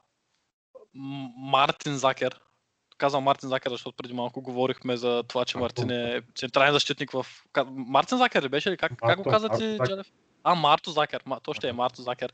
Мартин 1.37 1.97
Закер. 1.97 2.41
Казвам 2.99 3.25
Мартин 3.25 3.49
Закер, 3.49 3.71
защото 3.71 3.97
преди 3.97 4.15
малко 4.15 4.43
говорихме 4.43 4.97
за 4.97 5.23
това, 5.29 5.45
че 5.45 5.59
Мартин 5.59 5.91
е 5.91 6.23
централен 6.35 6.73
защитник 6.73 7.11
в... 7.11 7.27
Мартин 7.67 8.19
Закер 8.19 8.43
ли 8.43 8.49
беше 8.49 8.71
ли? 8.71 8.77
Как, 8.77 8.93
как 8.97 9.23
го 9.23 9.31
Марто, 9.31 9.31
каза 9.31 9.49
Марто 9.49 9.61
ти. 9.61 9.79
Джалев? 9.87 10.07
А, 10.45 10.55
Марто 10.55 10.91
Закер. 10.91 11.23
Ма, 11.27 11.41
то 11.41 11.55
ще 11.55 11.69
е 11.69 11.73
Марто 11.73 12.03
Закер. 12.03 12.33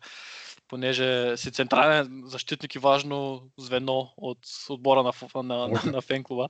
Понеже 0.68 1.36
си 1.36 1.52
централен 1.52 2.22
защитник 2.24 2.74
и 2.74 2.78
важно 2.78 3.42
звено 3.58 4.12
от 4.16 4.38
отбора 4.68 5.02
на, 5.02 5.42
на, 5.42 5.68
на, 5.68 5.80
на 5.84 6.02
фен-клуба. 6.02 6.48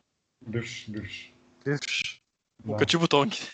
Бивш, 0.49 0.87
бивш. 0.89 1.33
Да. 1.65 1.79
Окачи 2.69 2.99
бутонки. 2.99 3.51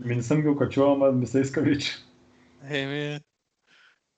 Ми 0.00 0.16
не 0.16 0.22
съм 0.22 0.42
ги 0.42 0.48
окачил, 0.48 0.92
ама 0.92 1.12
не 1.12 1.26
се 1.26 1.40
иска 1.40 1.62
вече. 1.62 1.92
Еми, 2.70 3.20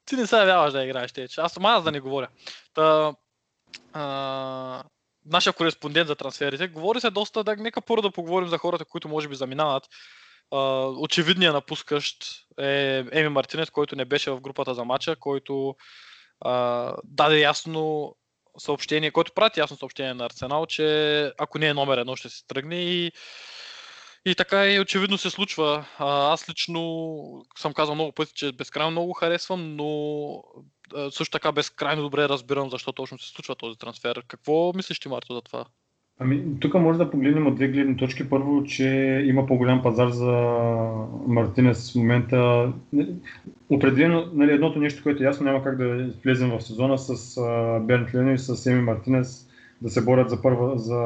ти 0.05 0.17
не 0.17 0.27
се 0.27 0.37
явяваш 0.37 0.73
да 0.73 0.85
играеш 0.85 1.13
теч. 1.13 1.39
Аз 1.39 1.57
аз 1.61 1.85
да 1.85 1.93
не 1.93 2.01
говоря. 2.01 2.29
Та, 2.75 3.15
а, 3.93 4.85
нашия 5.25 5.53
кореспондент 5.53 6.09
за 6.09 6.15
трансферите. 6.15 6.69
Говори 6.69 7.01
се 7.01 7.11
доста, 7.11 7.45
да, 7.45 7.57
нека 7.57 7.81
първо 7.81 8.03
да 8.03 8.11
поговорим 8.11 8.49
за 8.49 8.59
хората, 8.59 8.85
които 8.85 9.09
може 9.09 9.29
би 9.29 9.35
заминават. 9.35 9.85
А, 10.53 10.87
очевидният 10.87 11.55
напускащ 11.55 12.25
е 12.59 13.05
Еми 13.13 13.29
Мартинес, 13.29 13.71
който 13.71 13.97
не 13.97 14.05
беше 14.05 14.31
в 14.31 14.41
групата 14.41 14.75
за 14.75 14.85
матча, 14.85 15.17
който 15.17 15.77
а, 16.41 16.95
даде 17.05 17.41
ясно 17.41 18.15
съобщение, 18.59 19.11
който 19.11 19.33
прати 19.33 19.61
ясно 19.61 19.77
съобщение 19.77 20.15
на 20.15 20.25
Арсенал, 20.25 20.67
че 20.67 21.33
ако 21.39 21.59
не 21.59 21.67
е 21.67 21.75
номер 21.75 21.99
едно, 21.99 22.17
ще 22.17 22.29
се 22.29 22.47
тръгне 22.47 22.77
и 22.77 23.13
и 24.27 24.35
така 24.35 24.67
и 24.67 24.81
очевидно 24.81 25.19
се 25.19 25.31
случва. 25.31 25.87
А, 25.99 26.33
аз 26.33 26.49
лично 26.49 27.45
съм 27.59 27.75
казал 27.75 27.95
много 27.95 28.13
пъти, 28.13 28.33
че 28.35 28.53
безкрайно 28.53 28.91
много 28.91 29.07
го 29.07 29.13
харесвам, 29.13 29.77
но 29.77 30.43
също 31.11 31.33
така 31.33 31.53
безкрайно 31.53 32.03
добре 32.03 32.29
разбирам 32.29 32.71
защо 32.71 32.93
точно 32.93 33.19
се 33.19 33.29
случва 33.29 33.55
този 33.55 33.79
трансфер. 33.79 34.23
Какво 34.29 34.73
мислиш 34.73 35.01
ти, 35.01 35.09
Марто, 35.09 35.35
за 35.35 35.43
това? 35.43 35.65
Ами, 36.21 36.61
тук 36.61 36.75
може 36.75 36.99
да 36.99 37.11
погледнем 37.11 37.47
от 37.47 37.55
две 37.55 37.69
гледни 37.69 37.97
точки. 37.97 38.29
Първо, 38.29 38.65
че 38.65 38.87
има 39.27 39.47
по-голям 39.47 39.83
пазар 39.83 40.09
за 40.09 40.33
Мартинес 41.27 41.93
в 41.93 41.95
момента. 41.95 42.73
Определено, 43.71 44.27
нали, 44.33 44.53
едното 44.53 44.79
нещо, 44.79 45.03
което 45.03 45.23
е 45.23 45.27
ясно, 45.27 45.47
няма 45.47 45.63
как 45.63 45.77
да 45.77 46.11
влезем 46.25 46.51
в 46.51 46.61
сезона 46.61 46.99
с 46.99 47.41
Бернт 47.81 48.15
Лено 48.15 48.33
и 48.33 48.39
с 48.39 48.67
Еми 48.67 48.83
Мартинес 48.83 49.49
да 49.83 49.91
се 49.91 50.05
борят 50.05 50.31
за 50.31 50.43
първа, 50.43 50.79
за, 50.79 51.01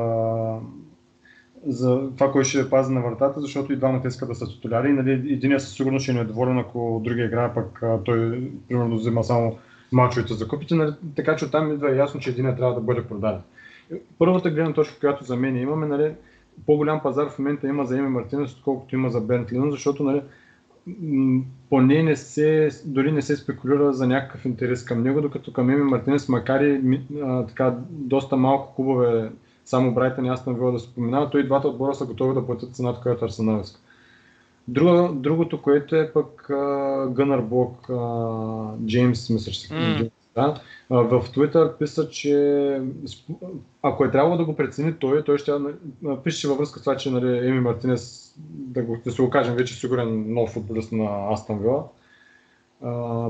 за 1.67 2.11
това, 2.17 2.33
кой 2.33 2.45
ще 2.45 2.71
пази 2.71 2.93
на 2.93 3.01
вратата, 3.01 3.41
защото 3.41 3.73
и 3.73 3.77
двамата 3.77 4.09
искат 4.09 4.29
да 4.29 4.35
са 4.35 4.47
титуляри. 4.47 4.93
Нали, 4.93 5.13
единият 5.13 5.63
със 5.63 5.75
сигурност 5.75 6.03
ще 6.03 6.13
е 6.13 6.15
недоволен, 6.15 6.59
ако 6.59 7.01
другия 7.05 7.27
играе, 7.27 7.55
пък 7.55 7.83
той 8.05 8.51
примерно 8.69 8.97
взема 8.97 9.25
само 9.25 9.59
мачовете 9.93 10.35
за 10.35 10.49
купите. 10.49 10.75
Нали, 10.75 10.93
така 11.17 11.37
че 11.37 11.45
оттам 11.45 11.73
идва 11.73 11.97
ясно, 11.97 12.21
че 12.21 12.31
единият 12.31 12.57
трябва 12.57 12.75
да 12.75 12.81
бъде 12.81 13.03
продаден. 13.03 13.41
Първата 14.19 14.51
гледна 14.51 14.73
точка, 14.73 15.01
която 15.01 15.25
за 15.25 15.37
мен 15.37 15.57
имаме, 15.57 15.87
нали, 15.87 16.13
по-голям 16.67 17.03
пазар 17.03 17.29
в 17.29 17.39
момента 17.39 17.69
има 17.69 17.85
за 17.85 17.99
Еми 17.99 18.09
Мартинес, 18.09 18.53
отколкото 18.53 18.95
има 18.95 19.11
за 19.11 19.21
Бернт 19.21 19.53
Лино, 19.53 19.71
защото 19.71 20.03
нали, 20.03 20.23
поне 21.71 22.03
не 22.03 22.17
се, 22.17 22.71
дори 22.85 23.13
не 23.13 23.23
се 23.23 23.37
спекулира 23.37 23.93
за 23.93 24.07
някакъв 24.07 24.45
интерес 24.45 24.85
към 24.85 25.03
него, 25.03 25.21
докато 25.21 25.53
към 25.53 25.71
Еми 25.71 25.83
Мартинес, 25.83 26.29
макар 26.29 26.61
и 26.61 27.01
а, 27.23 27.47
така, 27.47 27.77
доста 27.91 28.37
малко 28.37 28.75
клубове, 28.75 29.31
само 29.65 29.95
Брайтън 29.95 30.25
и 30.25 30.31
Астон 30.31 30.55
Вила 30.55 30.73
да 30.73 30.79
споменава, 30.79 31.31
той 31.31 31.41
и 31.41 31.45
двата 31.45 31.69
отбора 31.69 31.95
са 31.95 32.07
готови 32.07 32.35
да 32.35 32.47
платят 32.47 32.75
цената, 32.75 33.01
която 33.01 33.25
Арсенал 33.25 33.61
иска. 33.61 33.81
Друго, 34.69 35.15
другото, 35.15 35.63
което 35.63 35.97
е 35.97 36.13
пък 36.13 36.47
Гънър 37.11 37.41
Блок, 37.41 37.91
Джеймс, 38.87 39.31
мисля, 39.31 39.53
че 39.53 39.61
се 39.61 40.11
М. 40.41 40.55
Джеймс, 40.55 40.61
да, 40.91 40.97
а, 40.97 41.03
в 41.03 41.31
Twitter 41.31 41.79
писа, 41.79 42.09
че 42.09 42.83
ако 43.83 44.05
е 44.05 44.11
трябвало 44.11 44.37
да 44.37 44.45
го 44.45 44.57
прецени 44.57 44.95
той, 44.99 45.25
той 45.25 45.39
ще 45.39 45.53
пише 46.25 46.49
във 46.49 46.59
връзка 46.59 46.79
с 46.79 46.83
това, 46.83 46.97
че 46.97 47.11
нали, 47.11 47.49
Еми 47.49 47.61
Мартинес, 47.61 48.35
да, 48.49 48.83
го, 48.83 48.97
да 49.05 49.13
се 49.13 49.23
го 49.23 49.31
кажем, 49.31 49.55
вече 49.55 49.75
сигурен 49.75 50.35
нов 50.35 50.51
футболист 50.51 50.93
на 50.93 51.33
Астон 51.33 51.59
Вила. 51.59 51.85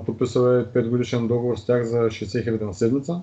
Подписал 0.07 0.41
е 0.41 0.65
5 0.65 0.89
годишен 0.89 1.29
договор 1.29 1.57
с 1.57 1.67
тях 1.67 1.85
за 1.85 1.99
60 1.99 2.45
хиляди 2.45 2.65
на 2.65 2.75
седмица. 2.75 3.21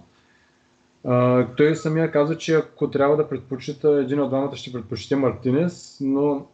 А, 1.03 1.47
той 1.57 1.75
самия 1.75 2.11
каза, 2.11 2.37
че 2.37 2.53
ако 2.53 2.89
трябва 2.89 3.17
да 3.17 3.29
предпочита 3.29 3.91
един 3.91 4.21
от 4.21 4.29
двамата, 4.29 4.55
ще 4.55 4.73
предпочете 4.73 5.15
Мартинес, 5.15 5.97
но 6.01 6.45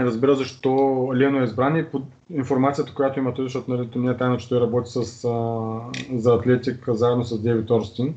разбира 0.00 0.34
защо 0.34 0.70
Лено 1.14 1.40
е 1.40 1.44
избран 1.44 1.76
и 1.76 1.84
под 1.84 2.02
информацията, 2.30 2.94
която 2.94 3.18
има 3.18 3.34
той, 3.34 3.44
защото 3.44 3.70
нали, 3.70 3.88
не 3.96 4.10
е 4.10 4.16
тайна, 4.16 4.36
че 4.36 4.48
той 4.48 4.60
работи 4.60 4.90
с, 4.90 5.24
а, 5.24 6.18
за 6.18 6.34
Атлетик 6.34 6.84
заедно 6.88 7.24
с 7.24 7.42
Дейвид 7.42 7.70
Орстин. 7.70 8.14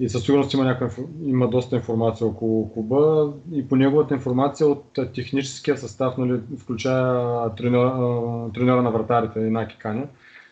и 0.00 0.08
със 0.08 0.24
сигурност 0.24 0.54
има, 0.54 0.64
някаква, 0.64 1.04
има 1.24 1.48
доста 1.48 1.76
информация 1.76 2.26
около 2.26 2.72
клуба 2.72 3.32
и 3.52 3.68
по 3.68 3.76
неговата 3.76 4.14
информация 4.14 4.66
от 4.66 4.84
техническия 5.14 5.78
състав, 5.78 6.18
нали, 6.18 6.40
включая 6.58 7.54
треньора, 7.54 7.92
а, 7.98 8.52
треньора 8.52 8.82
на 8.82 8.90
вратарите 8.90 9.40
Инаки 9.40 9.78
Каня, 9.78 10.06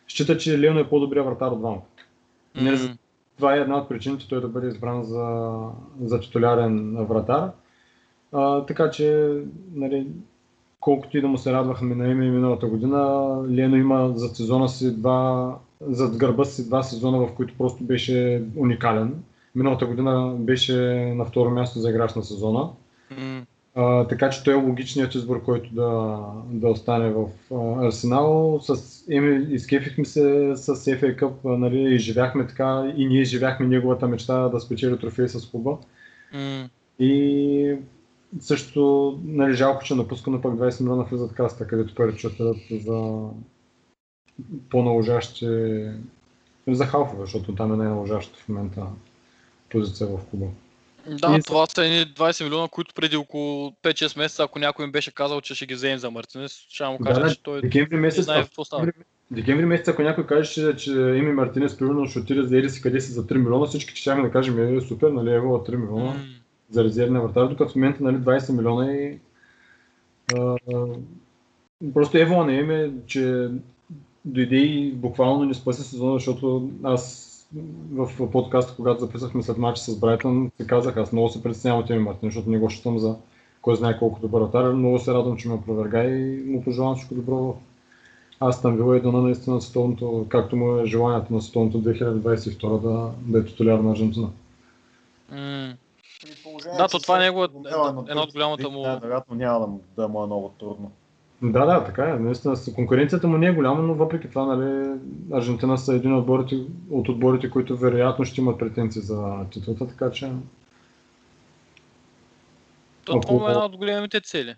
счита, 0.08 0.36
че 0.38 0.60
Лено 0.60 0.80
е 0.80 0.88
по-добрия 0.88 1.22
вратар 1.24 1.46
от 1.46 1.58
двамата. 1.58 1.82
М, 2.60 2.70
това 3.36 3.54
е 3.54 3.60
една 3.60 3.78
от 3.78 3.88
причините 3.88 4.28
той 4.28 4.40
да 4.40 4.48
бъде 4.48 4.68
избран 4.68 5.04
за, 5.04 5.54
за 6.00 6.20
титулярен 6.20 6.96
вратар. 7.06 7.50
А, 8.32 8.66
така 8.66 8.90
че, 8.90 9.36
нали, 9.74 10.06
колкото 10.82 11.18
и 11.18 11.20
да 11.20 11.28
му 11.28 11.38
се 11.38 11.52
радвахме 11.52 11.94
на 11.94 12.08
име 12.08 12.30
миналата 12.30 12.66
година, 12.66 12.98
Лено 13.50 13.76
има 13.76 14.12
за 14.16 14.28
сезона 14.28 14.68
си 14.68 14.96
два, 14.96 15.54
зад 15.80 16.16
гърба 16.16 16.44
си 16.44 16.66
два 16.66 16.82
сезона, 16.82 17.18
в 17.18 17.32
които 17.34 17.54
просто 17.58 17.84
беше 17.84 18.42
уникален. 18.56 19.14
Миналата 19.54 19.86
година 19.86 20.34
беше 20.38 20.74
на 21.16 21.24
второ 21.24 21.50
място 21.50 21.78
за 21.78 21.90
играч 21.90 22.14
на 22.14 22.22
сезона. 22.22 22.68
А, 23.74 24.06
така 24.06 24.30
че 24.30 24.44
той 24.44 24.54
е 24.54 24.62
логичният 24.62 25.14
избор, 25.14 25.42
който 25.44 25.74
да, 25.74 26.18
да 26.50 26.68
остане 26.68 27.10
в 27.10 27.26
а, 27.54 27.86
Арсенал. 27.86 28.58
С 28.62 29.04
Еми, 29.10 29.54
изкефихме 29.54 30.04
се 30.04 30.52
с 30.56 30.74
FA 30.74 31.20
Cup, 31.20 31.32
а, 31.44 31.58
нали, 31.58 31.94
изживяхме 31.94 32.46
така 32.46 32.92
и 32.96 33.06
ние 33.06 33.20
изживяхме 33.20 33.66
неговата 33.66 34.08
мечта 34.08 34.48
да 34.48 34.60
спечели 34.60 34.98
трофей 34.98 35.28
с 35.28 35.50
клуба. 35.50 35.78
м. 36.32 36.68
И 36.98 37.76
също, 38.40 39.18
нали, 39.24 39.54
жалко, 39.54 39.84
че 39.84 39.94
напуска, 39.94 40.30
но 40.30 40.40
пък 40.40 40.52
20 40.52 40.80
милиона 40.80 41.02
влизат 41.02 41.34
каста, 41.34 41.66
където 41.66 41.94
пари 41.94 42.10
отидат 42.26 42.56
за 42.70 43.28
по-наложащи 44.70 45.46
за 46.68 46.86
халфове, 46.86 47.24
защото 47.24 47.54
там 47.54 47.72
е 47.72 47.76
най-наложащата 47.76 48.38
в 48.38 48.48
момента 48.48 48.86
позиция 49.70 50.06
в 50.06 50.18
клуба. 50.30 50.46
Да, 51.06 51.36
И- 51.38 51.42
това 51.42 51.66
са 51.66 51.84
едни 51.84 52.14
20 52.14 52.44
милиона, 52.44 52.68
които 52.68 52.94
преди 52.94 53.16
около 53.16 53.72
5-6 53.82 54.18
месеца, 54.18 54.42
ако 54.42 54.58
някой 54.58 54.84
им 54.84 54.92
беше 54.92 55.14
казал, 55.14 55.40
че 55.40 55.54
ще 55.54 55.66
ги 55.66 55.74
вземем 55.74 55.98
за 55.98 56.10
Мартинес, 56.10 56.66
ще 56.68 56.84
му 56.84 56.98
кажа, 56.98 57.20
да, 57.20 57.34
че 57.34 57.42
той 57.42 57.60
Декември 57.60 57.94
не 57.94 58.00
месец, 58.00 58.24
знае 58.24 58.42
какво 58.42 58.64
става. 58.64 58.92
Декември, 59.30 59.64
месец, 59.64 59.88
ако 59.88 60.02
някой 60.02 60.26
каже, 60.26 60.50
че, 60.52 60.76
че 60.76 60.90
Ими 60.90 61.32
Мартинес 61.32 61.78
примерно 61.78 62.06
ще 62.06 62.18
отиде 62.18 62.42
за 62.42 62.58
еди 62.58 62.70
си 62.70 62.82
къде 62.82 63.00
си 63.00 63.12
за 63.12 63.26
3 63.26 63.36
милиона, 63.36 63.66
всички 63.66 63.96
ще 63.96 64.14
да 64.14 64.30
кажем, 64.30 64.76
е 64.76 64.80
супер, 64.80 65.10
нали, 65.10 65.30
ево 65.30 65.48
3 65.48 65.76
милиона 65.76 66.04
М, 66.04 66.20
за 66.72 66.84
резервния 66.84 67.22
вратар, 67.22 67.48
докато 67.48 67.72
в 67.72 67.76
момента 67.76 68.04
нали, 68.04 68.16
20 68.16 68.56
милиона 68.56 68.92
и 68.92 69.18
а, 70.34 70.56
просто 71.94 72.18
ево 72.18 72.44
на 72.44 72.54
име, 72.54 72.92
че 73.06 73.48
дойде 74.24 74.56
и 74.56 74.92
буквално 74.92 75.44
ни 75.44 75.54
спаси 75.54 75.82
сезона, 75.82 76.12
защото 76.12 76.70
аз 76.82 77.28
в 77.92 78.30
подкаста, 78.30 78.74
когато 78.76 79.00
записахме 79.00 79.42
след 79.42 79.58
матча 79.58 79.82
с 79.82 80.00
Брайтън, 80.00 80.50
се 80.60 80.66
казах, 80.66 80.96
аз 80.96 81.12
много 81.12 81.28
се 81.28 81.42
притеснявам 81.42 81.80
от 81.80 81.90
Еми 81.90 82.02
Мартинес, 82.02 82.34
защото 82.34 82.50
не 82.50 82.58
го 82.58 82.70
считам 82.70 82.98
за 82.98 83.16
кой 83.62 83.76
знае 83.76 83.98
колко 83.98 84.20
добър 84.20 84.40
вратар. 84.40 84.72
Много 84.72 84.98
се 84.98 85.14
радвам, 85.14 85.36
че 85.36 85.48
ме 85.48 85.54
опроверга 85.54 86.04
и 86.04 86.42
му 86.46 86.64
пожелавам 86.64 86.96
всичко 86.96 87.14
добро 87.14 87.36
в 87.36 87.54
Астан 88.40 88.76
Вила 88.76 88.96
и 88.96 89.00
дана 89.00 89.22
наистина 89.22 89.60
световното, 89.60 90.26
както 90.28 90.56
му 90.56 90.76
е 90.76 90.86
желанието 90.86 91.34
на 91.34 91.42
световното 91.42 91.82
2022 91.82 92.80
да, 92.80 93.10
да 93.20 93.38
е 93.38 93.44
титуляр 93.44 93.78
на 93.78 93.90
Аржентина. 93.92 94.28
м. 95.30 95.74
При 96.22 96.30
положение, 96.42 96.76
Да, 96.78 96.88
то 96.88 96.98
това 96.98 97.16
е 97.16 97.30
на 97.30 97.42
една 98.08 98.22
от 98.22 98.32
голямата 98.32 98.70
му- 98.70 98.82
Най-вероятно 98.82 99.34
няма 99.34 99.60
да, 99.60 99.66
му- 99.66 99.80
да 99.96 100.08
му 100.08 100.22
е 100.22 100.26
много 100.26 100.48
трудно. 100.50 100.92
Да, 101.42 101.66
да, 101.66 101.84
така 101.84 102.04
е. 102.04 102.14
Наистина 102.14 102.56
с- 102.56 102.74
конкуренцията 102.74 103.28
му 103.28 103.38
не 103.38 103.46
е 103.46 103.52
голяма, 103.52 103.82
но 103.82 103.94
въпреки 103.94 104.28
това, 104.28 104.44
нали, 104.46 104.98
Аржентина 105.32 105.78
са 105.78 105.94
един 105.94 106.14
от 106.14 106.20
отборите, 106.20 106.56
от 106.90 107.08
отборите, 107.08 107.50
които 107.50 107.76
вероятно 107.76 108.24
ще 108.24 108.40
имат 108.40 108.58
претенции 108.58 109.02
за 109.02 109.46
титлата, 109.50 109.88
така 109.88 110.10
че 110.10 110.32
То, 113.04 113.20
това 113.20 113.36
Ако- 113.36 113.48
е 113.48 113.52
една 113.52 113.64
от 113.64 113.76
големите 113.76 114.20
цели. 114.20 114.54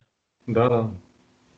да, 0.49 0.69
да. 0.69 0.86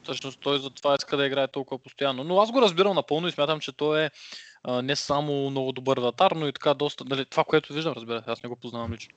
Всъщност 0.02 0.40
той 0.40 0.58
затова 0.58 0.94
иска 0.94 1.16
да 1.16 1.26
играе 1.26 1.48
толкова 1.48 1.78
постоянно. 1.78 2.24
Но 2.24 2.40
аз 2.40 2.52
го 2.52 2.62
разбирам 2.62 2.94
напълно 2.94 3.28
и 3.28 3.32
смятам, 3.32 3.60
че 3.60 3.76
той 3.76 4.04
е 4.04 4.10
а, 4.64 4.82
не 4.82 4.96
само 4.96 5.50
много 5.50 5.72
добър 5.72 6.00
вратар, 6.00 6.30
но 6.30 6.48
и 6.48 6.52
така 6.52 6.74
доста... 6.74 7.04
Дали, 7.04 7.24
това, 7.24 7.44
което 7.44 7.72
виждам, 7.72 7.92
разбира 7.92 8.22
се, 8.22 8.30
аз 8.30 8.42
не 8.42 8.48
го 8.48 8.56
познавам 8.56 8.92
лично. 8.92 9.14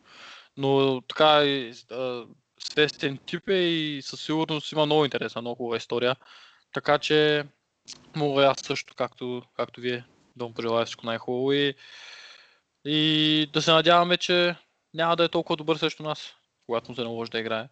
Но 0.59 1.01
така 1.01 1.43
свестен 2.59 3.17
тип 3.25 3.49
е 3.49 3.53
и 3.53 4.01
със 4.01 4.21
сигурност 4.21 4.71
има 4.71 4.85
много 4.85 5.05
интересна, 5.05 5.41
много 5.41 5.55
хубава 5.55 5.77
история. 5.77 6.15
Така 6.73 6.97
че 6.97 7.43
мога 8.15 8.45
аз 8.45 8.57
също, 8.63 8.93
както, 8.97 9.41
както 9.55 9.81
вие, 9.81 10.05
да 10.35 10.45
му 10.45 10.53
пожелая 10.53 10.85
всичко 10.85 11.05
най-хубаво 11.05 11.51
и, 11.51 11.73
и 12.85 13.47
да 13.53 13.61
се 13.61 13.71
надяваме, 13.71 14.17
че 14.17 14.55
няма 14.93 15.15
да 15.15 15.23
е 15.23 15.29
толкова 15.29 15.57
добър 15.57 15.75
срещу 15.75 16.03
нас, 16.03 16.33
когато 16.65 16.91
му 16.91 16.95
се 16.95 17.03
наложи 17.03 17.31
да 17.31 17.39
играе. 17.39 17.67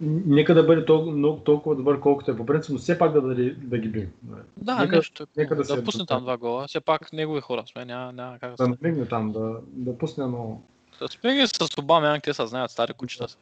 Нека 0.00 0.54
да 0.54 0.62
бъде 0.62 0.84
толкова, 0.84 1.12
много, 1.12 1.40
толкова 1.40 1.76
добър, 1.76 2.00
колкото 2.00 2.30
е 2.30 2.36
по 2.36 2.46
принцип, 2.46 2.72
но 2.72 2.78
все 2.78 2.98
пак 2.98 3.12
да, 3.12 3.22
да, 3.22 3.34
да 3.54 3.78
ги 3.78 3.88
би. 3.88 4.08
Да, 4.56 4.82
нека, 4.82 4.96
нещо. 4.96 5.26
нека 5.36 5.54
да 5.54 5.62
да, 5.62 5.64
се 5.64 5.76
да 5.76 5.84
пусне 5.84 6.06
там 6.06 6.22
два 6.22 6.36
гола. 6.36 6.66
Все 6.68 6.80
пак 6.80 7.12
негови 7.12 7.40
хора 7.40 7.64
сме, 7.66 7.84
няма, 7.84 8.12
няма 8.12 8.38
как 8.38 8.50
да 8.50 8.56
Да 8.56 8.64
се. 8.64 8.70
намигне 8.82 9.08
там, 9.08 9.32
да, 9.32 9.60
да 9.62 9.98
пусне 9.98 10.24
едно... 10.24 10.62
Да 11.00 11.08
сме 11.08 11.46
с 11.46 11.78
Обама, 11.78 12.20
те 12.22 12.34
се 12.34 12.46
знаят, 12.46 12.70
стари 12.70 12.92
кучета 12.92 13.28
са. 13.28 13.36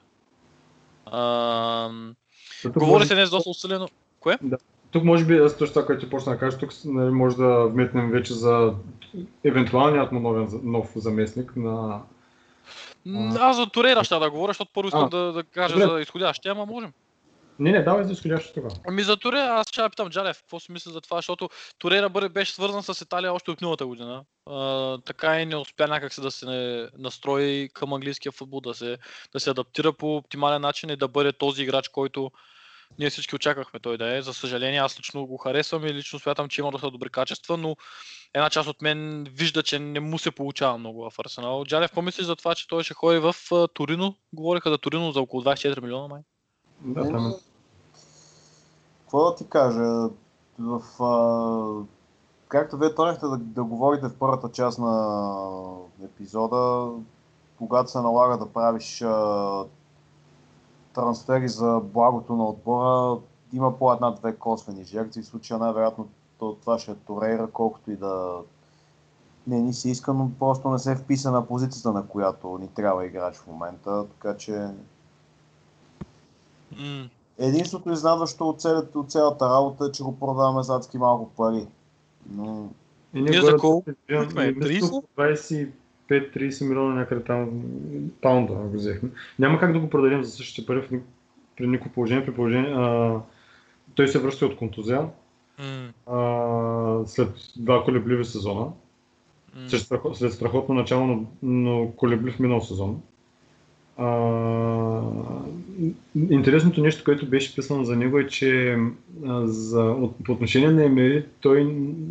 Тук 2.63 2.79
Говори 2.79 3.07
се 3.07 3.15
днес 3.15 3.31
доста 3.31 3.51
усилено. 3.51 3.89
Тук 4.91 5.05
може 5.05 5.25
би, 5.25 5.39
аз 5.39 5.59
точно 5.59 5.75
това, 5.75 5.87
което 5.87 6.05
ти 6.05 6.11
почна 6.11 6.33
да 6.33 6.39
кажеш, 6.39 6.61
тук 6.61 6.71
нали, 6.85 7.11
може 7.11 7.37
да 7.37 7.67
вметнем 7.67 8.11
вече 8.11 8.35
за 8.35 8.75
евентуалният 9.45 10.13
му 10.13 10.21
новен, 10.21 10.61
нов 10.63 10.93
заместник 10.97 11.57
на... 11.57 12.03
Аз 13.41 13.57
за 13.57 13.67
Турейра 13.67 14.05
ще 14.05 14.19
да 14.19 14.31
говоря, 14.31 14.51
защото 14.51 14.71
първо 14.75 14.89
искам 14.89 15.05
А, 15.05 15.09
да, 15.09 15.33
да 15.33 15.43
кажа 15.43 15.75
добре. 15.75 15.87
за 15.87 16.01
изходящия, 16.01 16.53
ама 16.53 16.67
можем. 16.67 16.93
Не, 17.63 17.73
не, 17.73 17.83
давай 17.83 18.05
за 18.05 18.13
изходящо 18.13 18.53
тогава. 18.53 18.75
Ами 18.89 19.03
за 19.03 19.17
Турейра 19.17 19.51
аз 19.51 19.69
ще 19.69 19.89
питам 19.91 20.11
Джалев, 20.11 20.39
какво 20.39 20.61
си 20.61 20.73
мисля 20.73 20.91
за 20.91 21.01
това, 21.01 21.19
защото 21.19 21.49
Турейра 21.79 22.09
бъде, 22.09 22.29
беше 22.29 22.53
свързан 22.53 22.83
с 22.83 23.01
Италия 23.01 23.33
още 23.33 23.51
от 23.51 23.61
миналата 23.61 23.87
година. 23.87 24.25
А, 24.47 24.99
така 24.99 25.41
и 25.41 25.47
не 25.47 25.57
успя 25.57 25.89
някак 25.89 26.13
се 26.13 26.21
да 26.21 26.31
се 26.31 26.47
настрои 26.99 27.69
към 27.75 27.93
английския 27.93 28.33
футбол, 28.33 28.61
да 28.61 28.75
се, 28.75 28.99
да 29.33 29.41
се 29.41 29.51
адаптира 29.51 29.93
по 29.93 30.17
оптимален 30.17 30.63
начин 30.63 30.91
и 30.91 30.97
да 30.97 31.09
бъде 31.09 31.33
този 31.33 31.63
играч, 31.63 31.89
който 31.89 32.31
ние 32.99 33.11
всички 33.11 33.35
очаквахме 33.35 33.81
той 33.81 33.99
да 33.99 34.17
е. 34.17 34.23
За 34.23 34.35
съжаление, 34.35 34.81
аз 34.81 34.99
лично 34.99 35.27
го 35.27 35.37
харесвам 35.37 35.87
и 35.87 35.95
лично 35.95 36.19
смятам, 36.19 36.49
че 36.49 36.61
има 36.61 36.71
доста 36.71 36.91
добри 36.91 37.09
качества, 37.09 37.57
но 37.57 37.77
една 38.35 38.51
част 38.51 38.69
от 38.69 38.83
мен 38.83 39.27
вижда, 39.31 39.63
че 39.63 39.79
не 39.79 40.01
му 40.01 40.19
се 40.19 40.31
получава 40.31 40.79
много 40.79 41.11
в 41.11 41.19
Арсенал. 41.19 41.65
Джалев, 41.65 41.91
какво 41.91 42.03
мислиш 42.03 42.27
за 42.27 42.37
това, 42.37 42.55
че 42.55 42.69
той 42.69 42.85
ще 42.85 42.95
ходи 42.95 43.19
в 43.19 43.35
Торино? 43.75 44.17
Говориха 44.33 44.71
за 44.71 44.79
Торино 44.79 45.13
за 45.13 45.21
около 45.21 45.43
24 45.43 45.81
милиона 45.81 46.09
май. 46.09 46.21
Да, 46.81 47.11
там. 47.11 47.35
Какво 49.13 49.31
да 49.31 49.37
ти 49.37 49.49
кажа? 49.49 50.09
В, 50.59 51.03
а, 51.03 51.85
както 52.49 52.79
вие 52.79 52.95
тръгнахте 52.95 53.27
да, 53.27 53.37
да 53.37 53.65
говорите 53.65 54.09
в 54.09 54.17
първата 54.19 54.49
част 54.49 54.79
на 54.79 55.77
епизода, 56.05 56.91
когато 57.59 57.91
се 57.91 58.01
налага 58.01 58.39
да 58.39 58.53
правиш 58.53 59.03
а, 59.03 59.65
трансфери 60.95 61.49
за 61.49 61.81
благото 61.85 62.37
на 62.37 62.49
отбора, 62.49 63.21
има 63.53 63.79
по 63.79 63.93
една-две 63.93 64.37
косвени 64.37 64.85
жертви. 64.85 65.23
В 65.23 65.27
случая 65.27 65.59
най-вероятно 65.59 66.09
то, 66.39 66.57
това 66.61 66.79
ще 66.79 66.91
е 66.91 66.95
Торейра, 66.95 67.49
колкото 67.53 67.91
и 67.91 67.97
да 67.97 68.41
не 69.47 69.61
ни 69.61 69.75
се 69.75 69.91
иска, 69.91 70.15
но 70.15 70.31
просто 70.39 70.71
не 70.71 70.79
се 70.79 70.97
вписа 70.97 71.31
на 71.31 71.47
позицията, 71.47 71.93
на 71.93 72.07
която 72.07 72.59
ни 72.59 72.69
трябва 72.69 73.07
играч 73.07 73.37
в 73.37 73.47
момента. 73.47 74.07
Така 74.09 74.37
че. 74.37 74.69
Единството 77.39 77.93
изнадващо 77.93 78.49
от, 78.49 78.61
цялата, 78.61 78.99
от 78.99 79.11
цялата 79.11 79.51
работа 79.51 79.87
е, 79.87 79.93
че 79.93 80.03
го 80.03 80.19
продаваме 80.19 80.63
за 80.63 80.77
адски 80.77 80.99
малко 80.99 81.31
пари. 81.37 81.67
Но 82.31 82.69
И 83.15 83.23
Ние 83.23 83.41
за 83.41 83.57
колко 83.57 83.91
Имам- 84.11 84.25
купихме? 84.25 84.53
мисля, 84.53 85.01
30? 85.19 85.71
25-30 86.11 86.69
милиона 86.69 86.95
някъде 86.95 87.25
там 87.25 87.63
паунда 88.23 88.53
го 88.55 88.77
взехме. 88.77 89.09
Няма 89.39 89.59
как 89.59 89.73
да 89.73 89.79
го 89.81 89.91
продадем 89.91 90.25
за 90.25 90.31
същите 90.31 90.67
пари 90.67 90.81
в 90.83 91.01
при 91.57 91.67
никакво 91.67 91.93
положение. 91.93 92.25
При 92.27 92.35
положение 92.35 92.71
а, 92.71 93.21
той 93.95 94.09
се 94.09 94.19
връща 94.19 94.47
от 94.47 94.57
контузия 94.57 95.09
М. 95.59 95.93
а, 96.07 97.07
след 97.07 97.29
два 97.57 97.85
колебливи 97.85 98.25
сезона. 98.25 98.67
Страхо- 99.69 100.15
след 100.15 100.33
страхотно 100.33 100.75
начало, 100.75 101.07
но, 101.07 101.25
но 101.43 101.91
колеблив 101.91 102.39
минал 102.39 102.61
сезон. 102.61 103.03
А, 104.03 105.03
интересното 106.31 106.81
нещо, 106.81 107.05
което 107.05 107.27
беше 107.27 107.55
писано 107.55 107.85
за 107.85 107.97
него 107.97 108.19
е, 108.19 108.27
че 108.27 108.79
за, 109.45 109.83
от, 109.83 110.25
по 110.25 110.33
отношение 110.33 110.71
на 110.71 110.85
Емери, 110.85 111.25
той 111.41 111.65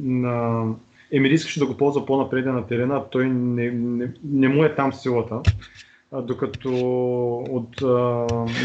на, 0.03 0.65
Емери 1.11 1.33
искаше 1.33 1.59
да 1.59 1.65
го 1.65 1.77
ползва 1.77 2.05
по-напред 2.05 2.45
на 2.45 2.67
терена, 2.67 2.95
а 2.95 3.03
той 3.09 3.29
не, 3.29 3.71
не, 3.71 4.11
не 4.23 4.49
му 4.49 4.63
е 4.63 4.75
там 4.75 4.93
силата. 4.93 5.41
А, 6.11 6.21
докато 6.21 6.69
от 7.49 7.75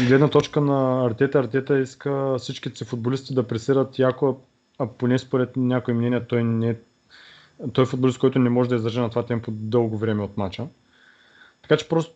гледна 0.07 0.27
точка 0.27 0.61
на 0.61 1.05
Артета, 1.05 1.39
Артета 1.39 1.79
иска 1.79 2.35
всичките 2.37 2.77
си 2.77 2.85
футболисти 2.85 3.33
да 3.33 3.47
пресират 3.47 3.99
яко, 3.99 4.37
а 4.79 4.87
поне 4.87 5.19
според 5.19 5.57
някои 5.57 5.93
мнения 5.93 6.27
той 6.27 6.43
не 6.43 6.69
е 6.69 6.75
той 7.73 7.83
е 7.83 7.87
футболист, 7.87 8.19
който 8.19 8.39
не 8.39 8.49
може 8.49 8.69
да 8.69 8.75
издържа 8.75 9.01
на 9.01 9.09
това 9.09 9.25
темпо 9.25 9.51
дълго 9.51 9.97
време 9.97 10.23
от 10.23 10.37
мача. 10.37 10.67
Така 11.61 11.77
че 11.77 11.89
просто, 11.89 12.15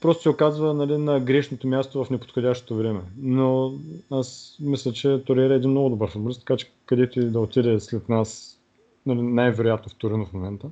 просто 0.00 0.22
се 0.22 0.28
оказва 0.28 0.74
нали, 0.74 0.98
на 0.98 1.20
грешното 1.20 1.68
място 1.68 2.04
в 2.04 2.10
неподходящото 2.10 2.76
време. 2.76 3.00
Но 3.18 3.74
аз 4.10 4.56
мисля, 4.60 4.92
че 4.92 5.22
Ториера 5.26 5.52
е 5.52 5.56
един 5.56 5.70
много 5.70 5.90
добър 5.90 6.10
футболист, 6.10 6.40
така 6.40 6.56
че 6.56 6.70
където 6.86 7.20
и 7.20 7.30
да 7.30 7.40
отиде 7.40 7.80
след 7.80 8.08
нас, 8.08 8.58
нали, 9.06 9.22
най-вероятно 9.22 9.90
в 9.92 9.94
Торино 9.94 10.26
в 10.26 10.32
момента, 10.32 10.68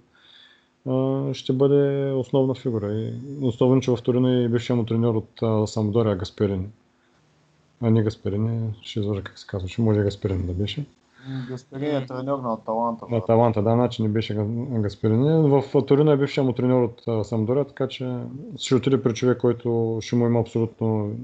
ще 1.32 1.52
бъде 1.52 2.12
основна 2.12 2.55
фигура. 2.55 2.93
И 2.93 3.12
особено, 3.43 3.81
че 3.81 3.90
в 3.90 4.02
Торино 4.02 4.28
е 4.28 4.48
бившия 4.48 4.77
му 4.77 4.85
треньор 4.86 5.15
от 5.15 5.43
а, 5.43 5.66
Самдория 5.66 6.16
Гасперини. 6.16 6.66
А 7.81 7.90
не 7.90 8.02
Гасперини, 8.02 8.74
ще 8.82 9.01
излъжа 9.01 9.23
как 9.23 9.39
се 9.39 9.47
казва, 9.47 9.69
че 9.69 9.82
може 9.82 10.01
Гасперини 10.01 10.47
да 10.47 10.52
беше. 10.52 10.85
Гасперин 11.48 11.96
е 11.96 12.06
треньор 12.06 12.38
на 12.38 12.52
Аталанта. 12.52 13.06
На 13.10 13.24
Таланта, 13.24 13.62
да, 13.62 13.72
значи 13.72 14.02
не 14.02 14.09
беше 14.09 14.36
Га- 14.36 14.80
Гасперини. 14.82 15.48
В 15.48 15.86
Торино 15.86 16.10
е 16.10 16.16
бившия 16.16 16.44
му 16.44 16.52
треньор 16.52 16.82
от 16.82 17.26
Самдория, 17.26 17.64
така 17.64 17.88
че 17.88 18.16
ще 18.59 18.74
отиде 18.74 19.02
при 19.02 19.14
човек, 19.14 19.38
който 19.38 19.98
ще 20.02 20.16
му 20.16 20.26
има 20.26 20.40
абсолютно 20.40 21.16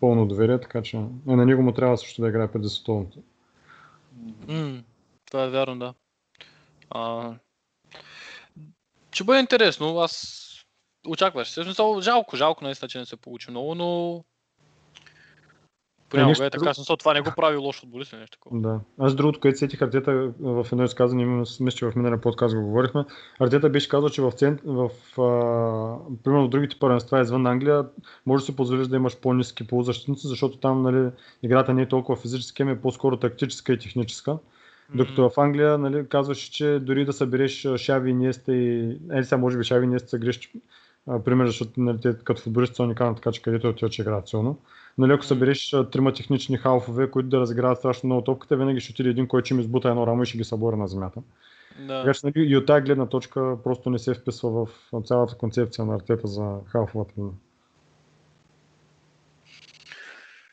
пълно 0.00 0.26
доверие, 0.26 0.60
така 0.60 0.82
че 0.82 0.96
е, 0.96 1.36
на 1.36 1.46
него 1.46 1.62
му 1.62 1.72
трябва 1.72 1.98
също 1.98 2.22
да 2.22 2.28
играе 2.28 2.52
преди 2.52 2.68
световното. 2.68 3.18
М, 4.48 4.82
това 5.30 5.44
е 5.44 5.50
вярно, 5.50 5.78
да. 5.78 5.94
А, 6.90 7.32
ще 9.12 9.24
бъде 9.24 9.40
интересно. 9.40 9.98
Аз 9.98 10.44
очакваш. 11.08 11.50
Смисъл, 11.50 12.00
жалко, 12.00 12.36
жалко 12.36 12.64
наистина, 12.64 12.88
че 12.88 12.98
не 12.98 13.06
се 13.06 13.16
получи 13.16 13.50
много, 13.50 13.74
но 13.74 14.24
понякога 16.10 16.28
нищо 16.28 16.44
е 16.44 16.50
така. 16.50 16.74
Смисъл, 16.74 16.96
това 16.96 17.14
не 17.14 17.20
го 17.20 17.30
прави 17.36 17.56
лош 17.56 17.80
футболист 17.80 18.12
или 18.12 18.20
нещо 18.20 18.38
такова. 18.38 18.60
Да. 18.60 18.80
Аз 18.98 19.14
другото, 19.14 19.40
което 19.40 19.58
сетих 19.58 19.82
Артета 19.82 20.32
в 20.40 20.66
едно 20.72 20.84
изказване, 20.84 21.24
мисля, 21.60 21.70
че 21.70 21.86
в 21.86 21.96
миналия 21.96 22.20
подкаст 22.20 22.54
го 22.54 22.62
говорихме, 22.62 23.04
Артета 23.40 23.70
беше 23.70 23.88
казал, 23.88 24.08
че 24.08 24.22
в, 24.22 24.32
цент... 24.32 24.60
в 24.64 24.90
а... 25.18 26.14
примерно 26.24 26.46
в 26.46 26.48
другите 26.48 26.76
първенства 26.78 27.20
извън 27.20 27.46
Англия 27.46 27.84
може 28.26 28.42
да 28.42 28.46
си 28.46 28.56
позволиш 28.56 28.86
да 28.86 28.96
имаш 28.96 29.16
по-низки 29.16 29.66
полузащитници, 29.66 30.28
защото 30.28 30.58
там 30.58 30.82
нали, 30.82 31.10
играта 31.42 31.74
не 31.74 31.82
е 31.82 31.88
толкова 31.88 32.20
физическа, 32.20 32.62
ами 32.62 32.72
е 32.72 32.80
по-скоро 32.80 33.16
тактическа 33.16 33.72
и 33.72 33.78
техническа. 33.78 34.38
Докато 34.94 35.30
в 35.30 35.38
Англия 35.38 35.78
нали, 35.78 36.08
казваше, 36.08 36.52
че 36.52 36.78
дори 36.82 37.04
да 37.04 37.12
събереш 37.12 37.66
Шави, 37.76 38.10
Инеста 38.10 38.54
и... 38.54 38.98
Е, 39.12 39.24
сега 39.24 39.36
може 39.36 39.58
би 39.58 39.64
Шави, 39.64 39.84
Инеста 39.84 40.08
са 40.08 40.18
грешки 40.18 40.50
а, 41.06 41.18
пример, 41.24 41.46
защото 41.46 41.70
нали, 41.76 42.00
те 42.00 42.16
като 42.24 42.42
футболисти 42.42 42.76
са 42.76 42.82
уникални, 42.82 43.16
така 43.16 43.32
че 43.32 43.42
където 43.42 43.68
отиват, 43.68 43.92
че 43.92 44.02
играят 44.02 44.28
силно. 44.28 44.58
Нали, 44.98 45.12
ако 45.12 45.24
събереш 45.24 45.70
трима 45.92 46.12
технични 46.12 46.56
халфове, 46.56 47.10
които 47.10 47.28
да 47.28 47.40
разиграват 47.40 47.78
страшно 47.78 48.06
много 48.06 48.24
топката, 48.24 48.56
винаги 48.56 48.80
ще 48.80 48.92
отиде 48.92 49.08
един, 49.08 49.28
който 49.28 49.46
ще 49.46 49.54
им 49.54 49.60
избута 49.60 49.88
едно 49.88 50.06
рамо 50.06 50.22
и 50.22 50.26
ще 50.26 50.38
ги 50.38 50.44
събори 50.44 50.76
на 50.76 50.88
земята. 50.88 51.20
Да. 51.78 52.02
Така 52.02 52.14
че 52.14 52.20
нали, 52.24 52.50
и 52.50 52.56
от 52.56 52.66
тази 52.66 52.84
гледна 52.84 53.06
точка 53.06 53.56
просто 53.64 53.90
не 53.90 53.98
се 53.98 54.14
вписва 54.14 54.50
в 54.50 54.68
цялата 55.04 55.34
концепция 55.34 55.84
на 55.84 55.94
артета 55.94 56.26
за 56.26 56.56
халфовата 56.66 57.12
линия. 57.18 57.32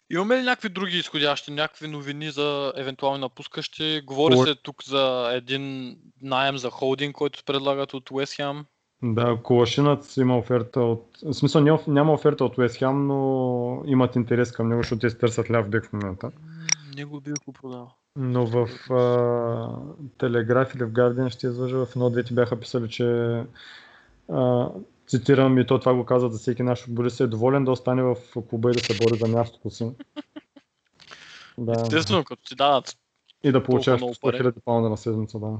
Имаме 0.09 0.37
ли 0.37 0.43
някакви 0.43 0.69
други 0.69 0.97
изходящи, 0.97 1.51
някакви 1.51 1.87
новини 1.87 2.31
за 2.31 2.73
евентуални 2.75 3.19
напускащи? 3.19 4.01
Говори 4.05 4.35
Говор- 4.35 4.47
се 4.47 4.55
тук 4.55 4.83
за 4.83 5.29
един 5.33 5.95
найем 6.21 6.57
за 6.57 6.69
холдинг, 6.69 7.15
който 7.15 7.43
предлагат 7.45 7.93
от 7.93 8.11
Уест 8.11 8.33
Хем. 8.33 8.65
Да, 9.03 9.37
Колашинът 9.43 10.17
има 10.17 10.37
оферта 10.37 10.79
от... 10.79 11.17
В 11.23 11.33
смисъл 11.33 11.79
няма, 11.87 12.13
оферта 12.13 12.45
от 12.45 12.57
Уест 12.57 12.77
Хем, 12.77 13.07
но 13.07 13.83
имат 13.85 14.15
интерес 14.15 14.51
към 14.51 14.69
него, 14.69 14.81
защото 14.81 14.99
те 14.99 15.09
се 15.09 15.17
търсят 15.17 15.51
ляв 15.51 15.69
бек 15.69 15.85
в 15.85 15.93
момента. 15.93 16.31
Не 16.97 17.05
го 17.05 17.21
бих 17.21 17.33
го 17.45 17.53
продал. 17.53 17.91
Но 18.15 18.45
в 18.45 18.69
а, 18.93 19.99
Телеграф 20.17 20.75
или 20.75 20.83
в 20.83 20.91
Guardian 20.91 21.29
ще 21.29 21.47
излъжа, 21.47 21.85
в 21.85 21.95
едно 21.95 22.05
от 22.05 22.13
двете 22.13 22.33
бяха 22.33 22.59
писали, 22.59 22.89
че 22.89 23.05
а, 24.29 24.69
цитирам 25.07 25.57
и 25.57 25.65
то 25.65 25.79
това 25.79 25.93
го 25.93 26.05
казват 26.05 26.33
за 26.33 26.39
всеки 26.39 26.63
наш 26.63 26.83
футболист, 26.85 27.19
е 27.19 27.27
доволен 27.27 27.65
да 27.65 27.71
остане 27.71 28.03
в 28.03 28.15
клуба 28.49 28.69
и 28.69 28.73
да 28.73 28.79
се 28.79 28.97
бори 28.97 29.17
за 29.17 29.27
мястото 29.27 29.69
си. 29.69 29.91
Да. 31.57 31.81
Естествено, 31.81 32.23
като 32.23 32.43
ти 32.43 32.55
дадат. 32.55 32.97
И 33.43 33.51
да 33.51 33.63
получаваш 33.63 34.01
много 34.01 34.13
100 34.13 34.21
пари. 34.21 34.37
000 34.37 34.53
паунда 34.65 34.89
на 34.89 34.97
седмица, 34.97 35.39
да. 35.39 35.57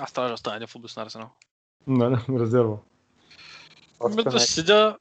Аз 0.00 0.12
трябва 0.12 0.30
да 0.30 0.36
стане 0.36 0.56
един 0.56 0.68
футболист 0.68 0.96
на 0.96 1.02
Арсенал. 1.02 1.30
Да, 1.86 2.10
да, 2.10 2.40
резерва. 2.40 2.76
Още 4.00 4.22
Да 4.22 4.40
седя, 4.40 4.98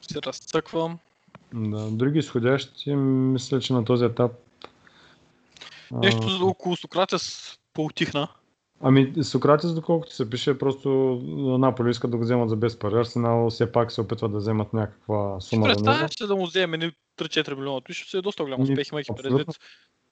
се 0.00 0.22
разцъквам. 0.22 0.98
Да. 1.54 1.90
Други 1.90 2.18
изходящи, 2.18 2.94
мисля, 2.94 3.60
че 3.60 3.72
на 3.72 3.84
този 3.84 4.04
етап... 4.04 4.32
Нещо 5.90 6.28
за 6.28 6.44
около 6.44 6.76
Сократес 6.76 7.58
поутихна. 7.74 8.28
Ами, 8.80 9.24
Сократис, 9.24 9.72
доколкото 9.72 10.14
се 10.14 10.30
пише, 10.30 10.58
просто 10.58 10.88
Наполи 11.58 11.90
искат 11.90 12.10
да 12.10 12.16
го 12.16 12.22
вземат 12.22 12.48
за 12.48 12.56
без 12.56 12.78
пари. 12.78 12.94
Арсенал 12.94 13.50
все 13.50 13.72
пак 13.72 13.92
се 13.92 14.00
опитват 14.00 14.32
да 14.32 14.38
вземат 14.38 14.72
някаква 14.72 15.40
сума 15.40 15.66
него. 15.68 15.76
представяш 15.76 16.10
се 16.14 16.26
да 16.26 16.36
му 16.36 16.46
вземе 16.46 16.76
ни 16.76 16.92
3-4 17.18 17.54
милиона. 17.54 17.80
Той 17.80 17.94
ще 17.94 18.10
се 18.10 18.18
е 18.18 18.22
доста 18.22 18.44
голям 18.44 18.60
Ми, 18.60 18.70
успех, 18.70 18.88
имайки 18.92 19.10
предвид 19.16 19.48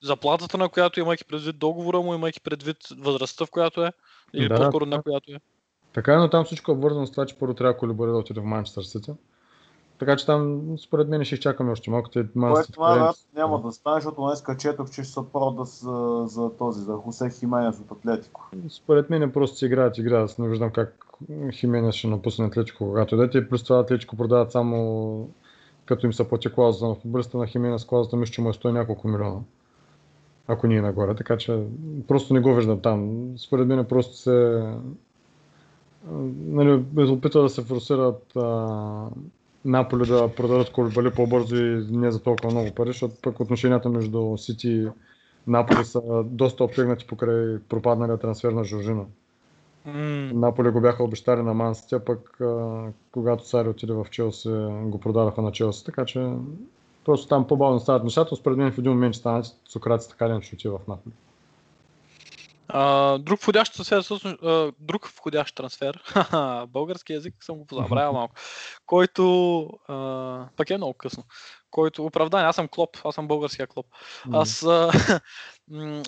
заплатата, 0.07 0.59
на 0.59 0.69
която 0.69 1.01
имайки 1.01 1.25
предвид 1.25 1.59
договора 1.59 2.01
му, 2.01 2.15
имайки 2.15 2.41
предвид 2.41 2.77
възрастта, 2.99 3.47
в 3.47 3.51
която 3.51 3.85
е. 3.85 3.93
Или 4.35 4.49
Да, 4.49 4.55
по-скоро 4.55 4.87
на 4.87 5.03
която 5.03 5.33
е. 5.33 5.41
Така 5.93 6.15
е, 6.15 6.17
но 6.17 6.31
там 6.31 6.45
всичко 6.45 6.71
е 6.71 6.75
обвързано 6.75 7.07
с 7.07 7.11
това, 7.11 7.27
че 7.27 7.39
първо 7.39 7.55
трябва 7.55 7.77
Колибари 7.77 8.11
да 8.11 8.17
отиде 8.17 8.41
в 8.41 8.45
Манчестър 8.45 8.83
Сити. 8.83 9.13
Така 9.99 10.17
че 10.17 10.27
там, 10.27 10.63
според 10.79 11.09
мен, 11.09 11.25
ще 11.25 11.35
изчакаме 11.35 11.73
още 11.73 11.91
малко. 11.91 12.11
Те 12.11 12.27
Което 12.35 12.73
това 12.73 12.95
да, 12.99 13.41
няма 13.41 13.61
да 13.61 13.73
стане, 13.73 13.97
защото 13.97 14.23
днес 14.23 14.45
четох, 14.59 14.91
че 14.91 15.03
ще 15.03 15.13
са 15.13 15.25
прода 15.33 15.65
за, 15.65 16.25
за 16.27 16.57
този, 16.57 16.81
за 16.81 16.93
Хосе 16.93 17.31
Хименес 17.31 17.81
от 17.81 17.99
Атлетико. 17.99 18.51
Според 18.69 19.11
мен 19.11 19.33
просто 19.33 19.57
си 19.57 19.67
играят 19.67 19.99
игра. 19.99 20.23
Аз 20.23 20.39
не 20.39 20.49
виждам 20.49 20.71
как 20.71 21.07
Хименес 21.53 21.95
ще 21.95 22.09
напусне 22.09 22.47
Атлетико, 22.47 22.79
когато 22.79 23.17
дете. 23.17 23.39
И 23.39 23.49
плюс 23.49 23.65
това 23.65 23.79
Атлетико 23.79 24.17
продават 24.17 24.53
само 24.53 25.29
като 25.87 26.07
им 26.07 26.13
се 26.13 26.29
плати 26.29 26.53
клауза 26.53 26.89
на 26.89 26.95
футболиста 26.95 27.39
на 27.39 27.47
Хименес, 27.47 27.85
клаузата 27.85 28.17
мисля, 28.17 28.33
че 28.33 28.41
му 28.41 28.51
е 28.51 28.53
100 28.53 28.69
и 28.69 28.73
няколко 28.73 29.09
милиона. 29.09 29.41
Ако 30.49 30.67
ние 30.67 30.83
нагоре, 30.83 31.15
така 31.15 31.37
че 31.37 31.65
просто 32.09 32.35
не 32.35 32.41
го 32.41 32.55
виждам 32.55 32.81
там. 32.81 33.29
Според 33.39 33.67
мен 33.67 33.85
просто 33.85 34.17
се 34.17 34.67
нали, 36.47 36.85
опитва 36.97 37.43
да 37.43 37.49
се 37.49 37.63
форсират 37.63 38.37
а, 38.37 39.09
Наполи 39.65 40.07
да 40.07 40.35
продадат 40.37 40.73
Колибали 40.73 41.11
по-бързо 41.11 41.57
и 41.57 41.87
не 41.91 42.11
за 42.11 42.23
толкова 42.23 42.51
много 42.51 42.75
пари, 42.75 42.89
защото 42.89 43.15
пък 43.23 43.41
отношенията 43.41 43.89
между 43.89 44.37
Сити 44.37 44.69
и 44.69 44.89
Наполи 45.47 45.85
са 45.85 46.25
доста 46.25 46.65
обтегнати 46.65 47.07
покрай 47.07 47.59
пропадналия 47.69 48.19
трансфер 48.19 48.53
на 48.53 48.65
Жоржина. 48.65 49.05
М, 49.85 50.31
Наполи 50.35 50.71
го 50.71 50.81
бяха 50.81 51.05
обещали 51.05 51.43
на 51.43 51.55
Ман 51.55 51.75
Сити, 51.75 51.95
а 51.95 52.01
пък 52.01 52.41
а, 52.41 52.83
когато 53.13 53.49
Сари 53.49 53.69
отиде 53.69 53.93
в 53.93 54.07
Челси, 54.11 54.49
го 54.83 55.01
продадаха 55.01 55.43
на 55.43 55.53
Челси, 55.53 55.85
така 55.85 56.05
че 56.05 56.29
просто 57.07 57.27
там 57.27 57.47
по-бавно 57.47 57.81
стават 57.81 58.05
нещата. 58.05 58.37
Според 58.37 58.59
мен 58.59 58.73
в 58.73 58.79
един 58.79 58.93
момент 58.93 59.15
ще 59.15 59.21
станат 59.21 59.47
Сократи 59.69 60.09
така 60.09 60.29
ли 60.29 60.43
ще 60.43 60.55
отиде 60.55 60.75
в 60.75 60.89
Наполи. 60.89 61.15
А, 62.69 63.19
друг 63.19 63.41
входящ 63.41 63.75
трансфер, 63.75 64.19
а, 64.43 64.73
друг 64.81 65.07
входящ 65.09 65.55
трансфер, 65.55 66.03
български 66.69 67.13
язик 67.13 67.35
съм 67.41 67.57
го 67.57 67.67
позабравил 67.67 68.13
малко, 68.13 68.35
който, 68.87 69.63
а, 69.89 70.49
пък 70.57 70.71
е 70.71 70.77
много 70.77 70.95
късно, 70.95 71.25
който, 71.71 72.05
оправдание, 72.05 72.47
аз 72.47 72.57
съм 72.57 72.69
Клоп, 72.69 72.97
аз 73.05 73.15
съм 73.15 73.29
българския 73.29 73.67
Клоп. 73.67 73.87
Аз, 74.33 74.61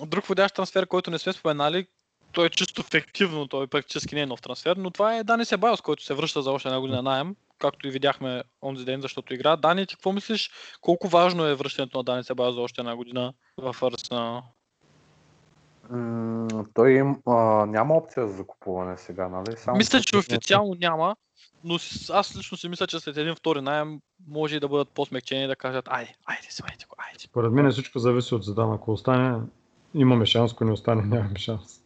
друг 0.05 0.23
входящ 0.23 0.55
трансфер, 0.55 0.87
който 0.87 1.11
не 1.11 1.19
сме 1.19 1.33
споменали, 1.33 1.87
той 2.31 2.45
е 2.45 2.49
чисто 2.49 2.83
фективно, 2.83 3.47
той 3.47 3.67
практически 3.67 4.15
не 4.15 4.21
е 4.21 4.25
нов 4.25 4.41
трансфер, 4.41 4.75
но 4.77 4.91
това 4.91 5.17
е 5.17 5.23
Дани 5.23 5.45
Себайос, 5.45 5.81
който 5.81 6.03
се 6.03 6.13
връща 6.13 6.41
за 6.41 6.51
още 6.51 6.67
една 6.67 6.79
година 6.79 7.01
найем, 7.01 7.35
както 7.59 7.87
и 7.87 7.91
видяхме 7.91 8.43
онзи 8.61 8.85
ден, 8.85 9.01
защото 9.01 9.33
игра. 9.33 9.55
Дани, 9.55 9.85
ти 9.85 9.95
какво 9.95 10.11
мислиш, 10.11 10.51
колко 10.81 11.07
важно 11.07 11.45
е 11.45 11.55
връщането 11.55 11.97
на 11.97 12.03
Дани 12.03 12.23
Себайос 12.23 12.55
за 12.55 12.61
още 12.61 12.81
една 12.81 12.95
година 12.95 13.33
в 13.57 13.75
Арсенал? 13.83 14.43
Той 16.73 16.91
им, 16.91 17.21
а, 17.25 17.65
няма 17.65 17.95
опция 17.95 18.27
за 18.27 18.33
закупуване 18.33 18.97
сега, 18.97 19.27
нали? 19.27 19.57
Само 19.57 19.77
Мисля, 19.77 20.01
че 20.01 20.17
официално 20.17 20.75
няма, 20.79 21.15
но 21.63 21.75
аз 22.09 22.37
лично 22.37 22.57
си 22.57 22.69
мисля, 22.69 22.87
че 22.87 22.99
след 22.99 23.17
един 23.17 23.35
втори 23.35 23.61
найем 23.61 23.99
може 24.27 24.55
и 24.55 24.59
да 24.59 24.67
бъдат 24.67 24.89
по-смекчени 24.89 25.43
и 25.43 25.47
да 25.47 25.55
кажат, 25.55 25.85
айде, 25.87 26.13
айде, 26.25 26.47
вземайте 26.49 26.85
го, 26.89 26.95
айде. 26.97 27.19
Според 27.19 27.51
мен 27.51 27.71
всичко 27.71 27.99
зависи 27.99 28.35
от 28.35 28.43
Зидан. 28.43 28.73
Ако 28.73 28.91
остане, 28.91 29.41
имаме 29.93 30.25
шанс, 30.25 30.53
ако 30.53 30.65
не 30.65 30.71
остане, 30.71 31.01
нямаме 31.01 31.39
шанс. 31.39 31.78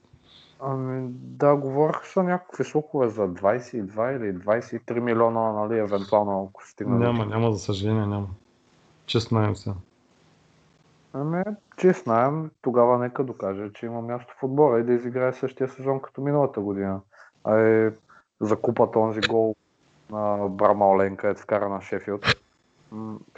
Ами, 0.66 1.08
да, 1.12 1.56
говорих 1.56 2.06
са 2.06 2.24
някакви 2.24 2.64
слухове 2.64 3.10
за 3.10 3.22
22 3.22 4.18
или 4.18 4.38
23 4.38 5.00
милиона, 5.00 5.52
нали, 5.52 5.80
евентуално, 5.80 6.50
ако 6.50 6.68
стигне. 6.68 6.94
до 6.94 7.00
Няма, 7.00 7.26
няма, 7.26 7.52
за 7.52 7.60
съжаление, 7.60 8.06
няма. 8.06 8.28
Чест 9.06 9.30
знаем 9.30 9.56
се. 9.56 9.74
Ами, 11.14 11.44
че 11.78 11.94
знаем, 11.94 12.52
тогава 12.62 13.00
нека 13.00 13.24
докаже, 13.24 13.74
че 13.74 13.86
има 13.86 14.02
място 14.02 14.34
в 14.40 14.44
отбора 14.44 14.80
и 14.80 14.84
да 14.84 14.94
изиграе 14.94 15.34
същия 15.34 15.70
сезон 15.70 16.02
като 16.02 16.22
миналата 16.22 16.60
година. 16.62 17.02
А 17.44 17.60
е 17.60 17.92
за 18.40 18.56
купата 18.56 19.00
онзи 19.00 19.22
гол 19.22 19.56
на 20.12 20.50
Брамаолен, 20.50 21.16
където 21.16 21.42
вкара 21.42 21.70
на 21.70 21.82
Шефилд. 21.82 22.26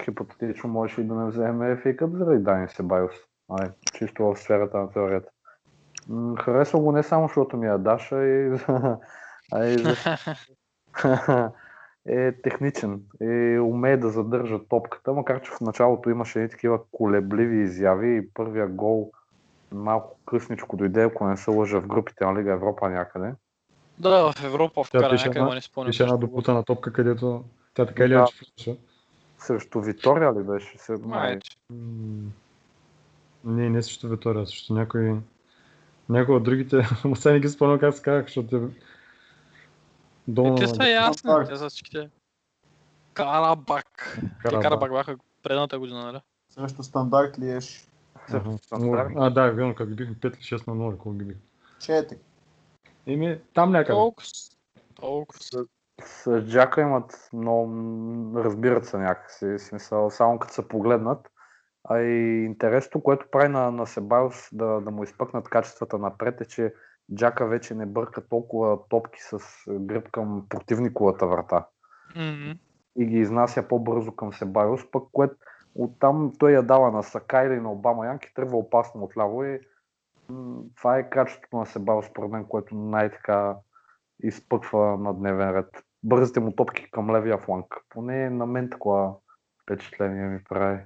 Хипотетично 0.03 0.69
можеше 0.69 1.01
и 1.01 1.03
да 1.03 1.15
не 1.15 1.25
вземе 1.25 1.81
FA 1.83 1.95
Cup 1.95 2.17
заради 2.17 2.43
Дани 2.43 2.67
Себайос. 2.69 3.15
Ай, 3.49 3.69
чисто 3.93 4.23
в 4.23 4.35
сферата 4.35 4.77
на 4.77 4.91
теорията. 4.91 5.29
Харесвам 6.39 6.83
го 6.83 6.91
не 6.91 7.03
само, 7.03 7.27
защото 7.27 7.57
ми 7.57 7.67
я 7.67 7.77
даш, 7.77 8.11
а 8.11 8.23
и, 8.23 8.59
а 9.53 9.65
и 9.65 9.77
за... 9.77 9.95
е 12.07 12.31
техничен 12.41 13.01
и 13.21 13.59
умее 13.59 13.97
да 13.97 14.09
задържа 14.09 14.59
топката, 14.69 15.13
макар 15.13 15.41
че 15.41 15.51
в 15.51 15.61
началото 15.61 16.09
имаше 16.09 16.39
едни 16.39 16.49
такива 16.49 16.79
колебливи 16.91 17.63
изяви 17.63 18.17
и 18.17 18.29
първия 18.33 18.67
гол 18.67 19.11
малко 19.71 20.19
късничко 20.25 20.77
дойде, 20.77 21.03
ако 21.03 21.27
не 21.27 21.37
се 21.37 21.51
лъжа 21.51 21.81
в 21.81 21.87
групите 21.87 22.25
на 22.25 22.39
Лига 22.39 22.51
Европа 22.51 22.89
някъде. 22.89 23.33
Да, 23.99 24.31
в 24.31 24.43
Европа 24.43 24.83
вкара 24.83 25.09
пише 25.09 25.27
някъде, 25.27 25.55
не 25.55 25.61
спомням. 25.61 25.87
Беше 25.87 26.03
една 26.03 26.17
допутана 26.17 26.63
топка, 26.63 26.93
където 26.93 27.43
тя 27.73 27.85
така 27.85 28.03
или 28.03 28.13
Да. 28.13 28.15
иначе 28.15 28.35
влизаше. 28.35 28.77
Срещу 29.39 29.81
Витория 29.81 30.33
ли 30.33 30.43
беше? 30.43 30.77
Се, 30.77 30.95
Май, 31.03 31.39
Не, 33.43 33.69
не 33.69 33.83
срещу 33.83 34.09
Витория, 34.09 34.47
срещу 34.47 34.73
някой... 34.73 35.15
Някой 36.09 36.35
от 36.35 36.43
другите, 36.43 36.87
но 37.05 37.15
сега 37.15 37.33
не 37.33 37.39
ги 37.39 37.49
спомням 37.49 37.79
как 37.79 37.95
се 37.95 38.01
казах, 38.01 38.25
защото 38.25 38.47
те... 38.49 38.81
Долу... 40.27 40.53
Е, 40.53 40.55
те 40.55 40.67
са 40.67 40.89
ясни, 40.89 41.29
Карабак. 41.29 41.49
те 41.49 41.55
са 41.55 41.69
всичките. 41.69 42.09
Карабак. 43.13 44.19
Те 44.21 44.49
Карабак. 44.49 44.61
Карабак 44.61 44.91
бяха 44.91 45.17
предната 45.43 45.79
година, 45.79 46.03
нали? 46.03 46.19
Срещу 46.49 46.83
стандарт 46.83 47.39
ли 47.39 47.49
еш? 47.49 47.87
Стандарт. 48.57 49.11
А, 49.15 49.29
да, 49.29 49.51
вярно, 49.51 49.75
как 49.75 49.89
ги 49.89 49.95
бихме 49.95 50.15
5 50.15 50.27
или 50.27 50.59
6 50.59 50.67
на 50.67 50.73
0, 50.73 50.97
колко 50.97 51.17
ги 51.17 51.25
бих. 51.25 51.37
Четири. 51.79 52.19
Еми, 53.07 53.39
там 53.53 53.71
някъде. 53.71 53.93
Толкова. 53.93 54.27
Толкова. 54.95 55.39
С 56.03 56.41
Джака 56.41 56.81
имат 56.81 57.29
много, 57.33 57.71
разбират 58.35 58.85
се 58.85 58.97
някакси, 58.97 59.59
смисъл, 59.59 60.09
само 60.09 60.39
като 60.39 60.53
се 60.53 60.67
погледнат. 60.67 61.31
А 61.89 61.99
и 61.99 62.45
интересното, 62.45 63.03
което 63.03 63.27
прави 63.31 63.47
на, 63.47 63.71
на 63.71 63.87
Себайос 63.87 64.49
да, 64.53 64.81
да 64.81 64.91
му 64.91 65.03
изпъкнат 65.03 65.49
качествата 65.49 65.97
напред 65.97 66.41
е, 66.41 66.45
че 66.45 66.73
Джака 67.15 67.47
вече 67.47 67.75
не 67.75 67.85
бърка 67.85 68.27
толкова 68.27 68.79
топки 68.89 69.19
с 69.21 69.39
гръб 69.79 70.11
към 70.11 70.45
противниковата 70.49 71.27
врата 71.27 71.65
Мгм. 72.15 72.51
и 72.97 73.05
ги 73.05 73.17
изнася 73.17 73.67
по-бързо 73.67 74.15
към 74.15 74.33
Себайос, 74.33 74.91
пък 74.91 75.03
което 75.11 75.35
оттам 75.75 76.31
той 76.39 76.51
я 76.51 76.63
дава 76.63 76.91
на 76.91 77.03
Сака 77.03 77.43
или 77.43 77.59
на 77.59 77.71
Обама 77.71 78.05
Янки, 78.05 78.33
тръгва 78.33 78.57
опасно 78.57 79.03
отляво 79.03 79.43
и 79.43 79.59
м, 80.29 80.61
това 80.77 80.97
е 80.97 81.09
качеството 81.09 81.57
на 81.57 81.65
Себайос, 81.65 82.05
според 82.05 82.31
мен, 82.31 82.45
което 82.45 82.75
най-така 82.75 83.55
изпъква 84.23 84.97
на 84.97 85.13
дневен 85.13 85.49
ред. 85.49 85.83
Бързите 86.03 86.39
му 86.39 86.51
топки 86.51 86.91
към 86.91 87.15
левия 87.15 87.37
фланг. 87.37 87.65
Поне 87.89 88.29
на 88.29 88.45
мен 88.45 88.69
такова 88.69 89.13
впечатление 89.63 90.27
ми 90.27 90.43
прави. 90.49 90.85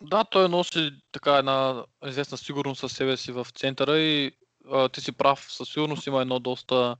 Да, 0.00 0.24
той 0.24 0.48
носи 0.48 0.90
така 1.12 1.36
една 1.36 1.84
известна 2.06 2.38
сигурност 2.38 2.80
със 2.80 2.92
себе 2.92 3.16
си 3.16 3.32
в 3.32 3.46
центъра 3.54 3.98
и 3.98 4.32
а, 4.72 4.88
ти 4.88 5.00
си 5.00 5.12
прав, 5.12 5.46
със 5.48 5.68
сигурност 5.68 6.06
има 6.06 6.22
едно 6.22 6.38
доста 6.38 6.96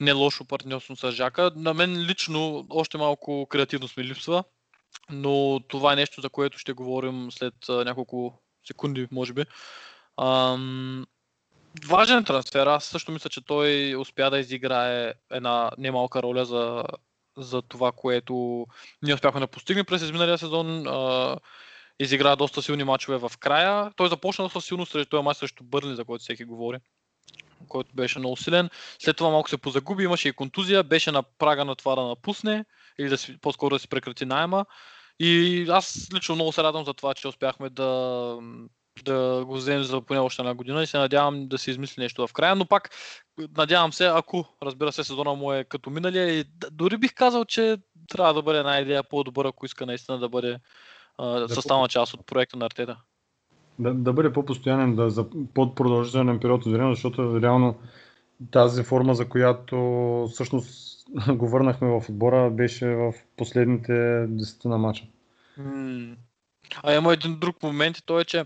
не 0.00 0.12
лошо 0.12 0.44
партньорство 0.44 0.96
с 0.96 1.12
Жака. 1.12 1.50
На 1.56 1.74
мен 1.74 2.06
лично 2.06 2.66
още 2.70 2.98
малко 2.98 3.46
креативност 3.46 3.96
ми 3.96 4.04
липсва, 4.04 4.44
но 5.10 5.60
това 5.68 5.92
е 5.92 5.96
нещо, 5.96 6.20
за 6.20 6.30
което 6.30 6.58
ще 6.58 6.72
говорим 6.72 7.32
след 7.32 7.54
а, 7.68 7.84
няколко 7.84 8.42
секунди, 8.66 9.08
може 9.10 9.32
би. 9.32 9.44
Ам, 10.20 11.06
важен 11.86 12.24
трансфер. 12.24 12.66
Аз 12.66 12.84
също 12.84 13.12
мисля, 13.12 13.30
че 13.30 13.44
той 13.44 13.96
успя 13.96 14.30
да 14.30 14.38
изиграе 14.38 15.14
една 15.30 15.70
немалка 15.78 16.22
роля 16.22 16.44
за, 16.44 16.84
за 17.36 17.62
това, 17.62 17.92
което 17.92 18.66
ние 19.02 19.14
успяхме 19.14 19.40
да 19.40 19.46
постигнем 19.46 19.86
през 19.86 20.02
изминалия 20.02 20.38
сезон. 20.38 20.86
А, 20.86 21.36
изигра 22.00 22.36
доста 22.36 22.62
силни 22.62 22.84
мачове 22.84 23.18
в 23.18 23.32
края. 23.40 23.92
Той 23.96 24.08
започна 24.08 24.44
доста 24.44 24.60
силно 24.60 24.86
срещу 24.86 25.10
този 25.10 25.22
мач 25.22 25.36
срещу 25.36 25.64
Бърли, 25.64 25.94
за 25.94 26.04
който 26.04 26.22
всеки 26.22 26.44
говори 26.44 26.78
който 27.68 27.90
беше 27.94 28.18
много 28.18 28.36
силен. 28.36 28.70
След 28.98 29.16
това 29.16 29.30
малко 29.30 29.48
се 29.48 29.58
позагуби, 29.58 30.04
имаше 30.04 30.28
и 30.28 30.32
контузия, 30.32 30.82
беше 30.82 31.12
на 31.12 31.22
прага 31.22 31.64
на 31.64 31.76
това 31.76 31.94
да 31.94 32.02
напусне 32.02 32.64
или 32.98 33.08
да 33.08 33.18
си, 33.18 33.38
по-скоро 33.40 33.74
да 33.74 33.78
си 33.78 33.88
прекрати 33.88 34.24
найема. 34.24 34.66
И 35.20 35.66
аз 35.70 36.08
лично 36.14 36.34
много 36.34 36.52
се 36.52 36.62
радвам 36.62 36.84
за 36.84 36.94
това, 36.94 37.14
че 37.14 37.28
успяхме 37.28 37.70
да, 37.70 38.38
да 39.04 39.44
го 39.44 39.54
вземем 39.54 39.82
за 39.82 40.00
поне 40.00 40.20
още 40.20 40.42
една 40.42 40.54
година 40.54 40.82
и 40.82 40.86
се 40.86 40.98
надявам 40.98 41.48
да 41.48 41.58
се 41.58 41.70
измисли 41.70 42.02
нещо 42.02 42.26
в 42.26 42.32
края, 42.32 42.56
но 42.56 42.66
пак 42.66 42.90
надявам 43.56 43.92
се, 43.92 44.06
ако 44.06 44.44
разбира 44.62 44.92
се 44.92 45.04
сезона 45.04 45.34
му 45.34 45.52
е 45.52 45.64
като 45.64 45.90
миналия 45.90 46.40
и 46.40 46.44
дори 46.70 46.96
бих 46.96 47.14
казал, 47.14 47.44
че 47.44 47.76
трябва 48.08 48.34
да 48.34 48.42
бъде 48.42 48.58
една 48.58 48.78
идея 48.78 49.02
по-добър, 49.02 49.44
ако 49.44 49.66
иска 49.66 49.86
наистина 49.86 50.18
да 50.18 50.28
бъде 50.28 50.58
а, 51.18 51.48
съставна 51.48 51.88
част 51.88 52.14
от 52.14 52.26
проекта 52.26 52.56
на 52.56 52.66
Артета. 52.66 52.96
Да, 53.78 53.94
да 53.94 54.12
бъде 54.12 54.32
по-постоянен, 54.32 54.96
да 54.96 55.10
за 55.10 55.26
по-продължителен 55.54 56.40
период 56.40 56.66
от 56.66 56.72
време, 56.72 56.94
защото 56.94 57.40
реално 57.42 57.74
тази 58.50 58.82
форма, 58.82 59.14
за 59.14 59.28
която 59.28 59.76
всъщност 60.32 61.06
го 61.28 61.48
върнахме 61.48 61.88
в 61.88 62.04
отбора, 62.08 62.50
беше 62.50 62.86
в 62.86 63.12
последните 63.36 63.92
10 63.92 64.64
на 64.64 64.78
матча. 64.78 65.04
А 66.82 66.94
има 66.94 67.12
един 67.12 67.38
друг 67.38 67.62
момент 67.62 67.98
и 67.98 68.02
то 68.02 68.20
е, 68.20 68.24
че 68.24 68.44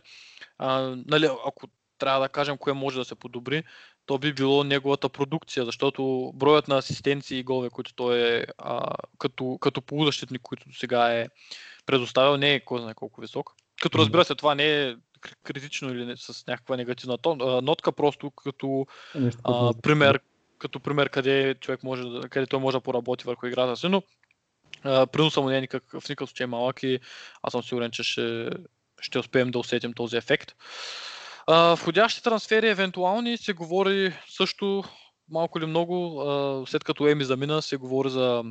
а, 0.58 0.96
нали, 1.06 1.28
ако 1.46 1.68
трябва 1.98 2.20
да 2.20 2.28
кажем 2.28 2.58
кое 2.58 2.72
може 2.72 2.98
да 2.98 3.04
се 3.04 3.14
подобри, 3.14 3.64
то 4.06 4.18
би 4.18 4.34
било 4.34 4.64
неговата 4.64 5.08
продукция, 5.08 5.64
защото 5.64 6.32
броят 6.34 6.68
на 6.68 6.76
асистенции 6.78 7.38
и 7.38 7.42
голове, 7.42 7.70
които 7.70 7.94
той 7.94 8.18
е 8.18 8.44
а, 8.58 8.94
като, 9.18 9.58
като 9.60 9.82
полузащитник, 9.82 10.42
които 10.42 10.66
сега 10.72 11.12
е 11.12 11.28
предоставил, 11.92 12.36
не 12.36 12.54
е 12.54 12.60
кой 12.60 12.80
знае 12.80 12.94
колко 12.94 13.20
висок. 13.20 13.52
Като 13.82 13.98
разбира 13.98 14.24
се, 14.24 14.34
това 14.34 14.54
не 14.54 14.64
е 14.64 14.94
кр- 15.20 15.36
критично 15.42 15.90
или 15.90 16.04
не, 16.04 16.16
с 16.16 16.46
някаква 16.46 16.76
негативна 16.76 17.18
тон, 17.18 17.38
а, 17.40 17.60
нотка, 17.60 17.92
просто 17.92 18.30
като 18.30 18.86
а, 19.44 19.72
пример, 19.82 20.20
като 20.58 20.80
пример 20.80 21.08
къде 21.08 21.54
човек 21.54 21.82
може 21.82 22.02
да, 22.02 22.28
къде 22.28 22.46
той 22.46 22.60
може 22.60 22.76
да 22.76 22.80
поработи 22.80 23.24
върху 23.24 23.46
играта 23.46 23.76
си, 23.76 23.88
но 23.88 24.02
приноса 24.82 25.40
му 25.40 25.48
не 25.48 25.58
е 25.58 25.60
никак, 25.60 25.84
в 25.90 26.08
никакъв 26.08 26.28
случай 26.28 26.46
малък 26.46 26.82
и 26.82 27.00
аз 27.42 27.52
съм 27.52 27.62
сигурен, 27.62 27.90
че 27.90 28.02
ще, 28.02 28.50
ще 29.00 29.18
успеем 29.18 29.50
да 29.50 29.58
усетим 29.58 29.92
този 29.92 30.16
ефект. 30.16 30.54
А, 31.46 31.74
входящи 31.74 32.22
трансфери, 32.22 32.68
евентуални, 32.68 33.36
се 33.36 33.52
говори 33.52 34.14
също 34.28 34.84
малко 35.30 35.58
или 35.58 35.66
много, 35.66 36.20
а, 36.20 36.64
след 36.66 36.84
като 36.84 37.08
Еми 37.08 37.24
замина, 37.24 37.62
се 37.62 37.76
говори 37.76 38.10
за 38.10 38.44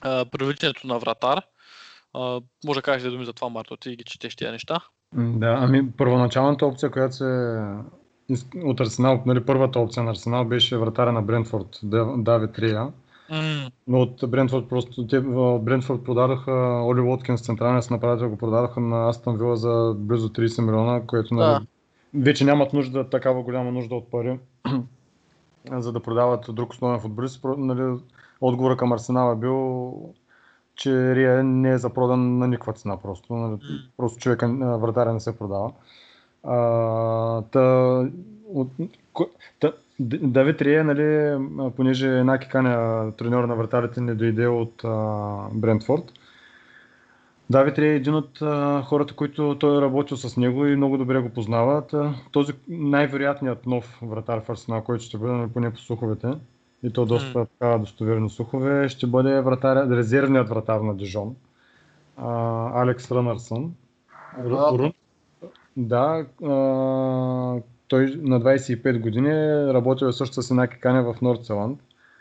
а, 0.00 0.24
привличането 0.24 0.86
на 0.86 0.98
вратар. 0.98 1.42
А, 2.14 2.40
може 2.66 2.78
да 2.78 2.82
кажеш 2.82 3.02
да 3.02 3.10
думи 3.10 3.24
за 3.24 3.32
това, 3.32 3.48
Марто, 3.48 3.76
ти 3.76 3.96
ги 3.96 4.04
четеш 4.04 4.36
тия 4.36 4.52
неща. 4.52 4.80
Да, 5.14 5.56
ами 5.60 5.90
първоначалната 5.92 6.66
опция, 6.66 6.90
която 6.90 7.14
се 7.14 7.60
от 8.64 8.80
Арсенал, 8.80 9.22
нали, 9.26 9.44
първата 9.44 9.78
опция 9.78 10.02
на 10.02 10.10
Арсенал 10.10 10.44
беше 10.44 10.76
вратаря 10.78 11.12
на 11.12 11.22
Брентфорд, 11.22 11.78
Дав- 11.82 12.22
Давид 12.22 12.58
Рия. 12.58 12.92
М, 13.30 13.70
Но 13.88 14.00
от 14.00 14.30
Брентфорд 14.30 14.68
просто 14.68 15.06
те 15.06 15.20
Брентфорд 15.60 16.04
продадоха 16.04 16.52
Оли 16.84 17.00
Уоткинс, 17.00 17.42
централния 17.42 17.82
си 17.82 17.92
направител, 17.92 18.30
го 18.30 18.36
продадоха 18.36 18.80
на 18.80 19.08
Астон 19.08 19.36
Вила 19.36 19.56
за 19.56 19.94
близо 19.96 20.28
30 20.28 20.62
милиона, 20.62 21.02
което 21.06 21.34
нали, 21.34 21.46
Да. 21.46 21.60
вече 22.14 22.44
нямат 22.44 22.72
нужда, 22.72 23.08
такава 23.10 23.42
голяма 23.42 23.72
нужда 23.72 23.94
от 23.94 24.10
пари, 24.10 24.38
за 25.72 25.92
да 25.92 26.00
продават 26.00 26.46
друг 26.48 26.72
основен 26.72 27.00
футболист. 27.00 27.40
Нали, 27.44 27.98
отговора 28.40 28.76
към 28.76 28.92
Арсенал 28.92 29.32
е 29.32 29.36
бил, 29.36 29.92
че 30.76 31.14
Рия 31.14 31.44
не 31.44 31.70
е 31.70 31.78
запродан 31.78 32.38
на 32.38 32.48
никаква 32.48 32.72
цена 32.72 32.96
просто. 32.96 33.34
Нали, 33.34 33.58
просто 33.96 34.18
човека, 34.18 34.48
вратаря 34.78 35.12
не 35.12 35.20
се 35.20 35.38
продава. 35.38 35.72
А, 36.42 37.42
та, 37.42 37.62
от, 38.54 38.68
та, 39.60 39.72
Давид 40.00 40.62
Рие, 40.62 40.82
нали, 40.82 41.38
понеже 41.76 42.24
Наки 42.24 42.48
Каня, 42.48 43.12
треньор 43.16 43.44
на 43.44 43.54
вратарите, 43.54 44.00
не 44.00 44.14
дойде 44.14 44.46
от 44.46 44.84
а, 44.84 45.48
Брентфорд. 45.52 46.12
Давид 47.50 47.78
Рие 47.78 47.92
е 47.92 47.96
един 47.96 48.14
от 48.14 48.42
а, 48.42 48.82
хората, 48.82 49.14
които 49.14 49.58
той 49.58 49.78
е 49.78 49.80
работил 49.80 50.16
с 50.16 50.36
него 50.36 50.66
и 50.66 50.76
много 50.76 50.98
добре 50.98 51.20
го 51.20 51.28
познава. 51.28 51.86
Та, 51.86 52.14
този 52.32 52.52
най-вероятният 52.68 53.66
нов 53.66 53.98
вратар 54.02 54.40
в 54.40 54.50
Арсенал, 54.50 54.82
който 54.82 55.04
ще 55.04 55.18
бъде 55.18 55.32
нали, 55.32 55.50
поне 55.50 55.72
по 55.72 55.78
слуховете, 55.78 56.28
и 56.84 56.92
то 56.92 57.06
доста 57.06 57.46
така 57.46 57.78
достоверни 57.78 58.30
слухове, 58.30 58.88
ще 58.88 59.06
бъде 59.06 59.40
вратаря, 59.40 59.96
резервният 59.96 60.48
вратар 60.48 60.80
на 60.80 60.96
Дижон, 60.96 61.36
а, 62.16 62.28
Алекс 62.82 63.10
Рънърсън. 63.10 63.74
Ру- 64.40 64.78
Рун- 64.78 64.94
Да, 65.76 66.26
а, 66.42 66.46
той 67.88 68.14
на 68.16 68.40
25 68.40 68.98
години 68.98 69.28
е 69.30 69.74
работил 69.74 70.12
също 70.12 70.42
с 70.42 70.50
Инаки 70.50 70.80
Каня 70.80 71.02
в 71.04 71.20
Нордселанд, 71.22 71.80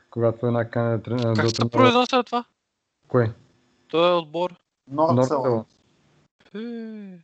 когато 0.10 0.48
Инаки 0.48 0.72
Каня 0.72 0.94
е 0.94 1.00
трен- 1.00 1.24
Как 1.24 1.36
бил 1.36 1.50
се 1.50 1.70
произнася 1.70 2.24
това? 2.24 2.44
Кой? 3.08 3.32
Той 3.88 4.12
е 4.12 4.14
отбор. 4.14 4.56
Нордселанд. 4.92 5.18
Нордселанд. 5.18 5.68
Е, 6.56 6.60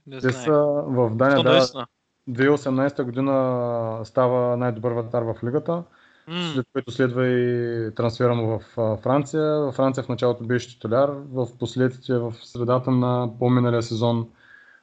не 0.07 0.20
Те 0.22 0.32
са 0.32 0.53
в 0.88 1.16
Дания, 1.16 1.44
да, 1.44 1.52
наистина. 1.52 1.88
2018 2.30 3.03
година 3.03 4.02
става 4.03 4.57
най-добър 4.57 4.91
вратар 4.91 5.24
в 5.24 5.36
лигата, 5.44 5.84
М, 6.30 6.51
след 6.53 6.65
което 6.73 6.91
следва 6.91 7.27
и 7.27 7.95
трансфера 7.95 8.35
му 8.35 8.60
в 8.60 8.97
Франция. 9.01 9.43
Във 9.43 9.76
Франция 9.76 10.03
в 10.03 10.10
началото 10.10 10.43
беше 10.43 10.69
титуляр, 10.69 11.11
в 11.31 11.47
последствие 11.60 12.18
в 12.18 12.34
средата 12.43 12.91
на 12.91 13.30
по-миналия 13.39 13.84
сезон 13.84 14.27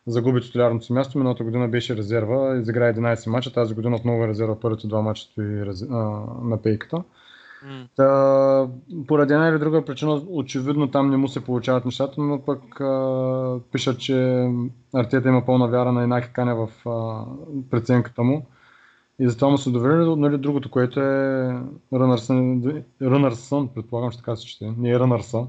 загуби 0.06 0.40
титулярното 0.40 0.85
си 0.85 0.93
място. 0.93 1.18
Миналата 1.18 1.44
година 1.44 1.68
беше 1.68 1.97
резерва, 1.97 2.56
изигра 2.56 2.94
11 2.94 3.31
мача, 3.31 3.52
тази 3.52 3.74
година 3.74 3.97
отново 3.97 4.24
е 4.24 4.28
резерва 4.28 4.60
първите 4.60 4.86
два 4.86 5.02
мача 5.02 5.23
стои 5.23 5.66
рез... 5.66 5.89
на 6.43 6.59
пейката. 6.62 6.97
М. 6.97 7.86
Та, 7.97 8.68
поради 9.06 9.32
една 9.32 9.48
или 9.48 9.59
друга 9.59 9.85
причина, 9.85 10.23
очевидно 10.28 10.90
там 10.90 11.10
не 11.10 11.16
му 11.16 11.28
се 11.28 11.44
получават 11.44 11.85
нещата, 11.85 12.20
но 12.20 12.44
пък 12.44 12.81
а, 12.81 13.59
пишат, 13.73 13.98
че 14.01 14.48
Артета 14.94 15.28
има 15.28 15.47
пълна 15.47 15.68
вяра 15.68 15.93
на 15.93 16.05
Инаки 16.05 16.32
Каня 16.32 16.55
в 16.55 16.89
а, 16.89 17.24
преценката 17.70 18.23
му. 18.23 18.47
И 19.19 19.29
затова 19.29 19.49
му 19.49 19.59
се 19.59 19.71
доверили, 19.71 20.17
нали, 20.17 20.39
другото, 20.39 20.71
което 20.71 21.01
е 21.01 21.63
Рънърсън, 21.93 22.63
Рънърсън, 23.03 23.69
предполагам, 23.69 24.11
че 24.11 24.19
така 24.19 24.37
се 24.37 24.47
чете, 24.47 24.75
не 24.79 24.91
е 24.91 24.99
Рънърсън. 24.99 25.49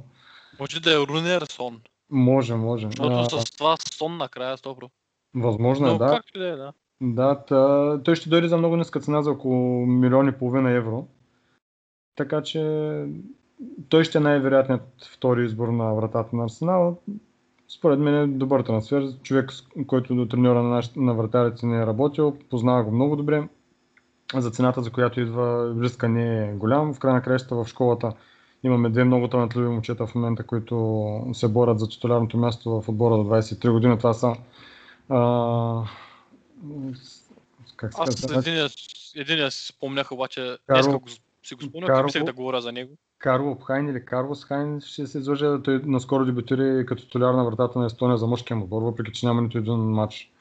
Може 0.59 0.79
да 0.79 0.93
е 0.93 1.05
Рунерсон. 1.07 1.81
Може, 2.09 2.55
може. 2.55 2.87
А, 2.99 3.23
Защото 3.23 3.45
с 3.45 3.51
това 3.51 3.75
сон 3.77 4.17
накрая 4.17 4.57
стопро. 4.57 4.89
Възможно 5.35 5.87
е, 5.87 5.91
Но 5.91 5.97
да. 5.97 6.07
както 6.07 6.37
и 6.37 6.41
да 6.41 6.47
е, 6.47 6.55
да. 6.55 6.73
Да, 7.01 7.35
та, 7.35 8.03
той 8.03 8.15
ще 8.15 8.29
дойде 8.29 8.47
за 8.47 8.57
много 8.57 8.75
ниска 8.75 8.99
цена, 8.99 9.21
за 9.21 9.31
около 9.31 9.85
милион 9.85 10.27
и 10.27 10.31
половина 10.31 10.71
евро. 10.71 11.07
Така 12.15 12.41
че 12.43 12.61
той 13.89 14.03
ще 14.03 14.17
е 14.17 14.21
най-вероятният 14.21 15.09
втори 15.13 15.45
избор 15.45 15.67
на 15.67 15.93
вратата 15.93 16.35
на 16.35 16.43
Арсенал. 16.43 16.97
Според 17.67 17.99
мен 17.99 18.15
е 18.15 18.27
добър 18.27 18.63
трансфер. 18.63 19.07
Човек, 19.23 19.51
който 19.87 20.15
до 20.15 20.27
треньора 20.27 20.63
на, 20.63 20.69
наш, 20.69 20.91
на 20.95 21.13
вратарите 21.13 21.65
не 21.65 21.81
е 21.81 21.85
работил, 21.85 22.37
познава 22.49 22.83
го 22.83 22.91
много 22.91 23.15
добре. 23.15 23.47
За 24.35 24.51
цената, 24.51 24.81
за 24.81 24.91
която 24.91 25.19
идва, 25.19 25.75
риска 25.81 26.09
не 26.09 26.49
е 26.49 26.53
голям. 26.53 26.93
В 26.93 26.99
край 26.99 27.13
на 27.13 27.21
краищата 27.21 27.55
в 27.55 27.67
школата 27.67 28.13
имаме 28.63 28.89
две 28.89 29.03
много 29.03 29.27
талантливи 29.27 29.67
момчета 29.67 30.07
в 30.07 30.15
момента, 30.15 30.43
които 30.43 31.27
се 31.33 31.47
борят 31.47 31.79
за 31.79 31.89
титулярното 31.89 32.37
място 32.37 32.81
в 32.81 32.89
отбора 32.89 33.17
до 33.17 33.23
23 33.23 33.71
години. 33.71 33.97
Това 33.97 34.13
са 34.13 34.35
а, 35.09 35.83
как 37.75 37.93
се 37.93 38.01
Аз 38.01 38.21
казва? 38.21 38.39
единия, 38.39 38.67
единия 39.15 39.51
си 39.51 39.67
спомнях, 39.67 40.11
обаче 40.11 40.57
го, 40.69 41.03
си 41.43 41.55
го 41.55 41.61
спомнях 41.61 41.89
Карл- 41.89 42.01
и 42.01 42.03
мислех 42.03 42.23
да 42.23 42.33
говоря 42.33 42.61
за 42.61 42.71
него. 42.71 42.91
Карло 43.19 43.55
Хайн 43.55 43.89
или 43.89 44.05
Карлос 44.05 44.45
Хайн 44.45 44.81
ще 44.81 45.07
се 45.07 45.17
излъжа. 45.17 45.61
Той 45.63 45.81
наскоро 45.85 46.25
дебютира 46.25 46.85
като 46.85 47.03
титуляр 47.03 47.33
на 47.33 47.45
вратата 47.45 47.79
на 47.79 47.85
Естония 47.85 48.17
за 48.17 48.27
мъжкия 48.27 48.57
отбор, 48.57 48.81
въпреки 48.81 49.11
че 49.11 49.25
няма 49.25 49.41
нито 49.41 49.57
един 49.57 49.73
матч 49.73 50.31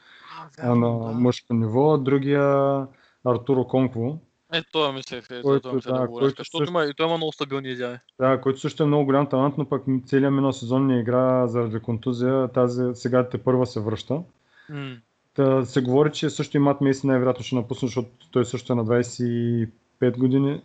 а, 0.58 0.74
на 0.74 0.88
мъжко 1.12 1.54
ниво. 1.54 1.98
Другия 1.98 2.86
Артуро 3.26 3.64
Конкво, 3.64 4.18
Е, 4.52 4.62
това 4.72 4.92
мислех, 4.92 5.30
е, 5.30 5.42
Който, 5.42 5.60
това 5.60 5.74
мислех 5.74 5.92
да, 5.92 6.00
да, 6.00 6.06
говоря. 6.06 6.22
който 6.22 6.38
Защото 6.38 6.58
също- 6.58 6.70
има, 6.72 6.84
и 6.84 6.94
той 6.94 7.06
има 7.06 7.16
много 7.16 7.32
стабилни 7.32 7.68
изяви. 7.68 7.98
да, 8.20 8.40
който 8.40 8.60
също 8.60 8.82
е 8.82 8.86
много 8.86 9.04
голям 9.04 9.26
талант, 9.26 9.54
но 9.58 9.64
пък 9.64 9.82
целият 10.06 10.34
минал 10.34 10.52
сезон 10.52 10.86
не 10.86 11.00
игра 11.00 11.46
заради 11.46 11.80
контузия. 11.80 12.48
Тази 12.48 12.82
сега 12.94 13.28
те 13.28 13.38
първа 13.38 13.66
се 13.66 13.80
връща. 13.80 14.22
М. 14.68 14.96
Та, 15.34 15.64
се 15.64 15.82
говори, 15.82 16.12
че 16.12 16.30
също 16.30 16.56
и 16.56 16.60
Мат 16.60 16.80
Мейси 16.80 17.06
най-вероятно 17.06 17.44
ще 17.44 17.54
напусне, 17.54 17.88
защото 17.88 18.08
той 18.30 18.44
също 18.44 18.72
е 18.72 18.76
на 18.76 18.84
25 18.84 19.68
години, 20.18 20.62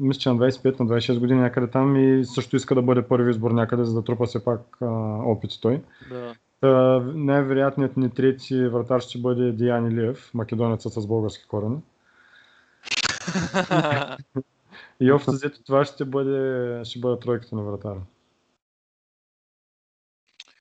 мисля, 0.00 0.20
че 0.20 0.28
на 0.28 0.36
25, 0.36 0.80
на 0.80 0.86
26 0.86 1.18
години 1.18 1.40
някъде 1.40 1.66
там 1.66 1.96
и 1.96 2.24
също 2.24 2.56
иска 2.56 2.74
да 2.74 2.82
бъде 2.82 3.02
първи 3.02 3.30
избор 3.30 3.50
някъде, 3.50 3.84
за 3.84 3.94
да 3.94 4.04
трупа 4.04 4.26
все 4.26 4.44
пак 4.44 4.60
а, 4.80 4.86
опит 5.24 5.50
той. 5.62 5.80
Да. 6.08 6.34
Та, 6.60 7.00
най-вероятният 7.14 7.96
ни 7.96 8.10
трети 8.10 8.66
вратар 8.66 9.00
ще 9.00 9.18
бъде 9.18 9.52
Диан 9.52 9.86
Илиев, 9.86 10.30
македонецът 10.34 10.92
с 10.92 11.06
български 11.06 11.46
корени. 11.46 11.76
И 15.00 15.12
общо 15.12 15.30
взето 15.30 15.62
това 15.62 15.84
ще 15.84 16.04
бъде, 16.04 16.80
ще 16.84 16.98
бъде 16.98 17.20
тройката 17.20 17.56
на 17.56 17.62
вратара. 17.62 18.00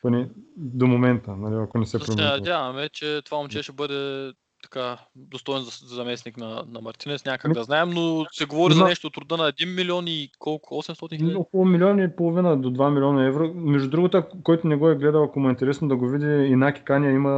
Поне 0.02 0.30
до 0.58 0.88
момента, 0.88 1.36
нали, 1.36 1.56
ако 1.64 1.78
не 1.78 1.86
се 1.86 2.00
промени. 2.00 2.28
надяваме, 2.28 2.90
че 2.90 3.22
това 3.26 3.38
момче 3.38 3.64
ще 3.64 3.72
бъде 3.72 4.32
така 4.64 4.98
достоен 5.16 5.64
за, 5.64 5.72
за 5.88 5.96
заместник 5.96 6.38
на, 6.38 6.64
на 6.68 6.82
Мартинес, 6.82 7.26
някак 7.26 7.54
да 7.54 7.64
знаем, 7.64 7.90
но 7.90 8.26
се 8.32 8.46
говори 8.46 8.74
за 8.74 8.80
има- 8.80 8.90
нещо 8.90 9.08
от 9.08 9.18
рода 9.18 9.38
на 9.38 9.52
1 9.52 9.76
милион 9.76 10.08
и 10.08 10.30
колко? 10.40 10.76
800 10.76 11.18
хиляди? 11.18 11.36
Около 11.36 11.66
милион 11.66 12.00
и 12.00 12.16
половина 12.16 12.62
до 12.62 12.70
2 12.70 12.90
милиона 12.94 13.26
евро. 13.26 13.54
Между 13.56 13.90
другото, 13.90 14.24
който 14.44 14.68
не 14.68 14.76
го 14.76 14.90
е 14.90 14.96
гледал, 14.96 15.24
ако 15.24 15.40
му 15.40 15.48
е 15.48 15.52
интересно 15.52 15.88
да 15.88 15.96
го 15.96 16.10
види, 16.10 16.26
Инаки 16.26 16.82
Каня 16.84 17.12
има 17.12 17.32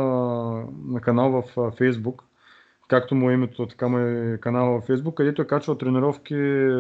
на 0.88 1.02
канал 1.02 1.32
в 1.32 1.44
Facebook, 1.56 2.22
както 2.94 3.16
му 3.16 3.30
е 3.30 3.34
името, 3.34 3.66
така 3.68 3.88
му 3.88 3.98
е 3.98 4.38
канал 4.42 4.82
в 4.82 4.88
Facebook, 4.88 5.14
където 5.14 5.42
е 5.42 5.48
качвал 5.48 5.78
тренировки 5.78 6.36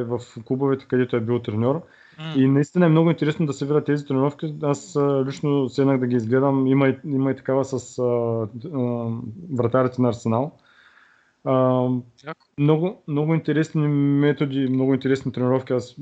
в 0.07 0.19
клубовете, 0.45 0.85
където 0.85 1.15
е 1.15 1.19
бил 1.21 1.39
треньор. 1.39 1.75
М. 2.19 2.33
И 2.35 2.47
наистина 2.47 2.85
е 2.85 2.89
много 2.89 3.09
интересно 3.09 3.45
да 3.45 3.53
се 3.53 3.65
видят 3.65 3.85
тези 3.85 4.05
тренировки. 4.05 4.55
Аз 4.63 4.97
лично 5.27 5.69
седнах 5.69 5.99
да 5.99 6.07
ги 6.07 6.15
изгледам. 6.15 6.67
Има 6.67 6.89
и, 6.89 6.97
има 7.05 7.31
и 7.31 7.35
такава 7.35 7.65
с 7.65 7.99
а, 7.99 8.03
а, 8.03 9.09
вратарите 9.53 10.01
на 10.01 10.09
Арсенал. 10.09 10.51
А, 11.45 11.87
много, 12.57 13.03
много 13.07 13.33
интересни 13.33 13.87
методи, 13.87 14.69
много 14.69 14.93
интересни 14.93 15.31
тренировки. 15.31 15.73
Аз, 15.73 15.95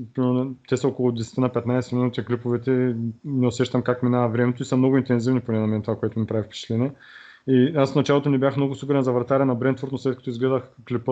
те 0.69 0.77
са 0.77 0.87
около 0.87 1.11
10 1.11 1.37
на 1.37 1.49
15 1.49 1.95
минути 1.95 2.25
клиповете. 2.25 2.95
Не 3.25 3.47
усещам 3.47 3.81
как 3.81 4.03
минава 4.03 4.29
времето 4.29 4.61
и 4.61 4.65
са 4.65 4.77
много 4.77 4.97
интензивни 4.97 5.39
поне 5.39 5.59
на 5.59 5.67
мен 5.67 5.81
това, 5.81 5.95
което 5.95 6.19
ми 6.19 6.25
прави 6.25 6.43
впечатление. 6.43 6.91
И 7.47 7.73
аз 7.75 7.91
в 7.91 7.95
началото 7.95 8.29
не 8.29 8.37
бях 8.37 8.57
много 8.57 8.75
сигурен 8.75 9.03
за 9.03 9.11
вратаря 9.11 9.45
на 9.45 9.55
Брентфорд, 9.55 9.91
но 9.91 9.97
след 9.97 10.15
като 10.17 10.29
изгледах 10.29 10.63
клипа 10.87 11.11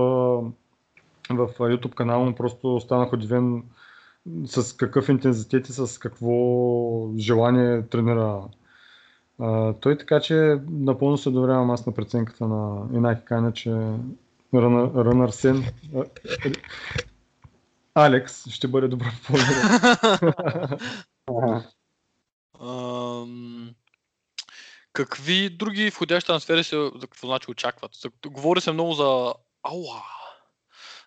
в 1.30 1.50
YouTube 1.60 1.94
канала 1.94 2.26
му, 2.26 2.36
просто 2.36 2.76
останах 2.76 3.14
удивен 3.14 3.64
с 4.46 4.78
какъв 4.78 5.10
интензитет 5.10 5.70
и 5.70 5.74
с 5.74 6.00
какво 6.00 7.18
желание 7.18 7.82
тренира 7.82 8.42
а, 9.40 9.74
той, 9.74 9.98
така 9.98 10.20
че 10.20 10.62
напълно 10.70 11.18
се 11.18 11.32
доверявам 11.32 11.72
аз 11.72 11.86
на 11.86 11.94
преценката 11.94 12.48
на 12.48 12.88
Инаки 12.94 13.26
Каня, 13.26 13.54
че 13.54 13.70
Рънър, 14.54 15.06
Рънър 15.06 15.30
Сен 15.30 15.64
е, 15.96 16.04
Алекс 17.96 18.50
ще 18.50 18.68
бъде 18.68 18.88
добър 18.88 19.12
ползвател. 19.28 20.78
Какви 24.94 25.50
други 25.50 25.90
входящи 25.90 26.28
трансфери 26.28 26.64
се, 26.64 26.76
за 26.76 27.08
какво 27.08 27.28
значи 27.28 27.52
очакват? 27.52 27.92
Говори 28.26 28.62
се 28.62 28.72
много 28.72 28.94
за 28.94 29.34
Ауа. 29.64 30.02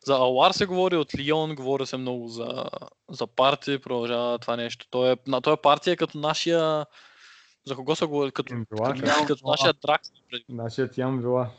За 0.05 0.15
Ауар 0.15 0.53
се 0.53 0.67
говори 0.67 0.97
от 0.97 1.15
Лион, 1.19 1.55
говори 1.55 1.87
се 1.87 1.97
много 1.97 2.29
за, 2.29 2.65
за 3.11 3.27
партия, 3.27 3.81
продължава 3.81 4.39
това 4.39 4.57
нещо. 4.57 4.87
Той 4.91 5.13
е, 5.13 5.17
на 5.27 5.41
той 5.41 5.53
е 5.53 5.57
партия 5.57 5.97
като 5.97 6.19
нашия... 6.19 6.87
За 7.67 7.77
кого 7.77 7.97
се 7.97 8.07
говори? 8.07 8.33
Като, 8.33 8.55
като, 8.71 8.93
да. 8.95 9.27
като 9.27 9.47
нашия 9.47 9.73
Дракс. 9.73 10.09
Нашият 10.49 10.99
Ям 10.99 11.21
Вила. 11.21 11.51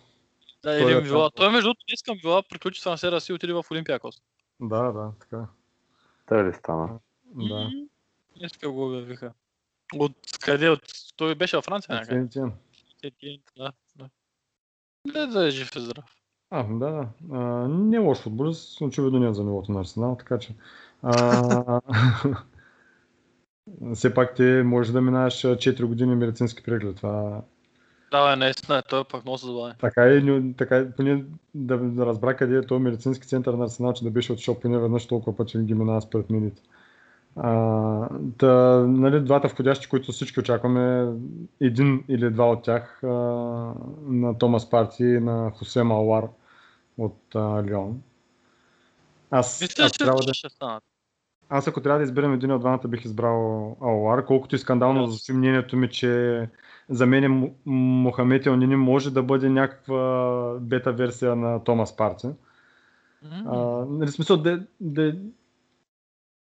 Да, 0.63 0.77
е 0.77 0.81
един 0.81 0.99
Вила. 0.99 1.31
Той 1.31 1.49
между 1.49 1.67
другото 1.67 1.85
днес 1.89 2.01
към 2.01 2.17
Вила 2.23 2.43
приключи 2.43 2.83
трансфера 2.83 3.21
си 3.21 3.31
и 3.31 3.35
отиде 3.35 3.53
в 3.53 3.65
Олимпиакос. 3.71 4.21
Да, 4.59 4.91
да, 4.91 5.11
така. 5.19 5.47
Той 6.29 6.43
ли 6.43 6.53
стана? 6.53 6.99
Да. 7.25 7.55
М, 7.55 7.69
Днеска 8.37 8.69
го 8.69 8.87
обявиха. 8.87 9.33
От 9.99 10.11
къде? 10.41 10.69
От... 10.69 10.81
Той 11.15 11.35
беше 11.35 11.55
във 11.55 11.65
Франция 11.65 11.95
някъде. 11.95 12.15
Сен 12.15 12.29
Тиен. 12.29 12.51
Етиен, 13.03 13.39
да, 13.57 13.71
да. 13.95 14.09
Не 15.13 15.25
да 15.27 15.47
е 15.47 15.51
жив 15.51 15.75
и 15.75 15.79
здрав. 15.79 16.05
А, 16.49 16.63
да, 16.63 16.91
да. 16.91 17.07
А, 17.31 17.37
не 17.67 17.95
е 17.95 17.99
лош 17.99 18.17
футболист, 18.17 18.81
очевидно 18.81 19.19
не 19.19 19.29
е 19.29 19.33
за 19.33 19.43
нивото 19.43 19.71
на 19.71 19.79
Арсенал, 19.79 20.15
така 20.19 20.39
че. 20.39 20.55
А, 21.01 21.81
все 23.95 24.13
пак 24.13 24.35
те 24.35 24.63
може 24.63 24.93
да 24.93 25.01
минаш 25.01 25.33
4 25.33 25.85
години 25.85 26.15
медицински 26.15 26.63
преглед. 26.63 26.95
Това, 26.95 27.41
Да, 28.11 28.29
бе, 28.29 28.35
наистина, 28.35 28.83
той 28.89 29.01
е 29.01 29.03
пък 29.03 29.23
много 29.23 29.37
се 29.37 29.45
забавя. 29.45 29.75
така 29.79 30.13
и 30.13 30.23
не- 30.23 30.53
така, 30.53 30.79
и 30.79 30.91
поне 30.91 31.25
да, 31.55 31.77
да 31.77 32.05
разбра 32.05 32.35
къде 32.35 32.57
е 32.57 32.65
този 32.65 32.83
медицински 32.83 33.27
център 33.27 33.53
на 33.53 33.63
Арсенал, 33.63 33.93
че 33.93 34.03
да 34.03 34.11
беше 34.11 34.33
отшъл 34.33 34.59
поне 34.59 34.79
веднъж 34.79 35.07
толкова 35.07 35.37
пъти 35.37 35.57
ги 35.57 35.73
минава 35.73 36.01
според 36.01 36.29
медите. 36.29 36.61
А, 37.35 38.09
та, 38.37 38.47
нали, 38.87 39.19
двата 39.21 39.47
входящи, 39.47 39.89
които 39.89 40.11
всички 40.11 40.39
очакваме, 40.39 41.13
един 41.61 42.03
или 42.07 42.29
два 42.29 42.45
от 42.51 42.63
тях 42.63 43.03
а, 43.03 43.07
на 44.07 44.37
Томас 44.37 44.69
Парти 44.69 45.03
и 45.03 45.19
на 45.19 45.51
Хосе 45.55 45.83
Малуар 45.83 46.27
от 46.97 47.35
а, 47.35 47.63
Лион. 47.63 48.01
Аз, 49.31 49.61
Мисля, 49.61 49.83
аз, 49.83 49.91
че 49.91 49.97
трябва 49.97 50.23
да, 50.23 50.33
ще 50.33 50.49
станат. 50.49 50.83
аз 51.49 51.67
ако 51.67 51.81
трябва 51.81 51.99
да 51.99 52.03
изберем 52.03 52.33
един 52.33 52.51
от 52.51 52.59
двамата, 52.61 52.87
бих 52.87 53.05
избрал 53.05 53.71
Алуар, 53.81 54.25
колкото 54.25 54.55
и 54.55 54.59
скандално 54.59 55.05
Да. 55.05 55.11
звучи 55.11 55.33
мнението 55.33 55.77
ми, 55.77 55.89
че 55.89 56.49
за 56.89 57.05
мен 57.05 57.31
М- 57.39 57.49
Мохамед 57.65 58.45
Елнини 58.45 58.75
може 58.75 59.13
да 59.13 59.23
бъде 59.23 59.49
някаква 59.49 60.57
бета 60.61 60.91
версия 60.91 61.35
на 61.35 61.63
Томас 61.63 61.95
Парти. 61.95 62.27
М, 62.27 62.35
А, 63.45 63.85
нали, 63.89 64.11
смисъл 64.11 64.37
да, 64.37 64.65
да, 64.79 65.15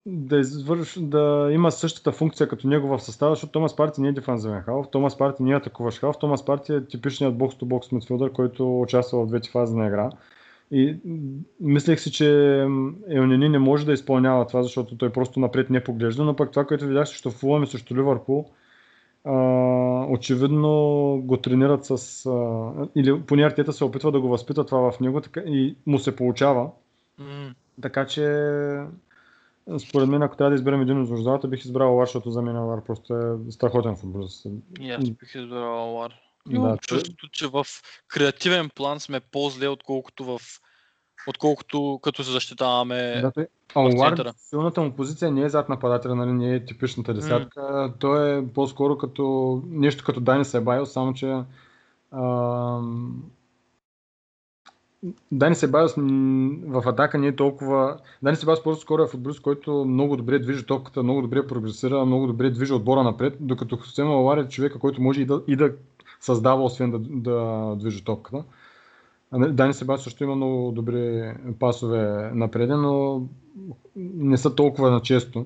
да, 0.05 0.39
извърш, 0.39 0.99
да 1.01 1.49
има 1.51 1.71
същата 1.71 2.11
функция 2.11 2.47
като 2.47 2.67
него 2.67 2.88
в 2.88 2.99
състава, 2.99 3.31
защото 3.31 3.51
Томас 3.51 3.75
Парти 3.75 4.01
не 4.01 4.07
е 4.07 4.11
дефанзивен 4.11 4.61
халф, 4.61 4.88
Томас 4.91 5.17
Парти 5.17 5.43
не 5.43 5.51
е 5.51 5.55
атакуващ 5.55 5.99
халф, 5.99 6.15
Томас 6.19 6.45
Парти 6.45 6.73
е 6.73 6.85
типичният 6.85 7.38
бокс-то-бокс 7.38 7.91
мидфилдър, 7.91 8.31
който 8.31 8.81
участва 8.81 9.23
в 9.23 9.27
двете 9.27 9.49
фази 9.49 9.75
на 9.75 9.88
игра. 9.88 10.09
И 10.71 10.97
мислех 11.59 11.99
си, 11.99 12.11
че 12.11 12.59
Елнини 13.09 13.49
не 13.49 13.59
може 13.59 13.85
да 13.85 13.93
изпълнява 13.93 14.47
това, 14.47 14.63
защото 14.63 14.97
той 14.97 15.09
просто 15.09 15.39
напред 15.39 15.69
не 15.69 15.84
поглежда, 15.84 16.23
но 16.23 16.35
пък 16.35 16.51
това, 16.51 16.65
което 16.65 16.88
видях 16.88 17.07
срещу 17.07 17.31
Фулъм 17.31 17.63
и 17.63 17.67
срещу 17.67 17.95
Ливърпул, 17.95 18.45
очевидно 20.09 20.69
го 21.23 21.38
тренират 21.38 21.85
с... 21.85 22.25
А, 22.25 22.71
или 22.95 23.21
поне 23.21 23.43
Артета 23.43 23.73
се 23.73 23.84
опитва 23.84 24.11
да 24.11 24.21
го 24.21 24.27
възпита 24.27 24.65
това 24.65 24.91
в 24.91 24.99
него 24.99 25.21
така, 25.21 25.39
и 25.39 25.75
му 25.85 25.99
се 25.99 26.15
получава. 26.15 26.69
М, 27.19 27.53
Така 27.81 28.05
че 28.05 28.23
според 29.80 30.10
мен, 30.10 30.22
ако 30.22 30.38
трябва 30.38 30.49
да 30.49 30.56
изберем 30.56 30.81
един 30.81 31.02
от 31.02 31.07
звездалата, 31.07 31.48
бих 31.48 31.65
избрал 31.65 31.95
Лар, 31.95 32.06
защото 32.06 32.31
за 32.31 32.41
мен 32.41 32.65
Лар 32.65 32.84
просто 32.84 33.14
е 33.18 33.52
страхотен 33.52 33.95
футболист. 33.95 34.45
И 34.80 34.91
аз 34.91 35.10
бих 35.10 35.35
избрал 35.35 35.95
Лар. 35.95 36.14
Да, 36.48 36.56
Имам 36.56 36.69
той- 36.69 36.77
чувството, 36.77 37.27
че 37.31 37.48
в 37.48 37.65
креативен 38.07 38.69
план 38.76 38.99
сме 38.99 39.19
по-зле, 39.19 39.68
отколкото 39.68 40.26
в 40.26 40.40
отколкото 41.27 41.99
като 42.03 42.23
се 42.23 42.31
защитаваме. 42.31 43.22
Да, 43.22 43.31
той, 43.31 43.48
а 43.76 43.81
в 43.81 43.94
Лар, 43.95 44.10
центъра. 44.10 44.34
силната 44.38 44.81
му 44.81 44.91
позиция 44.91 45.31
не 45.31 45.41
е 45.41 45.49
зад 45.49 45.69
нападателя, 45.69 46.15
нали, 46.15 46.34
не 46.34 46.56
е 46.56 46.65
типичната 46.65 47.14
десятка. 47.14 47.94
Той 47.99 48.38
е 48.38 48.48
по-скоро 48.48 48.98
като 48.98 49.61
нещо 49.68 50.03
като 50.03 50.19
Дани 50.19 50.45
Себайо, 50.45 50.85
само 50.85 51.14
че 51.14 51.44
ам, 52.11 53.23
Дани 55.31 55.55
Себайос 55.55 55.93
в 56.67 56.84
атака 56.85 57.17
не 57.17 57.27
е 57.27 57.35
толкова... 57.35 57.97
Дани 58.23 58.35
Себайос 58.35 58.63
по-скоро 58.63 59.03
е 59.03 59.07
футболист, 59.07 59.41
който 59.41 59.85
много 59.85 60.17
добре 60.17 60.39
движи 60.39 60.65
топката, 60.65 61.03
много 61.03 61.21
добре 61.21 61.47
прогресира, 61.47 62.05
много 62.05 62.27
добре 62.27 62.49
движи 62.49 62.73
отбора 62.73 63.03
напред, 63.03 63.38
докато 63.39 63.77
Хосем 63.77 64.07
Алар 64.07 64.38
е 64.38 64.47
човека, 64.49 64.80
който 64.80 65.01
може 65.01 65.21
и 65.21 65.25
да, 65.25 65.41
и 65.47 65.55
да 65.55 65.73
създава, 66.19 66.63
освен 66.63 66.91
да, 66.91 66.99
да 66.99 67.75
движи 67.75 68.03
топката. 68.03 68.43
Нали, 69.31 69.53
Дани 69.53 69.73
Себайос 69.73 70.03
също 70.03 70.23
има 70.23 70.35
много 70.35 70.71
добри 70.71 71.34
пасове 71.59 72.31
напред, 72.34 72.69
но 72.69 73.21
не 73.95 74.38
са 74.38 74.55
толкова 74.55 74.91
на 74.91 75.01
често. 75.01 75.45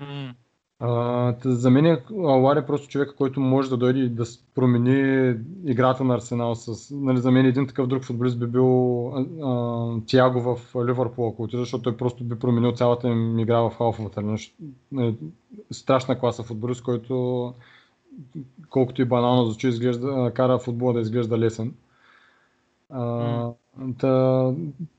М, 0.00 0.34
А, 0.80 1.34
за 1.44 1.70
мен 1.70 1.86
е- 1.86 2.02
Алар 2.18 2.56
е 2.56 2.66
просто 2.66 2.88
човек, 2.88 3.14
който 3.16 3.40
може 3.40 3.70
да 3.70 3.76
дойде 3.76 4.00
и 4.00 4.08
да 4.08 4.24
промени 4.54 5.34
играта 5.66 6.04
на 6.04 6.14
Арсенал. 6.14 6.54
С, 6.54 6.94
нали, 6.94 7.18
за 7.20 7.30
мен 7.30 7.46
един 7.46 7.66
такъв 7.66 7.86
друг 7.86 8.04
футболист 8.04 8.38
би 8.38 8.46
бил 8.46 9.08
а, 9.08 9.26
а, 9.42 10.00
Тиаго 10.06 10.40
в 10.40 10.74
Ливърпул, 10.88 11.28
ако 11.28 11.42
отиде, 11.42 11.62
защото 11.62 11.82
той 11.82 11.96
просто 11.96 12.24
би 12.24 12.38
променил 12.38 12.72
цялата 12.72 13.08
им 13.08 13.38
игра 13.38 13.60
в 13.60 13.74
халфовата. 13.78 14.20
Щ- 14.20 14.52
нали, 14.92 15.16
Страшна 15.70 16.18
класа 16.18 16.42
футболист, 16.42 16.82
който 16.82 17.54
колкото 18.70 19.02
и 19.02 19.04
банално 19.04 19.44
звучи, 19.44 19.68
изглежда, 19.68 20.32
кара 20.34 20.58
футбола 20.58 20.92
да 20.92 21.00
изглежда 21.00 21.38
лесен. 21.38 21.74
А, 22.90 23.50
та, 23.98 24.52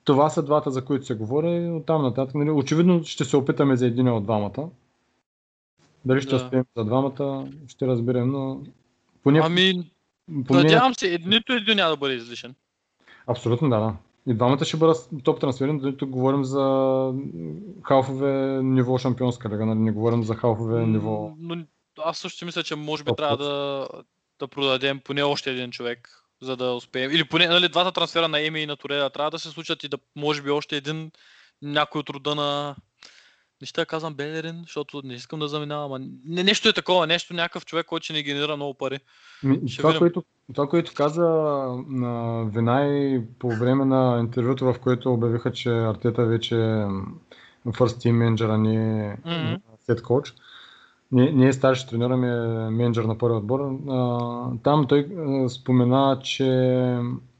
това 0.03 0.29
са 0.29 0.43
двата, 0.43 0.71
за 0.71 0.85
които 0.85 1.05
се 1.05 1.15
говори. 1.15 1.69
Оттам 1.69 2.01
нататък, 2.01 2.35
нали, 2.35 2.51
очевидно 2.51 3.03
ще 3.03 3.25
се 3.25 3.37
опитаме 3.37 3.75
за 3.75 3.87
един 3.87 4.07
от 4.09 4.23
двамата. 4.23 4.69
Дали 6.05 6.21
ще 6.21 6.29
Да. 6.29 6.35
успеем 6.35 6.65
за 6.77 6.85
двамата, 6.85 7.47
ще 7.67 7.87
разберем, 7.87 8.31
но 8.31 8.61
поне, 9.23 9.41
Ами, 9.43 9.91
поне 10.47 10.63
надявам 10.63 10.95
се, 10.95 11.19
нито 11.25 11.53
един 11.53 11.75
няма 11.75 11.89
да 11.89 11.97
бъде 11.97 12.13
излишен. 12.13 12.55
абсолютно 13.27 13.69
да, 13.69 13.79
да. 13.79 13.93
И 14.27 14.33
двамата 14.33 14.65
ще 14.65 14.77
бъдат 14.77 15.09
топ 15.23 15.39
трансфери, 15.39 15.73
но 15.73 15.97
тук 15.97 16.09
говорим 16.09 16.43
за 16.43 16.63
халфове 17.83 18.63
ниво 18.63 18.97
шампионска 18.97 19.49
лига, 19.49 19.65
нали? 19.65 19.79
не 19.79 19.91
говорим 19.91 20.23
за 20.23 20.35
халфове 20.35 20.85
ниво. 20.85 21.31
Но 21.39 21.63
аз 22.05 22.17
също 22.17 22.45
мисля, 22.45 22.63
че 22.63 22.75
може 22.75 23.03
би 23.03 23.11
трябва 23.17 23.37
да, 23.37 23.87
да 24.39 24.47
продадем 24.47 24.99
поне 24.99 25.23
още 25.23 25.51
един 25.51 25.71
човек, 25.71 26.23
за 26.41 26.57
да 26.57 26.73
успеем. 26.73 27.11
Или 27.11 27.23
поне 27.23 27.47
нали, 27.47 27.69
двата 27.69 27.91
трансфера 27.91 28.27
на 28.27 28.41
Еми 28.41 28.59
и 28.59 28.65
на 28.65 28.75
Тореда 28.75 29.09
трябва 29.09 29.31
да 29.31 29.39
се 29.39 29.49
случат 29.49 29.83
и 29.83 29.87
да 29.87 29.97
може 30.15 30.41
би 30.41 30.49
още 30.49 30.77
един 30.77 31.11
някой 31.61 31.99
от 31.99 32.09
рода 32.09 32.35
на 32.35 32.75
не 33.61 33.65
ще 33.67 33.85
казвам 33.85 34.13
Белерин, 34.13 34.61
защото 34.61 35.01
не 35.05 35.13
искам 35.13 35.39
да 35.39 35.47
заминавам. 35.47 35.91
ама 35.91 36.05
Не, 36.25 36.43
нещо 36.43 36.69
е 36.69 36.73
такова, 36.73 37.07
нещо, 37.07 37.33
някакъв 37.33 37.65
човек, 37.65 37.85
който 37.85 38.03
ще 38.03 38.13
ни 38.13 38.23
генерира 38.23 38.55
много 38.55 38.73
пари. 38.73 38.99
Ми, 39.43 39.69
Ще 39.69 39.77
това, 39.77 39.89
видим. 39.89 39.99
което, 39.99 40.23
това, 40.53 40.67
което 40.67 40.93
каза 40.95 41.27
на 41.87 42.43
Винай 42.45 43.21
по 43.39 43.49
време 43.49 43.85
на 43.85 44.17
интервюто, 44.19 44.65
в 44.65 44.79
което 44.79 45.13
обявиха, 45.13 45.51
че 45.51 45.69
Артета 45.69 46.25
вече 46.25 46.55
е 46.55 47.71
first 47.71 48.05
team 48.05 48.11
менеджер, 48.11 48.49
а 48.49 48.57
не 48.57 49.07
е 49.07 49.17
сет 49.85 50.01
коуч. 50.01 50.33
Не, 51.11 51.31
не 51.31 51.47
е 51.47 51.53
старши 51.53 51.87
тренер, 51.87 52.09
ами 52.09 52.27
е 52.27 52.69
менеджер 52.69 53.03
на 53.03 53.17
първи 53.17 53.37
отбор. 53.37 53.59
А, 53.89 54.61
там 54.63 54.87
той 54.87 54.99
а, 54.99 55.49
спомена, 55.49 56.19
че 56.23 56.45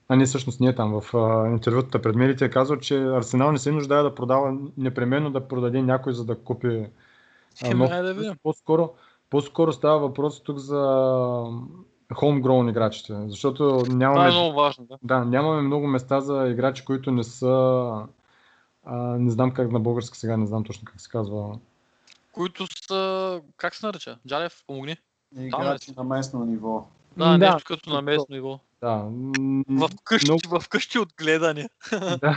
а 0.10 0.16
не 0.16 0.26
всъщност 0.26 0.60
не 0.60 0.68
е 0.68 0.76
там, 0.76 1.02
в 1.02 1.16
а, 1.16 1.48
интервютата 1.50 2.02
пред 2.02 2.16
медиите 2.16 2.46
е 2.46 2.50
казал, 2.50 2.78
че 2.78 3.04
Арсенал 3.04 3.52
не 3.52 3.58
се 3.58 3.72
нуждае 3.72 4.04
да 4.04 4.16
продава 4.16 4.58
непременно 4.78 5.32
да 5.32 5.48
продаде 5.48 5.82
някой, 5.82 6.14
за 6.14 6.26
да 6.26 6.36
купи 6.36 6.86
а, 7.64 7.74
нов 7.74 7.90
да. 7.90 8.36
По-скоро, 8.44 8.94
по-скоро 9.30 9.74
става 9.74 10.00
въпрос 10.00 10.44
тук 10.44 10.58
за 10.58 10.78
homegrown 12.12 12.70
играчите, 12.70 13.14
защото 13.28 13.58
Това 13.58 13.94
е 13.94 13.96
нямаме, 13.96 14.32
много 14.32 14.56
важно. 14.56 14.86
Да. 14.86 14.98
да, 15.04 15.26
нямаме 15.26 15.62
много 15.62 15.88
места 15.88 16.22
за 16.22 16.48
играчи, 16.48 16.86
които 16.86 17.12
не 17.12 17.24
са 17.24 18.06
а, 18.86 18.98
не 18.98 19.32
знам 19.32 19.52
как 19.52 19.72
на 19.72 19.80
български 19.80 20.18
сега, 20.18 20.38
не 20.38 20.48
знам 20.48 20.64
точно 20.64 20.86
как 20.86 21.02
се 21.02 21.10
казва. 21.10 21.60
Които 22.32 22.68
са, 22.88 23.42
как 23.58 23.76
се 23.76 23.86
нарича? 23.86 24.18
Джалев, 24.28 24.64
помогни. 24.68 24.98
Играчи 25.40 25.94
на 25.98 26.04
местно 26.04 26.46
ниво. 26.46 26.88
Да, 27.20 27.38
Да, 27.38 27.54
нещо 27.54 27.64
като 27.66 27.90
на 27.90 28.02
местно 28.02 28.26
ниво. 28.30 28.60
Да, 28.82 29.04
В 29.70 29.90
къщи, 30.04 30.32
много- 30.32 30.60
в 30.60 30.70
къщи 30.70 31.00
от 31.00 31.10
гледане. 31.18 31.70
да. 32.22 32.36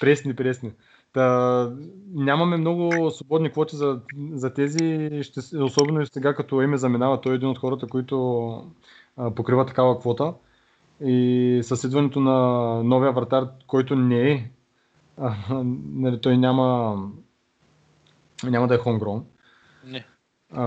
пресни, 0.00 0.36
пресни. 0.36 0.72
Та, 1.12 1.72
нямаме 2.14 2.56
много 2.56 3.10
свободни 3.10 3.50
квоти 3.50 3.76
за, 3.76 4.00
за 4.32 4.54
тези, 4.54 5.10
ще, 5.22 5.58
особено 5.58 6.00
и 6.00 6.06
сега 6.06 6.34
като 6.34 6.62
име 6.62 6.76
заминава, 6.76 7.20
той 7.20 7.32
е 7.32 7.34
един 7.34 7.48
от 7.48 7.58
хората, 7.58 7.86
които 7.86 8.50
а, 9.16 9.30
покрива 9.30 9.66
такава 9.66 9.98
квота. 9.98 10.34
И 11.04 11.60
с 11.62 11.84
идването 11.84 12.20
на 12.20 12.38
новия 12.84 13.12
вратар, 13.12 13.48
който 13.66 13.96
не 13.96 14.30
е, 14.30 14.50
а, 15.20 15.34
нали, 15.94 16.20
той 16.20 16.38
няма, 16.38 16.96
няма 18.44 18.68
да 18.68 18.74
е 18.74 18.78
homegrown. 18.78 19.22
Не. 19.84 20.04
А, 20.52 20.64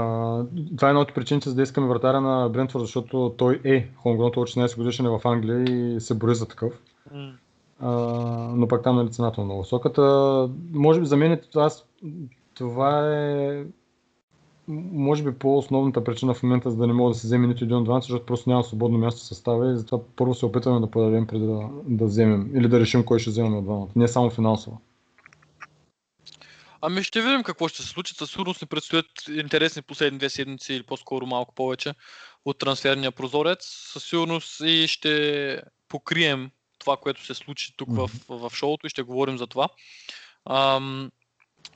това 0.77 0.87
е 0.87 0.91
една 0.91 1.01
от 1.01 1.13
причините 1.13 1.49
за 1.49 1.55
да 1.55 1.61
искаме 1.61 1.87
вратаря 1.87 2.21
на 2.21 2.49
Брентфорд, 2.49 2.81
защото 2.81 3.33
той 3.37 3.61
е 3.63 3.87
той 4.03 4.13
от 4.13 4.35
16 4.35 4.77
годишен 4.77 5.05
е 5.05 5.09
в 5.09 5.21
Англия 5.25 5.63
и 5.63 5.99
се 6.01 6.13
бори 6.13 6.35
за 6.35 6.47
такъв. 6.47 6.73
М. 7.13 7.31
А, 7.79 7.91
но 8.55 8.67
пак 8.67 8.83
там 8.83 8.95
нали, 8.95 9.11
цената 9.11 9.41
е 9.41 9.43
много 9.43 9.61
висока. 9.61 9.93
Та, 9.93 10.47
може 10.73 10.99
би 10.99 11.05
за 11.05 11.17
мен 11.17 11.31
е 11.31 11.41
това, 11.41 11.69
с- 11.69 11.85
това 12.53 13.15
е 13.15 13.63
може 14.91 15.23
би 15.23 15.31
по-основната 15.31 16.03
причина 16.03 16.33
в 16.33 16.43
момента, 16.43 16.71
за 16.71 16.77
да 16.77 16.87
не 16.87 16.93
мога 16.93 17.09
да 17.09 17.15
се 17.15 17.27
вземе 17.27 17.47
нито 17.47 17.63
един 17.63 17.77
от 17.77 17.83
двамата, 17.83 18.01
защото 18.01 18.25
просто 18.25 18.49
няма 18.49 18.63
свободно 18.63 18.97
място 18.97 19.21
в 19.21 19.23
състава 19.23 19.71
и 19.71 19.77
затова 19.77 20.03
първо 20.15 20.33
се 20.33 20.45
опитваме 20.45 20.79
да 20.79 20.91
подадем 20.91 21.27
преди 21.27 21.45
да, 21.45 21.69
да 21.85 22.05
вземем 22.05 22.51
или 22.55 22.67
да 22.67 22.79
решим 22.79 23.03
кой 23.05 23.19
ще 23.19 23.29
вземем 23.29 23.57
от 23.57 23.63
двамата. 23.63 23.87
Не 23.95 24.07
само 24.07 24.29
финансово. 24.29 24.81
Ами 26.81 27.03
ще 27.03 27.21
видим 27.21 27.43
какво 27.43 27.67
ще 27.67 27.81
се 27.81 27.87
случи. 27.87 28.13
Със 28.13 28.31
сигурност 28.31 28.61
ни 28.61 28.67
предстоят 28.67 29.05
интересни 29.27 29.81
последни 29.81 30.19
две 30.19 30.29
седмици 30.29 30.73
или 30.73 30.83
по-скоро 30.83 31.25
малко 31.25 31.55
повече 31.55 31.93
от 32.45 32.59
трансферния 32.59 33.11
прозорец. 33.11 33.65
Със 33.65 34.03
сигурност 34.03 34.61
и 34.65 34.87
ще 34.87 35.61
покрием 35.87 36.51
това, 36.79 36.97
което 36.97 37.25
се 37.25 37.33
случи 37.33 37.73
тук 37.77 37.89
в, 37.91 38.09
в 38.29 38.51
шоуто 38.55 38.87
и 38.87 38.89
ще 38.89 39.01
говорим 39.01 39.37
за 39.37 39.47
това. 39.47 39.69
Ам, 40.49 41.11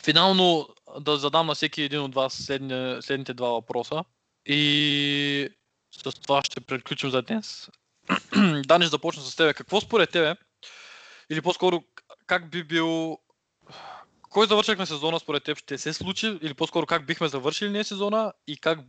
финално 0.04 0.68
да 1.00 1.18
задам 1.18 1.48
на 1.48 1.56
всеки 1.56 1.82
един 1.82 2.00
от 2.00 2.16
вас 2.16 2.34
следния, 2.34 3.02
следните 3.02 3.34
два 3.34 3.50
въпроса 3.50 4.04
и 4.46 5.50
с 5.92 6.12
това 6.14 6.44
ще 6.44 6.62
приключим 6.62 7.10
за 7.10 7.22
днес. 7.22 7.70
Дани, 8.66 8.86
ще 8.86 8.90
започна 8.90 9.24
с 9.24 9.36
тебе. 9.36 9.54
Какво 9.54 9.82
според 9.82 10.10
тебе, 10.10 10.36
или 11.30 11.42
по-скоро 11.42 11.84
как 12.28 12.50
би 12.50 12.64
бил 12.64 13.18
кой 14.34 14.48
завърших 14.48 14.78
на 14.78 14.86
сезона 14.86 15.20
според 15.20 15.44
теб 15.44 15.58
ще 15.58 15.78
се 15.78 15.94
случи 15.94 16.40
или 16.42 16.54
по-скоро 16.54 16.86
как 16.86 17.06
бихме 17.06 17.28
завършили 17.28 17.70
ние 17.70 17.84
сезона 17.84 18.34
и 18.48 18.58
как 18.58 18.80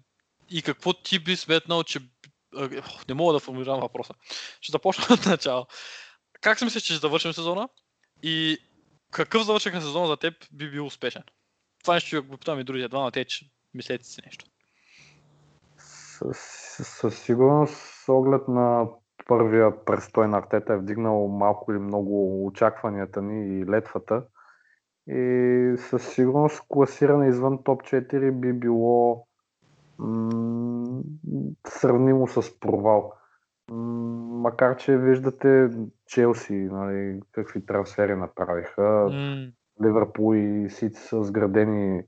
и 0.50 0.62
какво 0.62 0.92
ти 0.92 1.18
би 1.18 1.36
сметнал, 1.36 1.82
че 1.82 2.00
не 3.08 3.14
мога 3.14 3.32
да 3.32 3.40
формулирам 3.40 3.80
въпроса. 3.80 4.14
Ще 4.60 4.72
започна 4.72 5.04
от 5.14 5.26
начало. 5.26 5.66
Как 6.40 6.58
си 6.58 6.64
мислиш, 6.64 6.82
че 6.82 6.92
ще 6.92 7.00
завършим 7.00 7.32
сезона 7.32 7.68
и 8.22 8.58
какъв 9.10 9.44
завърших 9.44 9.74
на 9.74 9.80
сезона 9.80 10.06
за 10.06 10.16
теб 10.16 10.34
би 10.52 10.70
бил 10.70 10.86
успешен? 10.86 11.22
Това 11.82 11.94
нещо 11.94 12.06
ще 12.06 12.18
го 12.18 12.36
питам 12.36 12.60
и 12.60 12.64
другите 12.64 12.88
двама, 12.88 13.10
те, 13.10 13.24
че 13.24 13.50
мислете 13.74 14.04
си 14.04 14.20
нещо. 14.26 14.44
Със, 15.78 16.38
със 17.00 17.22
сигурност, 17.22 17.74
с 17.74 18.08
оглед 18.08 18.48
на 18.48 18.86
първия 19.26 19.84
престой 19.84 20.28
на 20.28 20.38
Артета 20.38 20.72
е 20.72 20.78
вдигнал 20.78 21.28
малко 21.28 21.72
или 21.72 21.78
много 21.78 22.46
очакванията 22.46 23.22
ни 23.22 23.60
и 23.60 23.66
летвата. 23.66 24.22
И 25.08 25.74
със 25.78 26.08
сигурност 26.08 26.62
класиране 26.68 27.28
извън 27.28 27.62
топ 27.62 27.82
4 27.82 28.32
би 28.32 28.52
било 28.52 29.26
м- 29.98 31.02
сравнимо 31.66 32.28
с 32.28 32.60
провал. 32.60 33.12
М- 33.70 33.76
макар, 34.40 34.76
че 34.76 34.98
виждате 34.98 35.70
Челси, 36.06 36.54
нали, 36.54 37.20
какви 37.32 37.66
трансфери 37.66 38.16
направиха. 38.16 39.08
Ливърпул 39.84 40.34
и 40.34 40.70
Сити 40.70 41.00
са 41.00 41.22
сградени 41.22 42.02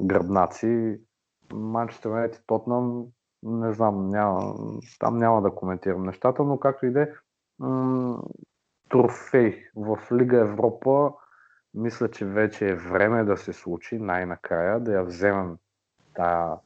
гръбнаци. 0.00 1.00
Манчестър 1.52 2.10
Юнайтед 2.10 2.42
Тотнам 2.46 3.04
не 3.42 3.72
знам, 3.72 4.08
няма, 4.08 4.54
там 4.98 5.18
няма 5.18 5.42
да 5.42 5.50
коментирам 5.54 6.02
нещата, 6.02 6.44
но 6.44 6.58
както 6.58 6.86
и 6.86 6.90
да 6.92 7.02
е, 7.02 7.08
м- 7.58 8.22
трофей 8.88 9.64
в 9.76 9.98
Лига 10.12 10.40
Европа, 10.40 11.12
мисля, 11.74 12.10
че 12.10 12.24
вече 12.24 12.68
е 12.68 12.74
време 12.74 13.24
да 13.24 13.36
се 13.36 13.52
случи 13.52 13.98
най-накрая, 13.98 14.80
да 14.80 14.92
я 14.92 15.04
вземем 15.04 15.56
тая 16.14 16.56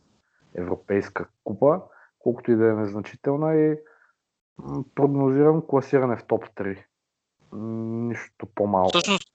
европейска 0.54 1.28
купа, 1.44 1.80
колкото 2.18 2.52
и 2.52 2.56
да 2.56 2.70
е 2.70 2.74
незначителна 2.74 3.54
и 3.54 3.76
прогнозирам 4.94 5.62
класиране 5.68 6.16
в 6.16 6.24
топ 6.26 6.44
3. 6.44 6.84
М, 7.52 8.08
Нищо 8.08 8.46
по-малко. 8.54 8.88
Всъщност, 8.88 9.28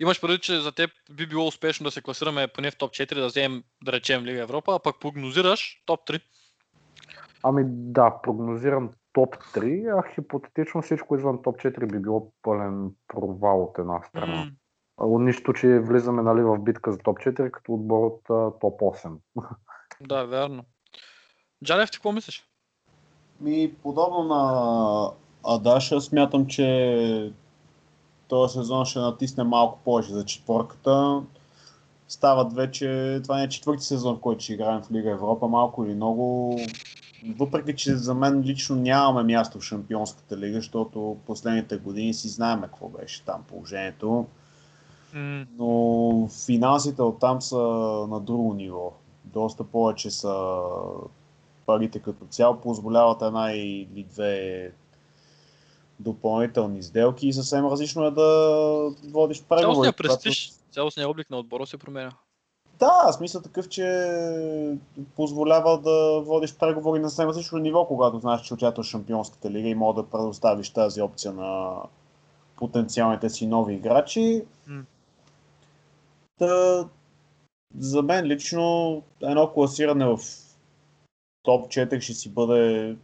имаш 0.00 0.20
предвид, 0.20 0.42
че 0.42 0.60
за 0.60 0.72
теб 0.72 0.90
би 1.10 1.26
било 1.26 1.46
успешно 1.46 1.84
да 1.84 1.90
се 1.90 2.02
класираме 2.02 2.48
поне 2.48 2.70
в 2.70 2.78
топ 2.78 2.90
4, 2.90 3.14
да 3.14 3.26
вземем, 3.26 3.64
да 3.84 3.92
речем, 3.92 4.24
Лига 4.24 4.42
Европа, 4.42 4.74
а 4.74 4.78
пък 4.78 5.00
прогнозираш 5.00 5.82
топ 5.86 6.00
3. 6.08 6.22
Ами 7.42 7.64
да, 7.66 8.20
прогнозирам 8.22 8.90
топ 9.12 9.36
3, 9.36 9.98
а 9.98 10.14
хипотетично 10.14 10.82
всичко 10.82 11.16
извън 11.16 11.42
топ 11.42 11.56
4 11.56 11.92
би 11.92 11.98
било 11.98 12.32
пълен 12.42 12.90
провал 13.08 13.62
от 13.62 13.78
една 13.78 14.02
страна. 14.02 14.36
М, 14.36 14.50
Нищо, 15.04 15.52
че 15.52 15.78
влизаме 15.78 16.22
нали, 16.22 16.42
в 16.42 16.58
битка 16.58 16.92
за 16.92 16.98
топ 16.98 17.18
4 17.18 17.50
като 17.50 17.72
отбор 17.72 18.04
от 18.04 18.20
топ 18.60 18.80
8. 18.80 19.16
Да, 20.00 20.24
вярно. 20.24 20.64
Джалев, 21.64 21.90
ти 21.90 21.96
какво 21.96 22.12
мислиш? 22.12 22.44
Ми, 23.40 23.74
подобно 23.82 24.24
на 24.24 25.10
Адаша, 25.44 26.00
смятам, 26.00 26.46
че 26.46 27.32
този 28.28 28.52
сезон 28.52 28.84
ще 28.84 28.98
натисне 28.98 29.44
малко 29.44 29.78
повече 29.84 30.12
за 30.12 30.24
четворката. 30.24 31.22
Стават 32.08 32.52
вече, 32.52 33.20
това 33.22 33.36
не 33.36 33.42
е 33.42 33.48
четвърти 33.48 33.84
сезон, 33.84 34.16
в 34.16 34.20
който 34.20 34.44
ще 34.44 34.52
играем 34.52 34.82
в 34.82 34.90
Лига 34.90 35.10
Европа, 35.10 35.48
малко 35.48 35.84
или 35.84 35.94
много. 35.94 36.56
Въпреки, 37.38 37.76
че 37.76 37.96
за 37.96 38.14
мен 38.14 38.40
лично 38.40 38.76
нямаме 38.76 39.22
място 39.22 39.58
в 39.58 39.62
Шампионската 39.62 40.36
лига, 40.36 40.56
защото 40.56 41.16
последните 41.26 41.76
години 41.76 42.14
си 42.14 42.28
знаем 42.28 42.60
какво 42.60 42.88
беше 42.88 43.24
там 43.24 43.44
положението. 43.48 44.26
Но 45.58 46.28
финансите 46.46 47.02
оттам 47.02 47.42
са 47.42 47.58
на 48.10 48.20
друго 48.20 48.54
ниво. 48.54 48.92
Доста 49.24 49.64
повече 49.64 50.10
са 50.10 50.60
парите 51.66 51.98
като 51.98 52.26
цяло, 52.26 52.56
позволяват 52.56 53.22
една 53.22 53.52
или 53.52 54.06
две 54.10 54.72
допълнителни 56.00 56.82
сделки 56.82 57.28
и 57.28 57.32
съвсем 57.32 57.66
различно 57.66 58.04
е 58.04 58.10
да 58.10 58.90
водиш 59.04 59.42
преговори. 59.42 59.62
Цялостният 59.62 59.96
когато- 59.96 60.22
престиж, 60.22 60.52
цялостният 60.72 61.10
облик 61.10 61.30
на 61.30 61.38
отбора 61.38 61.66
се 61.66 61.76
променя. 61.78 62.12
Да, 62.78 63.12
смисъл 63.12 63.42
такъв, 63.42 63.68
че 63.68 64.08
позволява 65.16 65.78
да 65.80 66.20
водиш 66.20 66.54
преговори 66.54 67.00
на 67.00 67.10
съвсем 67.10 67.28
различно 67.28 67.58
ниво, 67.58 67.86
когато 67.86 68.18
знаеш, 68.18 68.40
че 68.40 68.54
участваш 68.54 68.86
в 68.86 68.90
Шампионската 68.90 69.50
лига 69.50 69.68
и 69.68 69.74
мога 69.74 70.02
да 70.02 70.08
предоставиш 70.08 70.70
тази 70.70 71.02
опция 71.02 71.32
на 71.32 71.76
потенциалните 72.56 73.30
си 73.30 73.46
нови 73.46 73.74
играчи. 73.74 74.44
М. 74.66 74.82
Та, 76.38 76.88
за 77.78 78.02
мен 78.02 78.24
лично 78.24 79.02
едно 79.22 79.52
класиране 79.52 80.06
в 80.06 80.18
топ 81.42 81.66
4 81.66 82.00
ще 82.00 82.14
си 82.14 82.28
бъде 82.28 82.96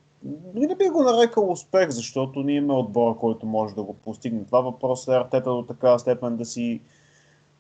не 0.55 0.77
би 0.77 0.89
го 0.89 1.03
нарекал 1.03 1.51
успех, 1.51 1.91
защото 1.91 2.43
ние 2.43 2.57
имаме 2.57 2.81
отбора, 2.81 3.17
който 3.17 3.47
може 3.47 3.75
да 3.75 3.83
го 3.83 3.95
постигне. 3.95 4.45
Това 4.45 4.61
въпрос 4.61 5.09
е 5.09 5.17
Артета 5.17 5.51
до 5.51 5.63
такава 5.63 5.99
степен 5.99 6.37
да 6.37 6.45
си 6.45 6.81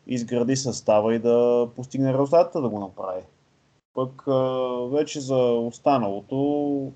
изгради 0.06 0.56
състава 0.56 1.14
и 1.14 1.18
да 1.18 1.68
постигне 1.76 2.12
резултата 2.12 2.60
да 2.60 2.68
го 2.68 2.78
направи. 2.78 3.22
Пък 3.94 4.22
вече 4.90 5.20
за 5.20 5.36
останалото, 5.44 6.92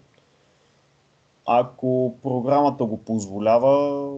ако 1.47 2.15
програмата 2.23 2.85
го 2.85 3.05
позволява, 3.05 4.13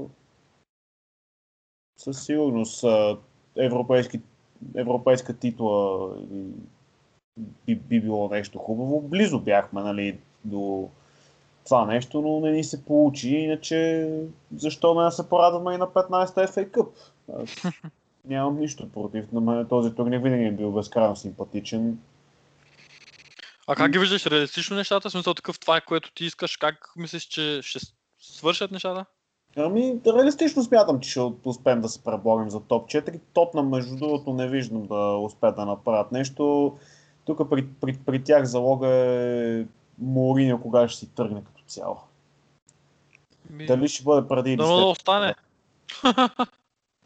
със 1.98 2.24
сигурност 2.24 2.85
европейски, 3.56 4.20
европейска 4.76 5.39
титла 5.39 6.09
би, 7.66 7.74
би 7.74 8.01
било 8.01 8.28
нещо 8.28 8.59
хубаво. 8.59 9.01
Близо 9.01 9.40
бяхме 9.40 9.82
нали, 9.82 10.18
до 10.44 10.89
това 11.64 11.86
нещо, 11.86 12.20
но 12.20 12.40
не 12.40 12.51
ни 12.51 12.64
се 12.64 12.85
получи. 12.85 13.28
Иначе, 13.28 14.09
защо 14.56 15.05
не 15.05 15.10
се 15.10 15.28
порадваме 15.28 15.74
и 15.74 15.78
на 15.78 15.86
15-та 15.86 16.47
FA 16.47 16.70
Cup? 16.70 16.89
Аз 17.43 17.72
нямам 18.24 18.59
нищо 18.59 18.93
против. 18.93 19.32
На 19.32 19.40
мен 19.40 19.66
този 19.66 19.94
турнир 19.94 20.18
винаги 20.18 20.44
е 20.44 20.52
бил 20.52 20.72
безкрайно 20.72 21.16
симпатичен. 21.16 21.98
А 23.66 23.76
как 23.76 23.93
ги 23.93 23.98
виждаш 23.98 24.26
реалистично 24.26 24.76
нещата? 24.76 25.09
В 25.09 25.12
смисъл 25.12 25.35
такъв 25.35 25.59
това, 25.59 25.76
е 25.76 25.80
което 25.80 26.12
ти 26.12 26.24
искаш, 26.24 26.56
как 26.56 26.93
мислиш, 26.97 27.22
че 27.22 27.60
ще 27.62 27.78
свършат 28.18 28.70
нещата? 28.70 29.05
Ами, 29.56 30.00
реалистично 30.06 30.62
смятам, 30.62 31.00
че 31.00 31.10
ще 31.10 31.20
успеем 31.44 31.80
да 31.80 31.88
се 31.88 32.04
преборим 32.04 32.50
за 32.50 32.60
топ 32.60 32.88
4. 32.88 33.20
Топна, 33.32 33.62
между 33.62 33.96
другото, 33.96 34.32
не 34.32 34.48
виждам 34.48 34.86
да 34.86 35.16
успеят 35.16 35.56
да 35.56 35.66
направят 35.66 36.12
нещо. 36.12 36.76
Тук 37.24 37.50
при, 37.50 37.66
при, 37.66 37.98
при 38.06 38.24
тях 38.24 38.44
залога 38.44 38.88
е 38.88 39.64
Мориньо 39.98 40.60
кога 40.60 40.88
ще 40.88 40.98
си 40.98 41.14
тръгне 41.14 41.44
като 41.44 41.62
цяло. 41.66 41.96
Ми, 43.50 43.66
Дали 43.66 43.88
ще 43.88 44.04
бъде 44.04 44.28
преди 44.28 44.50
или 44.50 44.56
Дано 44.56 44.76
да 44.76 44.82
след. 44.82 44.90
остане. 44.92 45.34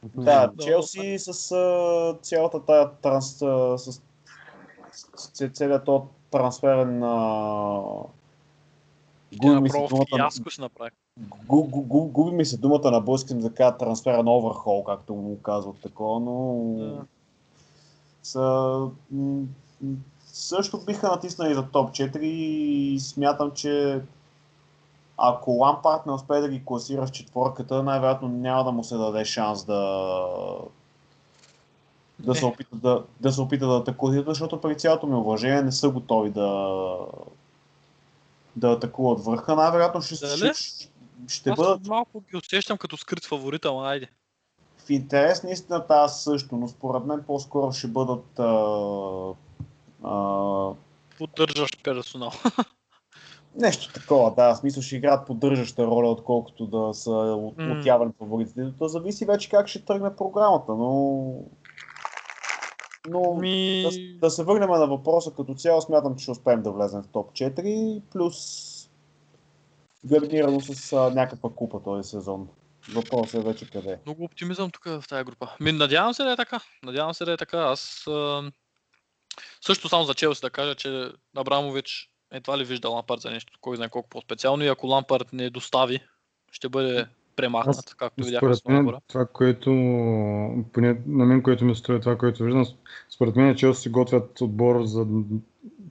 Да, 0.04 0.52
Челси 0.60 1.18
с 1.18 1.52
а, 1.52 2.18
цялата 2.22 2.64
тая 2.64 2.90
транс... 2.92 3.42
А, 3.42 3.78
с, 3.78 4.02
с, 5.16 5.48
целият 5.48 5.84
този 5.84 6.04
трансферен 6.30 7.02
а, 7.02 7.82
Ти 9.30 9.36
губи 9.36 9.60
ми, 9.60 9.70
се 9.70 9.80
направо 9.80 10.06
на- 10.12 10.16
фиаско 10.16 10.50
си 10.50 10.60
направи. 10.60 10.90
Гу, 11.20 11.62
гу, 11.64 11.82
гу, 11.82 12.04
губи 12.04 12.36
ми 12.36 12.44
се 12.44 12.56
думата 12.56 12.90
на 12.90 13.00
български, 13.00 13.34
да 13.34 13.54
кажа 13.54 13.76
трансферен 13.76 14.28
оверхол, 14.28 14.84
както 14.84 15.14
му 15.14 15.38
казват 15.42 15.80
такова, 15.80 16.20
но 16.20 16.64
Да. 16.78 17.04
са, 18.22 18.88
също 20.26 20.80
биха 20.80 21.08
натиснали 21.08 21.54
за 21.54 21.62
топ 21.68 21.90
4 21.90 22.18
и 22.18 23.00
смятам, 23.00 23.50
че 23.50 24.02
ако 25.18 25.50
Лампард 25.50 26.06
не 26.06 26.12
успее 26.12 26.40
да 26.40 26.48
ги 26.48 26.64
класира 26.64 27.06
в 27.06 27.10
четворката, 27.10 27.82
най-вероятно 27.82 28.28
няма 28.28 28.64
да 28.64 28.72
му 28.72 28.84
се 28.84 28.96
даде 28.96 29.24
шанс 29.24 29.64
да 29.64 29.78
да 32.18 32.34
се 32.34 32.44
опита 32.44 32.76
да, 32.76 33.04
да 33.20 33.32
се 33.32 33.40
опита 33.40 33.66
да 33.66 33.76
атакува, 33.76 34.22
защото 34.26 34.60
при 34.60 34.78
цялото 34.78 35.06
ми 35.06 35.14
уважение 35.14 35.62
не 35.62 35.72
са 35.72 35.88
готови 35.90 36.30
да 36.30 36.98
да 38.56 38.70
атакуват 38.70 39.24
върха. 39.24 39.54
Най-вероятно 39.54 40.02
ще, 40.02 40.26
Дали? 40.26 40.54
ще, 40.54 40.91
ще 41.28 41.50
Аз 41.50 41.56
бъдат 41.56 41.86
малко 41.86 42.20
ги 42.20 42.36
усещам 42.36 42.78
като 42.78 42.96
скрит 42.96 43.24
фаворит, 43.24 43.64
ама 43.64 43.88
айде. 43.88 44.08
в 44.86 44.90
интерес 44.90 45.42
на 45.42 45.50
истината 45.50 45.94
аз 45.94 46.24
също, 46.24 46.56
но 46.56 46.68
според 46.68 47.04
мен 47.04 47.24
по-скоро 47.26 47.72
ще 47.72 47.88
бъдат 47.88 48.38
а, 48.38 48.52
а, 50.02 50.74
Поддържаш 51.18 51.70
персонал. 51.84 52.30
нещо 53.56 53.92
такова, 53.92 54.34
да, 54.34 54.54
в 54.54 54.56
смисъл 54.56 54.82
ще 54.82 54.96
играят 54.96 55.26
поддържаща 55.26 55.86
роля, 55.86 56.08
отколкото 56.10 56.66
да 56.66 56.94
са 56.94 57.10
от, 57.10 57.58
М. 57.58 57.78
отявани 57.80 58.12
фаворитите. 58.18 58.72
То 58.78 58.88
зависи 58.88 59.24
вече 59.24 59.48
как 59.48 59.68
ще 59.68 59.84
тръгне 59.84 60.16
програмата, 60.16 60.72
но... 60.72 61.34
Но 63.08 63.34
Ми... 63.34 63.82
да, 63.82 63.90
да 64.26 64.30
се 64.30 64.44
върнем 64.44 64.70
на 64.70 64.86
въпроса 64.86 65.30
като 65.36 65.54
цяло, 65.54 65.80
смятам, 65.80 66.16
че 66.16 66.22
ще 66.22 66.30
успеем 66.30 66.62
да 66.62 66.70
влезем 66.70 67.02
в 67.02 67.08
топ 67.08 67.32
4, 67.32 68.02
плюс 68.12 68.36
гарнирано 70.06 70.60
с 70.60 70.92
а, 70.92 71.10
някаква 71.10 71.50
купа 71.50 71.82
този 71.82 72.08
сезон. 72.08 72.48
Въпросът 72.92 73.34
е 73.34 73.48
вече 73.48 73.70
къде. 73.70 73.98
Много 74.06 74.24
оптимизъм 74.24 74.70
тук 74.70 74.84
в 74.84 75.04
тази 75.08 75.24
група. 75.24 75.48
Ми, 75.60 75.72
надявам 75.72 76.14
се 76.14 76.22
да 76.22 76.32
е 76.32 76.36
така. 76.36 76.60
Надявам 76.82 77.14
се 77.14 77.24
да 77.24 77.32
е 77.32 77.36
така. 77.36 77.58
Аз 77.58 78.06
а... 78.06 78.50
също 79.60 79.88
само 79.88 80.04
за 80.04 80.14
Челси 80.14 80.40
да 80.40 80.50
кажа, 80.50 80.74
че 80.74 81.10
Абрамович 81.36 82.12
едва 82.32 82.58
ли 82.58 82.64
вижда 82.64 82.88
Лампард 82.88 83.20
за 83.20 83.30
нещо, 83.30 83.52
кой 83.60 83.76
знае 83.76 83.88
колко 83.88 84.08
по-специално 84.08 84.64
и 84.64 84.68
ако 84.68 84.86
Лампард 84.86 85.32
не 85.32 85.50
достави, 85.50 86.00
ще 86.52 86.68
бъде 86.68 87.06
премахнат, 87.36 87.76
Аз- 87.76 87.94
както 87.94 88.24
видяхме 88.24 88.54
с 88.54 88.58
Според 88.58 88.84
мен, 88.84 88.94
това, 89.08 89.26
което, 89.26 89.70
поне 90.72 91.00
на 91.06 91.24
мен, 91.24 91.42
което 91.42 91.64
ми 91.64 91.76
струва 91.76 92.00
това, 92.00 92.18
което 92.18 92.44
виждам, 92.44 92.66
според 93.10 93.36
мен 93.36 93.48
е, 93.48 93.56
че 93.56 93.74
си 93.74 93.88
готвят 93.88 94.40
отбор 94.40 94.84
за 94.84 95.06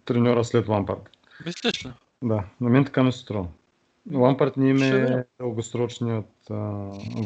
треньора 0.05 0.45
след 0.45 0.67
Лампард. 0.67 1.09
Мислиш 1.45 1.85
ли? 1.85 1.91
Да, 2.23 2.43
на 2.61 2.69
мен 2.69 2.85
така 2.85 3.03
ми 3.03 3.11
се 3.11 3.19
струва. 3.19 3.47
Лампард 4.13 4.57
не 4.57 4.69
им 4.69 4.81
е 4.81 5.25
дългосрочният 5.39 6.49
а, 6.49 6.55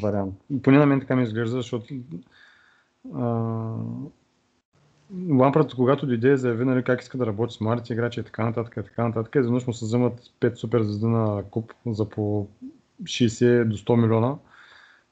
вариант. 0.02 0.36
Поне 0.64 0.78
на 0.78 0.86
мен 0.86 1.00
така 1.00 1.16
ми 1.16 1.24
изглежда, 1.24 1.56
защото 1.56 1.94
а, 3.14 3.74
Лампард, 5.30 5.74
когато 5.76 6.08
дойде, 6.08 6.38
заяви 6.38 6.66
нали, 6.66 6.84
как 6.84 7.02
иска 7.02 7.18
да 7.18 7.26
работи 7.26 7.54
с 7.54 7.62
младите 7.62 7.94
играчи 7.94 8.20
и 8.20 8.24
така 8.24 8.46
нататък, 8.46 8.78
и 8.80 8.84
така 8.84 9.08
нататък. 9.08 9.36
Изведнъж 9.36 9.68
му 9.68 9.74
се 9.74 9.86
вземат 9.86 10.20
5 10.42 10.56
супер 10.56 10.82
звезди 10.82 11.06
на 11.06 11.44
куп 11.52 11.74
за 11.86 12.10
по 12.10 12.48
60 13.04 13.64
до 13.64 13.78
100 13.78 14.02
милиона. 14.02 14.36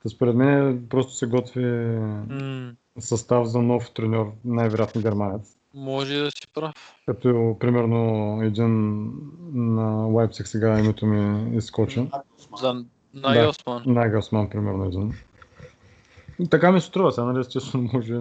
Та 0.04 0.10
според 0.10 0.36
мен 0.36 0.86
просто 0.90 1.14
се 1.14 1.28
готви 1.28 1.66
М, 1.66 2.74
състав 3.00 3.48
за 3.48 3.62
нов 3.62 3.92
треньор, 3.94 4.32
най-вероятно 4.46 5.02
германец. 5.02 5.58
Може 5.74 6.20
да 6.20 6.32
си 6.32 6.48
прав. 6.54 6.96
Като 7.06 7.58
примерно 7.60 8.40
един 8.44 9.12
на 9.54 10.06
Лайпциг 10.06 10.48
сега 10.48 10.80
името 10.80 11.06
ми 11.06 11.58
изкочи. 11.58 12.10
За 12.58 12.86
най-осман. 13.14 13.84
Най-Гасман, 13.86 14.50
примерно 14.50 14.86
един. 14.86 15.14
Така 16.50 16.72
ми 16.72 16.82
се 16.82 16.88
струва, 16.88 17.12
сега, 17.12 17.26
нали, 17.26 17.40
естествено, 17.40 17.90
може, 17.94 18.20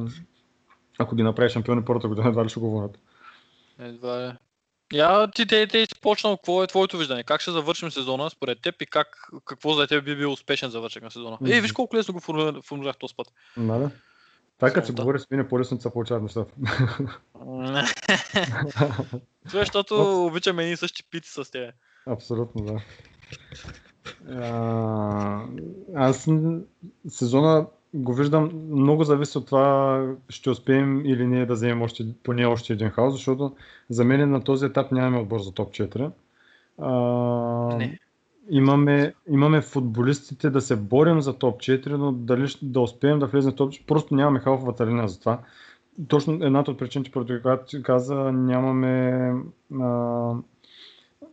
ако 0.99 1.17
ги 1.17 1.23
направи 1.23 1.51
шампиони 1.51 1.85
първата 1.85 2.09
година, 2.09 2.29
едва 2.29 2.45
ли 2.45 2.49
ще 2.49 2.61
говорят. 2.61 2.99
Едва 3.79 4.27
е. 4.27 4.33
Я 4.93 5.31
ти 5.35 5.47
те, 5.47 5.67
те 5.67 5.87
си 5.87 6.01
почнал, 6.01 6.37
какво 6.37 6.63
е 6.63 6.67
твоето 6.67 6.99
виждане? 6.99 7.25
Как 7.25 7.41
ще 7.41 7.51
завършим 7.51 7.91
сезона 7.91 8.31
според 8.31 8.63
теб 8.63 8.83
и 8.83 8.87
как, 8.87 9.29
какво 9.45 9.75
за 9.75 9.87
теб 9.87 10.05
би 10.05 10.17
бил 10.17 10.33
успешен 10.33 10.71
завършек 10.71 11.03
на 11.03 11.11
сезона? 11.11 11.39
Ей, 11.47 11.61
виж 11.61 11.73
колко 11.73 11.97
лесно 11.97 12.15
го 12.15 12.21
формулирах, 12.63 12.97
този 12.99 13.15
път. 13.17 13.33
Нали? 13.57 13.89
Така, 14.63 14.75
като 14.75 14.87
се 14.87 14.93
говори 14.93 15.19
с 15.19 15.31
мене, 15.31 15.49
по-лесно 15.49 15.81
се 15.81 15.91
получават 15.91 16.23
нещата. 16.23 16.55
Това 19.49 19.61
защото 19.61 20.27
обичаме 20.27 20.63
едни 20.63 20.77
същи 20.77 21.05
пици 21.11 21.31
с 21.31 21.51
теб. 21.51 21.75
Абсолютно, 22.07 22.65
да. 22.65 22.81
А, 24.29 25.45
аз 25.95 26.29
сезона 27.09 27.67
го 27.95 28.15
виждам, 28.15 28.51
много 28.71 29.05
зависи 29.05 29.39
от 29.39 29.47
това 29.47 30.07
ще 30.29 30.51
успеем 30.51 31.07
или 31.07 31.27
не 31.27 31.47
да 31.47 31.55
вземем 31.55 31.83
още, 31.83 32.07
поне 32.23 32.47
още 32.47 32.73
един 32.73 32.91
хаос, 32.91 33.15
защото 33.15 33.57
за 33.91 34.05
мен 34.05 34.31
на 34.31 34.45
този 34.45 34.67
етап 34.67 34.93
нямаме 34.93 35.19
отбор 35.19 35.41
за 35.41 35.53
топ 35.53 35.73
4. 35.73 36.11
А, 36.79 37.77
Не. 37.77 37.99
Имаме, 38.51 39.15
имаме 39.29 39.61
футболистите 39.61 40.51
да 40.51 40.61
се 40.61 40.77
борим 40.77 41.21
за 41.21 41.33
топ 41.33 41.61
4, 41.61 41.87
но 41.87 42.13
дали 42.13 42.49
ще 42.49 42.67
да 42.67 42.81
успеем 42.81 43.19
да 43.19 43.27
влезем 43.27 43.53
в 43.53 43.57
топ 43.57 43.73
4, 43.73 43.87
просто 43.87 44.15
нямаме 44.15 44.41
халфовата 44.41 44.87
линия 44.87 45.09
за 45.09 45.21
това. 45.21 45.39
Точно 46.09 46.33
едната 46.33 46.71
от 46.71 46.79
причините, 46.79 47.11
поради 47.11 47.43
която 47.43 47.65
ти 47.67 47.83
каза, 47.83 48.15
нямаме 48.33 49.33
а, 49.81 50.35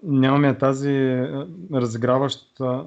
нямаме 0.04 0.58
тази 0.58 1.26
разиграваща 1.74 2.86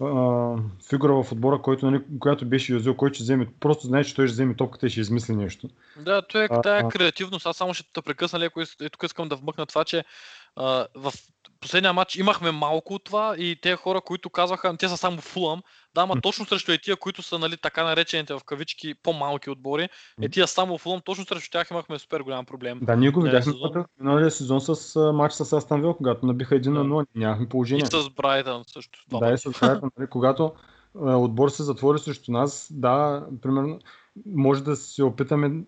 а, 0.00 0.54
фигура 0.88 1.22
в 1.22 1.32
отбора, 1.32 1.62
който, 1.62 1.90
нали, 1.90 2.02
която 2.20 2.46
беше 2.46 2.72
Юзил, 2.72 2.94
който 2.94 3.14
ще 3.14 3.22
вземе, 3.22 3.48
просто 3.60 3.86
знае, 3.86 4.04
че 4.04 4.14
той 4.14 4.26
ще 4.26 4.32
вземе 4.32 4.54
топката 4.54 4.86
и 4.86 4.90
ще 4.90 5.00
измисли 5.00 5.36
нещо. 5.36 5.68
Да, 6.00 6.22
той 6.22 6.44
е 6.44 6.48
тая 6.62 6.88
креативност. 6.88 7.46
Аз 7.46 7.56
само 7.56 7.74
ще 7.74 7.92
те 7.92 8.02
прекъсна 8.02 8.38
леко 8.38 8.60
и 8.60 8.90
тук 8.90 9.02
искам 9.02 9.28
да 9.28 9.36
вмъкна 9.36 9.66
това, 9.66 9.84
че 9.84 10.04
а, 10.56 10.86
в 10.94 11.12
последния 11.60 11.92
матч 11.92 12.16
имахме 12.16 12.50
малко 12.50 12.94
от 12.94 13.04
това 13.04 13.34
и 13.38 13.58
те 13.62 13.76
хора, 13.76 14.00
които 14.00 14.30
казваха, 14.30 14.76
те 14.76 14.88
са 14.88 14.96
само 14.96 15.20
фулам, 15.20 15.62
да, 15.94 16.00
ама 16.02 16.20
точно 16.20 16.46
срещу 16.46 16.72
е 16.72 16.78
тия, 16.78 16.96
които 16.96 17.22
са 17.22 17.38
нали, 17.38 17.56
така 17.56 17.84
наречените 17.84 18.34
в 18.34 18.40
кавички 18.46 18.94
по-малки 19.02 19.50
отбори, 19.50 19.82
е 19.82 19.88
М. 20.18 20.28
тия 20.28 20.46
само 20.46 20.78
фулам, 20.78 21.00
точно 21.04 21.24
срещу 21.24 21.50
тях 21.50 21.70
имахме 21.70 21.98
супер 21.98 22.20
голям 22.20 22.44
проблем. 22.44 22.78
Да, 22.82 22.96
ние 22.96 23.10
го 23.10 23.20
Не, 23.20 23.24
видяхме 23.30 23.52
сезон. 23.52 23.84
миналия 24.00 24.30
сезон 24.30 24.60
с 24.60 24.96
матч 25.14 25.34
с 25.34 25.52
Астан 25.52 25.80
Вил, 25.80 25.94
когато 25.94 26.26
набиха 26.26 26.54
1 26.54 26.66
на 26.66 26.84
Да. 26.84 26.90
0, 26.90 27.06
нямахме 27.14 27.44
И 27.44 27.48
положение. 27.48 27.86
с 27.86 28.10
Брайтън 28.10 28.62
също. 28.66 28.98
два 29.08 29.18
Да, 29.18 29.32
и 29.32 29.38
с 29.38 29.50
Брайтън, 29.60 29.90
нали, 29.98 30.08
когато 30.08 30.52
отбор 30.94 31.48
се 31.48 31.62
затвори 31.62 31.98
срещу 31.98 32.32
нас, 32.32 32.68
да, 32.70 33.26
примерно, 33.42 33.78
може 34.26 34.62
да 34.64 34.76
се 34.76 35.02
опитаме, 35.02 35.62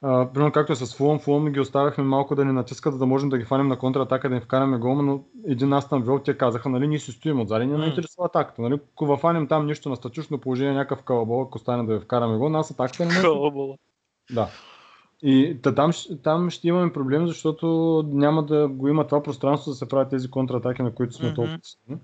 примерно 0.00 0.52
както 0.52 0.72
е 0.72 0.76
с 0.76 0.96
Фулъм, 0.96 1.18
Фулъм 1.18 1.52
ги 1.52 1.60
оставяхме 1.60 2.04
малко 2.04 2.34
да 2.34 2.44
ни 2.44 2.52
натискат, 2.52 2.92
за 2.92 2.98
да 2.98 3.06
можем 3.06 3.28
да 3.28 3.38
ги 3.38 3.44
хванем 3.44 3.68
на 3.68 3.78
контратака, 3.78 4.28
да 4.28 4.34
им 4.34 4.40
вкараме 4.40 4.78
гол, 4.78 5.02
но 5.02 5.24
един 5.46 5.72
Астан 5.72 6.02
Вил, 6.02 6.18
те 6.18 6.38
казаха, 6.38 6.68
нали, 6.68 6.88
ние 6.88 6.98
си 6.98 7.12
стоим 7.12 7.40
отзади, 7.40 7.66
не 7.66 7.86
интересува 7.86 8.26
атаката, 8.26 8.62
нали, 8.62 8.80
ако 8.94 9.06
въфанем 9.06 9.46
там 9.46 9.66
нищо 9.66 9.88
на 9.88 9.96
статично 9.96 10.38
положение, 10.38 10.74
някакъв 10.74 11.02
калабол, 11.02 11.42
ако 11.42 11.58
стане 11.58 11.84
да 11.84 11.94
ви 11.94 12.04
вкараме 12.04 12.38
гол, 12.38 12.48
нас 12.48 12.70
атаката 12.70 13.04
не 13.04 13.14
ме 13.14 13.20
Хълбала. 13.20 13.76
да. 14.34 14.48
И 15.22 15.58
та, 15.62 15.74
там, 15.74 15.90
там 16.22 16.50
ще 16.50 16.68
имаме 16.68 16.92
проблем, 16.92 17.26
защото 17.26 18.04
няма 18.08 18.42
да 18.42 18.68
го 18.68 18.88
има 18.88 19.06
това 19.06 19.22
пространство 19.22 19.70
да 19.70 19.74
се 19.74 19.88
правят 19.88 20.10
тези 20.10 20.30
контратаки, 20.30 20.82
на 20.82 20.94
които 20.94 21.14
сме 21.14 21.26
Мгм. 21.26 21.34
толкова 21.34 21.58
силни. 21.62 22.00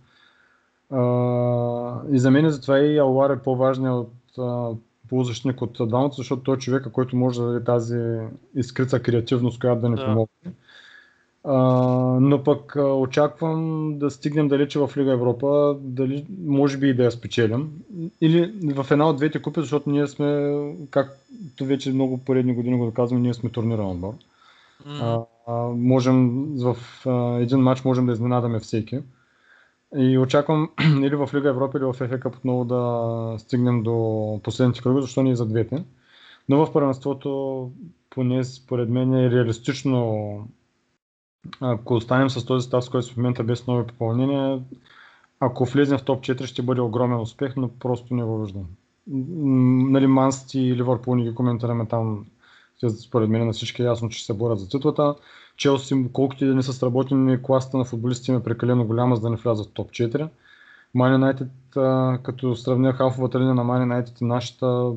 И 2.14 2.18
за 2.18 2.30
мен 2.30 2.50
затова 2.50 2.78
и 2.78 2.98
Алуар 2.98 3.30
е 3.30 3.42
по-важният 3.42 3.94
от 3.94 4.38
а, 4.38 4.70
полузащитник 5.08 5.62
от 5.62 5.78
двамата, 5.88 6.12
защото 6.16 6.42
той 6.42 6.56
е 6.56 6.58
човека, 6.58 6.92
който 6.92 7.16
може 7.16 7.40
да 7.40 7.46
даде 7.46 7.64
тази 7.64 8.18
изкрица 8.54 9.00
креативност, 9.00 9.60
която 9.60 9.80
да 9.80 9.88
ни 9.88 9.96
Да. 9.96 10.04
помогне. 10.04 10.52
А, 11.44 11.58
но 12.20 12.44
пък 12.44 12.76
а, 12.76 12.94
очаквам 12.94 13.90
да 13.98 14.10
стигнем 14.10 14.48
далече 14.48 14.78
в 14.78 14.90
Лига 14.96 15.12
Европа, 15.12 15.76
дали 15.80 16.24
може 16.46 16.78
би 16.78 16.88
и 16.88 16.94
да 16.94 17.04
я 17.04 17.10
спечелим. 17.10 17.70
Или 18.20 18.52
в 18.74 18.86
една 18.90 19.08
от 19.08 19.16
двете 19.16 19.42
купи, 19.42 19.60
защото 19.60 19.90
ние 19.90 20.06
сме, 20.06 20.54
както 20.90 21.64
вече 21.64 21.92
много 21.92 22.18
поредни 22.18 22.54
години 22.54 22.78
го 22.78 22.86
доказваме, 22.86 23.22
ние 23.22 23.34
сме 23.34 23.50
турнирен 23.50 23.86
отбор. 23.86 24.14
М. 24.86 25.26
А, 25.46 25.52
а, 25.52 25.68
можем 25.68 26.44
в 26.56 26.76
а, 27.06 27.38
един 27.40 27.58
матч 27.58 27.84
можем 27.84 28.06
да 28.06 28.12
изненадаме 28.12 28.60
всеки. 28.60 28.98
И 29.96 30.18
очаквам 30.18 30.70
или 31.02 31.16
в 31.16 31.30
Лига 31.34 31.48
Европа, 31.48 31.78
или 31.78 31.84
в 31.84 31.92
FA 31.92 32.26
отново 32.26 32.64
да 32.64 33.38
стигнем 33.38 33.82
до 33.82 34.40
последните 34.44 34.82
кръгове, 34.82 35.02
защо 35.02 35.22
не 35.22 35.30
и 35.30 35.36
за 35.36 35.46
двете. 35.46 35.84
Но 36.48 36.66
в 36.66 36.72
първенството, 36.72 37.70
поне 38.10 38.44
според 38.44 38.88
мен 38.88 39.14
е 39.14 39.30
реалистично, 39.30 40.48
ако 41.60 41.94
останем 41.94 42.30
с 42.30 42.46
този 42.46 42.62
състав, 42.62 42.84
с 42.84 42.88
който 42.88 43.12
в 43.12 43.16
момента 43.16 43.44
без 43.44 43.66
нови 43.66 43.86
попълнения, 43.86 44.60
ако 45.40 45.64
влезем 45.64 45.98
в 45.98 46.04
топ 46.04 46.20
4 46.20 46.46
ще 46.46 46.62
бъде 46.62 46.80
огромен 46.80 47.20
успех, 47.20 47.56
но 47.56 47.68
просто 47.68 48.14
не 48.14 48.24
го 48.24 48.42
виждам. 48.42 48.66
Нали, 49.06 50.06
Мансти 50.06 50.60
и 50.60 50.76
Ливърпул 50.76 51.14
не 51.14 51.24
ги 51.24 51.34
коментираме 51.34 51.86
там. 51.86 52.26
Според 53.04 53.28
мен 53.28 53.46
на 53.46 53.52
всички 53.52 53.82
е 53.82 53.84
ясно, 53.84 54.08
че 54.08 54.24
се 54.24 54.34
борят 54.34 54.60
за 54.60 54.68
титлата. 54.68 55.14
Челси, 55.56 56.06
колкото 56.12 56.44
и 56.44 56.48
да 56.48 56.54
не 56.54 56.62
са 56.62 56.72
сработени, 56.72 57.42
класата 57.42 57.76
на 57.76 57.84
футболистите 57.84 58.32
им 58.32 58.38
е 58.38 58.42
прекалено 58.42 58.84
голяма, 58.84 59.16
за 59.16 59.22
да 59.22 59.30
не 59.30 59.36
влязат 59.36 59.66
в 59.66 59.72
топ 59.72 59.90
4. 59.90 60.28
Man 60.96 61.16
United, 61.16 61.48
а, 61.76 62.18
като 62.22 62.56
сравня 62.56 62.92
халфовата 62.92 63.40
линия 63.40 63.54
на 63.54 63.64
Man 63.64 64.04
United 64.04 64.22
и 64.22 64.24
нашата, 64.24 64.92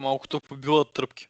Малкото 0.00 0.40
побила 0.48 0.84
тръпки. 0.84 1.28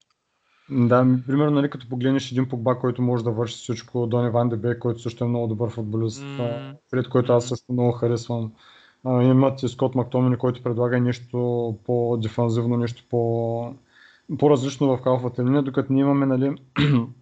да, 0.70 1.06
примерно, 1.26 1.50
нали, 1.50 1.70
като 1.70 1.88
погледнеш 1.88 2.32
един 2.32 2.48
Погба, 2.48 2.78
който 2.78 3.02
може 3.02 3.24
да 3.24 3.30
върши 3.30 3.56
всичко, 3.56 4.06
Дони 4.06 4.30
Ван 4.30 4.48
Дебек, 4.48 4.78
който 4.78 5.00
също 5.00 5.24
е 5.24 5.28
много 5.28 5.46
добър 5.46 5.70
футболист, 5.70 6.22
mm. 6.22 6.74
Фред, 6.90 7.08
който 7.08 7.32
аз 7.32 7.48
също 7.48 7.72
много 7.72 7.92
харесвам. 7.92 8.52
А, 9.04 9.22
имат 9.22 9.62
и 9.62 9.68
Скот 9.68 9.94
Мактомини, 9.94 10.36
който 10.36 10.62
предлага 10.62 11.00
нещо 11.00 11.38
по-дефанзивно, 11.84 12.76
нещо 12.76 13.04
по- 13.10 13.74
по-различно 14.38 14.96
в 14.96 15.02
халфовата 15.02 15.44
линия, 15.44 15.62
докато 15.62 15.92
ние 15.92 16.00
имаме 16.00 16.26
нали, 16.26 16.56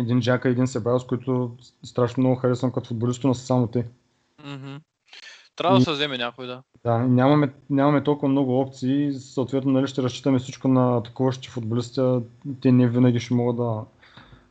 един 0.00 0.20
Джака 0.20 0.48
и 0.48 0.52
един 0.52 0.66
Себайос, 0.66 1.06
които 1.06 1.56
страшно 1.82 2.20
много 2.20 2.36
харесвам 2.36 2.72
като 2.72 2.88
футболисти, 2.88 3.26
но 3.26 3.34
са 3.34 3.46
само 3.46 3.66
те. 3.66 3.86
Мгм. 4.44 4.76
Трябва 5.56 5.78
да 5.78 5.84
се 5.84 5.92
вземе 5.92 6.18
някой, 6.18 6.46
да. 6.46 6.62
Да, 6.84 6.98
нямаме, 6.98 7.52
нямаме 7.70 8.02
толкова 8.04 8.28
много 8.28 8.60
опции 8.60 9.12
съответно 9.12 9.72
нали, 9.72 9.86
ще 9.86 10.02
разчитаме 10.02 10.38
всичко 10.38 10.68
на 10.68 10.96
атакуващите 10.96 11.48
футболисти, 11.48 12.00
те 12.60 12.72
не 12.72 12.88
винаги 12.88 13.20
ще 13.20 13.34
могат 13.34 13.56
да, 13.56 13.84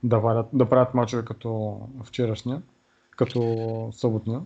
да, 0.04 0.20
варят, 0.20 0.48
да 0.54 0.70
правят 0.70 0.94
мачове 0.94 1.26
като 1.26 1.80
вчерашния, 2.04 2.62
като 3.12 3.90
съботния. 3.92 4.42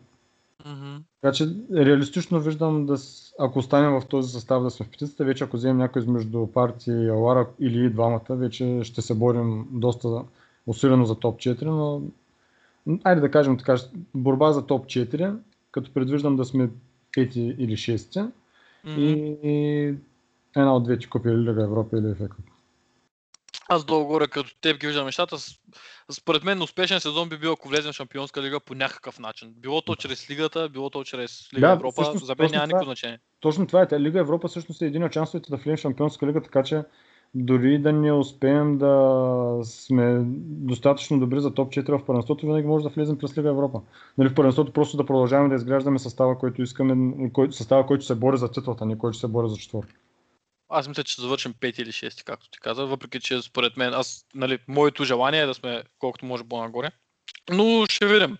Мгм. 0.65 0.97
Така 1.21 1.33
че 1.33 1.47
реалистично 1.73 2.39
виждам, 2.39 2.85
да, 2.85 2.97
с- 2.97 3.33
ако 3.39 3.59
останем 3.59 3.99
в 3.99 4.05
този 4.05 4.31
състав 4.31 4.63
да 4.63 4.69
сме 4.69 4.85
в 4.85 4.89
петицата, 4.89 5.25
вече 5.25 5.43
ако 5.43 5.57
вземем 5.57 5.77
някой 5.77 6.05
между 6.05 6.47
партии 6.47 6.93
и 6.93 7.09
Алара 7.09 7.47
или 7.59 7.89
двамата, 7.89 8.25
вече 8.29 8.79
ще 8.83 9.01
се 9.01 9.15
борим 9.15 9.67
доста 9.71 10.23
усилено 10.67 11.05
за 11.05 11.15
топ 11.19 11.39
4, 11.39 11.63
но 11.63 12.01
айде 13.03 13.21
да 13.21 13.31
кажем 13.31 13.57
така, 13.57 13.75
борба 14.13 14.51
за 14.51 14.65
топ 14.65 14.85
4, 14.85 15.37
като 15.71 15.93
предвиждам 15.93 16.35
да 16.35 16.45
сме 16.45 16.69
5 17.17 17.37
или 17.37 17.77
6 17.77 18.31
Мгм. 18.83 19.01
и, 19.01 19.37
и 19.43 19.87
една 20.55 20.75
от 20.75 20.83
двете 20.83 21.09
купи 21.09 21.29
или 21.29 21.49
Лига 21.49 21.63
Европа 21.63 21.97
или 21.97 22.15
ФК. 22.15 22.33
Аз 23.69 23.85
долу-горе 23.85 24.27
като 24.27 24.55
теб 24.61 24.79
ги 24.79 24.87
виждам 24.87 25.05
нещата. 25.05 25.37
Според 26.11 26.43
мен 26.43 26.61
успешен 26.61 26.99
сезон 26.99 27.29
би 27.29 27.37
бил 27.37 27.51
ако 27.51 27.67
влезем 27.67 27.91
в 27.91 27.95
Шампионска 27.95 28.41
лига 28.41 28.59
по 28.59 28.75
някакъв 28.75 29.19
начин. 29.19 29.53
Било 29.57 29.81
то 29.81 29.95
чрез 29.95 30.29
лигата, 30.29 30.69
било 30.69 30.89
то 30.89 31.03
чрез 31.03 31.49
Лига 31.53 31.67
Да, 31.67 31.73
Европа. 31.73 32.01
всъщност 32.01 32.25
За 32.25 32.35
мен 32.39 32.51
няма 32.51 32.67
никакво 32.67 32.85
значение. 32.85 33.19
Точно 33.39 33.67
това 33.67 33.87
е. 33.91 33.99
Лига 33.99 34.19
Европа 34.19 34.47
всъщност 34.47 34.81
е 34.81 34.85
един 34.85 35.03
от 35.03 35.13
шансовете 35.13 35.49
да 35.49 35.57
влезем 35.57 35.77
в 35.77 35.79
Шампионска 35.79 36.27
лига, 36.27 36.41
така 36.41 36.63
че 36.63 36.83
дори 37.35 37.77
да 37.79 37.93
не 37.93 38.11
успеем 38.11 38.77
да 38.77 39.59
сме 39.63 40.21
достатъчно 40.45 41.19
добри 41.19 41.39
за 41.39 41.53
топ 41.53 41.73
4 41.73 41.97
в 41.97 42.05
първенството, 42.05 42.45
винаги 42.45 42.67
може 42.67 42.83
да 42.83 42.89
влезем 42.89 43.17
през 43.17 43.37
Лига 43.37 43.49
Европа. 43.49 43.81
Нали, 44.17 44.29
в 44.29 44.35
първенството 44.35 44.73
просто 44.73 44.97
да 44.97 45.05
продължаваме 45.05 45.49
да 45.49 45.55
изграждаме 45.55 45.99
състава, 45.99 46.37
който 46.37 46.61
искаме, 46.61 47.13
който, 47.33 47.55
състава, 47.55 47.85
който 47.85 48.05
се 48.05 48.15
бори 48.15 48.37
за 48.37 48.51
титлата, 48.51 48.85
не 48.85 48.97
който 48.97 49.17
се 49.17 49.27
бори 49.27 49.49
за 49.49 49.55
четвърто. 49.55 49.93
Аз 50.69 50.87
мисля, 50.87 51.03
че 51.03 51.13
ще 51.13 51.21
завършим 51.21 51.53
5 51.53 51.81
или 51.81 51.91
6, 51.91 52.23
както 52.23 52.49
ти 52.49 52.59
каза, 52.59 52.85
въпреки 52.85 53.19
че 53.19 53.41
според 53.41 53.77
мен, 53.77 53.93
аз, 53.93 54.25
нали, 54.35 54.59
моето 54.67 55.03
желание 55.03 55.41
е 55.41 55.45
да 55.45 55.53
сме 55.53 55.83
колкото 55.99 56.25
може 56.25 56.43
по-нагоре. 56.43 56.91
Но 57.51 57.85
ще 57.89 58.07
видим. 58.07 58.37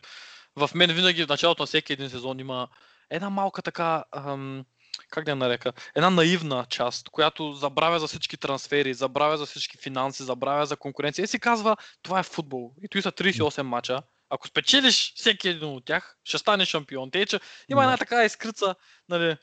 В 0.55 0.69
мен 0.75 0.91
винаги 0.91 1.25
в 1.25 1.29
началото 1.29 1.63
на 1.63 1.67
всеки 1.67 1.93
един 1.93 2.09
сезон 2.09 2.39
има 2.39 2.67
една 3.09 3.29
малка 3.29 3.61
така 3.61 4.03
ам, 4.11 4.65
как 5.09 5.25
да 5.25 5.31
я 5.31 5.35
нарека, 5.35 5.73
една 5.95 6.09
наивна 6.09 6.65
част, 6.69 7.09
която 7.09 7.53
забравя 7.53 7.99
за 7.99 8.07
всички 8.07 8.37
трансфери, 8.37 8.93
забравя 8.93 9.37
за 9.37 9.45
всички 9.45 9.77
финанси, 9.77 10.23
забравя 10.23 10.65
за 10.65 10.77
конкуренция 10.77 11.23
и 11.23 11.27
си 11.27 11.39
казва, 11.39 11.77
това 12.03 12.19
е 12.19 12.23
футбол. 12.23 12.71
И 12.83 12.87
той 12.87 13.01
са 13.01 13.11
38 13.11 13.61
мача. 13.61 14.01
Ако 14.29 14.47
спечелиш 14.47 15.13
всеки 15.15 15.49
един 15.49 15.69
от 15.69 15.85
тях, 15.85 16.17
ще 16.23 16.37
станеш 16.37 16.69
шампион. 16.69 17.11
Те, 17.11 17.25
че 17.25 17.39
има 17.69 17.83
една 17.83 17.97
така 17.97 18.25
изкрица, 18.25 18.75
нали, 19.09 19.37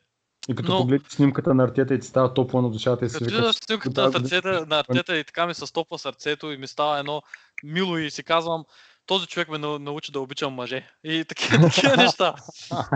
И 0.48 0.54
като 0.54 0.72
Но- 0.72 0.78
погледнеш 0.78 1.12
снимката 1.12 1.54
на 1.54 1.64
артета 1.64 1.94
и 1.94 2.00
ти 2.00 2.06
става 2.06 2.34
топло 2.34 2.62
на 2.62 2.70
душата 2.70 3.04
и 3.04 3.08
си 3.08 3.12
Като 3.14 3.24
викаш, 3.24 3.38
видя 3.38 3.52
снимката 3.52 4.02
на 4.02 4.12
сърцето 4.12 4.48
на 4.66 4.78
артета 4.78 5.16
и 5.18 5.24
така 5.24 5.46
ми 5.46 5.54
се 5.54 5.66
стопва 5.66 5.98
сърцето 5.98 6.52
и 6.52 6.56
ми 6.56 6.66
става 6.66 6.98
едно 6.98 7.22
мило 7.64 7.98
и 7.98 8.10
си 8.10 8.22
казвам, 8.22 8.64
този 9.06 9.26
човек 9.26 9.48
ме 9.48 9.58
нау- 9.58 9.78
научи 9.78 10.12
да 10.12 10.20
обичам 10.20 10.52
мъже. 10.52 10.90
И 11.04 11.24
такива, 11.24 11.58
такива 11.68 11.96
неща. 11.96 12.34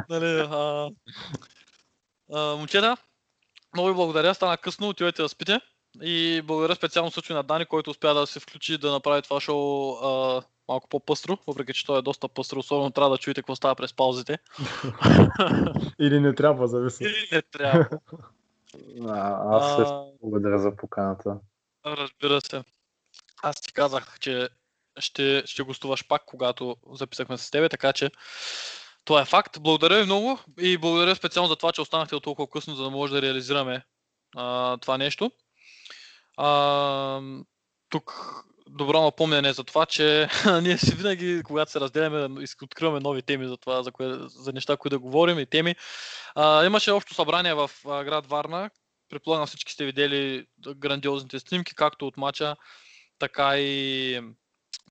нали, 0.08 0.46
а, 0.50 0.88
а, 2.34 2.56
момчета, 2.56 2.96
много 3.74 3.88
ви 3.88 3.94
благодаря, 3.94 4.34
стана 4.34 4.58
късно, 4.58 4.88
отивайте 4.88 5.22
да 5.22 5.28
спите. 5.28 5.60
И 6.02 6.42
благодаря 6.44 6.74
специално 6.74 7.10
случай 7.10 7.36
на 7.36 7.42
Дани, 7.42 7.66
който 7.66 7.90
успя 7.90 8.14
да 8.14 8.26
се 8.26 8.40
включи 8.40 8.78
да 8.78 8.92
направи 8.92 9.22
това 9.22 9.40
шоу 9.40 9.92
а, 9.92 10.42
малко 10.68 10.88
по-пъстро, 10.88 11.38
въпреки 11.46 11.72
че 11.72 11.86
то 11.86 11.98
е 11.98 12.02
доста 12.02 12.28
пъстро, 12.28 12.58
особено 12.58 12.90
трябва 12.90 13.10
да 13.10 13.18
чуете 13.18 13.40
какво 13.40 13.56
става 13.56 13.74
през 13.74 13.94
паузите. 13.94 14.38
или 16.00 16.20
не 16.20 16.34
трябва, 16.34 16.68
зависи. 16.68 17.04
Или 17.04 17.28
не 17.32 17.42
трябва. 17.42 17.88
А, 19.08 19.56
аз 19.56 19.76
също 19.76 20.12
благодаря 20.22 20.58
за 20.58 20.76
поканата. 20.76 21.36
Разбира 21.86 22.40
се. 22.40 22.64
Аз 23.42 23.60
ти 23.60 23.72
казах, 23.72 24.18
че 24.20 24.48
ще, 24.98 25.42
ще 25.46 25.62
гостуваш 25.62 26.08
пак, 26.08 26.22
когато 26.26 26.76
записахме 26.92 27.38
с 27.38 27.50
тебе, 27.50 27.68
така 27.68 27.92
че 27.92 28.10
това 29.04 29.20
е 29.20 29.24
факт. 29.24 29.56
Благодаря 29.60 29.98
ви 29.98 30.04
много 30.04 30.38
и 30.60 30.78
благодаря 30.78 31.16
специално 31.16 31.48
за 31.48 31.56
това, 31.56 31.72
че 31.72 31.80
останахте 31.80 32.16
от 32.16 32.24
толкова 32.24 32.50
късно, 32.50 32.74
за 32.74 32.82
да 32.82 32.90
може 32.90 33.12
да 33.12 33.22
реализираме 33.22 33.84
а, 34.36 34.76
това 34.76 34.98
нещо. 34.98 35.30
А, 36.36 37.20
тук 37.88 38.12
добро 38.68 39.02
напомняне 39.02 39.52
за 39.52 39.64
това, 39.64 39.86
че 39.86 40.28
ние 40.62 40.78
си 40.78 40.94
винаги, 40.94 41.42
когато 41.44 41.70
се 41.70 41.80
разделяме, 41.80 42.44
откриваме 42.62 43.00
нови 43.00 43.22
теми 43.22 43.48
за 43.48 43.56
това, 43.56 43.82
за, 43.82 43.92
кое, 43.92 44.18
за 44.18 44.52
неща, 44.52 44.76
които 44.76 44.94
да 44.94 45.00
говорим 45.00 45.38
и 45.38 45.46
теми. 45.46 45.76
А, 46.34 46.64
имаше 46.64 46.90
общо 46.90 47.14
събрание 47.14 47.54
в 47.54 47.70
а, 47.86 48.04
град 48.04 48.26
Варна, 48.26 48.70
предполагам 49.08 49.46
всички 49.46 49.72
сте 49.72 49.84
видели 49.84 50.46
грандиозните 50.76 51.38
снимки, 51.38 51.74
както 51.74 52.06
от 52.06 52.16
мача, 52.16 52.56
така 53.18 53.58
и, 53.58 54.20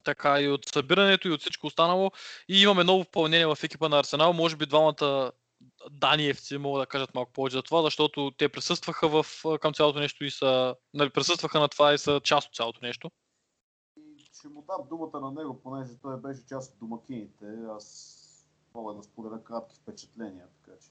така 0.03 0.41
и 0.41 0.49
от 0.49 0.65
събирането 0.65 1.27
и 1.27 1.31
от 1.31 1.41
всичко 1.41 1.67
останало. 1.67 2.11
И 2.47 2.61
имаме 2.61 2.83
ново 2.83 3.03
попълнение 3.03 3.47
в 3.47 3.57
екипа 3.63 3.89
на 3.89 3.99
Арсенал. 3.99 4.33
Може 4.33 4.55
би 4.55 4.65
двамата 4.65 5.31
Даниевци 5.91 6.57
могат 6.57 6.81
да 6.81 6.85
кажат 6.85 7.15
малко 7.15 7.31
повече 7.33 7.55
за 7.55 7.63
това, 7.63 7.81
защото 7.81 8.31
те 8.37 8.49
присъстваха 8.49 9.07
в, 9.07 9.25
към 9.61 9.73
цялото 9.73 9.99
нещо 9.99 10.25
и 10.25 10.31
са, 10.31 10.75
нали, 10.93 11.09
присъстваха 11.09 11.59
на 11.59 11.67
това 11.67 11.93
и 11.93 11.97
са 11.97 12.21
част 12.23 12.47
от 12.47 12.55
цялото 12.55 12.79
нещо. 12.81 13.11
Ще 14.17 14.47
му 14.47 14.65
дам 14.67 14.87
думата 14.89 15.19
на 15.19 15.31
него, 15.31 15.61
понеже 15.63 15.91
той 16.01 16.17
беше 16.17 16.47
част 16.47 16.73
от 16.73 16.79
домакините. 16.79 17.45
Аз 17.75 18.19
мога 18.75 18.93
да 18.93 19.03
споделя 19.03 19.43
кратки 19.43 19.75
впечатления, 19.75 20.45
така 20.65 20.77
че... 20.81 20.89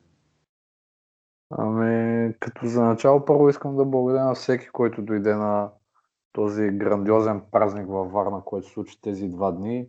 Ами, 1.50 2.34
като 2.40 2.66
за 2.66 2.82
начало 2.82 3.24
първо 3.24 3.48
искам 3.48 3.76
да 3.76 3.84
благодаря 3.84 4.24
на 4.24 4.34
всеки, 4.34 4.68
който 4.68 5.02
дойде 5.02 5.34
на 5.34 5.70
този 6.32 6.70
грандиозен 6.70 7.42
празник 7.50 7.86
във 7.88 8.12
Варна, 8.12 8.42
който 8.44 8.66
се 8.66 8.72
случи 8.72 9.00
тези 9.00 9.28
два 9.28 9.52
дни. 9.52 9.88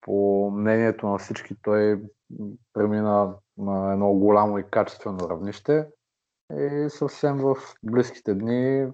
По 0.00 0.50
мнението 0.54 1.06
на 1.06 1.18
всички 1.18 1.54
той 1.62 2.02
премина 2.72 3.34
на 3.58 3.92
едно 3.92 4.12
голямо 4.12 4.58
и 4.58 4.70
качествено 4.70 5.28
равнище. 5.30 5.86
И 6.58 6.86
съвсем 6.88 7.38
в 7.38 7.56
близките 7.82 8.34
дни 8.34 8.88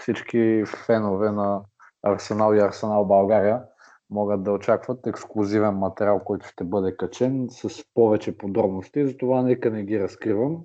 всички 0.00 0.64
фенове 0.86 1.30
на 1.30 1.62
Арсенал 2.02 2.54
и 2.54 2.60
Арсенал 2.60 3.04
България 3.04 3.62
могат 4.10 4.42
да 4.42 4.52
очакват 4.52 5.06
ексклюзивен 5.06 5.74
материал, 5.74 6.24
който 6.24 6.46
ще 6.46 6.64
бъде 6.64 6.96
качен 6.96 7.46
с 7.50 7.84
повече 7.94 8.38
подробности, 8.38 9.06
затова 9.06 9.42
нека 9.42 9.70
не 9.70 9.84
ги 9.84 10.00
разкривам. 10.00 10.58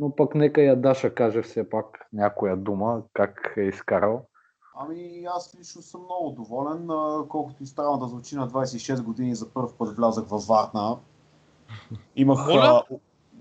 Но 0.00 0.16
пък 0.16 0.34
нека 0.34 0.62
я 0.62 0.76
Даша 0.76 1.14
каже 1.14 1.42
все 1.42 1.68
пак 1.68 1.86
някоя 2.12 2.56
дума, 2.56 3.02
как 3.12 3.54
е 3.56 3.62
изкарал. 3.62 4.26
Ами 4.76 5.24
аз 5.36 5.56
лично 5.60 5.82
съм 5.82 6.00
много 6.04 6.30
доволен, 6.30 6.88
колкото 7.28 7.62
и 7.62 7.66
странно 7.66 7.98
да 7.98 8.06
звучи 8.06 8.36
на 8.36 8.48
26 8.48 9.02
години 9.02 9.34
за 9.34 9.48
първ 9.48 9.68
път 9.78 9.96
влязах 9.96 10.24
във 10.28 10.46
Варна. 10.46 10.96
Имах 12.16 12.46
Моля? 12.48 12.82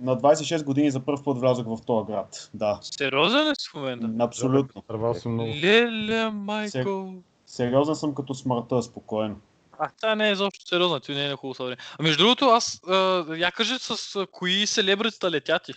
на 0.01 0.17
26 0.17 0.63
години 0.63 0.91
за 0.91 0.99
първ 0.99 1.23
път 1.23 1.37
влязах 1.37 1.65
в 1.65 1.77
този 1.85 2.05
град. 2.05 2.49
Да, 2.53 2.79
Сериозен 2.81 3.49
ли 3.49 3.53
си 3.59 3.69
в 3.69 3.73
момента? 3.73 4.23
абсолютно. 4.23 4.83
Съм 5.13 5.33
много. 5.33 5.49
Леле, 5.49 6.29
майко. 6.29 7.13
Сериозен 7.45 7.95
съм 7.95 8.15
като 8.15 8.33
смъртта, 8.33 8.81
спокойно. 8.81 9.35
А, 9.79 9.89
тя 10.01 10.15
не 10.15 10.29
е 10.29 10.31
изобщо 10.31 10.67
сериозна, 10.67 10.99
ти 10.99 11.11
не 11.11 11.25
е 11.25 11.29
на 11.29 11.35
хубаво 11.35 11.53
събрание. 11.53 11.77
А 11.99 12.03
между 12.03 12.23
другото, 12.23 12.45
аз, 12.45 12.81
а, 12.87 13.25
я 13.37 13.51
кажи 13.51 13.73
с 13.79 14.15
а, 14.15 14.27
кои 14.31 14.67
селебритата 14.67 15.31
летя 15.31 15.59
ти. 15.65 15.73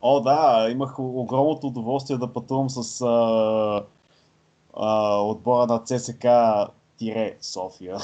О, 0.00 0.20
да, 0.20 0.68
имах 0.70 0.98
огромното 0.98 1.66
удоволствие 1.66 2.18
да 2.18 2.32
пътувам 2.32 2.70
с 2.70 3.00
а, 3.00 3.84
а, 4.76 5.18
отбора 5.20 5.66
на 5.66 5.78
ЦСК 5.78 6.26
тире 7.02 7.36
София. 7.40 7.96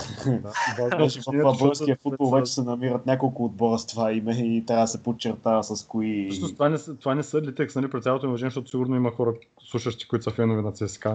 Вече 0.98 1.20
в 1.26 1.42
българския 1.42 1.96
футбол 2.02 2.30
вече 2.30 2.52
се 2.52 2.62
намират 2.62 3.06
няколко 3.06 3.44
отбора 3.44 3.78
с 3.78 3.86
това 3.86 4.12
име 4.12 4.32
и 4.32 4.66
трябва 4.66 4.84
да 4.84 4.88
се 4.88 5.02
подчертава 5.02 5.64
с 5.64 5.86
кои... 5.86 6.28
Всъщност 6.30 6.54
това 6.54 6.68
не, 6.68 6.78
това 6.78 7.14
не 7.14 7.22
са 7.22 7.40
литекс, 7.40 7.74
нали, 7.74 7.90
при 7.90 8.02
цялото 8.02 8.26
ми 8.26 8.30
уважение, 8.30 8.50
защото 8.50 8.70
сигурно 8.70 8.96
има 8.96 9.10
хора, 9.10 9.34
слушащи, 9.70 10.08
които 10.08 10.22
са 10.22 10.30
фенове 10.30 10.62
на 10.62 10.72
ЦСКА. 10.72 11.14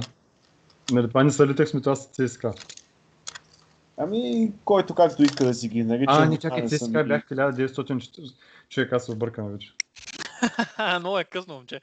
Нали, 0.92 1.08
това 1.08 1.24
не 1.24 1.32
са 1.32 1.48
литекс, 1.48 1.74
ми 1.74 1.82
това 1.82 1.96
са 1.96 2.10
ЦСКА. 2.10 2.54
Ами, 3.98 4.52
който 4.66 4.96
както 4.96 5.24
иска 5.24 5.46
да 5.46 5.54
си 5.54 5.68
ги 5.68 5.84
нарича. 5.84 6.14
А, 6.14 6.26
не 6.26 6.38
чакай, 6.38 6.68
ЦСКА 6.68 7.04
бях 7.04 7.28
1940. 7.28 8.34
Човек, 8.70 8.94
аз 8.94 9.06
се 9.06 9.12
объркам 9.12 9.48
вече. 9.48 9.74
Много 11.00 11.20
е 11.20 11.24
късно, 11.24 11.54
момче. 11.54 11.82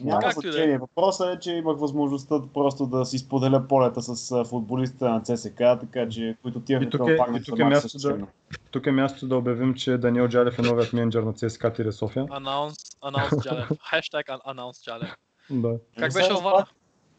Няма 0.00 0.20
Както 0.20 0.40
да 0.40 0.48
е. 0.48 0.52
значение. 0.52 0.78
Въпросът 0.78 1.36
е, 1.36 1.40
че 1.40 1.52
имах 1.52 1.78
възможността 1.78 2.40
просто 2.54 2.86
да 2.86 3.04
си 3.04 3.18
споделя 3.18 3.68
полета 3.68 4.02
с 4.02 4.44
футболистите 4.44 5.04
на 5.04 5.20
ЦСК, 5.20 5.56
така 5.56 6.08
че 6.08 6.36
които 6.42 6.60
тия 6.60 6.90
тук 6.90 7.08
е- 7.08 7.18
и 7.36 7.42
тук 7.42 7.58
е 7.58 7.64
място 7.64 7.98
да- 7.98 8.26
Тук 8.70 8.86
е 8.86 8.92
мястото 8.92 9.26
да 9.26 9.36
обявим, 9.36 9.74
че 9.74 9.98
Даниел 9.98 10.28
Джалев 10.28 10.58
е 10.58 10.62
новият 10.62 10.92
менеджер 10.92 11.22
на 11.22 11.32
ЦСКА 11.32 11.72
Тире 11.72 11.92
София. 11.92 12.26
Анонс, 12.30 12.74
анонс 13.02 13.42
Джален. 13.42 13.66
Хаштаг 13.90 14.26
анонс 14.44 14.82
Джален. 14.84 15.10
Да. 15.50 15.72
Как 15.98 16.12
беше 16.14 16.32
във 16.32 16.42
Варна? 16.42 16.66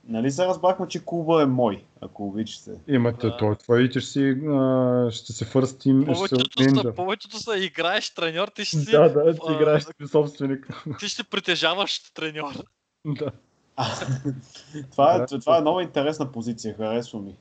Нали 0.07 0.31
се 0.31 0.45
разбрахме, 0.45 0.87
че 0.87 1.05
клуба 1.05 1.43
е 1.43 1.45
мой, 1.45 1.85
ако 2.01 2.27
обичате. 2.27 2.71
Имате 2.87 3.27
Да. 3.27 3.55
той, 3.67 3.89
ти 3.89 3.99
ще 3.99 4.09
си, 4.11 4.29
а, 4.29 5.11
ще 5.11 5.33
се 5.33 5.45
first 5.45 5.63
team, 5.63 6.01
ще 6.01 6.35
Повечето 6.35 6.79
са, 6.81 6.93
повечето 6.95 7.57
играеш 7.57 8.13
треньор, 8.13 8.47
ти 8.47 8.65
ще 8.65 8.77
си, 8.77 8.91
Да, 8.91 9.09
да, 9.09 9.33
ти 9.33 9.39
а, 9.47 9.53
играеш 9.53 9.85
ти 9.85 10.07
собственик. 10.07 10.67
ти 10.99 11.09
ще 11.09 11.23
притежаваш 11.23 11.99
треньор. 12.13 12.53
да. 13.05 13.31
А, 13.75 13.85
това, 14.91 15.15
е, 15.15 15.25
това 15.39 15.57
е 15.57 15.61
много 15.61 15.79
интересна 15.79 16.31
позиция, 16.31 16.73
харесва 16.73 17.19
ми. 17.19 17.35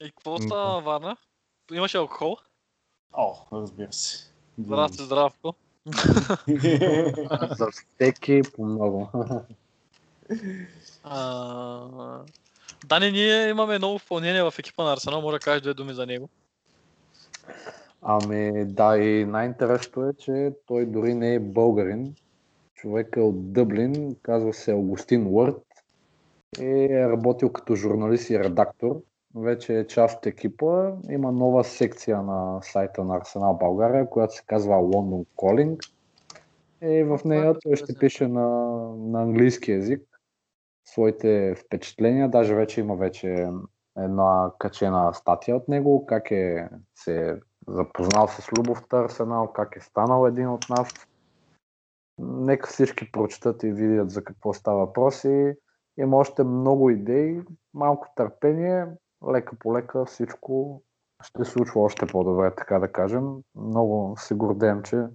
И 0.00 0.10
какво 0.10 0.38
става 0.38 0.80
Варна? 0.80 1.16
Имаше 1.72 1.96
алкохол? 1.96 2.36
О, 3.12 3.34
разбира 3.52 3.92
се. 3.92 4.32
Здрасти, 4.58 5.02
здравко. 5.02 5.54
За 7.58 7.66
всеки 7.70 8.42
по 8.56 8.64
много. 8.64 9.10
А, 11.04 12.20
Дани, 12.86 13.12
ние 13.12 13.48
имаме 13.48 13.78
ново 13.78 13.98
попълнение 13.98 14.42
в 14.42 14.54
екипа 14.58 14.84
на 14.84 14.92
Арсенал, 14.92 15.22
може 15.22 15.34
да 15.34 15.44
кажеш 15.44 15.62
две 15.62 15.74
думи 15.74 15.94
за 15.94 16.06
него. 16.06 16.28
Ами 18.02 18.64
да, 18.64 18.98
и 18.98 19.24
най-интересното 19.24 20.04
е, 20.04 20.12
че 20.18 20.52
той 20.66 20.86
дори 20.86 21.14
не 21.14 21.34
е 21.34 21.40
българин. 21.40 22.14
Човек 22.74 23.14
е 23.16 23.20
от 23.20 23.52
Дъблин, 23.52 24.16
казва 24.22 24.54
се 24.54 24.72
Августин 24.72 25.26
Уърт 25.26 25.62
и 26.60 26.84
е 26.84 27.08
работил 27.08 27.52
като 27.52 27.74
журналист 27.74 28.30
и 28.30 28.38
редактор. 28.38 29.00
Вече 29.34 29.78
е 29.78 29.86
част 29.86 30.18
от 30.18 30.26
екипа. 30.26 30.92
Има 31.10 31.32
нова 31.32 31.64
секция 31.64 32.22
на 32.22 32.62
сайта 32.62 33.04
на 33.04 33.16
Арсенал 33.16 33.54
България, 33.54 34.10
която 34.10 34.34
се 34.34 34.42
казва 34.46 34.74
London 34.74 35.26
Calling. 35.36 35.90
И 36.82 37.02
в 37.02 37.20
нея 37.24 37.54
той 37.62 37.76
ще 37.76 37.98
пише 37.98 38.28
на, 38.28 38.48
на 38.96 39.22
английски 39.22 39.72
язик 39.72 40.15
своите 40.88 41.54
впечатления. 41.54 42.30
Даже 42.30 42.54
вече 42.54 42.80
има 42.80 42.96
вече 42.96 43.48
една 43.98 44.50
качена 44.58 45.14
статия 45.14 45.56
от 45.56 45.68
него, 45.68 46.06
как 46.06 46.30
е 46.30 46.68
се 46.94 47.30
е 47.30 47.34
запознал 47.68 48.28
с 48.28 48.48
любовта 48.58 48.98
Арсенал, 48.98 49.52
как 49.52 49.76
е 49.76 49.80
станал 49.80 50.26
един 50.26 50.48
от 50.48 50.68
нас. 50.68 50.88
Нека 52.18 52.66
всички 52.66 53.12
прочитат 53.12 53.62
и 53.62 53.72
видят 53.72 54.10
за 54.10 54.24
какво 54.24 54.52
става 54.52 54.78
въпрос 54.78 55.24
и 55.24 55.54
има 55.98 56.16
още 56.16 56.44
много 56.44 56.90
идеи, 56.90 57.42
малко 57.74 58.08
търпение, 58.16 58.86
лека 59.32 59.56
по 59.58 59.74
лека 59.74 60.04
всичко 60.04 60.82
ще 61.22 61.44
се 61.44 61.50
случва 61.50 61.80
още 61.80 62.06
по-добре, 62.06 62.54
така 62.54 62.78
да 62.78 62.92
кажем. 62.92 63.36
Много 63.54 64.14
се 64.18 64.34
гордеем, 64.34 64.82
че 64.82 65.06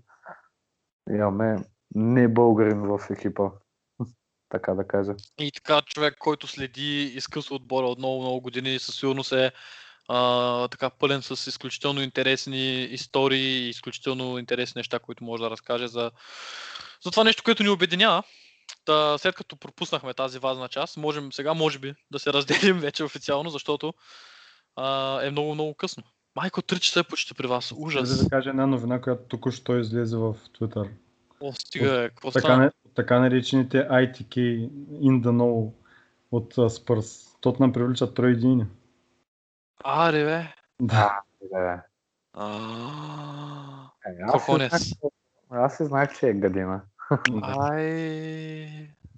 имаме 1.10 1.64
не 1.96 2.28
българин 2.28 2.82
в 2.82 3.10
екипа. 3.10 3.50
Така 4.52 4.74
да 4.74 4.88
кажа. 4.88 5.14
И 5.40 5.52
така 5.52 5.82
човек, 5.82 6.16
който 6.20 6.48
следи 6.48 7.04
изкъсно 7.04 7.56
отбора 7.56 7.88
от 7.88 7.98
много, 7.98 8.22
много 8.22 8.42
години, 8.42 8.80
със 8.80 8.96
сигурност 8.96 9.32
е 9.32 9.52
а, 10.08 10.68
така 10.68 10.90
пълен 10.90 11.22
с 11.22 11.48
изключително 11.48 12.02
интересни 12.02 12.84
истории 12.84 13.66
и 13.66 13.70
изключително 13.70 14.38
интересни 14.38 14.80
неща, 14.80 15.00
които 15.00 15.24
може 15.24 15.44
да 15.44 15.50
разкаже 15.50 15.88
за, 15.88 16.12
за 17.04 17.12
това 17.12 17.24
нещо, 17.24 17.44
което 17.44 17.64
ни 17.64 17.70
обединява. 17.70 18.24
Та, 18.86 19.18
след 19.18 19.36
като 19.36 19.56
пропуснахме 19.56 20.14
тази 20.14 20.40
важна 20.40 20.68
част, 20.68 20.98
можем 20.98 21.34
сега, 21.34 21.54
може 21.54 21.80
би, 21.80 21.94
да 22.12 22.20
се 22.20 22.34
разделим 22.34 22.80
вече 22.80 23.04
официално, 23.04 23.50
защото 23.50 23.94
а, 24.76 25.20
е 25.24 25.32
много, 25.32 25.54
много 25.54 25.74
късно. 25.74 26.04
Майко, 26.36 26.62
3 26.62 26.80
часа 26.80 27.00
е 27.00 27.04
почти 27.04 27.34
при 27.34 27.48
вас. 27.48 27.74
Ужас. 27.78 28.24
да 28.24 28.30
кажа 28.30 28.50
една 28.50 28.68
новина, 28.68 29.02
която 29.02 29.24
току-що 29.24 29.78
излезе 29.78 30.18
в 30.18 30.36
Twitter. 30.60 30.90
О, 31.42 31.54
стига, 31.54 32.10
какво 32.10 32.32
Така, 32.32 32.40
стана? 32.48 32.72
така 32.96 33.20
наречените 33.20 33.78
ITK 33.78 34.36
in 34.92 35.22
the 35.22 35.30
know 35.30 35.72
от 36.32 36.58
а, 36.58 36.62
Spurs. 36.62 37.38
Тотнам 37.42 37.74
привличат 37.74 38.16
Трой 38.16 38.36
Дини. 38.36 38.66
Аре, 39.84 40.26
бе. 40.26 40.48
Да. 40.82 41.24
А, 42.34 42.58
е, 44.06 44.18
аз, 44.22 44.32
си 44.32 44.48
Кохонес. 44.48 44.70
знаех, 44.70 45.64
аз 45.66 45.78
си 45.78 45.86
знаех, 45.86 46.20
че 46.20 46.28
е 46.28 46.34
гадина. 46.34 46.82
Ай. 47.42 47.88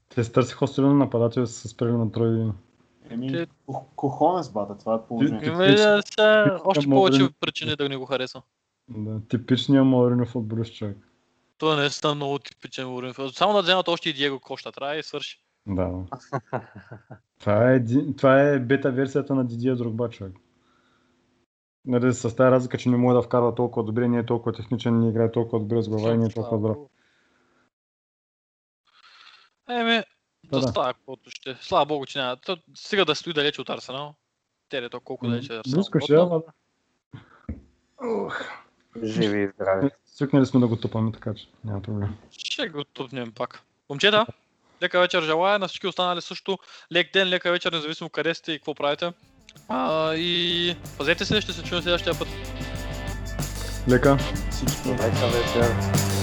Те 0.10 0.24
се 0.24 0.32
търсиха 0.32 0.68
силно 0.68 0.94
нападател 0.94 1.48
с 1.48 1.70
спрели 1.70 1.92
на 1.92 2.12
Трой 2.12 2.38
Дини. 2.38 2.54
Еми, 3.10 3.46
кохонес, 3.96 4.50
бата, 4.50 4.78
това 4.78 4.96
е 4.96 5.08
положението. 5.08 5.46
Има 5.46 5.68
ли 5.68 5.76
да 5.76 6.62
още 6.66 6.90
повече 6.90 7.30
причини 7.40 7.76
да 7.76 7.90
не 7.90 7.98
го 7.98 8.06
хареса. 8.06 8.42
Да, 8.90 9.22
типичният 9.30 9.86
Мауринов 9.86 10.30
футболист 10.30 10.76
човек. 10.76 10.98
Той 11.64 11.78
не 11.78 12.12
е 12.12 12.16
много 12.16 12.40
типичен 12.40 12.88
Морин. 12.88 13.14
Само 13.34 13.54
да 13.54 13.62
вземат 13.62 13.88
още 13.88 14.10
и 14.10 14.14
Диего 14.14 14.40
Коща. 14.40 14.72
Трябва 14.72 14.96
и 14.96 15.04
свърши. 15.04 15.42
Да. 15.68 15.90
това, 17.40 17.74
е, 17.74 17.84
това 18.18 18.42
е 18.42 18.60
бета 18.60 18.92
версията 18.92 19.36
на 19.36 19.46
Дидия 19.46 19.76
Другба 19.76 20.10
човек. 20.10 20.34
Нали, 21.86 22.14
с 22.14 22.22
тази 22.22 22.52
разлика, 22.52 22.78
че 22.78 22.90
не 22.90 22.98
може 22.98 23.16
да 23.16 23.22
вкарва 23.22 23.56
толкова 23.56 23.84
добре, 23.84 24.08
не 24.08 24.18
е 24.18 24.26
толкова 24.26 24.54
техничен, 24.54 25.00
не 25.00 25.10
играе 25.10 25.32
толкова 25.32 25.60
добре 25.60 25.82
с 25.82 25.90
глава 25.90 26.14
и 26.14 26.18
не 26.18 26.26
е 26.26 26.30
толкова 26.30 26.60
здрав. 26.60 26.78
Еми, 29.70 30.04
Да, 30.44 30.60
да 30.60 30.68
става 30.68 30.94
каквото 30.94 31.30
ще. 31.30 31.58
Слава 31.62 31.86
богу, 31.86 32.06
че 32.06 32.20
няма. 32.20 32.38
То, 32.38 32.58
стига 32.76 33.06
да 33.06 33.16
стои 33.16 33.34
далече 33.34 33.62
от 33.62 33.70
Арсенал. 33.70 34.16
Те 34.70 34.82
ли 34.82 34.90
то 34.90 35.00
колко 35.00 35.28
далече 35.28 35.54
е 35.54 35.58
Арсенал. 35.58 35.78
Близко 35.78 36.00
ще, 36.00 36.16
Тотнам. 36.16 36.32
ама 36.32 36.42
да. 36.42 36.54
Ух. 38.08 38.63
Живи 39.04 39.44
и 39.44 39.48
здрави. 39.48 39.90
Свикнали 40.06 40.46
сме 40.46 40.60
да 40.60 40.68
го 40.68 40.76
тупаме, 40.76 41.12
така 41.12 41.34
че 41.34 41.48
няма 41.66 41.82
проблем. 41.82 42.16
Ще 42.32 42.70
го 42.70 42.84
тупнем 42.84 43.32
пак. 43.32 43.62
Момчета, 43.90 44.26
лека 44.82 45.00
вечер 45.00 45.24
желая. 45.24 45.60
На 45.60 45.68
всички 45.68 45.88
останали 45.88 46.22
също 46.22 46.58
лек 46.94 47.14
ден, 47.14 47.28
лека 47.28 47.52
вечер, 47.52 47.72
независимо 47.72 48.10
къде 48.10 48.34
сте 48.34 48.52
и 48.52 48.58
какво 48.58 48.76
правите. 48.76 49.14
А, 49.70 50.14
и 50.16 50.76
пазете 50.98 51.26
се, 51.26 51.42
ще 51.42 51.54
се 51.54 51.64
чуем 51.64 51.82
следващия 51.82 52.20
път. 52.20 52.28
Лека. 53.90 54.18
Всички 54.52 54.90
Лека 54.90 55.28
вечер. 55.28 56.23